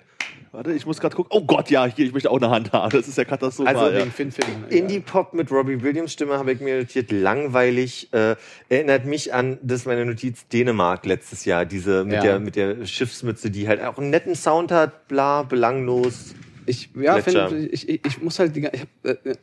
Warte, 0.52 0.72
ich 0.72 0.84
muss 0.84 0.98
gerade 0.98 1.14
gucken. 1.14 1.30
Oh 1.32 1.44
Gott, 1.44 1.70
ja, 1.70 1.86
hier, 1.86 2.06
ich 2.06 2.12
möchte 2.12 2.28
auch 2.28 2.38
eine 2.38 2.50
Hand 2.50 2.72
haben. 2.72 2.90
Das 2.90 3.06
ist 3.06 3.16
ja 3.16 3.24
katastrophal. 3.24 3.76
Also 3.76 3.92
ja. 3.92 4.00
Wegen 4.00 4.10
Finn 4.10 4.32
Finn. 4.32 4.44
Indie-Pop 4.68 5.32
mit 5.32 5.52
Robbie 5.52 5.80
Williams 5.82 6.12
Stimme 6.12 6.38
habe 6.38 6.52
ich 6.52 6.60
mir 6.60 6.78
notiert. 6.78 7.12
Langweilig. 7.12 8.12
Äh, 8.12 8.34
erinnert 8.68 9.04
mich 9.04 9.32
an, 9.32 9.58
das 9.62 9.80
ist 9.80 9.86
meine 9.86 10.04
Notiz, 10.04 10.48
Dänemark 10.48 11.06
letztes 11.06 11.44
Jahr. 11.44 11.64
Diese 11.66 12.04
mit, 12.04 12.14
Ja. 12.14 12.22
der, 12.22 12.40
mit 12.40 12.56
der 12.56 12.84
Schiffsmütze, 12.84 13.50
die 13.50 13.68
halt 13.68 13.80
auch 13.82 13.98
einen 13.98 14.10
netten 14.10 14.34
Sound 14.34 14.72
hat, 14.72 15.06
bla, 15.06 15.44
belanglos. 15.44 16.34
Ich, 16.66 16.90
ja. 16.94 17.20
Finn, 17.22 17.68
ich, 17.70 17.88
ich, 17.88 18.04
ich 18.04 18.20
muss 18.20 18.38
halt, 18.40 18.56
die, 18.56 18.68
ich 18.72 18.80
hab, 18.80 19.26
äh, 19.26 19.34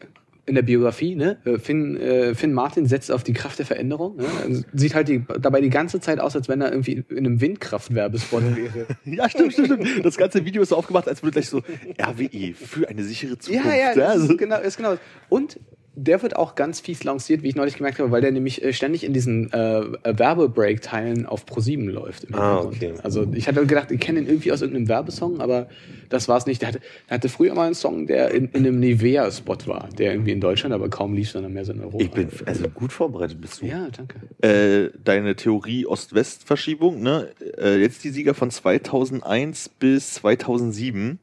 in 0.48 0.56
der 0.56 0.62
Biografie, 0.62 1.16
ne, 1.16 1.38
äh, 1.44 1.60
Finn, 1.60 1.98
äh, 1.98 2.34
Finn 2.34 2.54
Martin 2.54 2.88
setzt 2.88 3.12
auf 3.12 3.24
die 3.24 3.34
Kraft 3.34 3.60
der 3.60 3.66
Veränderung. 3.66 4.16
Ne? 4.16 4.26
Also 4.44 4.64
Sieht 4.74 4.96
halt 4.96 5.10
die, 5.10 5.24
dabei 5.40 5.60
die 5.60 5.70
ganze 5.70 6.00
Zeit 6.00 6.20
aus, 6.20 6.36
als 6.36 6.48
wenn 6.48 6.62
er 6.62 6.72
irgendwie 6.72 7.04
in 7.10 7.18
einem 7.18 7.42
Windkraftwerbespot 7.42 8.44
wäre. 8.56 8.88
Ja, 9.04 9.30
stimmt, 9.30 9.54
stimmt, 9.54 9.68
stimmt. 9.68 10.06
Das 10.06 10.16
ganze 10.18 10.46
Video 10.46 10.62
ist 10.62 10.70
so 10.70 10.78
aufgemacht, 10.78 11.08
als 11.10 11.22
würde 11.22 11.34
gleich 11.34 11.50
so 11.50 11.62
RWE 12.02 12.54
für 12.54 12.88
eine 12.88 13.04
sichere 13.04 13.38
Zukunft. 13.38 13.66
ja, 13.66 13.94
ja, 13.94 14.08
also, 14.08 14.32
ist 14.32 14.38
genau, 14.38 14.60
ist 14.62 14.78
genau. 14.78 14.98
Und 15.28 15.60
der 16.00 16.22
wird 16.22 16.36
auch 16.36 16.54
ganz 16.54 16.80
fies 16.80 17.04
lanciert, 17.04 17.42
wie 17.42 17.50
ich 17.50 17.56
neulich 17.56 17.76
gemerkt 17.76 17.98
habe, 17.98 18.12
weil 18.12 18.22
der 18.22 18.32
nämlich 18.32 18.64
äh, 18.64 18.72
ständig 18.72 19.04
in 19.04 19.14
diesen 19.14 19.52
äh, 19.52 19.82
Werbebreak-Teilen 20.04 21.26
auf 21.26 21.46
Pro7 21.46 21.90
läuft. 21.90 22.32
Ah, 22.36 22.60
okay. 22.60 22.94
Also 23.02 23.28
ich 23.34 23.48
hatte 23.48 23.66
gedacht, 23.66 23.92
ich 23.92 24.00
kenne 24.00 24.20
ihn 24.20 24.28
irgendwie 24.28 24.52
aus 24.52 24.62
irgendeinem 24.62 24.90
Werbesong, 24.90 25.42
aber 25.42 25.68
das 26.10 26.30
war 26.30 26.38
es 26.38 26.46
nicht. 26.46 26.62
Der 26.62 26.70
hatte, 26.70 26.82
der 27.10 27.16
hatte 27.16 27.30
früher 27.30 27.56
mal 27.56 27.66
einen 27.66 27.74
Song, 27.74 28.06
der 28.06 28.30
in, 28.30 28.46
in 28.50 28.68
einem 28.68 28.80
Nivea-Spot 28.80 29.58
war, 29.66 29.90
der 29.98 30.12
irgendwie 30.12 30.34
in 30.34 30.40
Deutschland 30.40 30.76
aber 30.76 30.88
kaum 30.88 31.16
lief, 31.16 31.32
sondern 31.32 31.54
mehr 31.54 31.66
so 31.66 31.74
in 31.74 31.82
Europa. 31.82 32.04
Ich 32.04 32.12
bin 32.12 32.30
also 32.46 32.70
gut 32.70 32.94
vorbereitet 32.94 33.42
bist 33.42 33.64
du. 33.64 33.66
ja, 33.66 33.88
danke. 33.90 34.20
äh, 34.48 34.92
deine 35.04 35.36
Theorie 35.36 35.88
Ost-West-Verschiebung, 35.88 37.02
ne? 37.02 37.30
Äh, 37.58 37.82
jetzt 37.82 38.04
die 38.04 38.10
Sieger 38.10 38.36
von 38.36 38.52
2001 38.52 39.70
bis 39.70 40.14
2007. 40.14 41.18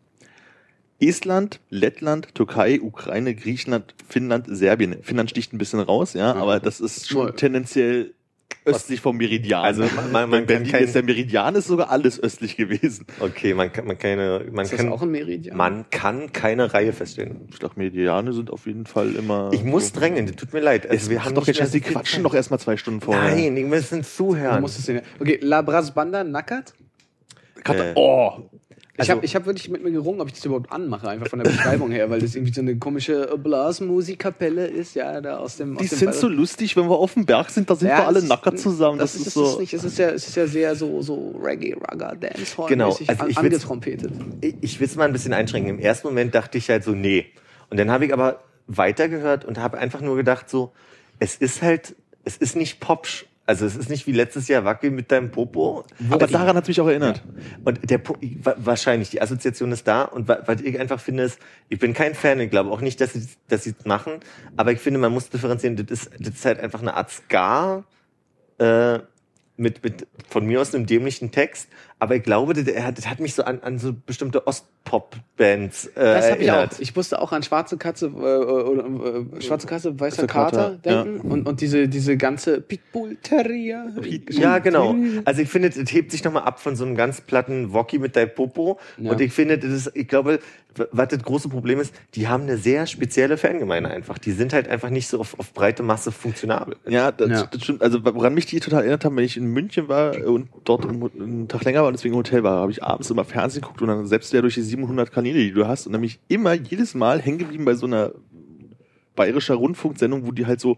Estland, 1.01 1.61
Lettland, 1.71 2.35
Türkei, 2.35 2.81
Ukraine, 2.81 3.35
Griechenland, 3.35 3.95
Finnland, 4.09 4.47
Serbien. 4.49 4.97
Finnland 5.03 5.31
sticht 5.31 5.53
ein 5.53 5.59
bisschen 5.59 5.81
raus, 5.81 6.15
ja, 6.15 6.35
aber 6.35 6.61
das 6.61 6.81
ist 6.81 7.09
schon 7.09 7.35
tendenziell 7.37 8.13
östlich 8.67 9.01
vom 9.03 9.19
Meridian. 9.19 9.63
Also 9.63 9.85
man- 10.11 10.31
man- 10.31 10.47
Berlin 10.47 10.71
kein- 10.71 10.85
ist 10.85 10.95
der 10.95 11.03
Meridian 11.03 11.55
ist 11.55 11.67
sogar 11.67 11.91
alles 11.91 12.19
östlich 12.23 12.57
gewesen. 12.57 13.05
Okay, 13.21 13.53
man 13.53 13.71
kann, 13.71 13.87
man 13.87 13.99
keine, 13.99 14.47
man 14.51 14.65
Ist 14.65 14.75
kann, 14.75 14.89
auch 14.91 15.03
ein 15.03 15.11
Meridian? 15.11 15.55
man 15.57 15.85
kann 15.91 16.33
keine 16.33 16.73
Reihe 16.73 16.95
feststellen. 16.95 17.47
Ich 17.51 17.59
dachte, 17.59 17.79
Meridiane 17.79 18.33
sind 18.33 18.51
auf 18.51 18.67
jeden 18.67 18.87
Fall 18.87 19.17
immer. 19.17 19.51
Ich 19.53 19.65
muss 19.65 19.93
drängen, 19.93 20.27
das 20.27 20.37
tut 20.37 20.55
mir 20.55 20.61
leid. 20.61 20.89
Also 20.89 21.11
wir 21.11 21.23
haben 21.25 21.35
doch 21.35 21.47
jetzt, 21.47 21.59
so 21.59 21.67
viel 21.67 21.83
quatschen 21.83 22.23
doch 22.23 22.33
erstmal 22.35 22.59
zwei 22.59 22.79
Stunden 22.79 23.03
vorher. 23.03 23.35
Nein, 23.35 23.55
wir 23.55 23.67
müssen 23.67 24.01
Du 24.01 24.07
zuhören. 24.09 24.63
musst 24.63 24.79
es 24.79 24.87
sehen. 24.87 25.03
Okay, 25.21 25.39
La 25.43 25.61
Brasbanda 25.61 26.25
Nackert. 26.25 26.73
Äh, 27.67 27.93
oh, 27.97 28.49
Ich 28.97 29.01
Also- 29.01 29.13
habe 29.15 29.25
ich 29.25 29.35
hab 29.35 29.45
wirklich 29.45 29.69
mit 29.71 29.83
mir 29.83 29.91
gerungen, 29.91 30.21
ob 30.21 30.29
ich 30.29 30.35
das 30.35 30.45
überhaupt 30.45 30.71
anmache, 30.71 31.09
einfach 31.09 31.27
von 31.27 31.41
der 31.41 31.51
Beschreibung 31.51 31.91
her, 31.91 32.11
weil 32.11 32.21
das 32.21 32.37
irgendwie 32.37 32.53
so 32.55 32.61
eine 32.61 32.77
komische 32.77 33.37
Blasmusikkapelle 33.37 34.67
ist, 34.69 34.95
ja, 34.95 35.21
da 35.21 35.39
aus 35.39 35.57
dem. 35.57 35.77
die 35.77 35.83
aus 35.85 35.91
dem 35.91 35.99
sind 35.99 36.15
so 36.15 36.29
lustig, 36.29 36.77
wenn 36.77 36.89
wir 36.89 36.97
auf 36.97 37.15
dem 37.15 37.27
Berg 37.27 37.51
sind, 37.51 37.69
da 37.69 37.75
sind 37.75 37.89
Ja, 37.89 37.99
wir 37.99 38.07
alle 38.07 38.23
nackert 38.23 38.59
zusammen. 38.59 38.99
Das, 38.99 39.13
Das, 39.13 39.21
ist, 39.23 39.27
ist 39.29 39.37
das 39.37 39.53
so. 39.55 39.61
nicht. 39.61 39.75
Es 39.75 39.83
ist 39.85 39.99
ja, 39.99 40.11
es 40.11 40.29
ist 40.29 40.37
ja 40.37 40.47
sehr 40.47 40.77
so, 40.77 41.03
so 41.03 41.33
Reggae, 41.43 41.75
Ragga, 41.81 42.15
Dancehall 42.15 42.69
Genau, 42.69 42.89
also 42.91 43.05
an, 43.07 43.15
ich 43.15 43.19
will's- 43.21 43.37
angetrompetet. 43.39 44.13
ich, 44.41 44.55
ich 44.61 44.81
will 44.81 44.87
es 44.87 44.95
mal 44.97 45.05
ein 45.07 45.13
bisschen 45.13 45.33
einschränken. 45.33 45.71
Im 45.71 45.79
ersten 45.81 46.07
Moment 46.07 46.35
dachte 46.35 46.57
ich 46.59 46.71
halt 46.71 46.85
so, 46.85 46.93
nee. 46.93 47.27
Und 47.71 47.79
dann 47.81 47.91
habe 47.91 48.07
ich 48.07 48.13
aber 48.13 48.45
weitergehört 48.69 49.45
und 49.45 49.59
habe 49.59 49.79
einfach 49.79 50.01
nur 50.03 50.15
gedacht 50.17 50.49
so, 50.49 50.73
es 51.19 51.35
ist 51.37 51.63
halt, 51.63 51.97
es 52.25 52.37
ist 52.37 52.55
nicht 52.57 52.79
Pop. 52.81 53.07
Also 53.47 53.67
es 53.67 53.77
ist 53.77 53.91
nicht 53.91 54.07
wie 54.07 54.13
letztes 54.13 54.49
Jahr 54.49 54.65
Wackel 54.65 54.91
mit 54.91 55.13
deinem 55.13 55.31
Popo. 55.31 55.85
aber 56.11 56.27
daran 56.27 56.57
hat 56.57 56.67
mich 56.67 56.81
auch 56.81 56.87
erinnert. 56.87 57.23
Und 57.65 57.91
der 57.91 57.99
Po- 57.99 58.17
wa- 58.43 58.55
wahrscheinlich, 58.59 59.11
die 59.11 59.21
Assoziation 59.21 59.71
ist 59.73 59.87
da. 59.87 60.03
Und 60.03 60.29
wa- 60.29 60.43
was 60.47 60.63
ich 60.63 60.81
einfach 60.81 60.99
finde, 60.99 61.25
ist, 61.25 61.39
ich 61.69 61.79
bin 61.79 61.93
kein 61.93 62.15
Fan, 62.15 62.41
ich 62.41 62.51
glaube 62.51 62.71
auch 62.71 62.81
nicht, 62.81 63.01
dass 63.03 63.13
sie 63.13 63.27
dass 63.49 63.67
es 63.67 63.75
machen, 63.85 64.21
aber 64.57 64.73
ich 64.73 64.79
finde, 64.81 64.99
man 64.99 65.13
muss 65.13 65.29
differenzieren, 65.29 65.77
das 65.77 65.87
ist, 65.91 66.11
das 66.19 66.35
ist 66.37 66.45
halt 66.47 66.59
einfach 66.59 66.81
eine 66.81 66.95
Art 66.95 67.11
Ska 67.11 67.85
äh, 68.59 69.01
mit, 69.57 69.85
mit 69.85 70.07
von 70.29 70.47
mir 70.47 70.61
aus 70.61 70.75
einem 70.75 70.87
dämlichen 70.87 71.31
Text. 71.31 71.69
Aber 71.99 72.17
ich 72.17 72.23
glaube, 72.23 72.53
das, 72.55 72.67
er 72.67 72.85
hat, 72.85 72.99
das 72.99 73.09
hat 73.09 73.21
mich 73.21 73.35
so 73.35 73.45
an, 73.45 73.61
an 73.63 73.79
so 73.79 73.95
bestimmte 73.95 74.47
Ostpop-Bands 74.47 75.87
äh, 75.87 75.91
Das 75.95 76.31
habe 76.31 76.43
ich 76.43 76.51
auch. 76.51 76.67
Ich 76.79 76.95
musste 76.95 77.21
auch 77.21 77.33
an 77.33 77.43
Schwarze 77.43 77.77
Katze, 77.77 78.07
äh, 78.07 78.11
oder, 78.11 78.85
äh, 78.85 79.41
Schwarze 79.41 79.67
Katze, 79.67 79.99
Weißer 79.99 80.27
Kater, 80.27 80.57
Kater, 80.57 81.05
denken. 81.05 81.21
Und, 81.31 81.47
und 81.47 81.61
diese, 81.61 81.89
diese 81.89 82.17
ganze 82.17 82.61
Pitbull 82.61 83.17
Terrier. 83.23 83.95
Ja, 84.29 84.59
genau. 84.59 84.95
Also 85.25 85.41
ich 85.41 85.49
finde, 85.49 85.71
das 85.71 85.93
hebt 85.93 86.11
sich 86.11 86.23
nochmal 86.25 86.43
ab 86.43 86.61
von 86.61 86.77
so 86.77 86.85
einem 86.85 86.97
ganz 86.97 87.21
platten 87.21 87.73
Wokki 87.73 87.99
mit 87.99 88.17
dein 88.17 88.35
Popo. 88.35 88.79
Ja. 88.99 89.13
Und 89.13 89.21
ich 89.21 89.33
finde, 89.33 89.59
das 89.59 89.71
ist, 89.71 89.93
ich 89.95 90.09
glaube, 90.09 90.41
was 90.91 91.09
das 91.09 91.23
große 91.23 91.49
Problem 91.49 91.79
ist, 91.81 91.95
die 92.15 92.29
haben 92.29 92.43
eine 92.43 92.57
sehr 92.57 92.87
spezielle 92.87 93.37
Fangemeinde 93.37 93.91
einfach. 93.91 94.19
Die 94.19 94.33
sind 94.33 94.53
halt 94.53 94.69
einfach 94.69 94.91
nicht 94.91 95.09
so 95.09 95.21
auf, 95.21 95.39
auf 95.39 95.53
breite 95.53 95.83
Masse 95.83 96.13
funktionabel. 96.13 96.77
Ja, 96.89 97.13
das, 97.13 97.31
Ja. 97.31 97.47
das 97.47 97.63
stimmt. 97.63 97.83
Also 97.83 98.05
woran 98.05 98.35
mich 98.35 98.47
die 98.47 98.61
total 98.61 98.81
erinnert 98.81 99.05
haben, 99.05 99.17
wenn 99.17 99.25
ich 99.25 99.37
in 99.37 99.47
München 99.47 99.89
war 99.89 100.17
und 100.27 100.49
dort 100.65 100.85
einen, 100.87 101.03
einen 101.19 101.49
Tag 101.49 101.65
länger 101.65 101.84
war 101.85 101.89
und 101.89 101.95
deswegen 101.95 102.15
im 102.15 102.19
Hotel 102.19 102.43
war, 102.43 102.61
habe 102.61 102.73
ich 102.73 102.83
abends 102.83 103.11
immer 103.11 103.25
Fernsehen 103.25 103.63
geguckt 103.63 103.81
und 103.83 103.89
dann 103.89 104.07
selbst 104.07 104.33
ja 104.33 104.41
durch 104.41 104.55
die 104.55 104.63
700 104.63 105.13
Kanäle, 105.13 105.39
die 105.39 105.53
du 105.53 105.67
hast 105.69 105.87
und 105.87 105.93
dann 105.93 106.01
bin 106.01 106.09
ich 106.09 106.19
immer 106.29 106.55
jedes 106.55 106.95
Mal 106.95 107.21
hängen 107.21 107.39
geblieben 107.39 107.65
bei 107.65 107.75
so 107.75 107.87
einer 107.87 108.13
bayerischer 109.17 109.55
Rundfunksendung, 109.55 110.27
wo 110.27 110.33
die 110.33 110.47
halt 110.47 110.61
so 110.61 110.77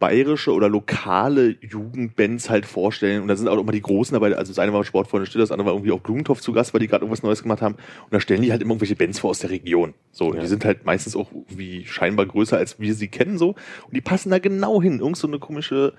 bayerische 0.00 0.52
oder 0.52 0.68
lokale 0.68 1.56
Jugendbands 1.62 2.50
halt 2.50 2.66
vorstellen. 2.66 3.22
Und 3.22 3.28
da 3.28 3.36
sind 3.36 3.48
auch 3.48 3.58
immer 3.58 3.72
die 3.72 3.80
Großen 3.80 4.12
dabei. 4.12 4.36
Also 4.36 4.50
das 4.50 4.58
eine 4.58 4.72
war 4.72 4.84
Sportfreunde 4.84 5.26
Still, 5.26 5.40
das 5.40 5.52
andere 5.52 5.66
war 5.66 5.72
irgendwie 5.74 5.92
auch 5.92 6.00
Blumentopf 6.00 6.40
zu 6.40 6.52
Gast, 6.52 6.74
weil 6.74 6.80
die 6.80 6.88
gerade 6.88 7.04
irgendwas 7.04 7.22
Neues 7.22 7.42
gemacht 7.42 7.62
haben. 7.62 7.74
Und 7.76 8.12
da 8.12 8.20
stellen 8.20 8.42
die 8.42 8.50
halt 8.50 8.60
immer 8.60 8.72
irgendwelche 8.72 8.96
Bands 8.96 9.20
vor 9.20 9.30
aus 9.30 9.38
der 9.38 9.50
Region. 9.50 9.94
So, 10.10 10.34
Ja. 10.34 10.40
die 10.40 10.46
sind 10.48 10.64
halt 10.64 10.84
meistens 10.84 11.16
auch 11.16 11.30
wie 11.48 11.86
scheinbar 11.86 12.26
größer, 12.26 12.56
als 12.58 12.78
wir 12.80 12.94
sie 12.94 13.08
kennen, 13.08 13.38
so. 13.38 13.50
Und 13.50 13.94
die 13.94 14.00
passen 14.00 14.30
da 14.30 14.38
genau 14.40 14.82
hin. 14.82 14.98
Irgend 14.98 15.16
so 15.16 15.28
eine 15.28 15.38
komische, 15.38 15.94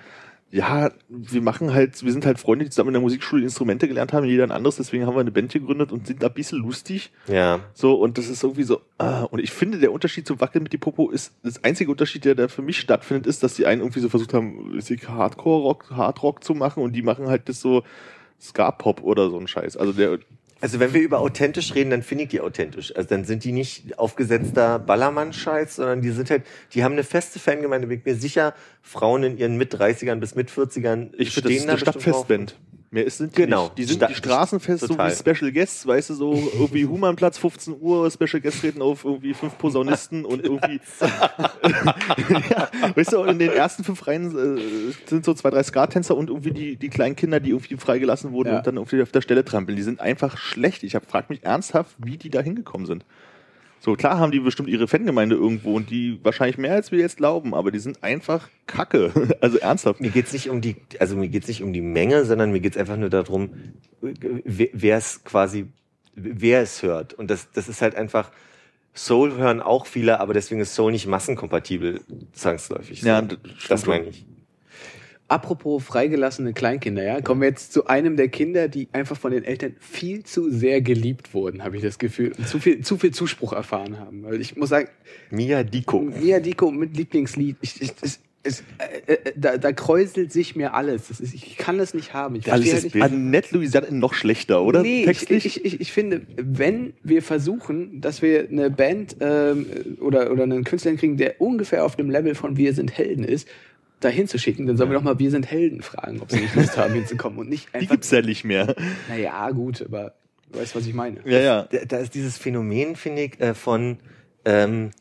ja, 0.56 0.90
wir 1.10 1.41
machen 1.41 1.73
halt, 1.73 2.02
wir 2.02 2.14
sind 2.14 2.26
halt 2.26 2.40
Freunde, 2.40 2.64
die 2.64 2.72
zusammen 2.72 2.90
in 2.90 2.94
der 2.94 3.02
Musikschule 3.02 3.44
Instrumente 3.44 3.90
gelernt 3.90 4.14
haben, 4.14 4.26
jeder 4.26 4.45
ein 4.45 4.52
anderes, 4.52 4.77
deswegen 4.77 5.06
haben 5.06 5.14
wir 5.14 5.19
eine 5.19 5.32
Band 5.32 5.52
gegründet 5.52 5.91
und 5.91 6.07
sind 6.07 6.23
da 6.23 6.27
ein 6.27 6.34
bisschen 6.34 6.60
lustig. 6.60 7.11
Ja. 7.27 7.60
So, 7.73 7.95
und 7.95 8.18
das 8.18 8.30
ist 8.30 8.41
irgendwie 8.41 8.64
so, 8.64 8.80
ah, 8.98 9.23
und 9.23 9.40
ich 9.40 9.52
finde, 9.52 9.80
der 9.80 9.91
Unterschied 9.91 10.26
zu 10.26 10.40
Wackeln 10.40 10.64
mit 10.64 10.72
die 10.72 10.77
Popo 10.77 11.10
ist, 11.10 11.34
das 11.44 11.61
einzige 11.65 11.91
Unterschied, 11.91 12.23
der 12.23 12.36
da 12.36 12.48
für 12.48 12.61
mich 12.61 12.80
stattfindet, 12.80 13.27
ist, 13.27 13.44
dass 13.44 13.56
die 13.56 13.65
einen 13.65 13.82
irgendwie 13.82 13.99
so 13.99 14.07
versucht 14.07 14.34
haben, 14.34 14.80
sich 14.80 15.06
Hardcore-Rock, 15.10 15.91
Hardrock 15.91 16.41
zu 16.41 16.53
machen 16.53 16.84
und 16.84 16.94
die 16.94 17.02
machen 17.02 17.27
halt 17.27 17.49
das 17.49 17.60
so 17.60 17.84
Ska-Pop 18.40 19.03
oder 19.03 19.30
so 19.30 19.38
ein 19.38 19.49
Scheiß. 19.49 19.76
Also 19.76 19.91
der, 19.91 20.19
Also 20.61 20.80
wenn 20.80 20.94
wir 20.94 21.02
über 21.02 21.19
authentisch 21.19 21.76
reden, 21.76 21.90
dann 21.90 22.02
finde 22.02 22.23
ich 22.23 22.30
die 22.30 22.41
authentisch. 22.41 22.95
Also 22.95 23.10
dann 23.10 23.26
sind 23.26 23.44
die 23.44 23.52
nicht 23.52 23.99
aufgesetzter 23.99 24.80
Ballermann-Scheiß, 24.80 25.76
sondern 25.76 26.02
die 26.02 26.11
sind 26.11 26.30
halt, 26.30 26.44
die 26.73 26.84
haben 26.84 26.94
eine 26.94 27.03
feste 27.03 27.40
Fangemeinde. 27.40 27.88
Bin 27.88 27.99
ich 27.99 28.06
mir 28.06 28.15
sicher, 28.15 28.53
Frauen 28.82 29.23
in 29.23 29.38
ihren 29.38 29.57
Mit-30ern 29.57 30.15
bis 30.15 30.36
Mit-40ern 30.36 31.11
ich 31.18 31.32
finde, 31.32 31.49
das 31.49 31.57
ist 31.57 31.65
da 31.65 31.73
eine 31.73 31.80
bestimmt 31.80 32.02
Stadtfestband. 32.03 32.56
Mehr 32.96 33.06
ist 33.06 33.18
sind 33.18 33.38
die 33.38 33.42
Genau. 33.42 33.64
nicht. 33.66 33.78
Die 33.78 33.84
sind 33.84 33.98
Sta- 33.98 34.08
die 34.08 34.16
Straßenfest, 34.16 34.88
total. 34.88 35.12
so 35.12 35.26
wie 35.26 35.36
Special 35.36 35.52
Guests, 35.52 35.86
weißt 35.86 36.10
du, 36.12 36.14
so 36.14 36.34
irgendwie 36.54 36.86
Humanplatz, 36.86 37.38
15 37.38 37.76
Uhr, 37.80 38.10
Special 38.10 38.40
Guests 38.42 38.62
treten 38.62 38.82
auf 38.82 39.04
irgendwie 39.04 39.34
fünf 39.34 39.58
Posaunisten 39.58 40.24
und 40.24 40.44
irgendwie, 40.44 40.80
ja, 42.50 42.70
weißt 42.96 43.14
du, 43.14 43.24
in 43.24 43.40
den 43.40 43.52
ersten 43.52 43.84
fünf 43.84 44.06
Reihen 44.08 44.58
äh, 44.58 44.94
sind 45.10 45.26
so 45.26 45.34
zwei, 45.34 45.50
drei 45.50 45.64
Skattänzer 45.64 46.16
und 46.16 46.30
irgendwie 46.30 46.52
die, 46.52 46.76
die 46.78 46.90
kleinen 46.90 47.16
Kinder, 47.16 47.40
die 47.40 47.50
irgendwie 47.50 47.78
freigelassen 47.78 48.32
wurden 48.32 48.50
Ja. 48.50 48.58
und 48.60 48.68
dann 48.68 48.78
irgendwie 48.78 49.02
auf 49.02 49.12
der 49.12 49.22
Stelle 49.22 49.44
trampeln. 49.46 49.76
Die 49.76 49.84
sind 49.84 50.00
einfach 50.00 50.38
schlecht. 50.38 50.84
Ich 50.84 50.96
hab, 50.96 51.06
frag 51.10 51.30
mich 51.30 51.44
ernsthaft, 51.44 51.96
wie 51.98 52.18
die 52.18 52.30
da 52.30 52.42
hingekommen 52.42 52.88
sind. 52.88 53.06
So, 53.86 53.94
klar 53.94 54.18
haben 54.18 54.32
die 54.32 54.40
bestimmt 54.40 54.68
ihre 54.68 54.88
Fangemeinde 54.88 55.36
irgendwo 55.36 55.76
und 55.76 55.91
die 55.91 56.20
wahrscheinlich 56.24 56.57
mehr 56.57 56.74
als 56.74 56.91
wir 56.91 56.98
jetzt 56.98 57.18
glauben, 57.18 57.53
aber 57.53 57.70
die 57.70 57.78
sind 57.78 58.03
einfach 58.03 58.49
kacke. 58.66 59.12
Also 59.41 59.60
ernsthaft. 59.60 60.02
Mir 60.02 60.10
geht's 60.10 60.34
nicht 60.34 60.49
um 60.49 60.60
die, 60.60 60.76
also 60.99 61.16
mir 61.16 61.28
geht's 61.28 61.48
nicht 61.48 61.62
um 61.62 61.72
die 61.72 61.82
Menge, 61.82 62.26
sondern 62.26 62.52
mir 62.52 62.62
geht's 62.62 62.78
einfach 62.78 62.98
nur 62.98 63.12
darum, 63.12 63.52
wer 64.02 64.98
es 64.98 65.24
quasi, 65.24 65.68
wer 66.16 66.64
es 66.64 66.82
hört. 66.82 67.14
Und 67.14 67.30
das, 67.30 67.52
das 67.52 67.70
ist 67.70 67.84
halt 67.84 67.94
einfach, 67.94 68.32
Soul 68.95 69.34
hören 69.38 69.62
auch 69.62 69.86
viele, 69.86 70.20
aber 70.20 70.34
deswegen 70.34 70.62
ist 70.62 70.74
Soul 70.74 70.91
nicht 70.91 71.06
massenkompatibel, 71.06 72.02
zwangsläufig. 72.34 73.03
Ja, 73.03 73.22
das 73.22 73.38
das 73.70 73.86
meine 73.86 74.07
ich. 74.07 74.26
Apropos 75.27 75.84
freigelassene 75.84 76.53
Kleinkinder, 76.53 77.03
ja, 77.03 77.19
kommen 77.19 77.41
wir 77.41 77.47
jetzt 77.47 77.73
zu 77.73 77.88
einem 77.88 78.15
der 78.15 78.27
Kinder, 78.27 78.68
die 78.68 78.88
einfach 78.91 79.18
von 79.18 79.31
den 79.31 79.43
Eltern 79.43 79.76
viel 79.80 80.23
zu 80.23 80.52
sehr 80.52 80.81
geliebt 80.81 81.34
wurden, 81.34 81.64
habe 81.64 81.77
ich 81.77 81.81
das 81.81 81.97
Gefühl, 81.97 82.34
und 82.38 82.47
zu 82.47 82.60
viel, 82.60 82.81
zu 82.81 82.97
viel 82.97 83.11
Zuspruch 83.11 83.53
erfahren 83.53 83.99
haben. 83.99 84.23
Weil 84.23 84.39
ich 84.39 84.56
muss 84.56 84.69
sagen, 84.69 84.88
Mia 85.31 85.64
Diko. 85.64 86.02
Mia 86.02 86.39
Dico 86.39 86.69
mit 86.69 86.95
Lieblingslied, 86.95 87.56
ich, 87.61 87.81
ich, 87.81 87.91
es, 88.02 88.19
es, 88.45 88.64
äh, 88.77 89.14
äh, 89.14 89.34
da, 89.35 89.57
da 89.57 89.72
kräuselt 89.72 90.31
sich 90.31 90.56
mir 90.56 90.76
alles. 90.76 91.07
Das 91.07 91.19
ist, 91.19 91.34
ich 91.34 91.57
kann 91.57 91.80
das 91.80 91.95
nicht 91.95 92.14
haben. 92.14 92.35
Ich 92.35 92.52
Alles 92.52 92.68
ist 92.68 92.73
halt 92.73 92.95
nicht, 92.95 93.03
Annette 93.03 93.56
Louisiane 93.56 93.91
noch 93.91 94.14
schlechter, 94.14 94.61
oder? 94.61 94.84
Nee, 94.84 95.10
ich, 95.10 95.30
ich, 95.31 95.65
ich, 95.65 95.81
ich 95.81 95.91
finde, 95.91 96.22
wenn 96.35 96.93
wir 97.03 97.23
versuchen, 97.23 97.99
dass 97.99 98.22
wir 98.22 98.47
eine 98.47 98.69
Band 98.69 99.18
ähm, 99.19 99.65
oder, 99.99 100.31
oder 100.31 100.43
einen 100.43 100.64
Künstler 100.64 100.93
kriegen, 100.93 101.18
der 101.18 101.41
ungefähr 101.41 101.84
auf 101.84 101.95
dem 101.95 102.11
Level 102.11 102.35
von 102.35 102.57
Wir 102.57 102.73
sind 102.73 102.95
Helden 102.95 103.23
ist, 103.23 103.47
da 104.00 104.10
hinzuschicken, 104.10 104.68
dann 104.68 104.78
sollen 104.78 104.90
wir 104.90 104.98
doch 104.98 105.04
mal 105.04 105.20
Wir 105.20 105.32
sind 105.32 105.50
Helden 105.50 105.82
fragen, 105.82 106.22
ob 106.22 106.32
sie 106.32 106.42
nicht 106.42 106.56
Lust 106.56 106.78
haben 106.78 106.94
hinzukommen 106.94 107.40
und 107.40 107.50
nicht 107.50 107.70
die 107.74 107.78
einfach. 107.80 107.92
gibt's 107.92 108.12
ja 108.12 108.22
nicht 108.22 108.44
mehr. 108.44 108.76
Naja, 109.10 109.50
gut, 109.52 109.82
aber 109.82 110.14
Du 110.52 110.60
weißt, 110.60 110.76
was 110.76 110.86
ich 110.86 110.94
meine. 110.94 111.20
Ja, 111.26 111.40
ja. 111.40 111.64
Da, 111.64 111.80
da 111.86 111.98
ist 111.98 112.14
dieses 112.14 112.38
Phänomen, 112.38 112.96
finde 112.96 113.24
ich, 113.24 113.40
äh, 113.40 113.54
von 113.54 113.98
ähm, 114.46 114.92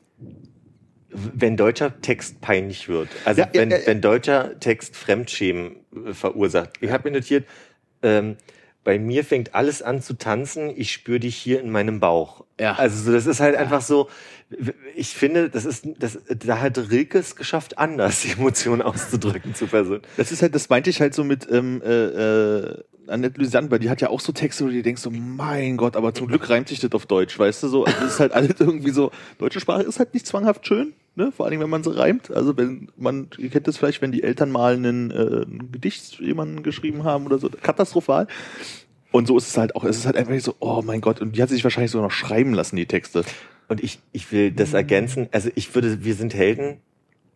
wenn 1.11 1.57
deutscher 1.57 2.01
Text 2.01 2.41
peinlich 2.41 2.89
wird. 2.89 3.09
Also 3.25 3.43
ja, 3.43 3.49
wenn, 3.53 3.71
ja, 3.71 3.79
ja. 3.79 3.87
wenn 3.87 4.01
deutscher 4.01 4.59
Text 4.59 4.97
Fremdschämen 4.97 5.77
äh, 6.07 6.13
verursacht. 6.13 6.71
Ich 6.81 6.91
habe 6.91 7.09
mir 7.11 7.19
notiert, 7.19 7.47
ähm, 8.03 8.37
bei 8.85 8.99
mir 8.99 9.25
fängt 9.25 9.55
alles 9.55 9.83
an 9.83 10.03
zu 10.03 10.15
tanzen, 10.15 10.71
ich 10.77 10.93
spüre 10.93 11.21
dich 11.21 11.37
hier 11.37 11.61
in 11.61 11.71
meinem 11.71 12.01
Bauch. 12.01 12.45
Ja. 12.61 12.75
Also 12.75 13.03
so, 13.03 13.13
das 13.13 13.27
ist 13.27 13.41
halt 13.41 13.57
einfach 13.57 13.81
so, 13.81 14.09
ich 14.95 15.15
finde, 15.15 15.51
das 15.51 15.65
ist, 15.65 15.89
das, 15.99 16.19
da 16.29 16.61
hat 16.61 16.79
Rilke 16.79 17.19
es 17.19 17.35
geschafft, 17.35 17.79
anders 17.79 18.21
die 18.23 18.33
Emotionen 18.33 18.83
auszudrücken 18.83 19.55
zu 19.55 19.67
Personen. 19.67 20.03
Das 20.17 20.31
ist 20.31 20.43
halt, 20.43 20.55
das 20.55 20.69
meinte 20.69 20.91
ich 20.91 21.01
halt 21.01 21.15
so 21.15 21.25
mit 21.25 21.51
ähm, 21.51 21.83
äh, 21.83 21.89
äh, 21.89 22.85
Annette 23.07 23.39
Louisiane, 23.39 23.71
weil 23.71 23.79
die 23.79 23.91
hat 23.91 24.01
ja 24.01 24.11
auch 24.11 24.21
so 24.21 24.33
Texte, 24.33 24.65
wo 24.65 24.69
du 24.69 24.75
dir 24.75 24.83
denkst 24.83 25.03
so, 25.03 25.11
mein 25.11 25.77
Gott, 25.77 25.97
aber 25.97 26.15
zum 26.15 26.29
Glück 26.29 26.49
reimt 26.49 26.69
sich 26.69 26.81
das 26.81 26.93
auf 26.93 27.07
Deutsch, 27.07 27.39
weißt 27.39 27.63
du 27.63 27.69
so. 27.69 27.85
Also 27.85 28.01
das 28.01 28.15
ist 28.15 28.21
halt 28.21 28.33
alles 28.33 28.55
irgendwie 28.61 28.91
so, 28.91 29.11
deutsche 29.39 29.61
Sprache 29.61 29.83
ist 29.83 29.99
halt 29.99 30.15
nicht 30.15 30.27
zwanghaft 30.27 30.67
schön, 30.67 30.93
ne? 31.17 31.33
Vor 31.33 31.47
allem, 31.47 31.61
wenn 31.61 31.71
man 31.71 31.83
sie 31.83 31.97
reimt. 31.97 32.31
Also 32.31 32.57
wenn 32.57 32.89
man, 32.97 33.29
ihr 33.39 33.51
kennt 33.51 33.67
das 33.69 33.77
vielleicht, 33.79 34.03
wenn 34.03 34.13
die 34.13 34.23
Eltern 34.23 34.51
mal 34.51 34.75
einen, 34.75 35.11
äh, 35.11 35.43
ein 35.43 35.71
Gedicht 35.73 36.19
jemanden 36.21 36.63
geschrieben 36.63 37.05
haben 37.05 37.27
oder 37.27 37.39
so, 37.39 37.49
katastrophal. 37.49 38.27
Und 39.13 39.27
so 39.29 39.37
ist 39.39 39.49
es 39.49 39.57
halt 39.57 39.77
auch, 39.77 39.85
es 39.85 39.97
ist 39.97 40.07
halt 40.07 40.17
einfach 40.17 40.33
nicht 40.33 40.45
so, 40.45 40.57
oh 40.59 40.83
mein 40.85 41.01
Gott, 41.01 41.21
und 41.21 41.37
die 41.37 41.43
hat 41.43 41.49
sich 41.49 41.63
wahrscheinlich 41.63 41.93
sogar 41.93 42.07
noch 42.09 42.13
schreiben 42.13 42.53
lassen, 42.53 42.75
die 42.77 42.87
Texte. 42.87 43.25
Und 43.69 43.83
ich, 43.83 44.01
ich 44.13 44.33
will 44.33 44.51
das 44.51 44.75
ergänzen. 44.75 45.29
Also 45.31 45.51
ich 45.55 45.75
würde, 45.75 46.05
wir 46.05 46.15
sind 46.15 46.35
Helden. 46.35 46.79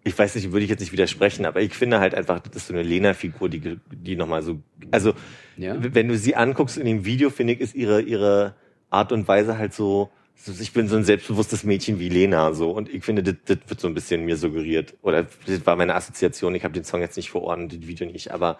Ich 0.05 0.19
weiß 0.19 0.35
nicht, 0.35 0.53
würde 0.53 0.65
ich 0.65 0.71
jetzt 0.71 0.81
nicht 0.81 0.93
widersprechen, 0.93 1.45
aber 1.47 1.61
ich 1.61 1.75
finde 1.75 2.01
halt 2.01 2.15
einfach, 2.15 2.41
das 2.41 2.57
ist 2.57 2.67
so 2.69 2.75
eine 2.75 2.83
Lena-Figur, 2.83 3.49
die, 3.49 3.79
die 3.93 4.17
nochmal 4.17 4.43
so, 4.43 4.59
also, 4.91 5.13
Ja. 5.57 5.77
wenn 5.79 6.09
du 6.09 6.17
sie 6.17 6.35
anguckst 6.35 6.79
in 6.79 6.87
dem 6.87 7.05
Video, 7.05 7.31
finde 7.31 7.53
ich, 7.53 7.61
ist 7.61 7.75
ihre, 7.75 8.01
ihre 8.01 8.55
Art 8.91 9.13
und 9.13 9.29
Weise 9.29 9.59
halt 9.59 9.75
so, 9.75 10.11
ich 10.47 10.73
bin 10.73 10.89
so 10.89 10.97
ein 10.97 11.05
selbstbewusstes 11.05 11.65
Mädchen 11.65 11.98
wie 11.98 12.09
Lena, 12.09 12.52
so. 12.52 12.70
Und 12.70 12.93
ich 12.93 13.05
finde, 13.05 13.23
das, 13.23 13.35
das 13.44 13.59
wird 13.66 13.81
so 13.81 13.89
ein 13.89 13.94
bisschen 13.94 14.24
mir 14.24 14.36
suggeriert. 14.36 14.94
Oder 15.02 15.27
das 15.47 15.66
war 15.66 15.77
meine 15.77 15.94
Assoziation. 15.94 16.55
Ich 16.55 16.65
habe 16.65 16.74
den 16.74 16.85
Song 16.85 17.01
jetzt 17.01 17.16
nicht 17.16 17.31
vor 17.31 17.43
Ohren, 17.43 17.69
das 17.69 17.81
Video 17.81 18.06
nicht, 18.06 18.31
aber 18.31 18.59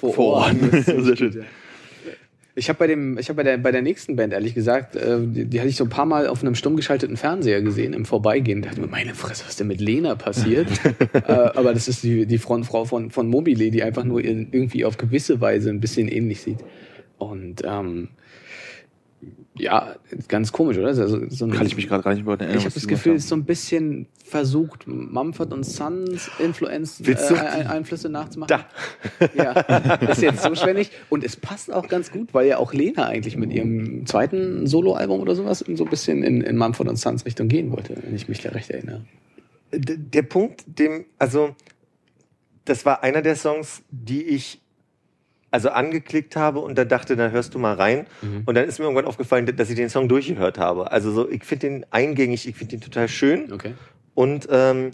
Vor, 0.00 0.18
Ort. 0.18 0.56
Schön. 1.18 1.32
ja. 1.32 1.44
Ich 2.54 2.68
habe 2.68 2.80
bei 2.80 2.88
dem, 2.88 3.18
ich 3.18 3.28
habe 3.28 3.36
bei 3.36 3.42
der 3.44 3.56
bei 3.58 3.70
der 3.70 3.82
nächsten 3.82 4.16
Band 4.16 4.32
ehrlich 4.32 4.52
gesagt, 4.52 4.96
äh, 4.96 5.20
die, 5.20 5.44
die 5.44 5.60
hatte 5.60 5.68
ich 5.68 5.76
so 5.76 5.84
ein 5.84 5.90
paar 5.90 6.06
Mal 6.06 6.26
auf 6.26 6.42
einem 6.42 6.56
stumm 6.56 6.74
geschalteten 6.74 7.16
Fernseher 7.16 7.62
gesehen 7.62 7.92
im 7.92 8.04
Vorbeigehen. 8.04 8.62
Da 8.62 8.70
dachte 8.70 8.80
ich 8.80 8.86
mir, 8.86 8.90
meine 8.90 9.14
Fresse, 9.14 9.44
was 9.44 9.50
ist 9.50 9.60
denn 9.60 9.68
mit 9.68 9.80
Lena 9.80 10.16
passiert? 10.16 10.66
äh, 11.12 11.20
aber 11.30 11.72
das 11.72 11.86
ist 11.86 12.02
die 12.02 12.26
die 12.26 12.38
Frontfrau 12.38 12.84
von 12.84 13.12
von 13.12 13.28
Mobile, 13.28 13.70
die 13.70 13.84
einfach 13.84 14.02
nur 14.02 14.24
in, 14.24 14.48
irgendwie 14.50 14.84
auf 14.84 14.96
gewisse 14.96 15.40
Weise 15.40 15.70
ein 15.70 15.78
bisschen 15.78 16.08
ähnlich 16.08 16.40
sieht. 16.40 16.58
Und 17.16 17.62
ähm, 17.64 18.08
ja, 19.56 19.96
ganz 20.28 20.52
komisch, 20.52 20.78
oder? 20.78 20.88
Also, 20.88 21.28
so 21.28 21.44
ein, 21.46 21.50
Kann 21.50 21.66
ich 21.66 21.74
mich 21.74 21.88
gerade 21.88 22.04
gar 22.04 22.14
nicht 22.14 22.24
mehr 22.24 22.34
erinnern. 22.38 22.56
ich 22.58 22.64
habe 22.64 22.74
das 22.74 22.86
Gefühl, 22.86 23.14
es 23.16 23.24
ist 23.24 23.28
so 23.28 23.34
ein 23.34 23.44
bisschen 23.44 24.06
versucht, 24.24 24.86
Mumford 24.86 25.52
und 25.52 25.64
Sons 25.64 26.30
Influenzen, 26.38 27.04
äh, 27.04 27.08
Willst 27.08 27.30
du- 27.30 27.34
Ein- 27.34 27.66
Einflüsse 27.66 28.08
nachzumachen. 28.08 28.56
da. 29.18 29.28
Ja, 29.34 29.52
ist 30.10 30.22
jetzt 30.22 30.42
so 30.44 30.54
schwellig. 30.54 30.90
Und 31.10 31.24
es 31.24 31.34
passt 31.36 31.72
auch 31.72 31.88
ganz 31.88 32.12
gut, 32.12 32.32
weil 32.34 32.46
ja 32.46 32.58
auch 32.58 32.72
Lena 32.72 33.06
eigentlich 33.06 33.36
mit 33.36 33.52
ihrem 33.52 34.06
zweiten 34.06 34.66
Soloalbum 34.68 35.20
oder 35.20 35.34
sowas 35.34 35.64
so 35.66 35.84
ein 35.84 35.90
bisschen 35.90 36.22
in, 36.22 36.40
in 36.42 36.56
Mumford 36.56 36.88
und 36.88 36.96
Sons 36.96 37.24
Richtung 37.26 37.48
gehen 37.48 37.72
wollte, 37.72 37.96
wenn 38.00 38.14
ich 38.14 38.28
mich 38.28 38.40
da 38.40 38.50
recht 38.50 38.70
erinnere. 38.70 39.04
D- 39.72 39.96
der 39.98 40.22
Punkt, 40.22 40.62
dem, 40.66 41.06
also, 41.18 41.56
das 42.64 42.84
war 42.86 43.02
einer 43.02 43.22
der 43.22 43.34
Songs, 43.34 43.82
die 43.90 44.22
ich 44.22 44.60
also 45.50 45.70
angeklickt 45.70 46.36
habe 46.36 46.60
und 46.60 46.76
dann 46.76 46.88
dachte, 46.88 47.16
da 47.16 47.30
hörst 47.30 47.54
du 47.54 47.58
mal 47.58 47.74
rein. 47.74 48.06
Und 48.46 48.54
dann 48.54 48.66
ist 48.66 48.78
mir 48.78 48.84
irgendwann 48.84 49.06
aufgefallen, 49.06 49.46
dass 49.56 49.70
ich 49.70 49.76
den 49.76 49.88
Song 49.88 50.08
durchgehört 50.08 50.58
habe. 50.58 50.92
Also 50.92 51.10
so, 51.10 51.28
ich 51.28 51.44
finde 51.44 51.68
den 51.68 51.86
eingängig, 51.90 52.46
ich 52.46 52.56
finde 52.56 52.76
den 52.76 52.80
total 52.80 53.08
schön. 53.08 53.52
Okay. 53.52 53.74
Und 54.14 54.48
ähm, 54.50 54.90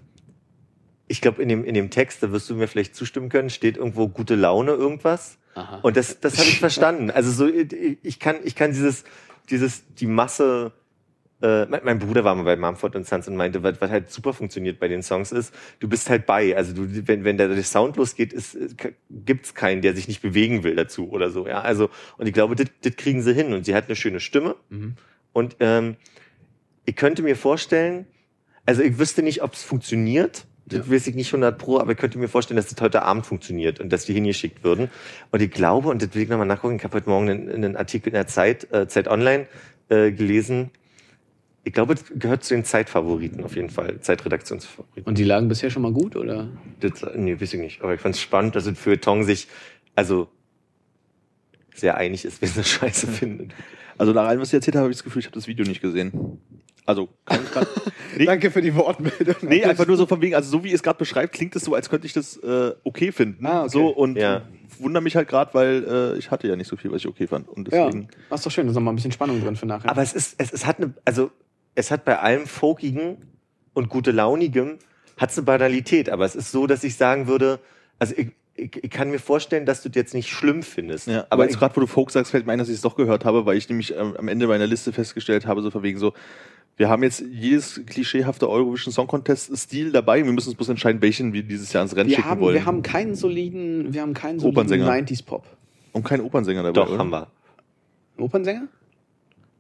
ich 1.09 1.21
glaube, 1.21 1.43
in 1.43 1.49
dem, 1.49 1.65
in 1.65 1.75
dem 1.75 1.91
Text, 1.91 2.23
da 2.23 2.31
wirst 2.33 2.49
du 2.51 2.55
mir 2.55 2.69
vielleicht 2.69 2.95
zustimmen 2.95 3.29
können, 3.29 3.51
steht 3.51 3.77
irgendwo 3.77 4.09
gute 4.09 4.37
Laune 4.37 4.73
irgendwas. 4.73 5.39
Aha. 5.55 5.81
Und 5.83 5.97
das, 5.97 6.21
das 6.21 6.39
habe 6.39 6.49
ich 6.49 6.59
verstanden. 6.59 7.11
Also 7.11 7.31
so, 7.31 7.47
ich 7.49 7.99
ich 8.03 8.21
kann, 8.21 8.37
ich 8.45 8.55
kann 8.55 8.73
dieses, 8.73 9.05
dieses, 9.51 9.83
die 9.95 10.07
Masse. 10.07 10.73
Äh, 11.43 11.66
mein, 11.66 11.98
Bruder 11.98 12.24
war 12.24 12.35
mal 12.35 12.44
bei 12.44 12.56
Mumford 12.56 12.97
und 12.97 13.06
Sons 13.06 13.28
und 13.28 13.36
meinte, 13.36 13.62
was, 13.62 13.81
was 13.81 13.90
halt 13.90 14.11
super 14.11 14.32
funktioniert 14.32 14.78
bei 14.78 14.89
den 14.89 15.02
Songs 15.02 15.32
ist, 15.32 15.52
du 15.81 15.89
bist 15.89 16.09
halt 16.09 16.27
bei. 16.27 16.56
Also 16.56 16.73
du, 16.73 17.06
wenn, 17.09 17.24
wenn 17.24 17.36
der, 17.36 17.62
Sound 17.62 17.97
losgeht, 17.97 18.32
ist, 18.32 18.55
ist, 18.55 18.77
gibt's 19.11 19.55
keinen, 19.55 19.82
der 19.82 19.94
sich 19.94 20.09
nicht 20.09 20.23
bewegen 20.23 20.62
will 20.62 20.77
dazu 20.77 21.11
oder 21.11 21.31
so. 21.31 21.47
Ja, 21.47 21.61
also 21.61 21.90
und 22.19 22.27
ich 22.27 22.32
glaube, 22.32 22.55
das 22.55 22.66
das 22.82 22.97
kriegen 22.97 23.20
sie 23.23 23.35
hin. 23.35 23.52
Und 23.52 23.66
sie 23.66 23.74
hat 23.74 23.86
eine 23.86 23.97
schöne 23.97 24.20
Stimme. 24.20 24.56
Mhm. 24.70 24.94
Und 25.32 25.56
ähm, 25.61 25.97
ich 26.86 26.97
könnte 26.97 27.23
mir 27.23 27.36
vorstellen, 27.36 28.06
also 28.66 28.82
ich 28.82 28.98
wüsste 28.98 29.23
nicht, 29.23 29.43
ob 29.43 29.55
es 29.55 29.62
funktioniert. 29.62 30.47
Das 30.66 30.86
Ja. 30.86 30.94
weiß 30.94 31.06
ich 31.09 31.15
nicht 31.15 31.28
100 31.28 31.59
pro, 31.59 31.78
aber 31.78 31.93
ich 31.93 31.98
könnte 31.98 32.19
mir 32.19 32.28
vorstellen, 32.28 32.56
dass 32.56 32.69
das 32.69 32.81
heute 32.81 33.02
Abend 33.02 33.27
funktioniert 33.27 33.81
und 33.81 33.93
dass 33.93 34.06
die 34.06 34.15
hingeschickt 34.15 34.65
würden. 34.65 34.90
Und 35.31 35.43
ich 35.43 35.51
glaube, 35.51 35.89
und 35.89 36.01
das 36.01 36.15
will 36.15 36.23
ich 36.23 36.28
nochmal 36.31 36.47
nachgucken, 36.47 36.77
ich 36.77 36.85
habe 36.85 36.97
heute 36.97 37.11
Morgen 37.11 37.28
einen, 37.28 37.51
einen 37.51 37.77
Artikel 37.77 38.09
in 38.09 38.15
der 38.15 38.28
Zeit, 38.28 38.73
äh, 38.73 38.89
Zeit 38.89 39.09
Online 39.09 39.47
äh, 39.90 40.11
gelesen. 40.12 40.70
Ich 41.66 41.73
glaube, 41.73 41.95
das 41.95 42.05
gehört 42.15 42.45
zu 42.45 42.55
den 42.55 42.65
Zeitfavoriten 42.65 43.43
auf 43.43 43.57
jeden 43.57 43.70
Fall, 43.70 43.99
Zeitredaktionsfavoriten. 44.01 45.05
Und 45.05 45.16
die 45.19 45.24
lagen 45.24 45.49
bisher 45.49 45.70
schon 45.70 45.82
mal 45.82 45.93
gut, 45.93 46.15
oder? 46.15 46.49
Das, 46.81 47.05
nee, 47.16 47.41
weiß 47.41 47.55
ich 47.55 47.61
nicht. 47.61 47.81
Aber 47.82 47.95
ich 47.95 48.01
fand 48.01 48.15
es 48.15 48.20
spannend, 48.20 48.55
dass 48.55 48.66
es 48.66 48.78
für 48.78 49.01
Tong 49.01 49.24
sich, 49.24 49.49
also 49.95 50.28
sehr 51.74 51.97
einig 51.97 52.24
ist, 52.24 52.41
wer 52.43 52.49
es 52.49 52.69
scheiße 52.69 53.07
findet. 53.07 53.53
Also 53.97 54.12
nach 54.12 54.27
allem, 54.27 54.41
was 54.41 54.49
ich 54.49 54.55
erzählt 54.55 54.74
habe, 54.77 54.85
habe 54.85 54.91
ich 54.93 54.99
das 54.99 55.05
Gefühl, 55.05 55.20
ich 55.20 55.27
habe 55.27 55.35
das 55.35 55.47
Video 55.47 55.65
nicht 55.65 55.81
gesehen. 55.81 56.39
Also, 56.86 57.09
kann 57.24 57.41
ich 57.43 57.51
grad, 57.51 57.66
nee, 58.19 58.27
Danke 58.27 58.51
für 58.51 58.61
die 58.61 58.74
Wortmeldung. 58.74 59.36
nee, 59.43 59.65
einfach 59.65 59.86
nur 59.86 59.97
so 59.97 60.05
von 60.07 60.20
wegen, 60.20 60.35
also 60.35 60.51
so 60.51 60.65
wie 60.65 60.69
ihr 60.69 60.74
es 60.74 60.82
gerade 60.82 60.99
beschreibt, 60.99 61.32
klingt 61.32 61.57
es 61.57 61.65
so, 61.65 61.74
als 61.74 61.89
könnte 61.89 62.07
ich 62.07 62.12
das 62.12 62.36
äh, 62.36 62.74
okay 62.85 63.11
finden. 63.11 63.47
Ah, 63.47 63.61
okay. 63.62 63.70
So 63.70 63.89
und 63.89 64.19
Ja. 64.19 64.43
wundere 64.78 65.03
mich 65.03 65.16
halt 65.16 65.28
gerade, 65.28 65.55
weil 65.55 65.85
äh, 66.15 66.19
ich 66.19 66.31
hatte 66.31 66.47
ja 66.47 66.57
nicht 66.57 66.69
so 66.69 66.77
viel, 66.77 66.93
was 66.93 66.99
ich 67.01 67.09
okay 67.09 67.27
fand. 67.27 67.49
Und 67.49 67.73
Ja, 67.73 67.86
deswegen. 67.86 68.09
das 68.28 68.41
ist 68.41 68.47
doch 68.47 68.51
schön, 68.51 68.66
da 68.66 68.70
ist 68.73 68.74
noch 68.74 68.82
mal 68.82 68.93
ein 68.93 68.97
bisschen 68.97 69.12
Spannung 69.12 69.41
drin 69.41 69.57
für 69.57 69.65
nachher. 69.65 69.89
Aber 69.91 70.03
es 70.03 70.12
ist, 70.12 70.35
es, 70.36 70.53
es 70.53 70.66
hat 70.66 70.77
eine, 70.78 70.93
also 71.07 71.31
es 71.75 71.91
hat 71.91 72.05
bei 72.05 72.19
allem 72.19 72.47
Folkigen 72.47 73.17
und 73.73 73.89
gute 73.89 74.11
Launigem 74.11 74.79
hat 75.17 75.31
es 75.31 75.39
eine 75.39 75.45
Banalität, 75.45 76.09
aber 76.09 76.25
es 76.25 76.35
ist 76.35 76.51
so, 76.51 76.67
dass 76.67 76.85
ich 76.85 76.97
sagen 76.97 77.27
würde, 77.27 77.61
also 77.99 78.15
ich, 78.17 78.29
ich, 78.55 78.85
ich 78.85 78.91
kann 78.91 79.11
mir 79.11 79.19
vorstellen, 79.19 79.67
dass 79.67 79.83
du 79.83 79.89
das 79.89 79.97
jetzt 79.97 80.15
nicht 80.15 80.29
schlimm 80.29 80.63
findest. 80.63 81.07
Ja, 81.09 81.27
aber 81.31 81.45
jetzt 81.45 81.59
gerade, 81.59 81.75
wo 81.77 81.81
du 81.81 81.87
Folk 81.87 82.11
sagst, 82.11 82.31
fällt 82.31 82.47
mir 82.47 82.53
ein, 82.53 82.59
dass 82.59 82.69
ich 82.69 82.77
es 82.77 82.81
doch 82.81 82.97
gehört 82.97 83.25
habe, 83.25 83.47
weil 83.47 83.57
ich 83.57 83.69
nämlich 83.69 83.95
ähm, 83.97 84.17
am 84.17 84.29
Ende 84.29 84.47
meiner 84.47 84.67
Liste 84.67 84.93
festgestellt 84.93 85.47
habe, 85.47 85.63
so 85.63 85.71
von 85.71 85.83
wegen 85.83 85.99
so, 85.99 86.13
wir 86.77 86.89
haben 86.89 87.05
jetzt 87.05 87.21
jedes 87.21 87.81
klischeehafte 87.87 88.49
Eurovision 88.49 88.93
Song 88.93 89.07
Contest 89.07 89.57
Stil 89.57 89.93
dabei. 89.93 90.25
Wir 90.25 90.33
müssen 90.33 90.49
uns 90.49 90.57
bloß 90.57 90.71
entscheiden, 90.71 91.01
welchen 91.03 91.33
wir 91.33 91.45
dieses 91.45 91.73
Jahr 91.73 91.85
ins 91.85 91.95
Rennen 91.95 92.11
wir 92.11 92.17
schicken 92.17 92.29
haben, 92.29 92.41
wollen. 92.41 92.55
wir 92.55 92.67
haben 92.67 92.83
keinen 92.83 93.15
soliden, 93.15 93.95
wir 93.95 94.03
haben 94.03 94.15
keinen 94.15 94.41
soliden 94.41 94.59
Opernsänger. 94.59 94.91
90s 94.91 95.25
Pop. 95.25 95.47
und 95.93 96.03
keinen 96.05 96.23
Opernsänger 96.23 96.65
dabei. 96.65 96.75
doch, 96.75 96.89
oder? 96.89 96.99
haben 96.99 97.11
wir. 97.11 97.29
Opernsänger? 98.17 98.67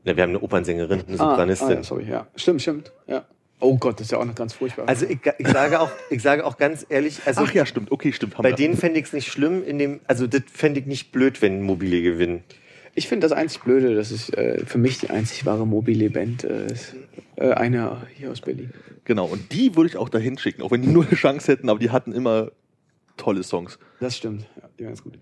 Ja, 0.04 0.16
wir 0.16 0.22
haben 0.22 0.30
eine 0.30 0.40
Opernsängerin, 0.40 1.02
eine 1.06 1.14
Ah, 1.20 1.30
Sopranistin. 1.30 1.68
Ah, 1.68 1.72
ja, 1.74 1.82
sorry, 1.82 2.08
ja. 2.08 2.26
Stimmt, 2.36 2.62
stimmt. 2.62 2.92
Ja. 3.06 3.24
Oh 3.60 3.76
Gott, 3.78 3.98
das 4.00 4.08
ist 4.08 4.10
ja 4.12 4.18
auch 4.18 4.24
noch 4.24 4.34
ganz 4.34 4.52
furchtbar. 4.52 4.86
Also 4.88 5.06
ich, 5.06 5.18
ich 5.38 5.48
sage 5.48 5.80
auch, 5.80 5.90
ich 6.10 6.20
sage 6.20 6.44
auch 6.44 6.58
ganz 6.58 6.84
ehrlich, 6.88 7.20
also 7.24 7.42
Ach 7.44 7.54
ja, 7.54 7.64
stimmt. 7.64 7.90
Okay, 7.90 8.12
stimmt. 8.12 8.36
Bei 8.36 8.50
wir. 8.50 8.56
denen 8.56 8.76
fände 8.76 8.98
ich 8.98 9.06
es 9.06 9.12
nicht 9.14 9.28
schlimm, 9.28 9.64
in 9.64 9.78
dem, 9.78 10.00
also 10.06 10.26
das 10.26 10.42
fände 10.52 10.80
ich 10.80 10.86
nicht 10.86 11.12
blöd, 11.12 11.40
wenn 11.40 11.62
Mobile 11.62 12.02
gewinnen. 12.02 12.44
Ich 12.94 13.08
finde 13.08 13.24
das 13.26 13.32
einzig 13.32 13.62
Blöde, 13.62 13.94
das 13.94 14.10
ist 14.12 14.36
äh, 14.36 14.64
für 14.66 14.78
mich 14.78 14.98
die 14.98 15.10
einzig 15.10 15.46
wahre 15.46 15.66
mobile 15.66 16.10
Band, 16.10 16.44
äh, 16.44 16.66
ist, 16.66 16.94
äh, 17.36 17.52
eine 17.52 18.02
hier 18.14 18.30
aus 18.30 18.40
Berlin. 18.40 18.72
Genau. 19.04 19.26
Und 19.26 19.52
die 19.52 19.74
würde 19.74 19.88
ich 19.88 19.96
auch 19.96 20.08
dahin 20.08 20.36
schicken, 20.38 20.62
auch 20.62 20.70
wenn 20.70 20.82
die 20.82 20.88
nur 20.88 21.04
eine 21.06 21.16
Chance 21.16 21.50
hätten, 21.50 21.68
aber 21.70 21.78
die 21.78 21.90
hatten 21.90 22.12
immer 22.12 22.52
tolle 23.16 23.42
Songs. 23.42 23.78
Das 24.00 24.16
stimmt, 24.16 24.42
ja, 24.60 24.68
die 24.78 24.84
waren 24.84 24.90
ganz 24.90 25.02
gut. 25.02 25.14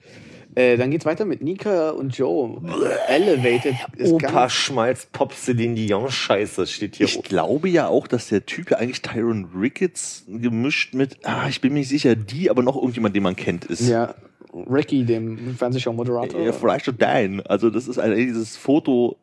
Äh, 0.54 0.76
dann 0.76 0.90
geht's 0.90 1.06
weiter 1.06 1.24
mit 1.24 1.42
Nika 1.42 1.90
und 1.90 2.16
Joe. 2.16 2.60
Elevated 3.08 3.74
ist 3.96 4.12
Opa 4.12 4.50
Schmalz 4.50 5.06
Pop 5.06 5.32
Celine 5.32 5.74
Dion 5.74 6.10
Scheiße 6.10 6.66
steht 6.66 6.96
hier. 6.96 7.06
Ich 7.06 7.22
glaube 7.22 7.68
ja 7.68 7.88
auch, 7.88 8.06
dass 8.06 8.28
der 8.28 8.44
Typ 8.44 8.70
ja 8.70 8.78
eigentlich 8.78 9.02
Tyron 9.02 9.48
Ricketts 9.54 10.24
gemischt 10.28 10.94
mit, 10.94 11.18
ah, 11.24 11.48
ich 11.48 11.60
bin 11.60 11.72
mir 11.72 11.80
nicht 11.80 11.88
sicher, 11.88 12.16
die, 12.16 12.50
aber 12.50 12.62
noch 12.62 12.76
irgendjemand, 12.76 13.16
den 13.16 13.22
man 13.22 13.36
kennt, 13.36 13.64
ist. 13.64 13.88
ja, 13.88 14.14
Ricky, 14.54 15.04
dem 15.04 15.56
Fernsehshow-Moderator. 15.56 16.40
Ja, 16.40 16.52
vielleicht 16.52 16.84
schon 16.84 16.98
dein. 16.98 17.40
Also 17.46 17.70
das 17.70 17.88
ist 17.88 17.98
ein, 17.98 18.14
dieses 18.14 18.56
Foto. 18.56 19.16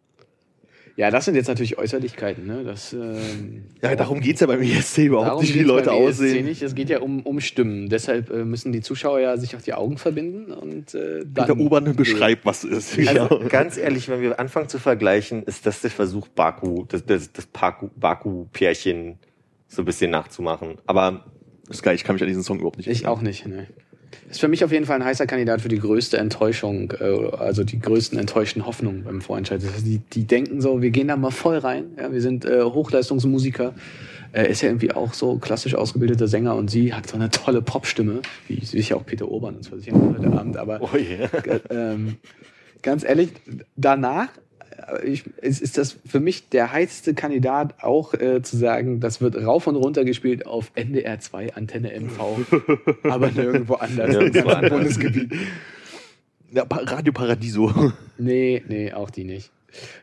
Ja, 1.00 1.10
das 1.12 1.24
sind 1.24 1.36
jetzt 1.36 1.48
natürlich 1.48 1.78
Äußerlichkeiten, 1.78 2.46
ne? 2.46 2.66
Das, 2.66 2.92
ähm, 2.92 3.64
Ja, 3.82 3.96
darum 3.96 4.20
geht's 4.20 4.42
ja 4.42 4.48
beim 4.48 4.62
ESC 4.62 5.06
überhaupt 5.06 5.42
nicht, 5.42 5.54
wie 5.54 5.60
die 5.60 5.64
Leute 5.64 5.94
aussehen. 5.94 6.46
Nicht. 6.46 6.62
Es 6.62 6.76
geht 6.76 6.90
ja 6.90 7.00
um, 7.00 7.22
um 7.22 7.40
Stimmen. 7.40 7.88
Deshalb 7.88 8.30
äh, 8.30 8.44
müssen 8.44 8.74
die 8.74 8.82
Zuschauer 8.82 9.22
ja 9.22 9.38
sich 9.38 9.56
auch 9.56 9.62
die 9.62 9.74
Augen 9.74 9.98
verbinden 9.98 10.52
und 10.52 10.94
äh, 10.96 11.24
dann. 11.26 11.46
Der 11.48 11.58
Oberne 11.58 11.94
beschreibt, 11.94 12.46
was 12.46 12.66
es 12.66 12.98
ist. 12.98 13.08
Also 13.18 13.42
ganz 13.48 13.78
ehrlich, 13.78 14.10
wenn 14.10 14.20
wir 14.22 14.38
anfangen 14.42 14.68
zu 14.68 14.78
vergleichen, 14.78 15.44
ist 15.44 15.66
das 15.66 15.80
der 15.80 15.90
Versuch, 15.92 16.28
Baku, 16.28 16.84
das, 16.90 17.06
das, 17.06 17.32
das 17.32 17.48
Baku- 17.54 17.92
Baku-Pärchen 17.96 19.20
so 19.70 19.82
ein 19.84 19.86
bisschen 19.86 20.12
nachzumachen. 20.12 20.80
Aber 20.86 21.24
Das 21.68 21.78
ist 21.78 21.84
geil, 21.84 21.96
ich 21.96 22.04
kann 22.04 22.16
mich 22.16 22.24
an 22.24 22.28
diesen 22.28 22.44
Song 22.44 22.58
überhaupt 22.58 22.78
nicht 22.78 22.88
Ich 22.88 23.04
erinnern. 23.04 23.14
auch 23.14 23.22
nicht, 23.22 23.48
ne. 23.48 23.68
Ist 24.30 24.40
für 24.40 24.48
mich 24.48 24.64
auf 24.64 24.72
jeden 24.72 24.86
Fall 24.86 24.98
ein 24.98 25.06
heißer 25.06 25.26
Kandidat 25.26 25.62
für 25.62 25.70
die 25.70 25.80
größte 25.80 26.18
Enttäuschung, 26.18 26.94
äh, 27.00 27.36
also 27.38 27.64
die 27.64 27.80
größten 27.80 28.20
enttäuschten 28.20 28.66
Hoffnungen 28.66 29.04
beim 29.04 29.22
Vorentscheid. 29.22 29.62
Die, 29.86 30.00
die 30.00 30.24
denken 30.26 30.62
so, 30.62 30.82
wir 30.82 30.92
gehen 30.92 31.08
da 31.08 31.18
mal 31.18 31.32
voll 31.32 31.58
rein. 31.58 31.86
Ja, 31.98 32.12
wir 32.12 32.22
sind 32.22 32.46
äh, 32.46 32.64
Hochleistungsmusiker. 32.64 33.74
Er 34.32 34.48
ist 34.48 34.62
ja 34.62 34.70
irgendwie 34.70 34.92
auch 34.92 35.14
so 35.14 35.38
klassisch 35.38 35.74
ausgebildeter 35.74 36.28
Sänger 36.28 36.56
und 36.56 36.70
sie 36.70 36.94
hat 36.94 37.08
so 37.08 37.16
eine 37.16 37.32
tolle 37.32 37.64
Popstimme, 37.64 38.22
wie 38.48 38.64
sicher 38.64 38.98
auch 38.98 39.06
Peter 39.06 39.28
Urban 39.28 39.56
uns 39.56 39.70
versichern 39.70 40.16
heute 40.18 40.32
Abend. 40.38 40.58
Aber 40.58 40.80
Oh 40.82 40.96
yeah. 40.96 41.30
äh, 41.46 41.60
ähm, 41.72 42.18
ganz 42.84 43.04
ehrlich, 43.04 43.30
danach 43.76 44.30
ich, 45.04 45.26
ist, 45.42 45.62
ist 45.62 45.78
das 45.78 45.98
für 46.06 46.20
mich 46.20 46.50
der 46.50 46.72
heißeste 46.72 47.14
Kandidat 47.14 47.84
auch 47.84 48.14
äh, 48.14 48.42
zu 48.42 48.58
sagen, 48.58 49.00
das 49.00 49.22
wird 49.22 49.36
rauf 49.36 49.68
und 49.68 49.76
runter 49.76 50.06
gespielt 50.06 50.46
auf 50.46 50.72
NDR 50.76 51.20
2 51.20 51.56
Antenne 51.56 51.92
MV, 52.00 52.58
aber 53.04 53.32
nirgendwo 53.32 53.76
anders 53.76 54.16
im 54.16 54.48
anders. 54.48 54.70
Bundesgebiet. 54.70 55.34
Ja, 56.52 56.66
Radio 56.70 57.14
Paradiso. 57.14 57.94
Nee, 58.18 58.64
nee, 58.68 58.92
auch 58.92 59.10
die 59.10 59.24
nicht. 59.24 59.50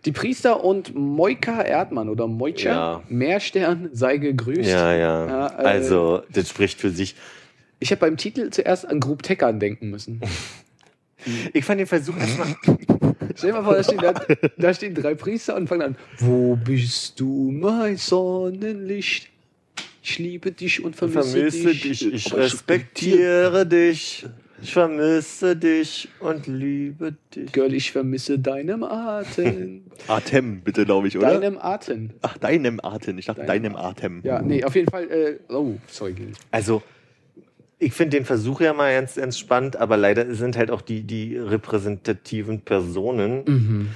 Die 0.07 0.13
Priester 0.13 0.65
und 0.65 0.95
Moika 0.95 1.61
Erdmann 1.61 2.09
oder 2.09 2.27
Moicha 2.27 2.71
Ja. 2.71 3.03
Meerstern 3.09 3.91
sei 3.93 4.17
gegrüßt. 4.17 4.71
Ja, 4.71 4.95
ja. 4.95 5.27
Ja, 5.27 5.47
äh, 5.49 5.65
also, 5.65 6.23
das 6.33 6.49
spricht 6.49 6.81
für 6.81 6.91
sich. 6.91 7.15
Ich 7.79 7.91
habe 7.91 8.01
beim 8.01 8.17
Titel 8.17 8.49
zuerst 8.51 8.89
an 8.89 9.01
Grub 9.01 9.23
Teckern 9.23 9.61
denken 9.61 9.91
müssen. 9.91 10.23
Ich 11.53 11.65
fand 11.65 11.81
den 11.81 11.87
Versuch 11.87 12.17
erstmal. 12.17 12.55
Stell 13.35 13.51
dir 13.53 13.61
mal 13.61 13.65
vor, 13.65 13.75
da 13.75 13.83
stehen, 13.83 13.99
da, 13.99 14.15
da 14.57 14.75
stehen 14.75 14.95
drei 14.95 15.15
Priester 15.15 15.57
und 15.57 15.69
fangen 15.69 15.83
an. 15.83 15.97
Wo 16.19 16.57
bist 16.57 17.21
du, 17.21 17.51
mein 17.53 17.97
Sonnenlicht? 17.97 19.29
Ich 20.03 20.19
liebe 20.19 20.53
dich 20.53 20.85
und 20.85 20.95
vermisse, 20.95 21.51
vermisse 21.51 21.67
dich. 21.69 21.83
dich, 21.83 22.13
ich 22.13 22.33
respektiere 22.33 23.67
dich. 23.67 24.25
Ich 24.63 24.73
vermisse 24.73 25.55
dich 25.55 26.09
und 26.21 26.47
liebe 26.47 27.15
dich. 27.35 27.53
Girl, 27.53 27.75
ich 27.75 27.93
vermisse 27.93 28.39
deinem 28.39 28.85
Atem. 28.85 29.83
Atem, 30.07 30.61
bitte, 30.63 30.87
glaube 30.87 31.09
ich, 31.09 31.19
oder? 31.19 31.39
deinem 31.39 31.59
Atem. 31.59 32.11
Ach, 32.23 32.39
deinem 32.39 32.81
Atem. 32.83 33.19
Ich 33.19 33.27
dachte, 33.27 33.45
Deinem 33.45 33.75
deinem 33.75 33.77
Atem. 33.77 34.21
Ja, 34.23 34.41
nee, 34.41 34.65
auf 34.65 34.75
jeden 34.75 34.89
Fall. 34.89 35.11
Äh, 35.11 35.53
oh, 35.53 35.75
sorry, 35.89 36.15
Gil. 36.15 36.33
Also, 36.51 36.83
ich 37.79 37.93
finde 37.93 38.17
den 38.17 38.25
Versuch 38.25 38.61
ja 38.61 38.73
mal 38.73 38.93
ganz, 38.95 39.17
ganz 39.17 39.39
spannend, 39.39 39.77
aber 39.77 39.97
leider 39.97 40.35
sind 40.35 40.57
halt 40.57 40.71
auch 40.71 40.81
die, 40.81 41.03
die 41.03 41.37
repräsentativen 41.37 42.63
Personen. 42.63 43.45
Mhm. 43.47 43.89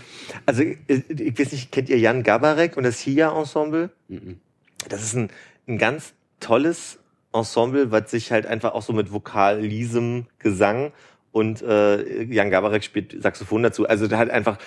Also, 0.44 0.62
ich, 0.62 0.78
ich 1.09 1.39
weiß 1.39 1.52
nicht, 1.52 1.73
kennt 1.73 1.89
ihr 1.89 1.98
Jan 1.98 2.23
Gabarek 2.23 2.77
und 2.77 2.82
das 2.82 3.01
HIA-Ensemble? 3.01 3.90
Mhm. 4.09 4.39
Das 4.89 5.02
ist 5.02 5.15
ein, 5.15 5.28
ein 5.66 5.78
ganz 5.78 6.12
tolles 6.40 6.98
Ensemble, 7.32 7.90
was 7.90 8.11
sich 8.11 8.32
halt 8.32 8.47
einfach 8.47 8.73
auch 8.73 8.82
so 8.82 8.93
mit 8.93 9.12
Vokal, 9.12 9.61
Liesem, 9.61 10.27
Gesang 10.39 10.93
und 11.32 11.62
äh, 11.62 12.24
Jan 12.24 12.51
Gabarek 12.51 12.82
spielt 12.82 13.23
Saxophon 13.23 13.62
dazu. 13.62 13.86
Also 13.86 14.11
hat 14.11 14.31
einfach 14.31 14.59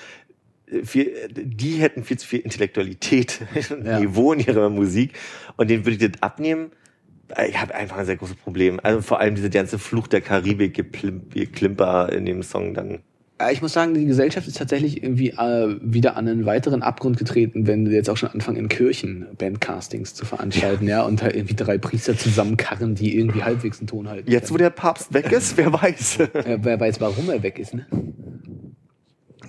äh, 0.67 0.83
viel, 0.83 1.13
die 1.29 1.73
hätten 1.73 2.03
viel 2.03 2.17
zu 2.17 2.27
viel 2.27 2.39
Intellektualität, 2.39 3.41
Ja. 3.83 3.99
Niveau 3.99 4.33
in 4.33 4.39
ihrer 4.39 4.69
Musik 4.69 5.13
und 5.57 5.69
den 5.69 5.85
würde 5.85 6.03
ich 6.03 6.11
das 6.11 6.21
abnehmen. 6.21 6.71
Ich 7.47 7.59
habe 7.59 7.73
einfach 7.73 7.97
ein 7.97 8.05
sehr 8.05 8.17
großes 8.17 8.35
Problem. 8.35 8.79
Also 8.83 9.01
vor 9.01 9.19
allem 9.19 9.35
diese 9.35 9.49
ganze 9.49 9.79
Fluch 9.79 10.07
der 10.07 10.21
Karibik 10.21 10.73
Geklimper 10.73 12.11
in 12.11 12.25
dem 12.25 12.43
Song 12.43 12.73
dann. 12.73 12.99
Äh, 13.39 13.53
Ich 13.53 13.61
muss 13.61 13.73
sagen, 13.73 13.93
die 13.93 14.05
Gesellschaft 14.05 14.47
ist 14.47 14.57
tatsächlich 14.57 15.01
irgendwie 15.03 15.29
äh, 15.29 15.77
wieder 15.81 16.15
an 16.17 16.27
einen 16.27 16.45
weiteren 16.45 16.83
Abgrund 16.83 17.17
getreten, 17.17 17.67
wenn 17.67 17.89
wir 17.89 17.95
jetzt 17.95 18.09
auch 18.09 18.17
schon 18.17 18.29
anfangen, 18.29 18.57
in 18.57 18.69
Kirchen 18.69 19.27
Bandcastings 19.37 20.13
zu 20.13 20.25
veranstalten, 20.25 20.87
ja, 20.87 21.03
und 21.03 21.21
halt 21.21 21.35
irgendwie 21.35 21.55
drei 21.55 21.77
Priester 21.77 22.17
zusammenkarren, 22.17 22.95
die 22.95 23.17
irgendwie 23.17 23.43
halbwegs 23.43 23.79
einen 23.79 23.87
Ton 23.87 24.09
halten. 24.09 24.29
Jetzt, 24.29 24.53
wo 24.53 24.57
der 24.57 24.69
Papst 24.69 25.13
weg 25.13 25.31
ist, 25.31 25.57
wer 25.57 25.73
weiß. 25.73 26.19
äh, 26.33 26.59
wer 26.61 26.79
weiß, 26.79 27.01
warum 27.01 27.29
er 27.29 27.41
weg 27.41 27.59
ist, 27.59 27.73
ne? 27.73 27.85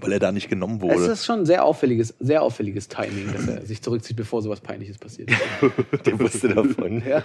Weil 0.01 0.13
er 0.13 0.19
da 0.19 0.33
nicht 0.33 0.49
genommen 0.49 0.77
Es 0.77 0.83
wurde. 0.83 1.13
ist 1.13 1.25
schon 1.25 1.41
ein 1.41 1.47
sehr 1.47 1.65
auffälliges, 1.65 2.15
sehr 2.21 2.43
auffälliges 2.43 2.89
Timing, 2.89 3.33
dass 3.33 3.47
er 3.49 3.65
sich 3.67 3.81
zurückzieht, 3.83 4.17
bevor 4.17 4.43
sowas 4.43 4.61
Peinliches 4.61 4.99
passiert. 4.99 5.31
der 6.07 6.19
wusste 6.19 6.49
davon. 6.49 7.03
ja. 7.07 7.25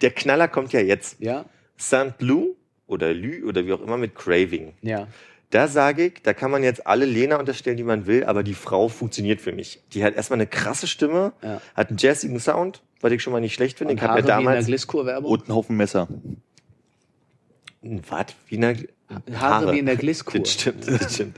Der 0.00 0.10
Knaller 0.10 0.48
kommt 0.48 0.72
ja 0.72 0.80
jetzt. 0.80 1.20
Ja, 1.20 1.44
St. 1.78 2.14
Lou 2.20 2.54
oder 2.86 3.12
Lü 3.12 3.44
oder 3.44 3.66
wie 3.66 3.72
auch 3.72 3.80
immer 3.82 3.96
mit 3.96 4.14
Craving. 4.14 4.72
ja. 4.82 5.08
Da 5.50 5.68
sage 5.68 6.06
ich, 6.06 6.22
da 6.24 6.34
kann 6.34 6.50
man 6.50 6.64
jetzt 6.64 6.88
alle 6.88 7.04
Lena 7.04 7.36
unterstellen, 7.38 7.76
die 7.76 7.84
man 7.84 8.06
will, 8.08 8.24
aber 8.24 8.42
die 8.42 8.52
Frau 8.52 8.88
funktioniert 8.88 9.40
für 9.40 9.52
mich. 9.52 9.80
Die 9.92 10.02
hat 10.02 10.16
erstmal 10.16 10.38
eine 10.38 10.48
krasse 10.48 10.88
Stimme, 10.88 11.34
Ja. 11.40 11.60
hat 11.76 11.88
einen 11.90 11.98
jazzigen 11.98 12.40
Sound, 12.40 12.82
was 13.00 13.12
ich 13.12 13.22
schon 13.22 13.32
mal 13.32 13.38
nicht 13.40 13.54
schlecht 13.54 13.78
finde. 13.78 13.92
Und 13.92 13.98
Ich 13.98 14.02
habe 14.02 14.14
ja 14.14 14.16
wie 14.16 14.20
in 14.22 14.26
der 14.26 14.36
damals 14.38 14.66
Gliskur-Werbung. 14.66 15.30
Und 15.30 15.48
ein 15.48 15.54
Haufen 15.54 15.76
Messer. 15.76 16.08
was 17.82 18.26
wie 18.48 18.56
eine 18.56 18.76
Haare 19.34 19.72
wie 19.72 19.78
in 19.78 19.86
der 19.86 19.96
Gliskur. 19.96 20.40
Das 20.40 20.52
stimmt, 20.52 20.88
das 20.88 21.14
stimmt. 21.14 21.36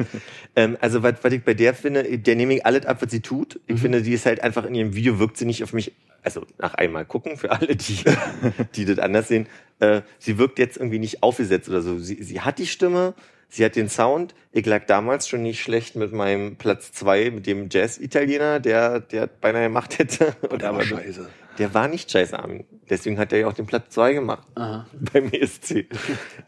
ähm, 0.57 0.77
also 0.81 1.03
was, 1.03 1.15
was 1.23 1.32
ich 1.32 1.45
bei 1.45 1.55
der 1.55 1.74
finde, 1.74 2.19
der 2.19 2.36
nehme 2.36 2.55
ich 2.55 2.66
alles 2.66 2.86
ab, 2.86 3.03
was 3.03 3.11
sie 3.11 3.20
tut. 3.20 3.61
Ich 3.66 3.81
finde, 3.81 4.03
die 4.03 4.12
ist 4.12 4.27
halt 4.27 4.43
einfach 4.43 4.65
in 4.65 4.74
ihrem 4.74 4.95
Video 4.95 5.19
wirkt 5.19 5.36
sie 5.36 5.45
nicht 5.45 5.62
auf 5.62 5.73
mich. 5.73 5.93
Also 6.23 6.45
nach 6.59 6.74
einmal 6.74 7.05
gucken 7.05 7.36
für 7.36 7.51
alle, 7.51 7.77
die 7.77 7.99
die 8.74 8.85
das 8.85 8.99
anders 8.99 9.28
sehen. 9.28 9.47
Äh, 9.81 10.03
sie 10.19 10.39
wirkt 10.39 10.59
jetzt 10.59 10.77
irgendwie 10.77 10.99
nicht 10.99 11.23
aufgesetzt 11.23 11.69
oder 11.69 11.82
so. 11.82 11.99
Sie, 11.99 12.23
sie 12.23 12.40
hat 12.40 12.59
die 12.59 12.66
Stimme, 12.66 13.15
sie 13.49 13.65
hat 13.65 13.77
den 13.77 13.89
Sound. 13.89 14.35
Ich 14.53 14.66
lag 14.66 14.87
damals 14.87 15.29
schon 15.29 15.43
nicht 15.43 15.61
schlecht 15.62 15.97
mit 15.97 16.12
meinem 16.12 16.57
Platz 16.57 16.93
zwei 16.93 17.31
mit 17.31 17.47
dem 17.47 17.69
Jazz-Italiener, 17.70 18.61
der 18.61 19.01
der 19.01 19.27
beinahe 19.27 19.65
gemacht 19.65 19.99
hätte. 19.99 20.35
Und 20.51 20.62
Der 20.62 20.75
war 20.75 20.83
scheiße. 20.83 21.29
der 21.59 21.75
war 21.75 21.89
nicht 21.89 22.11
scheiße, 22.11 22.39
Armin. 22.39 22.65
Deswegen 22.89 23.19
hat 23.19 23.33
er 23.33 23.41
ja 23.41 23.47
auch 23.49 23.53
den 23.53 23.66
Platz 23.66 23.91
zwei 23.95 24.12
gemacht 24.15 24.47
Aha. 24.55 24.87
beim 25.12 25.29
ESC. 25.33 25.87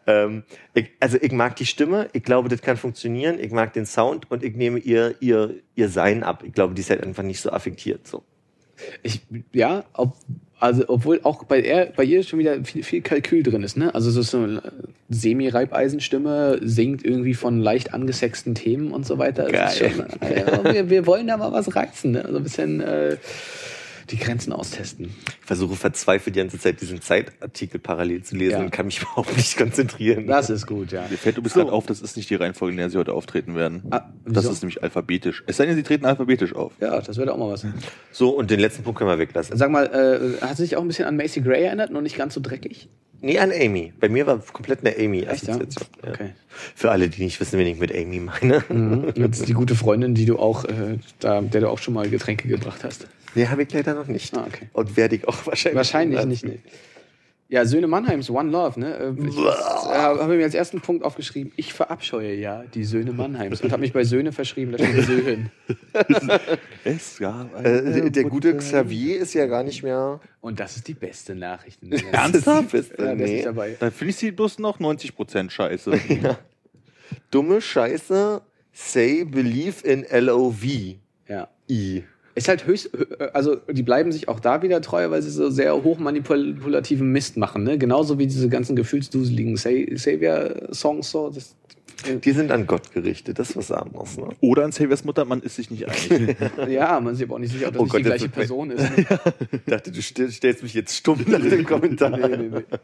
ähm, 0.07 0.45
ich, 0.75 0.91
also 1.01 1.19
ich 1.21 1.33
mag 1.33 1.57
die 1.57 1.67
Stimme, 1.67 2.09
ich 2.13 2.23
glaube, 2.23 2.49
das 2.49 2.63
kann 2.63 2.77
funktionieren, 2.77 3.39
ich 3.39 3.51
mag 3.51 3.73
den 3.73 3.87
Sound 3.87 4.31
und 4.31 4.43
ich 4.43 4.55
nehme 4.57 4.79
ihr, 4.79 5.15
ihr, 5.21 5.55
ihr 5.75 5.89
Sein 5.89 6.23
ab. 6.23 6.43
Ich 6.45 6.53
glaube, 6.53 6.75
die 6.75 6.81
ist 6.81 6.91
halt 6.91 7.03
einfach 7.03 7.23
nicht 7.23 7.41
so 7.41 7.51
affektiert. 7.51 8.07
So. 8.07 8.23
Ich, 9.03 9.21
ja, 9.53 9.85
ob, 9.93 10.17
also 10.61 10.85
obwohl 10.89 11.21
auch 11.23 11.45
bei 11.45 11.61
ihr, 11.61 11.93
bei 11.97 12.05
ihr 12.05 12.23
schon 12.23 12.39
wieder 12.39 12.63
viel, 12.65 12.83
viel 12.83 13.01
Kalkül 13.01 13.43
drin 13.43 13.63
ist, 13.63 13.77
ne? 13.77 13.95
Also 13.95 14.11
so 14.11 14.39
eine 14.39 14.63
Semi-Reibeisenstimme, 15.09 16.61
singt 16.63 17.05
irgendwie 17.05 17.35
von 17.35 17.61
leicht 17.61 17.95
angesexten 17.95 18.55
Themen 18.55 18.93
und 18.93 19.07
so 19.07 19.19
weiter. 19.19 19.47
Geil. 19.47 19.71
Schon, 19.71 20.05
ja, 20.37 20.73
wir, 20.73 20.91
wir 20.91 21.07
wollen 21.07 21.27
da 21.27 21.39
mal 21.39 21.53
was 21.53 21.75
reizen, 21.75 22.13
ne? 22.13 22.25
Also 22.25 22.37
ein 22.37 22.43
bisschen 22.43 22.81
äh, 22.81 23.17
die 24.11 24.19
Grenzen 24.19 24.53
austesten. 24.53 25.15
Ich 25.41 25.47
versuche 25.47 25.77
verzweifelt 25.77 26.35
die 26.37 26.41
ganze 26.41 26.59
Zeit 26.59 26.81
diesen 26.81 27.01
Zeitartikel 27.01 27.79
parallel 27.81 28.23
zu 28.23 28.37
lesen 28.37 28.53
Ja. 28.59 28.61
und 28.61 28.71
kann 28.71 28.87
mich 28.87 28.99
überhaupt 29.03 29.37
nicht 29.37 29.57
konzentrieren. 29.57 30.27
Das 30.27 30.51
ist 30.51 30.67
gut, 30.67 30.93
ja. 30.93 31.07
Mir 31.09 31.17
fällt 31.17 31.37
übrigens 31.39 31.55
So. 31.55 31.61
gerade 31.61 31.73
auf, 31.73 31.87
das 31.87 32.01
ist 32.01 32.17
nicht 32.17 32.29
die 32.31 32.35
Reihenfolge, 32.35 32.73
in 32.73 32.79
der 32.79 32.91
sie 32.91 32.99
heute 32.99 33.13
auftreten 33.13 33.55
werden. 33.55 33.83
Ah, 33.91 34.11
das 34.27 34.45
ist 34.45 34.63
nämlich 34.63 34.83
alphabetisch. 34.83 35.45
Es 35.47 35.57
sei 35.59 35.67
denn, 35.67 35.77
sie 35.77 35.83
treten 35.83 36.05
alphabetisch 36.07 36.55
auf. 36.55 36.73
Ja, 36.81 37.01
das 37.01 37.17
wäre 37.17 37.33
auch 37.33 37.39
mal 37.39 37.51
was. 37.51 37.65
So, 38.13 38.31
und 38.31 38.51
den 38.51 38.61
letzten 38.61 38.83
Punkt 38.83 38.99
können 38.99 39.11
wir 39.11 39.19
weglassen. 39.19 39.57
Sag 39.57 39.71
mal, 39.71 39.87
äh, 39.87 40.45
hat 40.45 40.57
sie 40.57 40.65
sich 40.65 40.77
auch 40.77 40.83
ein 40.83 40.89
bisschen 40.89 41.07
an 41.07 41.17
Macy 41.17 41.41
Gray 41.41 41.63
erinnert, 41.65 41.91
noch 41.91 42.01
nicht 42.03 42.17
ganz 42.17 42.35
so 42.35 42.41
dreckig? 42.41 42.89
Nee, 43.23 43.39
an 43.39 43.53
Amy. 43.53 43.93
Bei 44.01 44.09
mir 44.09 44.27
war 44.27 44.39
komplett 44.39 44.81
eine? 44.81 44.97
Amy-Assoziation. 44.97 45.87
Ja. 46.05 46.11
Okay. 46.11 46.31
Für 46.49 46.91
alle, 46.91 47.09
die 47.09 47.23
nicht 47.23 47.41
wissen, 47.41 47.59
wen 47.59 47.67
ich 47.67 47.79
mit 47.79 47.95
Amy 47.95 48.21
meine. 48.21 48.65
Mhm. 48.69 49.13
Jetzt 49.15 49.47
die 49.47 49.53
gute 49.53 49.75
Freundin, 49.75 50.15
die 50.15 50.25
du 50.25 50.39
auch, 50.39 50.65
äh, 50.65 50.99
da, 51.19 51.41
der 51.41 51.61
du 51.61 51.69
auch 51.69 51.79
schon 51.79 51.95
mal 51.95 52.09
Getränke 52.09 52.49
gebracht 52.49 52.83
hast. 52.83 53.07
Nee, 53.35 53.47
habe 53.47 53.63
ich 53.63 53.73
leider 53.73 53.95
noch 53.95 54.07
nicht. 54.07 54.37
Ah, 54.37 54.47
okay. 54.47 54.69
Und 54.73 54.97
werde 54.97 55.17
ich 55.17 55.29
auch 55.29 55.47
wahrscheinlich 55.47 55.77
Wahrscheinlich 55.77 56.25
nicht, 56.25 56.45
nee. 56.45 56.59
Ja, 57.53 57.65
Söhne 57.65 57.89
Mannheims, 57.89 58.31
One 58.31 58.49
Love, 58.51 58.79
ne? 58.79 58.95
Äh, 58.97 59.27
Ich 59.29 59.37
äh, 59.37 59.43
habe 59.43 60.37
mir 60.37 60.45
als 60.45 60.55
ersten 60.55 60.81
Punkt 60.81 61.05
aufgeschrieben, 61.05 61.53
ich 61.57 61.73
verabscheue 61.73 62.33
ja 62.35 62.63
die 62.63 62.85
Söhne 62.85 63.13
Mannheims 63.13 63.61
und 63.61 63.73
habe 63.73 63.81
mich 63.81 63.93
bei 63.93 64.05
Söhne 64.05 64.31
verschrieben, 64.31 64.71
da 64.71 64.79
steht 64.79 65.05
Söhen. 65.05 65.51
Es 66.85 67.19
gab 67.19 67.53
Äh, 67.65 68.11
der 68.11 68.25
gute 68.25 68.57
Xavier 68.57 69.19
ist 69.19 69.35
ja 69.35 69.47
gar 69.47 69.65
nicht 69.65 69.83
mehr. 69.83 70.21
Und 70.41 70.61
das 70.61 70.77
ist 70.77 70.87
die 70.87 70.95
beste 70.95 71.35
Nachricht. 71.35 71.83
in 71.83 71.91
der 71.91 72.01
ganzen- 72.13 72.15
Ernsthaft? 72.35 72.71
Beste. 72.71 73.03
Ja, 73.05 73.15
nee. 73.17 73.35
nicht 73.35 73.47
dabei. 73.47 73.77
Dann 73.81 73.91
finde 73.91 74.11
ich 74.11 74.17
sie 74.17 74.31
bloß 74.31 74.61
noch 74.61 74.79
90% 74.79 75.51
scheiße. 75.51 75.91
Dumme 77.33 77.61
Scheiße. 77.61 78.43
Say 78.73 79.25
believe 79.25 79.85
in 79.85 80.07
LOV. 80.09 80.63
Ja. 81.29 81.49
I. 81.69 82.05
Ist 82.41 82.49
halt 82.49 82.67
höchst, 82.67 82.89
also 83.35 83.57
die 83.71 83.83
bleiben 83.83 84.13
sich 84.13 84.27
auch 84.29 84.41
da 84.41 84.63
wieder 84.63 84.81
treu, 84.81 85.11
weil 85.11 85.21
sie 85.21 85.29
so 85.31 85.51
sehr 85.51 85.75
hochmanipulativen 85.83 87.13
Mist 87.13 87.37
machen, 87.37 87.65
ne? 87.65 87.77
Genauso 87.77 88.19
wie 88.19 88.27
diese 88.27 88.49
ganzen 88.49 88.77
gefühlsduseligen 88.77 89.59
Sa- 89.59 89.69
Savior-Songs 89.95 91.11
so. 91.11 91.29
Das, 91.29 91.55
Die 92.25 92.31
sind 92.33 92.51
an 92.51 92.67
Gott 92.67 92.93
gerichtet. 92.95 93.39
Das 93.39 93.51
ist 93.51 93.57
was 93.59 93.71
anderes. 93.73 94.17
Ne? 94.17 94.29
Oder 94.41 94.65
an 94.65 94.73
Saviors 94.73 95.05
Mutter, 95.05 95.27
man 95.27 95.43
ist 95.43 95.57
sich 95.57 95.71
nicht 95.71 95.87
einig. 95.87 96.35
ja, 96.71 96.99
man 96.99 97.13
ist 97.13 97.19
sich 97.19 97.27
aber 97.27 97.35
auch 97.35 97.41
nicht 97.41 97.53
sicher, 97.53 97.67
ob 97.69 97.75
das 97.75 97.81
Oh 97.81 97.85
nicht 97.85 97.93
Gott, 97.93 98.01
die 98.01 98.05
gleiche 98.05 98.29
Person 98.31 98.71
ist. 98.71 98.81
Ne? 98.97 99.07
Ich 99.53 99.61
dachte, 99.67 99.93
du 99.93 100.01
stell- 100.01 100.31
stellst 100.31 100.63
mich 100.63 100.73
jetzt 100.73 100.97
stumm 100.97 101.19
nach 101.27 101.41
dem 101.43 101.67
Kommentar. 101.67 102.09
Nee, 102.17 102.37
nee, 102.39 102.49
nee. 102.55 102.81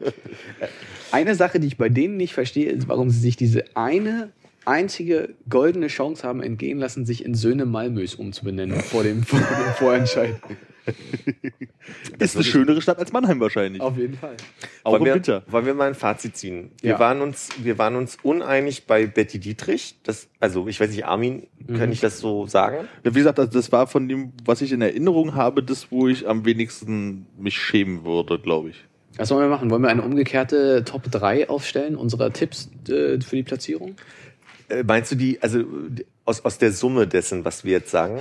Eine 1.13 1.35
Sache, 1.35 1.61
die 1.61 1.69
ich 1.69 1.79
bei 1.79 1.89
denen 1.89 2.19
nicht 2.19 2.35
verstehe, 2.35 2.69
ist, 2.71 2.89
warum 2.89 3.09
sie 3.09 3.21
sich 3.21 3.37
diese 3.37 3.65
eine 3.75 4.33
einzige 4.67 5.35
goldene 5.49 5.87
Chance 5.89 6.27
haben 6.27 6.43
entgehen 6.43 6.79
lassen, 6.79 7.07
sich 7.07 7.25
in 7.25 7.35
Söhne 7.35 7.67
Malmös 7.67 8.15
umzubenennen 8.15 8.81
vor 8.81 9.03
dem, 9.03 9.23
vor 9.23 9.39
dem 9.39 9.75
Vorentscheid. 9.75 10.41
Ist 12.19 12.37
eine 12.37 12.45
schönere 12.45 12.81
Stadt 12.81 12.99
als 12.99 13.13
Mannheim 13.13 13.41
wahrscheinlich. 13.41 13.81
Auf 13.83 13.97
jeden 13.99 14.15
Fall. 14.15 14.37
Auch 14.85 14.93
wollen 14.93 15.03
im 15.03 15.07
wir, 15.07 15.15
Winter. 15.17 15.43
Wollen 15.49 15.67
wir 15.67 15.75
mal 15.75 15.89
ein 15.89 15.95
Fazit 15.95 16.37
ziehen? 16.37 16.71
Wir 16.81 16.93
Ja. 16.93 16.99
waren 17.01 17.21
uns, 17.21 17.49
wir 17.63 17.79
waren 17.79 17.97
uns 17.97 18.19
uneinig 18.23 18.87
bei 18.87 19.07
Betty 19.07 19.39
Dietrich. 19.41 19.97
Das, 20.05 20.29
also 20.41 20.69
ich 20.69 20.79
weiß 20.81 20.91
nicht, 20.91 21.05
Armin, 21.05 21.49
kann 21.77 21.91
ich 21.91 22.01
das 22.01 22.19
so 22.21 22.47
sagen? 22.47 22.87
Ja, 23.05 23.15
Wie 23.15 23.19
gesagt, 23.19 23.39
also 23.41 23.51
das 23.51 23.73
war 23.73 23.87
von 23.87 24.09
dem, 24.09 24.33
was 24.45 24.63
ich 24.63 24.73
in 24.73 24.81
Erinnerung 24.81 25.35
habe, 25.35 25.63
das, 25.63 25.91
wo 25.91 26.07
ich 26.09 26.29
am 26.29 26.45
wenigsten 26.45 27.27
mich 27.39 27.59
schämen 27.59 28.05
würde, 28.05 28.39
glaube 28.39 28.71
ich. 28.71 28.85
Was 29.19 29.31
wollen 29.31 29.43
wir 29.43 29.49
machen? 29.49 29.71
Wollen 29.71 29.83
wir 29.83 29.89
eine 29.89 30.03
umgekehrte 30.03 30.85
Top 30.85 31.11
3 31.11 31.49
aufstellen, 31.49 31.97
unserer 31.97 32.33
Tipps 32.33 32.71
äh, 32.89 33.19
für 33.21 33.37
die 33.37 33.43
Platzierung? 33.43 33.97
Äh, 34.69 34.83
meinst 34.83 35.13
du 35.13 35.17
die, 35.17 35.41
also 35.43 35.65
aus, 36.25 36.45
aus 36.45 36.59
der 36.59 36.73
Summe 36.73 37.07
dessen, 37.07 37.45
was 37.45 37.65
wir 37.65 37.73
jetzt 37.73 37.91
sagen? 37.91 38.21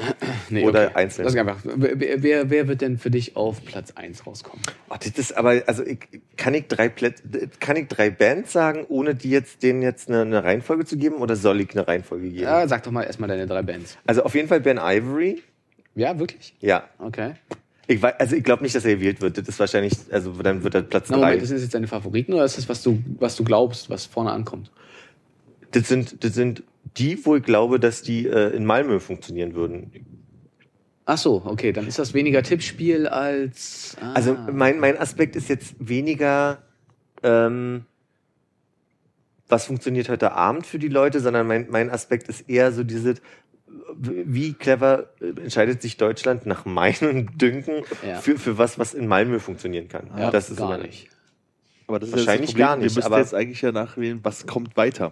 Oder 0.63 0.95
einzeln? 0.95 1.26
Lass 1.26 1.35
einfach. 1.35 1.57
Wer, 1.63 2.49
wer, 2.49 2.67
wird 2.67 2.81
denn 2.81 2.97
für 2.97 3.09
dich 3.09 3.35
auf 3.35 3.63
Platz 3.65 3.91
1 3.95 4.27
rauskommen? 4.27 4.61
Oh, 4.89 4.95
das 4.97 5.17
ist 5.17 5.35
aber, 5.35 5.63
also 5.65 5.84
ich, 5.84 5.99
kann 6.38 6.53
ich 6.53 6.67
drei 6.67 6.89
Plätze, 6.89 7.23
kann 7.59 7.76
ich 7.76 7.88
drei 7.88 8.09
Bands 8.09 8.51
sagen, 8.51 8.85
ohne 8.88 9.15
die 9.15 9.31
jetzt 9.31 9.63
denen 9.63 9.81
jetzt 9.81 10.07
eine, 10.07 10.22
eine 10.22 10.43
Reihenfolge 10.43 10.85
zu 10.85 10.97
geben, 10.97 11.15
oder 11.15 11.35
soll 11.35 11.61
ich 11.61 11.72
eine 11.72 11.88
Reihenfolge 11.88 12.30
geben? 12.30 12.43
Ja, 12.43 12.67
sag 12.67 12.84
doch 12.84 12.91
mal 12.91 13.03
erstmal 13.03 13.30
deine 13.30 13.47
drei 13.47 13.63
Bands. 13.63 13.97
Also 14.05 14.23
auf 14.23 14.35
jeden 14.35 14.47
Fall 14.47 14.59
Ben 14.59 14.77
Ivory. 14.77 15.41
Ja, 15.95 16.19
wirklich? 16.19 16.53
Ja. 16.59 16.84
Okay. 16.99 17.34
Ich 17.88 18.01
weiß, 18.01 18.15
also 18.19 18.35
ich 18.35 18.43
glaube 18.43 18.63
nicht, 18.63 18.76
dass 18.76 18.84
er 18.85 18.95
gewählt 18.95 19.22
wird. 19.22 19.38
Das 19.38 19.47
ist 19.47 19.59
wahrscheinlich, 19.59 19.93
also 20.11 20.31
dann 20.41 20.63
wird 20.63 20.76
er 20.76 20.81
Platz 20.81 21.09
Na, 21.09 21.17
drei. 21.17 21.26
Moment, 21.27 21.43
ist 21.43 21.51
das 21.51 21.61
jetzt 21.61 21.73
deine 21.73 21.88
Favoriten 21.88 22.34
oder 22.34 22.45
ist 22.45 22.57
das, 22.57 22.67
was 22.67 22.81
du, 22.81 23.01
was 23.19 23.35
du 23.35 23.43
glaubst, 23.43 23.89
was 23.89 24.05
vorne 24.05 24.31
ankommt? 24.31 24.72
Das 25.71 25.87
sind, 25.87 26.23
das 26.23 26.33
sind 26.33 26.63
die, 26.97 27.23
wo 27.25 27.35
ich 27.35 27.43
glaube, 27.43 27.79
dass 27.79 28.01
die 28.01 28.27
äh, 28.27 28.55
in 28.55 28.65
Malmö 28.65 28.99
funktionieren 28.99 29.53
würden. 29.55 29.91
Ach 31.05 31.17
so, 31.17 31.41
okay, 31.45 31.71
dann 31.71 31.87
ist 31.87 31.99
das 31.99 32.13
weniger 32.13 32.41
Tippspiel 32.41 33.07
als. 33.07 33.95
Ah. 34.01 34.13
Also 34.13 34.35
mein, 34.51 34.79
mein 34.79 34.97
Aspekt 34.97 35.35
ist 35.35 35.49
jetzt 35.49 35.75
weniger, 35.79 36.63
ähm, 37.21 37.85
was 39.47 39.65
funktioniert 39.65 40.09
heute 40.09 40.31
Abend 40.31 40.65
für 40.65 40.79
die 40.79 40.87
Leute, 40.87 41.19
sondern 41.19 41.45
mein, 41.45 41.67
mein 41.69 41.91
Aspekt 41.91 42.27
ist 42.29 42.49
eher 42.49 42.71
so 42.71 42.83
dieses, 42.83 43.21
wie 43.97 44.53
clever 44.53 45.09
entscheidet 45.19 45.81
sich 45.83 45.97
Deutschland 45.97 46.45
nach 46.47 46.65
meinem 46.65 47.37
Dünken 47.37 47.83
Ja. 48.07 48.17
für, 48.17 48.39
für 48.39 48.57
was, 48.57 48.79
was 48.79 48.93
in 48.95 49.07
Malmö 49.07 49.39
funktionieren 49.39 49.87
kann. 49.87 50.09
ja, 50.17 50.31
das 50.31 50.49
ist 50.49 50.57
gar 50.57 50.77
nicht. 50.79 51.09
Aber 51.87 51.99
das 51.99 52.11
Wahrscheinlich 52.11 52.49
ist 52.51 52.57
ja 52.57 52.65
das 52.65 52.65
Problem. 52.65 52.65
gar 52.67 52.75
nicht, 52.77 52.95
Wir 52.95 52.99
müssen 52.99 53.05
aber- 53.05 53.19
jetzt 53.19 53.35
eigentlich 53.35 53.61
ja 53.61 53.71
nachwählen, 53.71 54.19
was 54.23 54.47
kommt 54.47 54.75
weiter. 54.75 55.11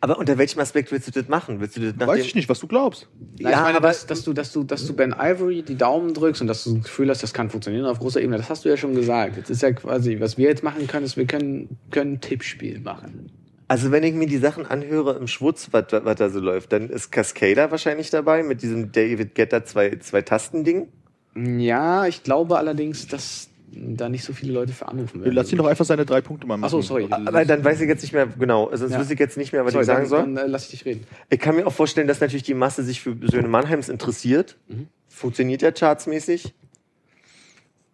Aber 0.00 0.18
unter 0.18 0.36
welchem 0.38 0.58
Aspekt 0.60 0.90
willst 0.90 1.06
du 1.06 1.12
das 1.12 1.28
machen? 1.28 1.60
Willst 1.60 1.76
du 1.76 1.80
das 1.80 1.94
nach 1.96 2.06
Weiß 2.08 2.18
dem- 2.18 2.26
ich 2.26 2.34
nicht, 2.34 2.48
was 2.48 2.58
du 2.58 2.66
glaubst. 2.66 3.08
Na, 3.38 3.50
Ja, 3.50 3.56
ich 3.58 3.62
meine, 3.62 3.76
aber 3.76 3.88
dass, 3.88 4.06
dass, 4.06 4.24
du, 4.24 4.32
dass, 4.32 4.52
du, 4.52 4.64
dass 4.64 4.86
du 4.86 4.94
Ben 4.94 5.14
Ivory 5.18 5.62
die 5.62 5.76
Daumen 5.76 6.12
drückst 6.14 6.40
und 6.42 6.48
dass 6.48 6.64
du 6.64 6.74
das 6.74 6.84
Gefühl 6.84 7.08
hast, 7.10 7.22
das 7.22 7.32
kann 7.32 7.50
funktionieren 7.50 7.86
auf 7.86 7.98
großer 8.00 8.20
Ebene, 8.20 8.36
das 8.38 8.48
hast 8.50 8.64
du 8.64 8.68
ja 8.68 8.76
schon 8.76 8.94
gesagt. 8.94 9.36
Jetzt 9.36 9.50
ist 9.50 9.62
ja 9.62 9.72
quasi, 9.72 10.18
was 10.18 10.36
wir 10.38 10.48
jetzt 10.48 10.62
machen 10.64 10.86
können, 10.88 11.04
ist, 11.06 11.16
wir 11.16 11.26
können, 11.26 11.78
können 11.92 12.14
ein 12.14 12.20
Tippspiel 12.20 12.80
machen. 12.80 13.30
Also 13.68 13.90
wenn 13.92 14.02
ich 14.02 14.12
mir 14.12 14.26
die 14.26 14.38
Sachen 14.38 14.66
anhöre 14.66 15.16
im 15.16 15.28
Schwutz, 15.28 15.68
was, 15.70 15.84
was 15.90 16.16
da 16.16 16.28
so 16.28 16.40
läuft, 16.40 16.72
dann 16.72 16.90
ist 16.90 17.10
Cascader 17.12 17.70
wahrscheinlich 17.70 18.10
dabei 18.10 18.42
mit 18.42 18.60
diesem 18.62 18.92
David 18.92 19.34
Getter 19.34 19.64
zwei, 19.64 19.96
zwei 20.00 20.20
Tasten-Ding. 20.22 20.88
Ja, 21.34 22.06
ich 22.06 22.22
glaube 22.24 22.58
allerdings, 22.58 23.06
dass 23.06 23.48
da 23.74 24.08
nicht 24.08 24.24
so 24.24 24.32
viele 24.32 24.52
Leute 24.52 24.72
für 24.72 24.86
anrufen 24.88 25.22
werden. 25.22 25.34
Lass 25.34 25.50
ihn 25.50 25.58
doch 25.58 25.66
einfach 25.66 25.84
seine 25.84 26.04
drei 26.04 26.20
Punkte 26.20 26.46
mal 26.46 26.56
machen. 26.56 26.66
Achso, 26.66 26.82
sorry. 26.82 27.08
Aber 27.10 27.44
dann 27.44 27.64
weiß 27.64 27.80
ich 27.80 27.88
jetzt 27.88 28.02
nicht 28.02 28.12
mehr 28.12 28.26
genau, 28.26 28.68
sonst 28.74 28.92
Ja. 28.92 29.00
wüsste 29.00 29.14
ich 29.14 29.20
jetzt 29.20 29.36
nicht 29.36 29.52
mehr, 29.52 29.64
was 29.64 29.72
sorry, 29.72 29.82
ich 29.82 29.86
sagen 29.86 30.00
dann, 30.02 30.08
soll. 30.08 30.20
Dann 30.20 30.36
äh, 30.36 30.46
lass 30.46 30.64
ich 30.64 30.70
dich 30.70 30.84
reden. 30.84 31.06
Ich 31.30 31.38
kann 31.40 31.56
mir 31.56 31.66
auch 31.66 31.72
vorstellen, 31.72 32.06
dass 32.06 32.20
natürlich 32.20 32.42
die 32.42 32.54
Masse 32.54 32.82
sich 32.82 33.00
für 33.00 33.16
Söhne 33.22 33.48
Mannheims 33.48 33.88
interessiert. 33.88 34.56
Mhm. 34.68 34.88
Funktioniert 35.08 35.62
ja 35.62 35.72
chartsmäßig. 35.72 36.52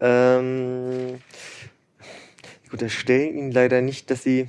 Ähm, 0.00 1.16
ich 2.64 2.72
unterstelle 2.72 3.28
Ihnen 3.28 3.50
leider 3.52 3.80
nicht, 3.80 4.10
dass 4.10 4.22
Sie. 4.22 4.48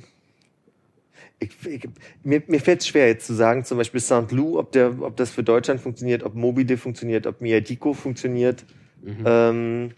Ich, 1.38 1.50
ich, 1.66 1.88
mir 2.22 2.42
mir 2.48 2.60
fällt 2.60 2.80
es 2.80 2.88
schwer 2.88 3.06
jetzt 3.06 3.26
zu 3.26 3.32
sagen, 3.34 3.64
zum 3.64 3.78
Beispiel 3.78 4.00
St. 4.00 4.30
Lou, 4.30 4.58
ob, 4.58 4.72
der, 4.72 5.00
ob 5.00 5.16
das 5.16 5.30
für 5.30 5.42
Deutschland 5.42 5.80
funktioniert, 5.80 6.22
ob 6.22 6.34
Mobile 6.34 6.76
funktioniert, 6.76 7.26
ob 7.26 7.40
Miadico 7.40 7.94
funktioniert. 7.94 8.64
Mhm. 9.02 9.24
Ähm, 9.24 9.90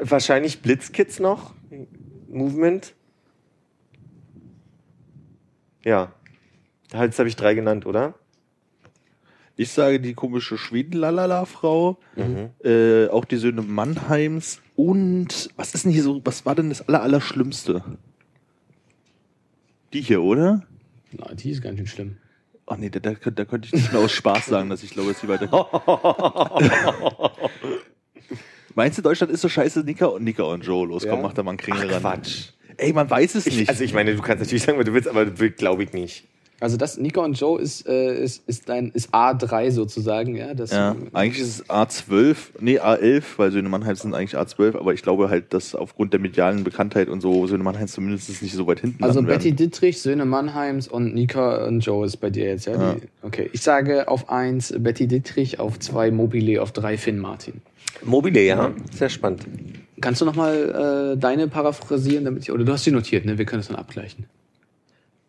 wahrscheinlich 0.00 0.60
Blitzkids 0.62 1.20
noch. 1.20 1.54
Movement. 2.28 2.94
Ja. 5.84 6.12
Jetzt 6.92 7.18
habe 7.18 7.28
ich 7.28 7.36
drei 7.36 7.54
genannt, 7.54 7.86
oder? 7.86 8.14
Ich 9.56 9.70
sage 9.70 10.00
die 10.00 10.14
komische 10.14 10.58
Schweden-Lalala-Frau, 10.58 11.98
Mhm. 12.16 12.50
äh, 12.64 13.06
auch 13.08 13.24
die 13.24 13.36
Söhne 13.36 13.62
Mannheims 13.62 14.60
und 14.74 15.50
was 15.56 15.74
ist 15.74 15.84
denn 15.84 15.92
hier 15.92 16.02
so, 16.02 16.20
was 16.24 16.44
war 16.44 16.56
denn 16.56 16.70
das 16.70 16.88
aller, 16.88 17.02
Allerschlimmste? 17.02 17.84
Die 19.92 20.00
hier, 20.00 20.22
oder? 20.22 20.62
Na, 21.12 21.32
die 21.34 21.50
ist 21.50 21.62
ganz 21.62 21.76
schön 21.78 21.86
schlimm. 21.86 22.16
Ach 22.66 22.78
nee, 22.78 22.90
da, 22.90 22.98
da, 22.98 23.12
da 23.12 23.44
könnte 23.44 23.66
ich 23.68 23.74
nicht 23.74 23.92
mehr 23.92 24.00
aus 24.02 24.10
Spaß 24.10 24.46
sagen, 24.46 24.70
dass 24.70 24.82
ich 24.82 24.90
glaube, 24.90 25.12
dass 25.12 25.20
sie 25.20 25.28
weiter. 25.28 25.48
Meinst 28.74 28.98
du, 28.98 29.02
Deutschland 29.02 29.32
ist 29.32 29.40
so 29.40 29.48
scheiße? 29.48 29.80
Nika 29.84 30.06
und 30.06 30.24
Nika 30.24 30.42
und 30.42 30.64
Joe, 30.64 30.86
los, 30.86 31.04
komm, 31.08 31.18
Ja. 31.18 31.22
mach 31.22 31.32
da 31.32 31.42
mal 31.42 31.52
einen 31.52 31.58
Kringel 31.58 31.88
Ach, 31.90 31.94
ran. 32.04 32.20
Quatsch. 32.22 32.48
Ey, 32.76 32.92
man 32.92 33.08
weiß 33.08 33.36
es 33.36 33.46
Ich, 33.46 33.56
nicht. 33.56 33.68
also 33.68 33.84
ich 33.84 33.94
meine, 33.94 34.14
du 34.14 34.22
kannst 34.22 34.42
natürlich 34.42 34.64
sagen, 34.64 34.78
was 34.78 34.84
du 34.86 34.92
willst, 34.94 35.08
aber 35.08 35.26
glaube 35.26 35.84
ich 35.84 35.92
nicht. 35.92 36.24
Also 36.60 36.76
das 36.76 36.96
Nico 36.98 37.22
und 37.22 37.38
Joe 37.38 37.60
ist, 37.60 37.86
äh, 37.86 38.14
ist, 38.22 38.42
ist, 38.48 38.70
ein, 38.70 38.90
ist 38.94 39.12
A3 39.12 39.70
sozusagen, 39.70 40.36
ja. 40.36 40.54
Das, 40.54 40.70
ja, 40.70 40.94
eigentlich 41.12 41.42
ist 41.42 41.60
es 41.60 41.68
A12, 41.68 42.36
nee, 42.60 42.78
A11, 42.78 43.22
weil 43.36 43.50
Söhne 43.50 43.68
Mannheims 43.68 44.00
sind 44.02 44.14
eigentlich 44.14 44.36
A12, 44.38 44.78
aber 44.78 44.94
ich 44.94 45.02
glaube 45.02 45.28
halt, 45.28 45.52
dass 45.52 45.74
aufgrund 45.74 46.12
der 46.12 46.20
medialen 46.20 46.64
Bekanntheit 46.64 47.08
und 47.08 47.20
so 47.20 47.46
Söhne 47.48 47.64
Mannheims 47.64 47.92
zumindest 47.92 48.40
nicht 48.40 48.54
so 48.54 48.66
weit 48.66 48.80
hinten 48.80 49.02
Also 49.04 49.20
Betty 49.22 49.46
werden. 49.46 49.56
Dittrich, 49.56 50.00
Söhne 50.00 50.24
Mannheims 50.24 50.88
und 50.88 51.12
Nika 51.14 51.66
und 51.66 51.80
Joe 51.80 52.06
ist 52.06 52.16
bei 52.18 52.30
dir 52.30 52.46
jetzt, 52.46 52.66
ja? 52.66 52.72
Ja. 52.80 52.94
Die, 52.94 53.08
okay. 53.22 53.50
Ich 53.52 53.60
sage 53.60 54.08
auf 54.08 54.30
eins 54.30 54.72
Betty 54.78 55.06
Dittrich, 55.08 55.58
auf 55.60 55.78
zwei 55.80 56.10
Mobile, 56.12 56.62
auf 56.62 56.72
drei 56.72 56.96
Finn 56.96 57.18
Martin. 57.18 57.60
Mobile, 58.02 58.40
ja. 58.40 58.72
Sehr 58.92 59.08
spannend. 59.08 59.46
Kannst 60.00 60.20
du 60.20 60.24
nochmal 60.24 61.14
äh, 61.14 61.18
deine 61.18 61.48
paraphrasieren, 61.48 62.24
damit 62.24 62.42
ich, 62.42 62.52
oder 62.52 62.64
du 62.64 62.72
hast 62.72 62.84
sie 62.84 62.90
notiert, 62.90 63.24
ne? 63.24 63.38
Wir 63.38 63.44
können 63.44 63.60
es 63.60 63.68
dann 63.68 63.76
abgleichen. 63.76 64.26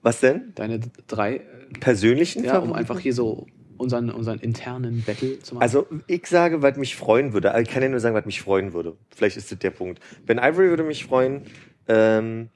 Was 0.02 0.20
denn? 0.20 0.52
Deine 0.56 0.80
drei, 1.08 1.38
äh, 1.38 1.42
Persönlichen? 1.80 2.44
ja, 2.44 2.60
um 2.60 2.74
einfach 2.74 3.00
hier 3.00 3.14
so 3.14 3.48
unseren, 3.78 4.10
unseren 4.10 4.40
internen 4.40 5.04
Battle 5.06 5.40
zu 5.40 5.56
machen. 5.56 5.62
Also 5.62 5.88
ich 6.08 6.28
sage, 6.28 6.62
was 6.62 6.78
mich 6.78 6.96
freuen 6.96 7.34
würde. 7.34 7.52
Also 7.52 7.64
Ich 7.68 7.74
kann 7.74 7.84
ja 7.84 7.90
nur 7.90 8.00
sagen, 8.00 8.16
was 8.16 8.26
mich 8.26 8.42
freuen 8.42 8.74
würde. 8.74 8.96
Vielleicht 9.16 9.38
ist 9.38 9.52
das 9.52 9.60
der 9.60 9.72
Punkt. 9.72 10.00
Ben 10.26 10.38
Ivory 10.38 10.70
würde 10.70 10.84
mich 10.84 11.06
freuen. 11.06 11.44
Ähm, 11.88 12.50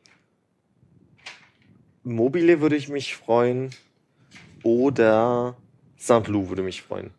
Mobile 2.03 2.61
würde 2.61 2.75
ich 2.75 2.89
mich 2.89 3.15
freuen. 3.15 3.71
Oder 4.63 5.55
St. 5.99 6.27
Lou 6.27 6.49
würde 6.49 6.63
mich 6.63 6.81
freuen. 6.81 7.11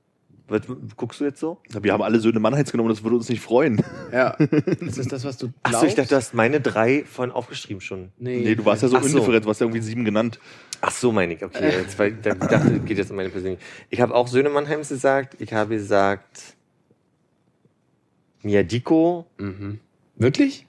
Was, 0.51 0.63
guckst 0.97 1.21
du 1.21 1.25
jetzt 1.25 1.41
so? 1.41 1.59
Wir 1.81 1.93
haben 1.93 2.03
alle 2.03 2.19
Söhne 2.21 2.41
Mannheims 2.41 2.73
genommen, 2.73 2.89
das 2.91 3.03
würde 3.05 3.17
uns 3.17 3.29
nicht 3.29 3.41
freuen. 3.41 3.83
ja. 4.13 4.31
Ist 4.81 4.99
das 4.99 5.07
das, 5.09 5.25
was 5.25 5.39
du 5.39 5.49
glaubst? 5.49 5.77
Achso, 5.77 5.87
ich 5.87 5.95
dachte, 5.95 6.09
du 6.11 6.17
hast 6.17 6.35
meine 6.35 6.61
drei 6.61 7.05
von 7.05 7.31
aufgeschrieben 7.31 7.81
schon. 7.81 8.11
Nee, 8.19 8.41
Nee, 8.41 8.55
du 8.57 8.65
warst 8.65 8.83
ja 8.83 8.89
so 8.89 8.97
Ach 8.97 9.03
so. 9.03 9.09
indifferent, 9.09 9.45
du 9.45 9.49
hast 9.49 9.61
ja 9.61 9.67
irgendwie 9.67 9.83
sieben 9.83 10.05
genannt. 10.05 10.39
Ach 10.81 10.91
so, 10.91 11.13
meine 11.13 11.35
ich. 11.35 11.45
Okay, 11.45 11.71
jetzt, 11.71 11.99
weil, 11.99 12.13
ich 12.15 12.21
dachte, 12.21 12.81
geht 12.81 12.99
jetzt 12.99 13.11
um 13.11 13.17
meine 13.17 13.29
persönliche. 13.29 13.63
Ich 13.91 14.01
habe 14.01 14.15
auch 14.15 14.27
Söhne 14.29 14.51
Mannheims 14.51 14.89
gesagt. 14.89 15.37
Ich 15.41 15.53
habe 15.53 15.77
gesagt 15.77 16.57
Miadiko. 18.43 19.27
Mhm. 19.39 19.81
Wirklich? 20.17 20.67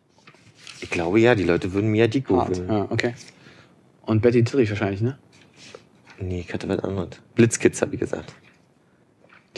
Ich 0.81 0.89
glaube 0.89 1.19
ja, 1.19 1.35
die 1.35 1.43
Leute 1.43 1.73
würden 1.73 1.89
Miadiko 1.91 2.37
Hart. 2.41 2.57
wählen. 2.57 2.69
Ja, 2.69 2.87
okay. 2.89 3.13
Und 4.05 4.21
Betty 4.21 4.43
Dittrich 4.43 4.69
wahrscheinlich, 4.69 5.01
ne? 5.01 5.17
Nee, 6.19 6.41
ich 6.47 6.53
hatte 6.53 6.67
was 6.69 6.79
anderes. 6.79 7.09
Blitzkids, 7.35 7.81
habe 7.81 7.93
ich 7.95 7.99
gesagt. 7.99 8.33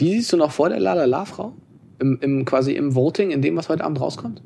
Die 0.00 0.10
siehst 0.10 0.32
du 0.32 0.36
noch 0.36 0.52
vor 0.52 0.68
der 0.68 0.80
La-La-La-Frau? 0.80 1.54
Im, 2.00 2.18
im, 2.20 2.44
quasi 2.44 2.72
im 2.72 2.94
Voting, 2.94 3.30
in 3.30 3.40
dem, 3.42 3.56
was 3.56 3.68
heute 3.68 3.84
Abend 3.84 4.00
rauskommt? 4.00 4.42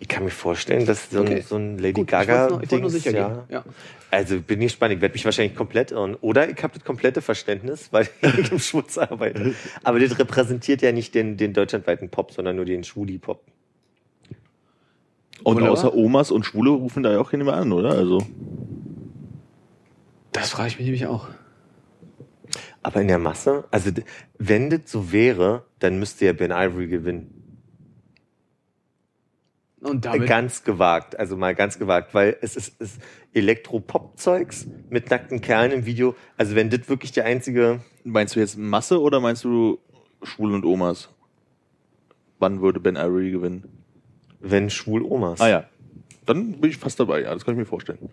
Ich 0.00 0.08
kann 0.08 0.24
mir 0.24 0.30
vorstellen, 0.30 0.86
dass 0.86 1.10
so 1.10 1.20
ein, 1.20 1.26
Okay. 1.26 1.40
so 1.46 1.56
ein 1.56 1.78
Lady 1.78 1.92
Gut, 1.92 2.04
ich 2.04 2.10
Gaga 2.10 2.60
ich 2.62 2.70
wollte 2.70 2.90
sicher 2.90 3.12
ja. 3.12 3.28
gehen. 3.28 3.38
Ja. 3.48 3.64
Also 4.10 4.40
bin 4.40 4.60
ich 4.60 4.66
gespannt. 4.66 4.92
Ich 4.94 5.00
werde 5.00 5.12
mich 5.14 5.24
wahrscheinlich 5.24 5.56
komplett 5.56 5.92
irren. 5.92 6.14
Oder 6.16 6.48
ich 6.48 6.62
habe 6.62 6.74
das 6.74 6.84
komplette 6.84 7.22
Verständnis, 7.22 7.88
weil 7.90 8.08
ich 8.22 8.50
im 8.52 8.58
Schwutz 8.58 8.98
arbeite. 8.98 9.54
Aber 9.82 9.98
das 10.00 10.18
repräsentiert 10.18 10.82
ja 10.82 10.92
nicht 10.92 11.14
den, 11.14 11.36
den 11.36 11.52
deutschlandweiten 11.52 12.10
Pop, 12.10 12.32
sondern 12.32 12.56
nur 12.56 12.64
den 12.64 12.84
Schwuli-Pop. 12.84 13.42
Und 15.42 15.56
Wunderbar. 15.56 15.72
außer 15.72 15.94
Omas 15.94 16.30
und 16.30 16.44
Schwule 16.44 16.70
rufen 16.70 17.02
da 17.02 17.12
ja 17.12 17.20
auch 17.20 17.30
keine 17.30 17.44
mehr 17.44 17.54
an, 17.54 17.72
oder? 17.72 17.90
Also. 17.90 18.18
Das 20.32 20.50
frage 20.50 20.68
ich 20.68 20.76
mich 20.78 20.84
nämlich 20.86 21.06
auch. 21.06 21.28
Aber 22.84 23.00
in 23.00 23.08
der 23.08 23.18
Masse, 23.18 23.64
also 23.70 23.90
wenn 24.38 24.70
das 24.70 24.82
so 24.84 25.10
wäre, 25.10 25.64
dann 25.80 25.98
müsste 25.98 26.26
ja 26.26 26.32
Ben 26.32 26.52
Ivory 26.52 26.86
gewinnen. 26.86 27.40
Und 29.80 30.04
damit, 30.04 30.28
Ganz 30.28 30.64
gewagt, 30.64 31.18
also 31.18 31.36
mal 31.36 31.54
ganz 31.54 31.78
gewagt, 31.78 32.14
weil 32.14 32.36
es 32.40 32.56
ist, 32.56 32.80
ist 32.80 33.00
Elektro-Pop-Zeugs 33.34 34.66
mit 34.88 35.10
nackten 35.10 35.40
Kerlen 35.40 35.72
im 35.72 35.86
Video. 35.86 36.14
Also 36.36 36.54
wenn 36.54 36.70
das 36.70 36.88
wirklich 36.88 37.12
der 37.12 37.24
einzige, 37.24 37.80
Meinst 38.04 38.36
du 38.36 38.40
jetzt 38.40 38.58
Masse 38.58 39.00
oder 39.00 39.18
meinst 39.18 39.44
du 39.44 39.78
Schwule 40.22 40.54
und 40.54 40.66
Omas? 40.66 41.08
Wann 42.38 42.60
würde 42.60 42.80
Ben 42.80 42.96
Irie 42.96 43.30
gewinnen? 43.30 43.64
Wenn 44.40 44.68
schwul 44.68 45.02
Omas. 45.02 45.40
Ah 45.40 45.48
ja. 45.48 45.64
Dann 46.26 46.60
bin 46.60 46.70
ich 46.70 46.76
fast 46.76 47.00
dabei, 47.00 47.22
ja, 47.22 47.32
das 47.32 47.46
kann 47.46 47.54
ich 47.54 47.58
mir 47.58 47.64
vorstellen. 47.64 48.10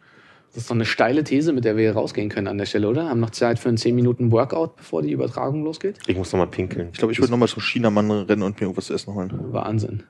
Das 0.54 0.64
ist 0.64 0.70
doch 0.70 0.76
eine 0.76 0.86
steile 0.86 1.24
These, 1.24 1.54
mit 1.54 1.64
der 1.64 1.78
wir 1.78 1.84
hier 1.84 1.94
rausgehen 1.94 2.28
können 2.28 2.48
an 2.48 2.58
der 2.58 2.66
Stelle, 2.66 2.90
oder? 2.90 3.08
Haben 3.08 3.22
noch 3.22 3.30
Zeit 3.30 3.58
für 3.58 3.70
einen 3.70 3.78
10 3.78 3.96
Minuten 3.96 4.32
Workout, 4.32 4.76
bevor 4.76 5.02
die 5.02 5.12
Übertragung 5.12 5.64
losgeht? 5.64 5.98
Ich 6.08 6.18
muss 6.18 6.34
noch 6.34 6.40
mal 6.40 6.48
pinkeln. 6.48 6.90
Ich 6.92 7.00
glaube, 7.00 7.14
ich 7.14 7.20
würde 7.20 7.32
nochmal 7.32 7.48
zum 7.48 7.62
Chinamann 7.62 8.12
rennen 8.12 8.44
und 8.44 8.60
mir 8.60 8.66
irgendwas 8.66 8.88
zu 8.88 8.94
essen 8.94 9.14
holen. 9.14 9.32
Wahnsinn. 9.54 10.04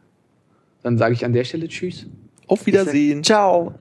Dann 0.81 0.97
sage 0.97 1.13
ich 1.13 1.23
an 1.25 1.33
der 1.33 1.43
Stelle 1.43 1.67
Tschüss. 1.67 2.07
Auf 2.47 2.65
Wiedersehen. 2.65 3.23
Ciao. 3.23 3.69